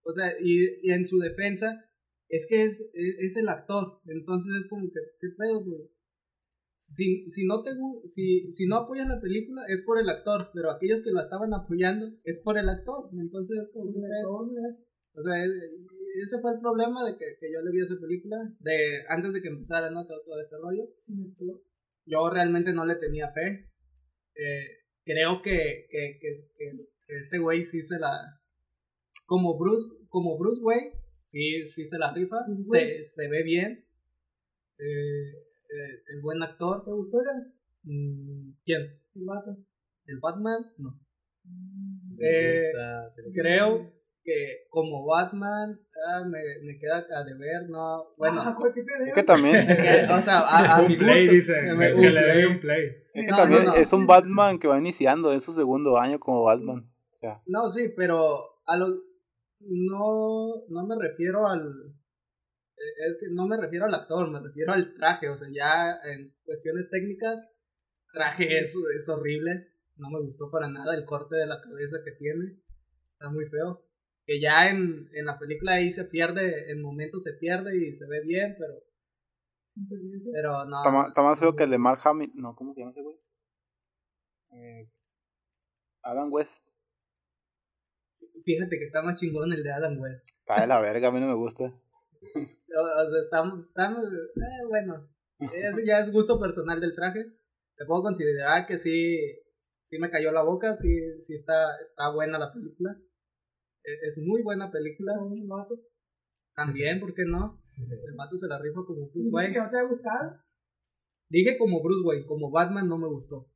o 0.04 0.12
sea, 0.12 0.34
y, 0.42 0.66
y 0.84 0.92
en 0.92 1.06
su 1.08 1.18
defensa, 1.18 1.86
es 2.28 2.46
que 2.50 2.64
es, 2.66 2.82
es, 2.94 3.16
es 3.20 3.38
el 3.38 3.48
actor. 3.48 4.02
Entonces 4.08 4.52
es 4.60 4.68
como 4.70 4.84
que, 4.88 5.00
¿qué 5.22 5.28
pedo, 5.38 5.64
güey? 5.64 5.90
Si, 6.78 7.28
si, 7.30 7.46
no 7.46 7.64
te, 7.64 7.72
si, 8.08 8.52
si 8.54 8.68
no 8.68 8.76
apoyas 8.78 9.08
la 9.08 9.20
película, 9.22 9.62
es 9.70 9.82
por 9.82 9.98
el 9.98 10.10
actor, 10.10 10.52
pero 10.54 10.70
aquellos 10.72 11.02
que 11.02 11.12
la 11.12 11.22
estaban 11.24 11.54
apoyando, 11.54 12.06
es 12.26 12.38
por 12.40 12.58
el 12.58 12.68
actor. 12.70 13.10
Entonces 13.14 13.58
es 13.64 13.70
como 13.74 13.88
que, 13.94 14.00
¿qué 14.00 14.06
pedo? 14.22 14.76
O 15.18 15.22
sea, 15.24 15.44
es- 15.44 15.52
ese 16.22 16.40
fue 16.42 16.54
el 16.54 16.60
problema 16.60 17.04
de 17.10 17.18
que, 17.18 17.26
que 17.40 17.52
yo 17.52 17.62
le 17.62 17.72
vi 17.72 17.82
esa 17.82 17.96
película, 18.00 18.38
de 18.60 19.04
antes 19.10 19.34
de 19.34 19.42
que 19.42 19.50
empezara, 19.50 19.90
¿no? 19.90 20.06
Todo, 20.06 20.22
todo 20.26 20.40
este 20.42 20.56
rollo. 20.58 20.84
Yo 22.06 22.30
realmente 22.30 22.72
no 22.74 22.86
le 22.86 22.96
tenía 22.96 23.32
fe. 23.32 23.70
Eh, 24.36 24.68
creo 25.04 25.42
que, 25.42 25.88
que, 25.90 26.18
que, 26.22 26.48
que- 26.58 26.88
que 27.08 27.18
este 27.18 27.38
güey 27.40 27.64
sí 27.64 27.82
se 27.84 28.00
la... 28.00 28.40
Como 29.26 29.58
Bruce, 29.58 29.88
como 30.10 30.38
Bruce 30.38 30.62
Wayne, 30.64 30.92
sí, 31.26 31.66
sí 31.68 31.86
se 31.86 31.98
la 31.98 32.14
rifa, 32.14 32.38
se, 32.80 33.04
se 33.04 33.28
ve 33.28 33.44
bien, 33.44 33.86
eh, 34.78 35.30
eh, 35.32 36.02
es 36.16 36.22
buen 36.22 36.42
actor. 36.44 36.84
¿Te 36.84 36.92
gustó 36.92 37.18
ya? 37.24 37.52
Mm, 37.84 38.52
¿Quién? 38.64 38.82
El 39.16 39.26
vato. 39.26 39.58
¿El 40.06 40.20
Batman? 40.20 40.72
No. 40.78 41.00
Eh, 42.20 42.72
gusta, 42.72 43.14
le- 43.18 43.34
Creo 43.34 43.94
que 44.26 44.66
como 44.70 45.06
Batman 45.06 45.80
ah, 46.10 46.24
me, 46.26 46.40
me 46.64 46.80
queda 46.80 46.98
a 47.16 47.24
deber, 47.24 47.70
no, 47.70 48.16
bueno, 48.18 48.42
Ah, 48.44 48.56
¿cuál 48.60 48.74
que 48.74 48.82
te 48.84 48.92
Es 49.08 49.14
que 49.14 49.24
también, 49.24 49.68
que, 49.68 50.08
o 50.12 50.22
sea, 50.22 50.40
a, 50.40 50.78
a 50.78 50.82
mi 50.82 50.98
play, 50.98 51.28
gusto, 51.28 51.34
dice. 51.36 51.74
me- 51.76 51.88
Que 51.90 51.94
un 51.94 52.14
le 52.16 52.22
dé 52.22 52.48
un 52.48 52.60
play. 52.60 52.88
es 53.14 53.26
que 53.26 53.32
No, 53.32 53.38
también 53.38 53.66
no, 53.66 53.70
no. 53.72 53.76
es 53.76 53.94
un 53.94 54.08
Batman 54.08 54.58
que 54.58 54.68
va 54.68 54.80
iniciando, 54.80 55.32
es 55.32 55.44
su 55.44 55.54
segundo 55.54 55.98
año 56.00 56.20
como 56.20 56.44
Batman. 56.44 56.92
O 57.14 57.18
sea, 57.18 57.42
No, 57.46 57.70
sí, 57.70 57.90
pero 57.96 58.40
a 58.66 58.76
lo 58.78 58.88
no 59.60 60.64
no 60.70 60.86
me 60.88 60.96
refiero 61.00 61.48
al 61.48 61.94
es 63.08 63.18
que 63.20 63.28
no 63.32 63.48
me 63.48 63.58
refiero 63.58 63.86
al 63.86 63.94
actor, 63.94 64.30
me 64.30 64.40
refiero 64.40 64.74
al 64.74 64.94
traje, 64.96 65.30
o 65.30 65.36
sea, 65.36 65.48
ya 65.52 65.98
en 66.12 66.34
cuestiones 66.44 66.90
técnicas 66.90 67.40
traje 68.14 68.60
es, 68.60 68.76
es 68.98 69.10
horrible, 69.10 69.68
no 69.98 70.10
me 70.10 70.20
gustó 70.20 70.50
para 70.52 70.68
nada 70.70 70.94
el 70.96 71.06
corte 71.06 71.36
de 71.38 71.48
la 71.48 71.62
cabeza 71.62 71.98
que 72.04 72.12
tiene, 72.12 72.60
está 73.14 73.30
muy 73.30 73.46
feo. 73.46 73.85
Que 74.26 74.40
ya 74.40 74.70
en, 74.70 75.10
en 75.14 75.26
la 75.26 75.38
película 75.38 75.74
ahí 75.74 75.92
se 75.92 76.06
pierde, 76.06 76.72
en 76.72 76.82
momentos 76.82 77.24
se 77.24 77.34
pierde 77.34 77.78
y 77.78 77.94
se 77.94 78.08
ve 78.08 78.22
bien, 78.22 78.56
pero 78.58 78.74
pero 80.32 80.66
no. 80.66 81.08
está, 81.08 81.22
más, 81.22 81.40
feo 81.40 81.56
que 81.56 81.64
el 81.64 81.70
de 81.70 81.78
Mark 81.78 82.00
Hamill. 82.04 82.32
No, 82.36 82.56
¿cómo 82.56 82.74
se 82.74 82.80
llama 82.80 82.92
ese 82.92 83.02
güey? 83.02 83.18
Eh, 84.52 84.90
Adam 86.02 86.32
West. 86.32 86.66
Fíjate 88.46 88.78
que 88.78 88.86
está 88.86 89.02
más 89.02 89.20
chingón 89.20 89.52
el 89.52 89.64
de 89.64 89.72
Adam 89.72 90.00
West. 90.00 90.26
Está 90.40 90.62
de 90.62 90.68
la 90.68 90.80
verga, 90.80 91.10
a 91.10 91.12
mí 91.12 91.20
no 91.20 91.28
me 91.28 91.36
gusta. 91.36 91.74
O, 92.78 92.82
o 92.82 93.10
sea, 93.10 93.22
está, 93.22 93.44
está 93.62 94.02
eh, 94.02 94.66
bueno. 94.68 95.08
Eso 95.40 95.80
ya 95.86 96.00
es 96.00 96.12
gusto 96.12 96.38
personal 96.38 96.82
del 96.82 96.94
traje. 96.94 97.24
Te 97.78 97.86
puedo 97.86 98.02
considerar 98.02 98.66
que 98.66 98.78
sí, 98.78 99.18
sí 99.86 99.98
me 99.98 100.10
cayó 100.10 100.34
la 100.34 100.42
boca, 100.42 100.76
sí, 100.76 100.90
sí 101.22 101.36
está, 101.36 101.78
está 101.82 102.12
buena 102.12 102.38
la 102.38 102.52
película. 102.52 102.98
E- 103.86 104.08
Es 104.08 104.18
muy 104.18 104.42
buena 104.44 104.72
película. 104.72 105.14
El 105.32 105.48
vato. 105.48 105.76
También, 106.56 107.00
¿por 107.00 107.14
qué 107.14 107.24
no? 107.26 107.62
El 107.78 108.16
vato 108.16 108.38
se 108.38 108.48
la 108.48 108.60
rifa 108.60 108.82
como 108.86 109.10
Bruce 109.10 109.30
Wayne. 109.32 109.54
no 109.60 109.70
te 109.70 109.78
ha 109.78 109.84
gustado. 109.84 110.40
Dije 111.30 111.58
como 111.58 111.82
Bruce 111.84 112.06
Wayne, 112.08 112.26
como 112.26 112.50
Batman 112.52 112.88
no 112.88 112.98
me 112.98 113.08
gustó. 113.08 113.48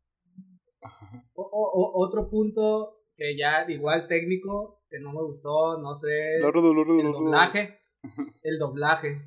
O, 1.34 1.41
o- 1.43 1.72
o- 1.81 2.06
otro 2.06 2.30
punto 2.30 3.03
que 3.15 3.38
ya 3.38 3.65
igual 3.69 4.07
técnico, 4.07 4.81
que 4.89 4.99
no 4.99 5.11
me 5.14 5.22
gustó, 5.22 5.77
no 5.81 5.93
sé. 5.95 6.39
El 6.99 7.06
doblaje. 7.26 7.80
El 8.41 8.60
doblaje. 8.60 9.22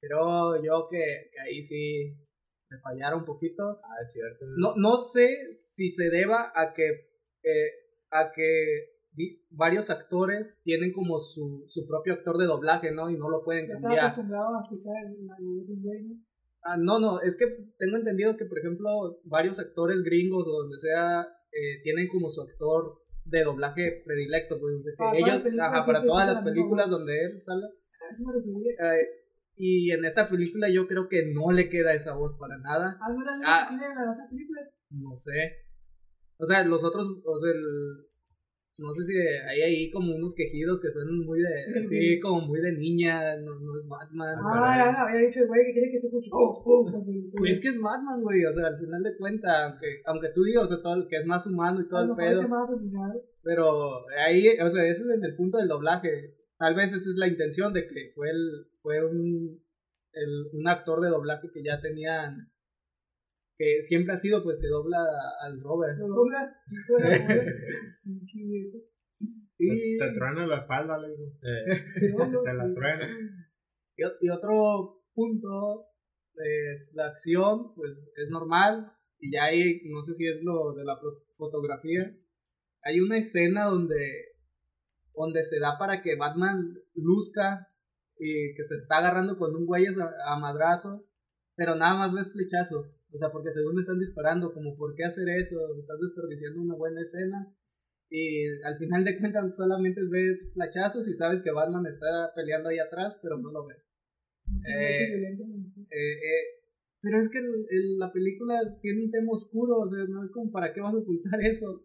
Creo 0.00 0.62
yo 0.62 0.88
que, 0.90 1.30
que 1.32 1.40
ahí 1.40 1.62
sí 1.62 2.14
me 2.70 2.78
fallara 2.80 3.16
un 3.16 3.24
poquito. 3.24 3.80
Ah, 3.82 3.96
es 4.02 4.12
cierto. 4.12 4.46
No, 4.56 4.74
no 4.76 4.96
sé 4.96 5.54
si 5.54 5.90
se 5.90 6.08
deba 6.10 6.52
a 6.54 6.72
que 6.72 6.88
eh, 7.42 7.70
a 8.10 8.30
que 8.30 8.97
varios 9.50 9.90
actores 9.90 10.60
tienen 10.62 10.92
como 10.92 11.18
su, 11.18 11.64
su 11.68 11.86
propio 11.86 12.14
actor 12.14 12.38
de 12.38 12.46
doblaje, 12.46 12.92
¿no? 12.92 13.10
Y 13.10 13.16
no 13.16 13.28
lo 13.28 13.42
pueden 13.44 13.66
cambiar. 13.68 13.98
acostumbrado 14.06 14.56
a 14.56 14.62
escuchar 14.62 14.94
la 15.26 15.34
voz 15.40 15.66
de 15.66 15.72
un 15.72 15.82
güey, 15.82 16.02
¿no? 16.04 16.14
Ah, 16.62 16.76
no, 16.76 16.98
no, 16.98 17.20
es 17.20 17.36
que 17.36 17.46
tengo 17.78 17.96
entendido 17.96 18.36
que, 18.36 18.44
por 18.44 18.58
ejemplo, 18.58 19.20
varios 19.24 19.58
actores 19.58 20.02
gringos 20.02 20.44
o 20.46 20.62
donde 20.62 20.76
sea 20.78 21.22
eh, 21.22 21.80
tienen 21.82 22.08
como 22.08 22.28
su 22.28 22.42
actor 22.42 22.98
de 23.24 23.44
doblaje 23.44 24.02
predilecto, 24.04 24.58
pues, 24.60 24.84
de 24.84 24.90
que 24.92 24.96
Para 24.96 25.16
ellos, 25.18 25.36
películas 25.40 25.68
ajá, 25.68 25.86
para 25.86 26.02
todas 26.04 26.26
las 26.26 26.42
películas 26.44 26.90
donde 26.90 27.14
él 27.24 27.40
sale. 27.40 27.66
Eh, 27.66 29.06
y 29.56 29.90
en 29.90 30.04
esta 30.04 30.28
película 30.28 30.68
yo 30.70 30.86
creo 30.86 31.08
que 31.08 31.32
no 31.32 31.52
le 31.52 31.68
queda 31.68 31.92
esa 31.94 32.14
voz 32.14 32.36
para 32.38 32.58
nada. 32.58 32.98
¿Al 33.00 33.16
menos 33.16 33.40
Ah. 33.44 33.66
tiene 33.68 33.86
la 33.94 34.12
otra 34.12 34.28
película? 34.30 34.60
No 34.90 35.16
sé. 35.16 35.52
O 36.38 36.44
sea, 36.44 36.64
los 36.64 36.84
otros, 36.84 37.06
o 37.24 37.38
sea, 37.38 37.52
el, 37.52 38.07
no 38.78 38.94
sé 38.94 39.02
si 39.02 39.18
hay 39.18 39.60
ahí 39.60 39.90
como 39.90 40.14
unos 40.14 40.34
quejidos 40.34 40.80
que 40.80 40.90
suenan 40.90 41.18
muy 41.18 41.40
de, 41.40 41.84
sí, 41.84 42.20
como 42.20 42.42
muy 42.42 42.60
de 42.60 42.72
niña, 42.72 43.36
no, 43.38 43.58
no 43.58 43.76
es 43.76 43.88
Batman. 43.88 44.38
Ah, 44.40 44.74
ya, 44.78 44.92
ya, 44.92 45.02
había 45.02 45.26
dicho 45.26 45.40
el 45.40 45.48
güey 45.48 45.66
que 45.66 45.72
quiere 45.72 45.90
que 45.90 45.98
se 45.98 46.06
escuche. 46.06 46.30
Oh, 46.32 46.54
oh, 46.64 47.04
Pues 47.36 47.52
es 47.52 47.60
que 47.60 47.68
es 47.68 47.80
Batman, 47.80 48.22
güey, 48.22 48.44
o 48.44 48.52
sea, 48.52 48.68
al 48.68 48.78
final 48.78 49.02
de 49.02 49.16
cuentas, 49.16 49.52
aunque, 49.64 49.86
aunque 50.06 50.28
tú 50.32 50.44
digas, 50.44 50.64
o 50.64 50.66
sea, 50.66 50.82
todo 50.82 50.94
el 50.94 51.08
que 51.08 51.16
es 51.16 51.26
más 51.26 51.44
humano 51.46 51.80
y 51.80 51.88
todo 51.88 52.02
el 52.02 52.16
pedo. 52.16 52.42
Pero 53.42 54.06
ahí, 54.24 54.46
o 54.60 54.70
sea, 54.70 54.84
ese 54.84 55.02
es 55.02 55.10
en 55.10 55.24
el 55.24 55.34
punto 55.34 55.58
del 55.58 55.68
doblaje. 55.68 56.36
Tal 56.56 56.74
vez 56.74 56.92
esa 56.92 57.10
es 57.10 57.16
la 57.16 57.26
intención 57.26 57.72
de 57.72 57.86
que 57.86 58.12
fue 58.14 58.30
el, 58.30 58.66
fue 58.80 59.04
un, 59.04 59.60
el, 60.12 60.46
un 60.52 60.68
actor 60.68 61.00
de 61.00 61.08
doblaje 61.08 61.50
que 61.52 61.62
ya 61.64 61.80
tenían 61.80 62.52
que 63.58 63.82
siempre 63.82 64.14
ha 64.14 64.16
sido 64.16 64.42
pues 64.44 64.56
que 64.60 64.68
dobla 64.68 65.04
al 65.40 65.60
Robert. 65.60 65.98
¿Lo 65.98 66.06
dobla? 66.08 66.56
y... 69.58 69.98
Te, 69.98 70.12
truena 70.14 70.46
la 70.46 70.60
espalda, 70.60 70.96
le 70.98 71.08
digo. 71.08 71.26
Eh, 71.42 71.84
te 72.00 72.54
la 72.54 72.72
truena. 72.72 73.08
Y, 73.96 74.04
y, 74.20 74.30
otro 74.30 75.02
punto 75.12 75.88
es 76.36 76.92
la 76.94 77.06
acción, 77.08 77.74
pues 77.74 77.98
es 78.14 78.30
normal. 78.30 78.92
Y 79.18 79.32
ya 79.32 79.46
hay, 79.46 79.80
no 79.86 80.04
sé 80.04 80.14
si 80.14 80.28
es 80.28 80.40
lo 80.44 80.74
de 80.74 80.84
la 80.84 80.96
fotografía. 81.36 82.16
Hay 82.84 83.00
una 83.00 83.18
escena 83.18 83.64
donde, 83.64 84.36
donde 85.12 85.42
se 85.42 85.58
da 85.58 85.76
para 85.76 86.00
que 86.00 86.14
Batman 86.14 86.78
luzca 86.94 87.66
y 88.16 88.54
que 88.54 88.62
se 88.62 88.76
está 88.76 88.98
agarrando 88.98 89.36
con 89.36 89.56
un 89.56 89.66
güey 89.66 89.86
a, 89.86 90.32
a 90.32 90.38
madrazo, 90.38 91.04
pero 91.56 91.74
nada 91.74 91.96
más 91.96 92.14
ves 92.14 92.30
flechazos 92.32 92.97
o 93.12 93.16
sea, 93.16 93.30
porque 93.30 93.50
según 93.50 93.74
me 93.74 93.80
están 93.80 93.98
disparando, 93.98 94.52
como, 94.52 94.76
¿por 94.76 94.94
qué 94.94 95.04
hacer 95.04 95.28
eso? 95.30 95.56
Estás 95.78 95.98
desperdiciando 96.00 96.60
una 96.60 96.74
buena 96.74 97.00
escena. 97.00 97.54
Y 98.10 98.46
al 98.64 98.76
final 98.78 99.04
de 99.04 99.18
cuentas 99.18 99.56
solamente 99.56 100.00
ves 100.10 100.50
flachazos 100.54 101.08
y 101.08 101.14
sabes 101.14 101.42
que 101.42 101.50
Batman 101.50 101.86
está 101.86 102.32
peleando 102.34 102.68
ahí 102.68 102.78
atrás, 102.78 103.18
pero 103.22 103.38
no 103.38 103.50
lo 103.50 103.66
ves. 103.66 103.84
Eh, 104.66 105.28
eh, 105.30 105.38
eh, 105.90 106.44
pero 107.00 107.18
es 107.18 107.30
que 107.30 107.38
la 107.98 108.10
película 108.12 108.60
tiene 108.80 109.04
un 109.04 109.10
tema 109.10 109.32
oscuro, 109.32 109.78
o 109.78 109.88
sea, 109.88 110.04
no 110.08 110.22
es 110.22 110.30
como, 110.30 110.50
¿para 110.50 110.72
qué 110.72 110.80
vas 110.80 110.94
a 110.94 110.98
ocultar 110.98 111.40
eso? 111.42 111.84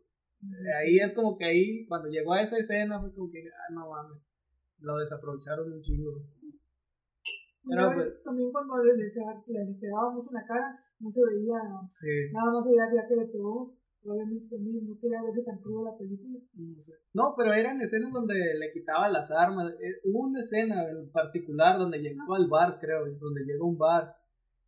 ahí 0.77 0.99
es 0.99 1.13
como 1.13 1.37
que 1.37 1.45
ahí, 1.45 1.85
cuando 1.87 2.09
llegó 2.09 2.33
a 2.33 2.41
esa 2.41 2.57
escena, 2.57 2.99
fue 2.99 3.13
como 3.13 3.31
que, 3.31 3.39
ah, 3.47 3.73
no 3.73 3.89
mames, 3.89 4.21
lo 4.79 4.97
desaprovecharon 4.97 5.71
un 5.71 5.81
chingo. 5.81 6.11
Pero, 7.65 7.93
pues, 7.93 8.21
también 8.23 8.51
cuando 8.51 8.83
le, 8.83 8.93
le, 8.97 9.05
le 9.05 9.79
pegaba 9.79 10.11
mucho 10.11 10.29
en 10.31 10.33
la 10.33 10.45
cara, 10.45 10.82
no 10.99 11.11
se 11.11 11.22
veía, 11.26 11.57
nada 12.32 12.52
más 12.52 12.64
se 12.64 12.70
veía 12.70 12.86
ya 12.94 13.07
que 13.07 13.15
le 13.15 13.26
pegó. 13.28 13.76
Probablemente 14.02 14.53
también 14.53 14.86
no 14.86 14.99
quería 14.99 15.24
verse 15.24 15.44
tan 15.44 15.60
crudo 15.60 15.86
la 15.86 15.98
película. 15.98 16.38
No, 16.56 16.82
sé. 16.82 16.91
no, 17.14 17.34
pero 17.38 17.53
eran 17.53 17.82
escenas 17.82 18.11
donde 18.11 18.36
le 18.36 18.74
quitaba 18.74 19.07
las 19.07 19.32
armas. 19.32 19.72
Eh, 19.80 20.02
hubo 20.03 20.28
una 20.28 20.41
escena 20.41 20.90
en 20.90 21.10
particular 21.10 21.80
donde 21.80 21.99
llegaba 21.99 22.36
al 22.36 22.49
bar, 22.49 22.80
creo, 22.82 23.06
donde 23.06 23.45
llega 23.45 23.64
un 23.64 23.78
bar. 23.78 24.14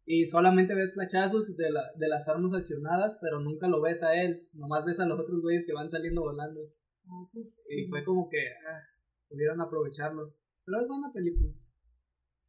Y 0.05 0.25
solamente 0.25 0.73
ves 0.73 0.93
flachazos 0.93 1.57
de, 1.57 1.69
la, 1.69 1.91
de 1.97 2.07
las 2.07 2.29
armas 2.29 2.53
accionadas, 2.53 3.17
pero 3.19 3.41
nunca 3.41 3.67
lo 3.67 3.81
ves 3.81 4.03
a 4.03 4.13
él. 4.13 4.47
Nomás 4.53 4.85
ves 4.85 5.01
a 5.01 5.05
los 5.05 5.19
otros 5.19 5.41
güeyes 5.41 5.65
que 5.65 5.73
van 5.73 5.89
saliendo 5.89 6.21
volando. 6.21 6.61
Ah, 7.05 7.27
pues, 7.33 7.47
y 7.69 7.87
fue 7.89 8.05
como 8.05 8.29
que 8.29 8.37
ah, 8.37 8.81
pudieron 9.27 9.59
aprovecharlo. 9.59 10.33
Pero 10.63 10.79
es 10.79 10.87
buena 10.87 11.11
película. 11.11 11.51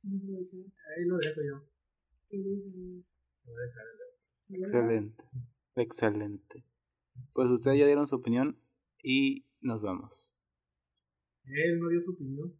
Ahí 0.04 1.04
lo 1.04 1.16
dejo 1.16 1.40
yo. 1.42 1.62
Excelente, 4.48 5.24
excelente. 5.74 6.64
Pues 7.32 7.48
ustedes 7.50 7.78
ya 7.78 7.86
dieron 7.86 8.06
su 8.06 8.16
opinión 8.16 8.58
y 9.02 9.46
nos 9.60 9.82
vamos. 9.82 10.34
Él 11.44 11.80
no 11.80 11.88
dio 11.88 12.00
su 12.00 12.12
opinión. 12.12 12.54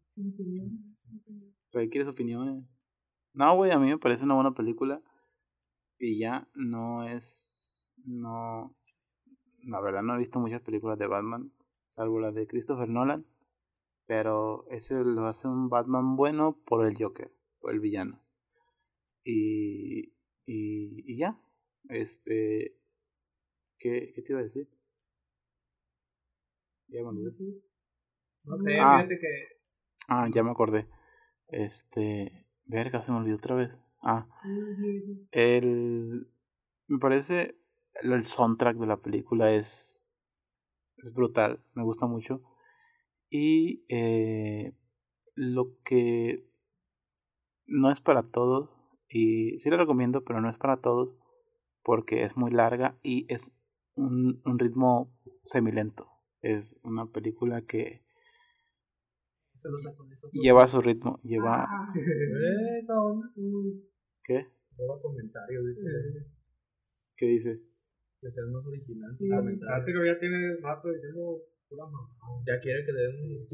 ¿Pero 1.71 1.89
quieres 1.89 2.09
opiniones? 2.09 2.63
No, 3.33 3.55
güey, 3.55 3.71
a 3.71 3.79
mí 3.79 3.87
me 3.87 3.97
parece 3.97 4.23
una 4.23 4.35
buena 4.35 4.53
película. 4.53 5.01
Y 5.99 6.19
ya 6.19 6.47
no 6.53 7.03
es. 7.03 7.91
No. 8.03 8.75
La 9.63 9.81
verdad, 9.81 10.01
no 10.01 10.15
he 10.15 10.19
visto 10.19 10.39
muchas 10.39 10.61
películas 10.61 10.97
de 10.97 11.07
Batman, 11.07 11.51
salvo 11.89 12.19
las 12.19 12.33
de 12.33 12.47
Christopher 12.47 12.87
Nolan. 12.87 13.25
Pero 14.05 14.65
ese 14.69 15.03
lo 15.03 15.27
hace 15.27 15.47
un 15.47 15.67
Batman 15.67 16.15
bueno 16.15 16.57
por 16.65 16.85
el 16.85 16.95
Joker, 16.97 17.31
por 17.59 17.73
el 17.73 17.81
villano. 17.81 18.23
Y, 19.25 20.13
y, 20.47 21.03
y 21.05 21.17
ya. 21.17 21.39
Este. 21.89 22.79
¿qué, 23.77 24.13
¿Qué 24.15 24.21
te 24.21 24.31
iba 24.33 24.39
a 24.39 24.43
decir? 24.43 24.67
Ya 26.87 27.01
me 27.01 27.09
olvidé. 27.09 27.61
No 28.45 28.57
sé, 28.57 28.79
ah, 28.79 28.97
fíjate 28.97 29.19
que. 29.19 29.27
Ah, 30.07 30.27
ya 30.33 30.43
me 30.43 30.51
acordé. 30.51 30.87
Este. 31.49 32.47
Verga, 32.65 33.01
se 33.03 33.11
me 33.11 33.17
olvidó 33.17 33.35
otra 33.35 33.55
vez. 33.55 33.77
Ah. 34.01 34.27
El. 35.31 36.31
Me 36.87 36.97
parece. 36.97 37.59
El 38.01 38.23
soundtrack 38.23 38.77
de 38.77 38.87
la 38.87 39.01
película 39.01 39.51
es. 39.51 39.99
Es 40.97 41.13
brutal. 41.13 41.61
Me 41.73 41.83
gusta 41.83 42.07
mucho. 42.07 42.41
Y. 43.29 43.85
Eh, 43.89 44.73
lo 45.35 45.77
que. 45.83 46.49
No 47.65 47.91
es 47.91 47.99
para 47.99 48.23
todos 48.23 48.76
y 49.09 49.59
sí 49.59 49.69
la 49.69 49.77
recomiendo, 49.77 50.23
pero 50.23 50.41
no 50.41 50.49
es 50.49 50.57
para 50.57 50.77
todos 50.77 51.15
porque 51.83 52.23
es 52.23 52.35
muy 52.35 52.49
larga 52.51 52.97
y 53.01 53.25
es 53.33 53.53
un, 53.95 54.41
un 54.45 54.59
ritmo 54.59 55.13
semilento. 55.45 56.09
Es 56.41 56.77
una 56.83 57.09
película 57.11 57.61
que 57.61 58.03
lleva 60.33 60.67
su 60.67 60.81
ritmo, 60.81 61.19
lleva... 61.23 61.63
Ah. 61.63 61.93
¿Qué? 64.23 64.47
comentario, 65.01 65.63
dice. 65.63 65.81
¿Qué 67.15 67.25
dice? 67.25 67.59
Que 68.21 68.31
sea 68.31 68.43
más 68.51 68.63
original. 68.65 69.15
Sí, 69.17 69.29
ya 69.29 69.41
tiene 70.19 70.57
rato 70.61 70.91
diciendo 70.91 71.41
pura 71.69 71.85
mamá. 71.85 72.09
Ya 72.45 72.59
quiere 72.59 72.85
que 72.85 72.91
le 72.91 73.01
den 73.01 73.15
un... 73.21 73.47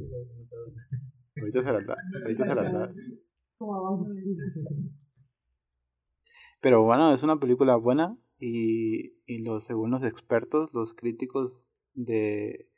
Ahorita 1.40 1.64
se 1.64 1.72
la 1.72 1.82
da. 1.82 1.96
Ahorita 2.24 2.46
se 2.46 2.56
la 2.56 2.64
da. 2.64 2.92
Pero 6.64 6.82
bueno, 6.82 7.14
es 7.14 7.24
una 7.24 7.42
película 7.42 7.76
buena 7.76 8.18
y, 8.40 9.18
y 9.26 9.40
los, 9.40 9.66
según 9.66 9.92
los 9.92 10.06
expertos, 10.06 10.70
los 10.72 10.94
críticos 10.94 11.74
de, 11.94 12.70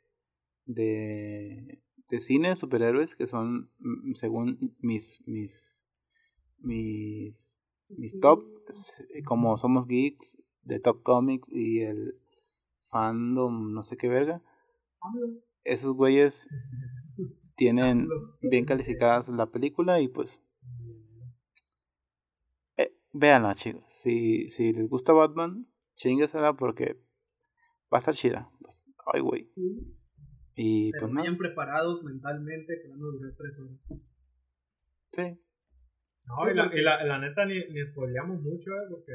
de, 0.64 1.80
de 2.08 2.20
cine 2.20 2.48
de 2.48 2.56
superhéroes, 2.56 3.14
que 3.14 3.28
son, 3.28 3.70
mm, 3.78 4.14
según 4.14 4.74
mis, 4.80 5.22
mis, 5.26 5.86
mis, 6.58 7.60
mis 7.88 8.18
top, 8.18 8.42
como 9.24 9.56
somos 9.56 9.86
geeks, 9.86 10.36
de 10.62 10.80
Top 10.80 11.04
Comics 11.04 11.46
y 11.52 11.82
el 11.82 12.18
fandom, 12.90 13.72
no 13.72 13.84
sé 13.84 13.96
qué 13.96 14.08
verga, 14.08 14.42
esos 15.62 15.94
güeyes 15.94 16.48
tienen 17.54 18.08
bien 18.42 18.64
calificadas 18.64 19.28
la 19.28 19.46
película 19.46 20.00
y 20.00 20.08
pues 20.08 20.42
Véanla, 23.18 23.54
chicos. 23.54 23.84
Si, 23.88 24.50
si 24.50 24.72
les 24.74 24.88
gusta 24.88 25.12
Batman, 25.14 25.66
chinguesela 25.94 26.52
porque 26.54 27.00
va 27.92 27.98
a 27.98 28.00
estar 28.00 28.14
chida. 28.14 28.50
Ay, 29.12 29.20
güey. 29.20 29.52
Y 30.54 30.92
Pero 30.92 31.06
pues 31.06 31.14
vayan 31.16 31.38
preparados 31.38 32.02
mentalmente 32.04 32.80
que 32.82 32.88
van 32.88 32.98
a 32.98 33.04
durar 33.04 33.32
tres 33.36 33.58
horas. 33.58 34.02
Sí. 35.12 35.40
No, 36.26 36.50
y, 36.50 36.54
la, 36.54 36.70
y 36.74 36.82
la, 36.82 37.04
la, 37.04 37.18
neta 37.18 37.46
ni, 37.46 37.54
ni 37.68 37.86
spoileamos 37.86 38.42
mucho, 38.42 38.70
¿eh? 38.72 38.86
Porque 38.90 39.12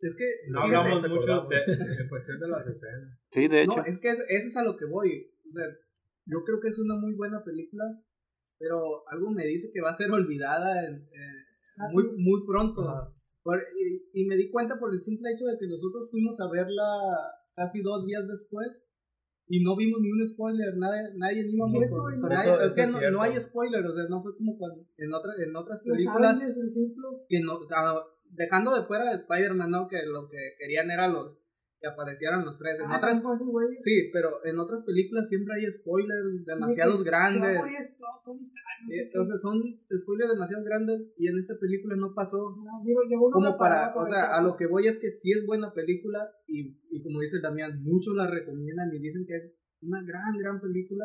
es 0.00 0.16
que 0.16 0.26
no 0.50 0.62
hablamos 0.62 1.08
mucho 1.08 1.48
de, 1.48 1.56
en 2.02 2.08
cuestión 2.08 2.38
de 2.38 2.48
las 2.48 2.66
escenas. 2.66 3.18
Sí, 3.30 3.48
de 3.48 3.62
hecho. 3.62 3.78
No, 3.78 3.84
es 3.84 3.98
que 3.98 4.10
eso, 4.10 4.22
es 4.28 4.56
a 4.56 4.62
lo 4.62 4.76
que 4.76 4.84
voy. 4.84 5.32
O 5.48 5.52
sea, 5.52 5.66
yo 6.26 6.44
creo 6.44 6.60
que 6.60 6.68
es 6.68 6.78
una 6.78 6.94
muy 6.94 7.14
buena 7.14 7.42
película, 7.42 7.84
pero 8.58 9.08
algo 9.08 9.30
me 9.30 9.46
dice 9.46 9.70
que 9.72 9.80
va 9.80 9.90
a 9.90 9.94
ser 9.94 10.10
olvidada 10.12 10.86
en, 10.86 10.96
eh, 10.96 11.90
muy, 11.92 12.04
muy 12.16 12.46
pronto 12.46 13.16
y, 14.14 14.24
me 14.24 14.36
di 14.36 14.50
cuenta 14.50 14.78
por 14.78 14.92
el 14.92 15.00
simple 15.02 15.30
hecho 15.32 15.46
de 15.46 15.58
que 15.58 15.66
nosotros 15.66 16.10
fuimos 16.10 16.40
a 16.40 16.48
verla 16.50 16.84
casi 17.54 17.80
dos 17.82 18.04
días 18.06 18.26
después 18.28 18.86
y 19.48 19.62
no 19.64 19.76
vimos 19.76 20.00
ni 20.00 20.10
un 20.10 20.26
spoiler, 20.26 20.76
nadie, 20.76 21.10
nadie 21.16 21.44
ni 21.44 21.54
íbamos 21.54 21.82
es 21.82 22.74
que 22.74 23.10
no, 23.10 23.20
hay 23.20 23.40
spoiler, 23.40 23.84
o 23.84 23.92
sea, 23.92 24.04
no 24.08 24.22
fue 24.22 24.36
como 24.36 24.56
cuando 24.56 24.86
en, 24.96 25.12
otra, 25.12 25.32
en 25.38 25.56
otras 25.56 25.82
películas 25.82 26.38
que 27.28 27.40
no, 27.40 27.58
ah, 27.74 28.06
dejando 28.30 28.74
de 28.76 28.82
fuera 28.82 29.12
Spider-Man, 29.12 29.70
¿no? 29.70 29.88
Que 29.88 30.04
lo 30.06 30.28
que 30.28 30.54
querían 30.58 30.90
era 30.90 31.08
los 31.08 31.39
que 31.80 31.88
aparecieran 31.88 32.44
los 32.44 32.58
tres. 32.58 32.78
En 32.78 32.90
ah, 32.90 32.98
otras, 32.98 33.22
sí, 33.78 34.10
pero 34.12 34.44
en 34.44 34.58
otras 34.58 34.82
películas 34.82 35.28
siempre 35.28 35.54
hay 35.54 35.70
spoilers 35.70 36.44
demasiados 36.44 37.02
grandes. 37.02 37.60
Entonces 38.88 39.40
son 39.40 39.62
spoilers 39.96 40.30
demasiado 40.30 40.62
grandes 40.64 41.12
y 41.16 41.28
en 41.28 41.38
esta 41.38 41.54
película 41.58 41.96
no 41.96 42.12
pasó. 42.14 42.54
como 43.32 43.56
para, 43.56 43.94
o 43.96 44.06
sea, 44.06 44.36
a 44.36 44.42
lo 44.42 44.56
que 44.56 44.66
voy 44.66 44.88
es 44.88 44.98
que 44.98 45.10
sí 45.10 45.32
es 45.32 45.46
buena 45.46 45.72
película 45.72 46.30
y, 46.46 46.78
y 46.90 47.02
como 47.02 47.20
dice 47.20 47.40
Damián, 47.40 47.82
muchos 47.82 48.14
la 48.14 48.28
recomiendan 48.28 48.92
y 48.92 48.98
dicen 48.98 49.24
que 49.26 49.36
es 49.36 49.54
una 49.80 50.02
gran, 50.02 50.36
gran 50.38 50.60
película. 50.60 51.04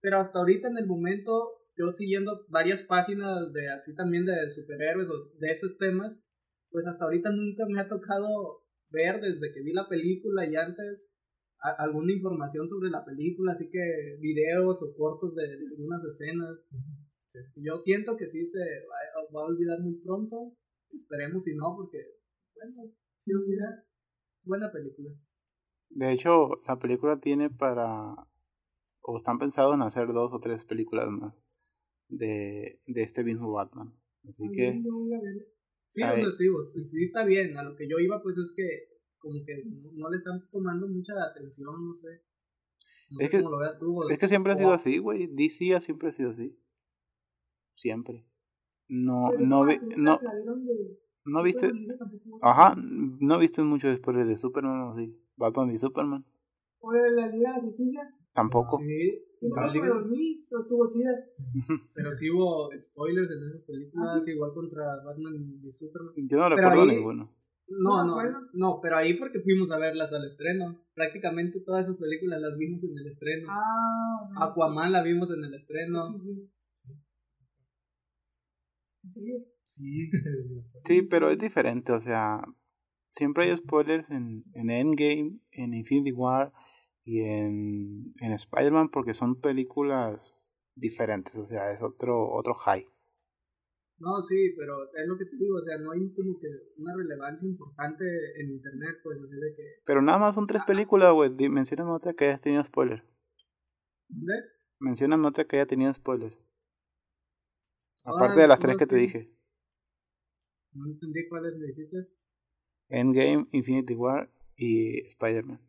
Pero 0.00 0.18
hasta 0.18 0.38
ahorita 0.38 0.68
en 0.68 0.78
el 0.78 0.86
momento, 0.86 1.48
yo 1.76 1.90
siguiendo 1.90 2.46
varias 2.48 2.82
páginas 2.84 3.52
de 3.52 3.68
así 3.68 3.94
también 3.96 4.24
de 4.26 4.50
superhéroes 4.50 5.08
o 5.08 5.30
de 5.38 5.50
esos 5.50 5.76
temas, 5.78 6.20
pues 6.70 6.86
hasta 6.86 7.04
ahorita 7.04 7.30
nunca 7.32 7.64
me 7.66 7.80
ha 7.80 7.88
tocado 7.88 8.63
ver 8.94 9.20
desde 9.20 9.52
que 9.52 9.60
vi 9.62 9.72
la 9.72 9.88
película 9.88 10.46
y 10.48 10.54
antes 10.56 11.06
a- 11.60 11.82
alguna 11.84 12.12
información 12.12 12.68
sobre 12.68 12.90
la 12.90 13.04
película, 13.04 13.52
así 13.52 13.68
que 13.68 14.16
videos 14.20 14.82
o 14.82 14.94
cortos 14.96 15.34
de, 15.34 15.42
de 15.46 15.66
algunas 15.76 16.02
escenas. 16.04 16.56
Yo 17.56 17.76
siento 17.76 18.16
que 18.16 18.28
sí 18.28 18.44
se 18.44 18.60
va, 18.60 18.96
va 19.34 19.42
a 19.42 19.46
olvidar 19.48 19.80
muy 19.80 19.94
pronto, 20.04 20.54
esperemos 20.92 21.42
si 21.44 21.54
no, 21.56 21.74
porque, 21.76 21.98
bueno, 22.54 22.92
sí 23.24 23.32
olvidar. 23.34 23.84
Buena 24.44 24.70
película. 24.70 25.10
De 25.90 26.12
hecho, 26.12 26.60
la 26.68 26.78
película 26.78 27.18
tiene 27.18 27.50
para. 27.50 28.14
O 29.00 29.16
están 29.16 29.38
pensados 29.38 29.74
en 29.74 29.82
hacer 29.82 30.08
dos 30.12 30.32
o 30.32 30.38
tres 30.38 30.64
películas 30.64 31.08
más 31.08 31.34
de, 32.08 32.80
de 32.86 33.02
este 33.02 33.24
mismo 33.24 33.52
Batman. 33.52 33.92
Así 34.28 34.44
que. 34.52 34.82
Sí, 35.94 36.02
los 36.02 36.32
motivos, 36.32 36.72
sí, 36.72 36.82
sí 36.82 37.02
está 37.02 37.24
bien. 37.24 37.56
A 37.56 37.62
lo 37.62 37.76
que 37.76 37.88
yo 37.88 37.98
iba, 37.98 38.20
pues 38.22 38.36
es 38.38 38.52
que 38.56 38.88
como 39.18 39.44
que 39.44 39.64
no, 39.64 39.92
no 39.92 40.10
le 40.10 40.18
están 40.18 40.40
tomando 40.50 40.88
mucha 40.88 41.12
atención, 41.30 41.86
no 41.86 41.94
sé. 41.94 42.20
No 43.10 43.20
Es 43.20 43.26
sé 43.26 43.30
que- 43.30 43.42
cómo 43.42 43.50
lo 43.52 43.58
veas 43.60 43.78
tú. 43.78 44.08
Es 44.10 44.18
que 44.18 44.28
siempre 44.28 44.52
ha 44.52 44.56
sido 44.56 44.72
así, 44.72 44.98
güey. 44.98 45.28
DC 45.28 45.74
ha 45.74 45.80
siempre 45.80 46.08
ha 46.08 46.12
sido 46.12 46.30
así. 46.30 46.58
Siempre. 47.76 48.26
No, 48.88 49.28
Pero 49.30 49.46
no, 49.46 49.68
esa 49.68 49.80
vi- 49.80 49.94
no, 49.96 50.18
de- 50.18 50.98
no 51.26 51.42
viste. 51.42 51.70
Ajá, 52.42 52.74
no 52.76 53.38
viste 53.38 53.62
mucho 53.62 53.88
después 53.88 54.26
de 54.26 54.36
Superman 54.36 54.82
o 54.88 54.96
sí. 54.96 55.16
Batman 55.36 55.70
y 55.70 55.78
Superman. 55.78 56.24
O 56.80 56.92
de 56.92 57.10
la 57.12 57.28
Liga 57.28 57.50
de 57.52 57.56
la 57.56 57.62
Justicia. 57.62 58.14
Tampoco. 58.34 58.78
Sí, 58.78 59.24
Me 59.48 59.72
liga- 59.72 59.88
dormí, 59.88 60.44
pero 60.48 60.62
estuvo 60.62 60.88
chida. 60.88 61.12
pero 61.94 62.12
sí 62.12 62.30
hubo 62.30 62.70
spoilers 62.80 63.30
en 63.30 63.42
esas 63.48 63.62
películas, 63.62 64.12
¿Ah, 64.14 64.20
sí? 64.20 64.30
igual 64.32 64.52
contra 64.54 64.84
Batman 65.04 65.34
y 65.36 65.72
Superman. 65.72 66.12
Yo 66.16 66.38
no 66.38 66.44
Pero 66.44 66.56
recuerdo 66.56 66.82
ahí- 66.90 66.96
ninguno. 66.96 67.32
No, 67.66 68.04
No 68.06 68.22
no, 68.22 68.40
no, 68.52 68.80
pero 68.82 68.96
ahí 68.98 69.14
porque 69.18 69.40
fuimos 69.40 69.70
a 69.72 69.78
verlas 69.78 70.12
al 70.12 70.24
estreno. 70.26 70.84
Prácticamente 70.94 71.60
todas 71.60 71.86
esas 71.86 71.96
películas 71.98 72.40
las 72.40 72.58
vimos 72.58 72.84
en 72.84 72.98
el 72.98 73.06
estreno. 73.06 73.48
Ah. 73.50 74.50
Aquaman 74.50 74.92
la 74.92 75.02
vimos 75.02 75.30
en 75.30 75.44
el 75.44 75.54
estreno. 75.54 76.20
Sí. 79.64 80.10
Sí, 80.84 81.00
pero 81.02 81.30
es 81.30 81.38
diferente, 81.38 81.92
o 81.92 82.00
sea, 82.02 82.42
siempre 83.08 83.44
hay 83.44 83.56
spoilers 83.56 84.08
en, 84.10 84.44
en 84.52 84.68
Endgame, 84.68 85.38
en 85.52 85.72
Infinity 85.72 86.12
War 86.12 86.52
y 87.04 87.20
en, 87.22 88.14
en 88.20 88.32
Spider-Man 88.32 88.88
porque 88.90 89.14
son 89.14 89.40
películas 89.40 90.34
diferentes, 90.76 91.36
o 91.38 91.44
sea, 91.46 91.70
es 91.72 91.82
otro 91.82 92.30
otro 92.32 92.54
high. 92.54 92.86
No, 93.98 94.20
sí, 94.22 94.52
pero 94.58 94.84
es 94.92 95.06
lo 95.06 95.16
que 95.16 95.24
te 95.24 95.36
digo, 95.36 95.56
o 95.56 95.60
sea, 95.60 95.78
no 95.78 95.92
hay 95.92 96.12
como 96.14 96.38
que 96.40 96.48
una 96.78 96.96
relevancia 96.96 97.46
importante 97.46 98.04
en 98.40 98.50
internet, 98.50 98.96
pues 99.04 99.18
así 99.20 99.36
de 99.36 99.54
que... 99.54 99.62
Pero 99.86 100.02
nada 100.02 100.18
más 100.18 100.34
son 100.34 100.48
tres 100.48 100.64
películas, 100.66 101.12
güey. 101.12 101.30
Di- 101.30 101.48
Mencióname 101.48 101.92
otra 101.92 102.12
que 102.12 102.24
haya 102.24 102.38
tenido 102.38 102.64
spoiler. 102.64 103.04
¿Dónde? 104.08 104.34
Mencióname 104.80 105.28
otra 105.28 105.44
que 105.44 105.56
haya 105.56 105.66
tenido 105.66 105.94
spoiler. 105.94 106.36
Aparte 108.02 108.40
de 108.40 108.48
las 108.48 108.58
tres 108.58 108.76
que 108.76 108.86
te 108.86 108.96
dije. 108.96 109.30
No 110.72 110.86
entendí 110.86 111.28
cuáles 111.28 111.54
me 111.56 111.66
dijiste. 111.68 112.08
Endgame, 112.88 113.46
Infinity 113.52 113.94
War 113.94 114.28
y 114.56 115.06
Spider-Man. 115.06 115.60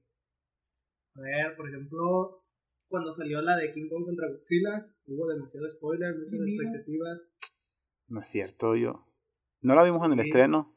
A 1.16 1.22
ver, 1.22 1.56
por 1.56 1.68
ejemplo, 1.70 2.44
cuando 2.88 3.12
salió 3.12 3.42
la 3.42 3.56
de 3.58 3.72
King 3.74 3.88
Kong 3.90 4.06
contra 4.06 4.28
Godzilla, 4.30 4.86
hubo 5.08 5.28
demasiado 5.28 5.70
spoiler, 5.70 6.16
muchas 6.18 6.34
Mira. 6.40 6.64
expectativas. 6.64 7.22
No 8.08 8.22
es 8.22 8.30
cierto, 8.30 8.76
yo. 8.76 9.06
No 9.62 9.76
la 9.76 9.84
vimos 9.84 10.06
en 10.06 10.14
el 10.14 10.20
Sí. 10.20 10.30
estreno. 10.30 10.74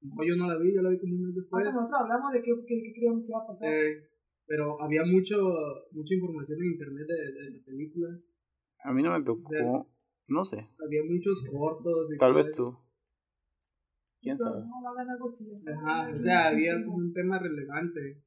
No, 0.00 0.24
yo 0.24 0.36
no 0.36 0.48
la 0.48 0.58
vi, 0.58 0.74
yo 0.74 0.82
la 0.82 0.90
vi 0.90 0.98
como 0.98 1.14
un 1.14 1.22
mes 1.26 1.34
después. 1.34 1.52
Ahorita 1.64 1.72
nosotros 1.74 2.00
hablamos 2.00 2.32
de 2.32 2.42
qué, 2.42 2.50
qué, 2.66 2.82
qué 2.82 2.92
creíamos 2.94 3.22
que 3.24 3.28
iba 3.30 3.38
a 3.42 3.46
pasar. 3.46 3.68
Eh, 3.72 4.08
pero 4.46 4.80
había 4.82 5.04
mucho 5.04 5.36
mucha 5.92 6.14
información 6.14 6.58
en 6.60 6.72
internet 6.72 7.06
de, 7.06 7.32
de 7.44 7.50
la 7.58 7.64
película. 7.64 8.08
A 8.84 8.92
mí 8.92 9.02
no 9.02 9.16
me 9.16 9.24
tocó. 9.24 9.48
sea, 9.50 9.84
No 10.28 10.44
sé. 10.44 10.68
Había 10.84 11.02
muchos 11.04 11.44
cortos. 11.50 12.08
Y 12.14 12.18
Tal 12.18 12.34
vez 12.34 12.48
eso. 12.48 12.64
tú. 12.72 12.78
¿Quién 14.22 14.38
sabe? 14.38 14.60
No, 14.60 14.82
va 14.84 14.90
a 14.90 14.94
ganar 14.94 15.18
Godzilla. 15.18 15.58
Ajá, 15.72 16.10
o 16.14 16.18
sea, 16.18 16.48
había 16.48 16.84
como 16.84 16.96
un 16.96 17.12
tema 17.12 17.38
relevante. 17.38 18.22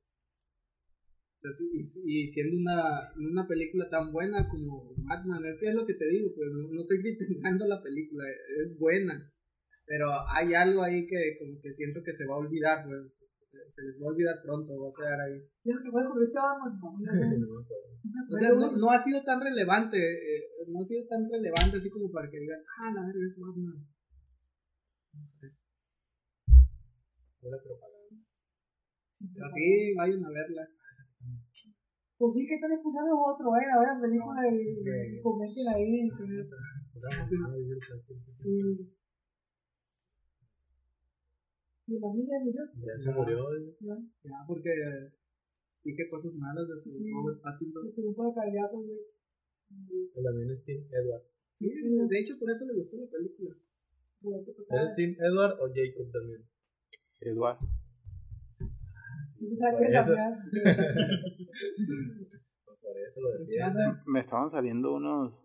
Sí, 1.52 1.70
y, 1.74 2.24
y 2.24 2.28
siendo 2.28 2.58
una, 2.58 3.12
una 3.18 3.48
película 3.48 3.90
tan 3.90 4.12
buena 4.12 4.48
como 4.48 4.94
Batman, 4.98 5.46
es 5.46 5.60
que 5.60 5.70
es 5.70 5.76
lo 5.76 5.86
que 5.86 5.94
te 5.94 6.08
digo, 6.08 6.32
pues 6.36 6.50
no, 6.52 6.72
no 6.72 6.82
estoy 6.82 7.02
criticando 7.02 7.68
la 7.68 7.82
película, 7.82 8.24
es 8.64 8.78
buena. 8.80 9.32
Pero 9.86 10.08
hay 10.28 10.54
algo 10.54 10.82
ahí 10.82 11.06
que 11.06 11.38
como 11.40 11.62
que 11.62 11.74
siento 11.74 12.02
que 12.04 12.14
se 12.14 12.26
va 12.26 12.36
a 12.36 12.40
olvidar, 12.40 12.86
pues 12.86 13.14
se, 13.70 13.84
les 13.84 14.02
va 14.02 14.08
a 14.08 14.12
olvidar 14.12 14.42
pronto, 14.42 14.82
va 14.82 14.90
a 14.90 14.94
quedar 14.98 15.22
ahí. 15.22 15.40
Yo 15.64 15.74
a 15.74 15.78
O 18.30 18.38
sea, 18.38 18.54
no, 18.54 18.78
no 18.78 18.90
ha 18.90 18.98
sido 18.98 19.24
tan 19.24 19.42
relevante, 19.42 19.98
eh, 19.98 20.48
no 20.68 20.82
ha 20.82 20.86
sido 20.86 21.06
tan 21.08 21.30
relevante 21.30 21.78
así 21.78 21.90
como 21.90 22.12
para 22.12 22.30
que 22.30 22.40
digan, 22.40 22.60
ah, 22.80 22.92
la 22.94 23.06
verga 23.06 23.26
es 23.26 23.38
Batman. 23.38 23.88
No 25.14 25.26
sé. 25.26 25.52
Pura 27.40 27.58
propaganda. 27.62 27.96
Así, 29.46 29.94
vayan 29.96 30.26
a 30.26 30.30
verla. 30.30 30.68
Pues 32.18 32.34
sí, 32.34 32.48
que 32.48 32.56
están 32.56 32.72
escuchando 32.72 33.12
otro, 33.20 33.52
eh, 33.58 33.68
a 33.76 33.80
ver 33.80 33.90
la 33.92 34.00
película 34.00 34.40
y, 34.48 35.22
comenten 35.22 35.68
ahí. 35.68 36.00
en 36.00 36.06
internet. 36.08 36.48
Sí. 37.26 37.36
Y, 38.46 38.52
y 41.94 42.00
la 42.00 42.08
niña 42.14 42.40
murió. 42.40 42.64
Ya 42.74 42.98
se 42.98 43.12
murió. 43.12 43.50
Ya, 43.82 43.98
Ya, 44.24 44.46
porque 44.48 44.72
dije 45.84 46.10
cosas 46.10 46.34
malas 46.36 46.68
de 46.70 46.80
su 46.80 46.90
Sí. 46.92 47.12
Robert 47.12 47.42
Pattinson. 47.42 47.92
se 47.92 48.02
para 48.16 48.34
calidad, 48.34 48.72
pues, 48.72 48.88
güey. 48.88 50.24
También 50.24 50.52
es 50.52 50.64
Team 50.64 50.84
Edward. 50.92 51.24
Sí, 51.52 51.70
de 51.70 52.20
hecho 52.20 52.40
por 52.40 52.50
eso 52.50 52.66
le 52.66 52.76
gustó 52.76 52.98
la 52.98 53.08
película. 53.08 53.56
¿Eres. 54.70 54.96
Team 54.96 55.16
Edward 55.20 55.60
o 55.60 55.68
Jacob 55.74 56.12
también? 56.12 56.44
Eduardo. 57.20 57.68
Por 59.40 59.84
eso. 59.96 60.14
Por 62.82 62.98
eso 63.00 63.22
lo 63.22 63.32
defiendo. 63.40 63.80
Me 64.06 64.20
estaban 64.20 64.50
saliendo 64.52 64.94
unos. 64.94 65.42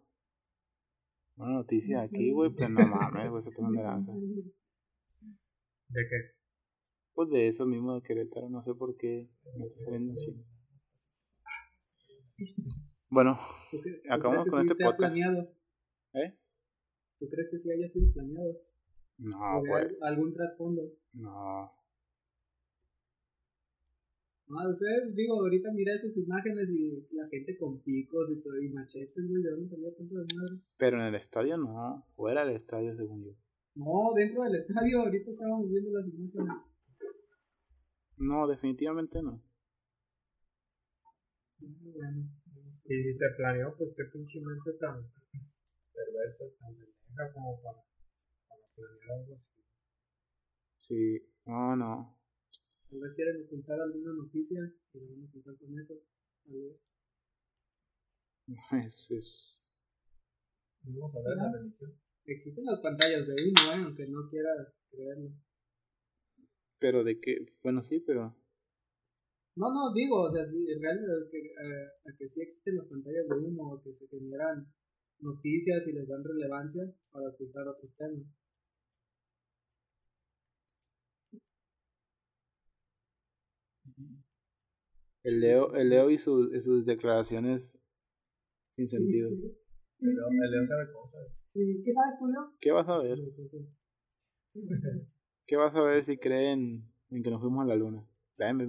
Una 1.36 1.52
noticia 1.54 2.02
aquí, 2.02 2.32
güey, 2.32 2.50
pero 2.54 2.68
no 2.68 2.86
mames, 2.86 3.30
güey, 3.30 3.42
se 3.42 3.50
pasan 3.50 3.72
de 3.72 3.82
lanza. 3.82 4.12
¿De 4.12 6.02
qué? 6.08 6.34
Pues 7.14 7.30
de 7.30 7.48
eso 7.48 7.64
mismo 7.66 7.94
de 7.94 8.02
Querétaro, 8.02 8.50
no 8.50 8.62
sé 8.62 8.74
por 8.74 8.94
qué 8.96 9.30
me 9.56 9.66
está 9.66 9.84
saliendo 9.84 10.12
un 10.12 10.18
chingo. 10.18 10.44
Bueno, 13.08 13.38
¿Tú 13.70 13.78
cre- 13.78 14.02
tú 14.02 14.12
Acabamos 14.12 14.46
con 14.48 14.68
este 14.68 14.84
podcast. 14.84 14.98
planeado? 14.98 15.50
¿eh? 16.14 16.38
¿Tú 17.18 17.26
crees 17.28 17.48
que 17.50 17.58
sí 17.58 17.70
haya 17.72 17.88
sido 17.88 18.12
planeado? 18.12 18.52
No, 19.18 19.58
¿O 19.58 19.62
de 19.62 19.68
güey, 19.70 19.82
al- 19.84 19.96
algún 20.02 20.32
trasfondo? 20.34 20.82
no. 21.14 21.72
No, 24.50 24.68
o 24.68 24.74
sea, 24.74 24.90
digo, 25.14 25.34
ahorita 25.34 25.70
mira 25.72 25.94
esas 25.94 26.16
imágenes 26.16 26.68
y 26.70 27.06
la 27.14 27.28
gente 27.28 27.56
con 27.56 27.80
picos 27.82 28.32
y 28.32 28.42
todo, 28.42 28.60
y 28.60 28.68
machetes, 28.70 29.28
güey, 29.28 29.44
¿de 29.44 29.50
dónde 29.52 29.68
salió 29.68 29.94
tanto 29.94 30.12
de 30.16 30.26
madre? 30.34 30.60
Pero 30.76 30.96
en 30.96 31.06
el 31.06 31.14
estadio 31.14 31.56
no, 31.56 32.04
fuera 32.16 32.44
del 32.44 32.56
estadio 32.56 32.96
según 32.96 33.22
yo. 33.22 33.30
No, 33.76 34.12
dentro 34.12 34.42
del 34.42 34.56
estadio, 34.56 35.02
ahorita 35.02 35.30
estábamos 35.30 35.70
viendo 35.70 35.92
las 35.92 36.08
imágenes. 36.08 36.48
No, 38.16 38.48
definitivamente 38.48 39.22
no. 39.22 39.40
Bueno, 41.60 42.28
Y 42.86 43.02
si 43.04 43.12
se 43.12 43.26
planeó, 43.36 43.72
pues 43.78 43.90
qué 43.96 44.02
pinche 44.12 44.40
mente 44.40 44.72
tan 44.80 44.96
perversa, 45.94 46.44
tan 46.58 46.74
pendeja 46.74 47.32
como 47.32 47.62
para, 47.62 47.78
para 48.48 48.62
planear 48.74 49.20
algo 49.20 49.34
así. 49.36 49.62
Sí, 50.76 51.22
no, 51.46 51.76
no. 51.76 52.19
Tal 52.90 53.00
vez 53.00 53.14
quieren 53.14 53.42
ocultar 53.44 53.80
alguna 53.80 54.12
noticia 54.12 54.60
y 54.92 54.98
lo 54.98 55.08
van 55.10 55.22
a 55.22 55.26
ocultar 55.26 55.56
con 55.56 55.78
eso. 55.78 55.94
Tal 56.44 56.54
vez. 56.54 56.80
Es, 58.86 59.10
es... 59.10 59.62
Vamos 60.82 61.14
a 61.14 61.20
ver 61.20 61.36
la 61.36 61.52
religión. 61.52 61.94
Existen 62.24 62.64
las 62.64 62.80
pantallas 62.80 63.26
de 63.26 63.34
humo, 63.34 63.72
¿eh? 63.72 63.84
aunque 63.84 64.06
no 64.08 64.28
quiera 64.28 64.50
creerlo. 64.90 65.30
Pero 66.78 67.04
de 67.04 67.20
qué, 67.20 67.46
bueno, 67.62 67.82
sí, 67.82 68.00
pero... 68.00 68.36
No, 69.56 69.72
no, 69.72 69.92
digo, 69.92 70.22
o 70.22 70.32
sea, 70.32 70.46
sí, 70.46 70.66
en 70.70 70.80
realidad 70.80 71.22
es 71.22 71.30
que, 71.30 71.38
eh, 71.38 71.86
a 72.06 72.16
que 72.16 72.28
sí 72.28 72.40
existen 72.40 72.76
las 72.76 72.86
pantallas 72.86 73.28
de 73.28 73.34
humo, 73.34 73.80
que 73.82 73.92
se 73.94 74.06
generan 74.08 74.72
noticias 75.18 75.86
y 75.86 75.92
les 75.92 76.08
dan 76.08 76.24
relevancia 76.24 76.82
para 77.10 77.28
ocultar 77.28 77.68
otros 77.68 77.94
temas. 77.96 78.24
El 85.22 85.40
Leo, 85.40 85.74
el 85.74 85.90
Leo 85.90 86.10
y, 86.10 86.16
sus, 86.18 86.52
y 86.54 86.60
sus 86.60 86.86
declaraciones 86.86 87.78
sin 88.70 88.88
sentido. 88.88 89.28
Sí, 89.30 89.36
sí. 89.36 89.58
El 90.00 90.14
Leo, 90.14 90.28
el 90.44 90.50
Leo 90.50 90.66
sabe 90.66 90.92
cosas. 90.92 91.28
Sí, 91.52 91.82
¿Qué 91.84 91.92
sabes 91.92 92.18
tú, 92.18 92.26
Leo? 92.28 92.54
¿Qué 92.60 92.70
vas 92.72 92.88
a 92.88 92.98
ver? 92.98 93.18
¿Qué 95.46 95.56
vas 95.56 95.74
a 95.74 95.82
ver 95.82 96.04
si 96.04 96.16
creen 96.16 96.84
en 97.10 97.22
que 97.22 97.30
nos 97.30 97.40
fuimos 97.40 97.64
a 97.64 97.68
la 97.68 97.76
luna? 97.76 98.06
¿Qué, 98.36 98.44
Leo? 98.54 98.64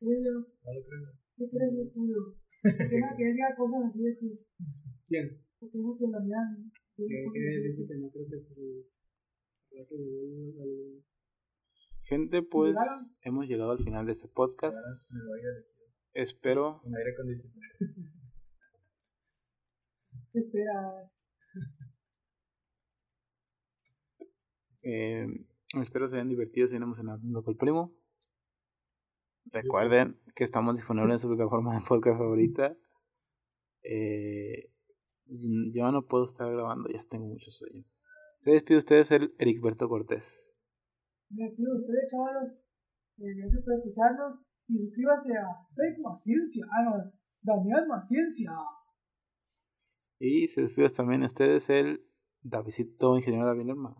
No 0.00 0.72
lo 0.72 0.84
creo. 0.84 1.12
¿Qué 1.36 1.48
crees 1.50 1.76
de 1.76 1.86
tú, 1.86 2.06
Leo? 2.06 2.36
¿Qué 2.62 3.00
que 3.16 3.32
diga 3.32 3.56
cosas 3.56 3.86
así 3.86 4.02
de 4.02 4.14
ti? 4.14 4.38
¿Quién? 5.08 5.42
Porque 5.58 5.78
dijo 5.78 5.98
que 5.98 6.06
la 6.08 6.20
mía... 6.20 6.38
¿Qué, 6.96 7.04
dice 7.04 7.86
que 7.86 7.94
no 7.96 8.10
creo 8.10 8.26
que 8.28 8.36
al- 9.80 11.02
Gente, 12.06 12.40
pues 12.40 12.76
hemos 13.22 13.48
llegado 13.48 13.72
al 13.72 13.82
final 13.82 14.06
de 14.06 14.12
este 14.12 14.28
podcast. 14.28 14.76
Me 15.10 15.24
voy 15.26 15.40
a 15.40 16.22
Espero 16.22 16.80
con 16.80 16.94
aire 16.94 17.10
acondicionado. 17.12 17.60
¿Qué 20.32 20.38
espera? 20.38 21.10
Eh, 24.82 25.26
espero 25.80 26.08
se 26.08 26.14
hayan 26.14 26.28
divertido, 26.28 26.68
se 26.68 26.74
hayan 26.74 26.84
emocionado 26.84 27.20
con 27.42 27.52
el 27.52 27.58
primo. 27.58 27.92
Recuerden 29.46 30.20
que 30.36 30.44
estamos 30.44 30.76
disponibles 30.76 31.14
en 31.14 31.18
su 31.18 31.28
plataforma 31.28 31.74
de 31.74 31.84
podcast 31.88 32.18
favorita. 32.18 32.76
Eh, 33.82 34.70
yo 35.24 35.90
no 35.90 36.06
puedo 36.06 36.24
estar 36.26 36.52
grabando, 36.52 36.88
ya 36.88 37.04
tengo 37.08 37.26
mucho 37.26 37.50
sueño. 37.50 37.84
Se 38.42 38.52
despide 38.52 38.78
ustedes 38.78 39.10
el 39.10 39.34
Ericberto 39.38 39.88
Cortés. 39.88 40.45
Me 41.30 41.50
pido 41.56 41.72
a 41.72 41.76
ustedes, 41.80 42.06
chavalos. 42.10 42.52
Eh, 43.18 43.34
gracias 43.38 43.62
por 43.64 43.74
escucharnos. 43.74 44.40
Y 44.68 44.78
suscríbase 44.78 45.32
a 45.38 45.46
Fake 45.74 45.98
Más 46.02 46.22
Ciencia. 46.22 46.66
Ah, 46.70 46.82
no. 46.84 47.12
Damián 47.42 47.86
Más 47.88 48.06
Ciencia. 48.08 48.50
Y 50.18 50.48
se 50.48 50.62
despide 50.62 50.90
también 50.90 51.22
a 51.22 51.26
ustedes 51.26 51.68
el 51.70 52.00
Davidito 52.42 53.16
Ingeniero 53.16 53.46
David 53.46 53.66
Lerma. 53.66 53.94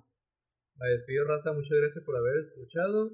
Me 0.78 0.88
despido, 0.90 1.24
raza. 1.26 1.52
Muchas 1.52 1.76
gracias 1.78 2.04
por 2.04 2.16
haber 2.16 2.44
escuchado. 2.46 3.10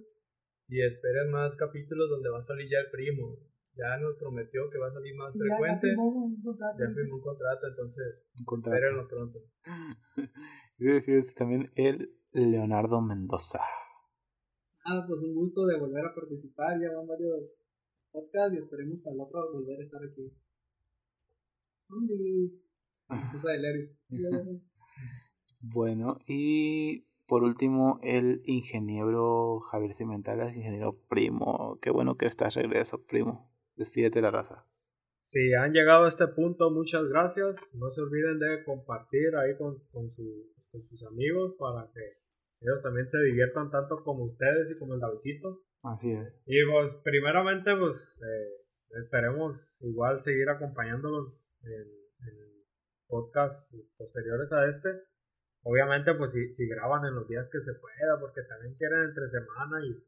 Y 0.69 0.81
esperen 0.83 1.31
más 1.31 1.55
capítulos 1.57 2.09
donde 2.11 2.31
va 2.31 2.39
a 2.39 2.43
salir 2.43 2.69
ya 2.71 2.79
el 2.79 2.91
primo. 2.91 3.37
Ya 3.75 3.97
nos 3.99 4.17
prometió 4.19 4.69
que 4.71 4.79
va 4.79 4.89
a 4.89 4.93
salir 4.93 5.15
más 5.17 5.35
Y 5.35 5.39
ya- 5.39 5.45
ya 5.49 5.57
frecuente. 5.57 5.89
firmó 5.89 6.09
un 6.09 6.43
contrato. 6.43 6.77
Ya 6.79 6.95
firmó 6.95 7.15
un 7.17 7.21
contrato, 7.23 7.67
entonces 7.69 8.07
Un 8.39 8.45
contrato. 8.45 8.77
espérenlo 8.77 9.09
pronto. 9.09 9.39
Y 10.79 11.23
se 11.23 11.35
también 11.35 11.71
el 11.77 12.15
Leonardo 12.33 13.01
Mendoza. 13.03 13.61
Ah, 14.85 15.05
pues 15.07 15.21
un 15.23 15.35
gusto 15.35 15.65
de 15.67 15.79
volver 15.79 16.05
a 16.07 16.15
participar. 16.15 16.81
Ya 16.81 16.95
van 16.97 17.07
varios 17.07 17.55
podcasts 18.11 18.55
y 18.55 18.59
esperemos 18.59 18.99
para 19.01 19.15
el 19.15 19.21
otro 19.21 19.53
volver 19.53 19.81
a 19.81 19.85
estar 19.85 20.01
aquí. 20.05 20.33
Bueno, 25.61 26.19
y 26.27 27.07
por 27.27 27.45
último, 27.45 28.01
el 28.03 28.43
ingeniero 28.47 29.61
Javier 29.61 29.95
Cimentales, 29.95 30.57
ingeniero 30.57 30.99
primo. 31.09 31.79
Qué 31.81 31.91
bueno 31.91 32.17
que 32.17 32.27
estás 32.27 32.55
regreso, 32.55 33.05
primo. 33.05 33.51
Despídete 33.77 34.19
de 34.19 34.23
la 34.23 34.31
raza. 34.31 34.57
Si 35.21 35.55
han 35.55 35.73
llegado 35.73 36.07
a 36.07 36.09
este 36.09 36.27
punto, 36.27 36.71
muchas 36.71 37.05
gracias. 37.05 37.75
No 37.75 37.91
se 37.91 38.01
olviden 38.01 38.39
de 38.41 38.65
compartir 38.65 39.37
ahí 39.37 39.57
con, 39.57 39.79
con, 39.93 40.11
su- 40.11 40.51
con 40.73 40.83
sus 40.89 41.05
amigos 41.05 41.55
para 41.59 41.91
que 41.93 42.01
ellos 42.63 42.83
también 42.83 43.09
se 43.09 43.21
diviertan 43.23 43.71
tanto 43.71 44.03
como 44.05 44.25
ustedes 44.25 44.71
y 44.71 44.79
como 44.79 44.95
el 44.95 45.01
Davidito. 45.01 45.63
Así 45.83 46.13
es. 46.13 46.43
Y 46.47 46.65
pues 46.71 46.95
primeramente 47.03 47.75
pues 47.77 48.23
eh, 48.23 49.01
esperemos 49.03 49.83
igual 49.83 50.21
seguir 50.21 50.49
acompañándolos 50.49 51.53
en, 51.65 51.89
en 52.29 52.65
podcasts 53.09 53.77
posteriores 53.97 54.53
a 54.53 54.69
este. 54.69 54.89
Obviamente 55.65 56.15
pues 56.15 56.33
si, 56.33 56.53
si 56.53 56.69
graban 56.69 57.05
en 57.05 57.15
los 57.15 57.29
días 57.29 57.49
que 57.51 57.61
se 57.61 57.75
pueda, 57.75 58.21
porque 58.21 58.43
también 58.43 58.77
quieren 58.77 59.09
entre 59.11 59.27
semana 59.27 59.85
y 59.85 59.99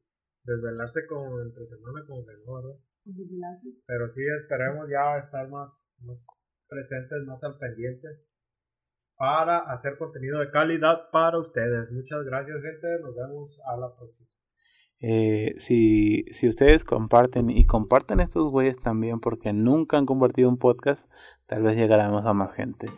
desvelarse 0.45 1.07
como 1.07 1.41
entre 1.43 1.67
semana 1.67 2.07
como 2.07 2.25
que 2.25 2.33
no, 2.47 2.55
¿verdad? 2.55 2.79
Con 3.03 3.17
desvelarse. 3.17 3.69
Pero 3.87 4.09
sí 4.11 4.23
esperemos 4.41 4.89
ya 4.89 5.19
estar 5.19 5.49
más, 5.49 5.91
más 5.99 6.25
presentes, 6.69 7.25
más 7.27 7.43
al 7.43 7.59
pendiente 7.59 8.09
para 9.17 9.59
hacer 9.59 9.97
contenido 9.97 10.41
de 10.41 10.51
calidad 10.51 11.11
para 11.11 11.39
ustedes. 11.39 11.91
Muchas 11.93 12.25
gracias 12.25 12.57
gente, 12.63 12.87
nos 13.03 13.15
vemos 13.15 13.61
a 13.67 13.77
la 13.77 13.95
próxima. 13.95 14.29
Eh, 15.01 15.55
si, 15.59 16.25
si 16.33 16.49
ustedes 16.49 16.85
comparten 16.85 17.51
y 17.51 17.67
comparten 17.67 18.21
estos 18.21 18.51
güeyes 18.51 18.77
también 18.79 19.21
porque 19.21 19.53
nunca 19.53 19.99
han 19.99 20.07
compartido 20.07 20.49
un 20.49 20.57
podcast, 20.57 21.03
tal 21.47 21.63
vez 21.63 21.77
llegaremos 21.77 22.25
a 22.25 22.33
más 22.33 22.53
gente. 22.53 22.89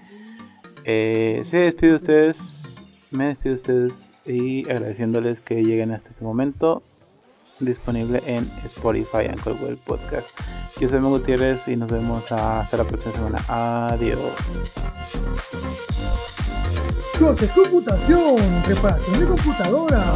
Eh, 0.84 1.42
se 1.44 1.58
despide 1.58 1.90
de 1.90 1.96
ustedes, 1.96 2.76
me 3.10 3.26
despido 3.26 3.54
de 3.54 3.56
ustedes 3.56 4.12
y 4.24 4.64
agradeciéndoles 4.70 5.40
que 5.40 5.64
lleguen 5.64 5.90
hasta 5.90 6.10
este 6.10 6.22
momento. 6.22 6.82
Disponible 7.60 8.22
en 8.26 8.50
Spotify, 8.64 9.28
Anchor 9.30 9.56
Web 9.62 9.78
Podcast. 9.84 10.28
Yo 10.78 10.88
soy 10.88 10.98
Memo 10.98 11.10
Gutiérrez 11.10 11.66
y 11.66 11.76
nos 11.76 11.90
vemos 11.90 12.30
hasta 12.30 12.76
la 12.76 12.84
próxima 12.84 13.12
semana. 13.12 13.38
Adiós. 13.48 14.18
Cortes 17.18 17.52
Computación. 17.52 18.36
Reparación 18.66 19.20
de 19.20 19.26
computadora. 19.26 20.12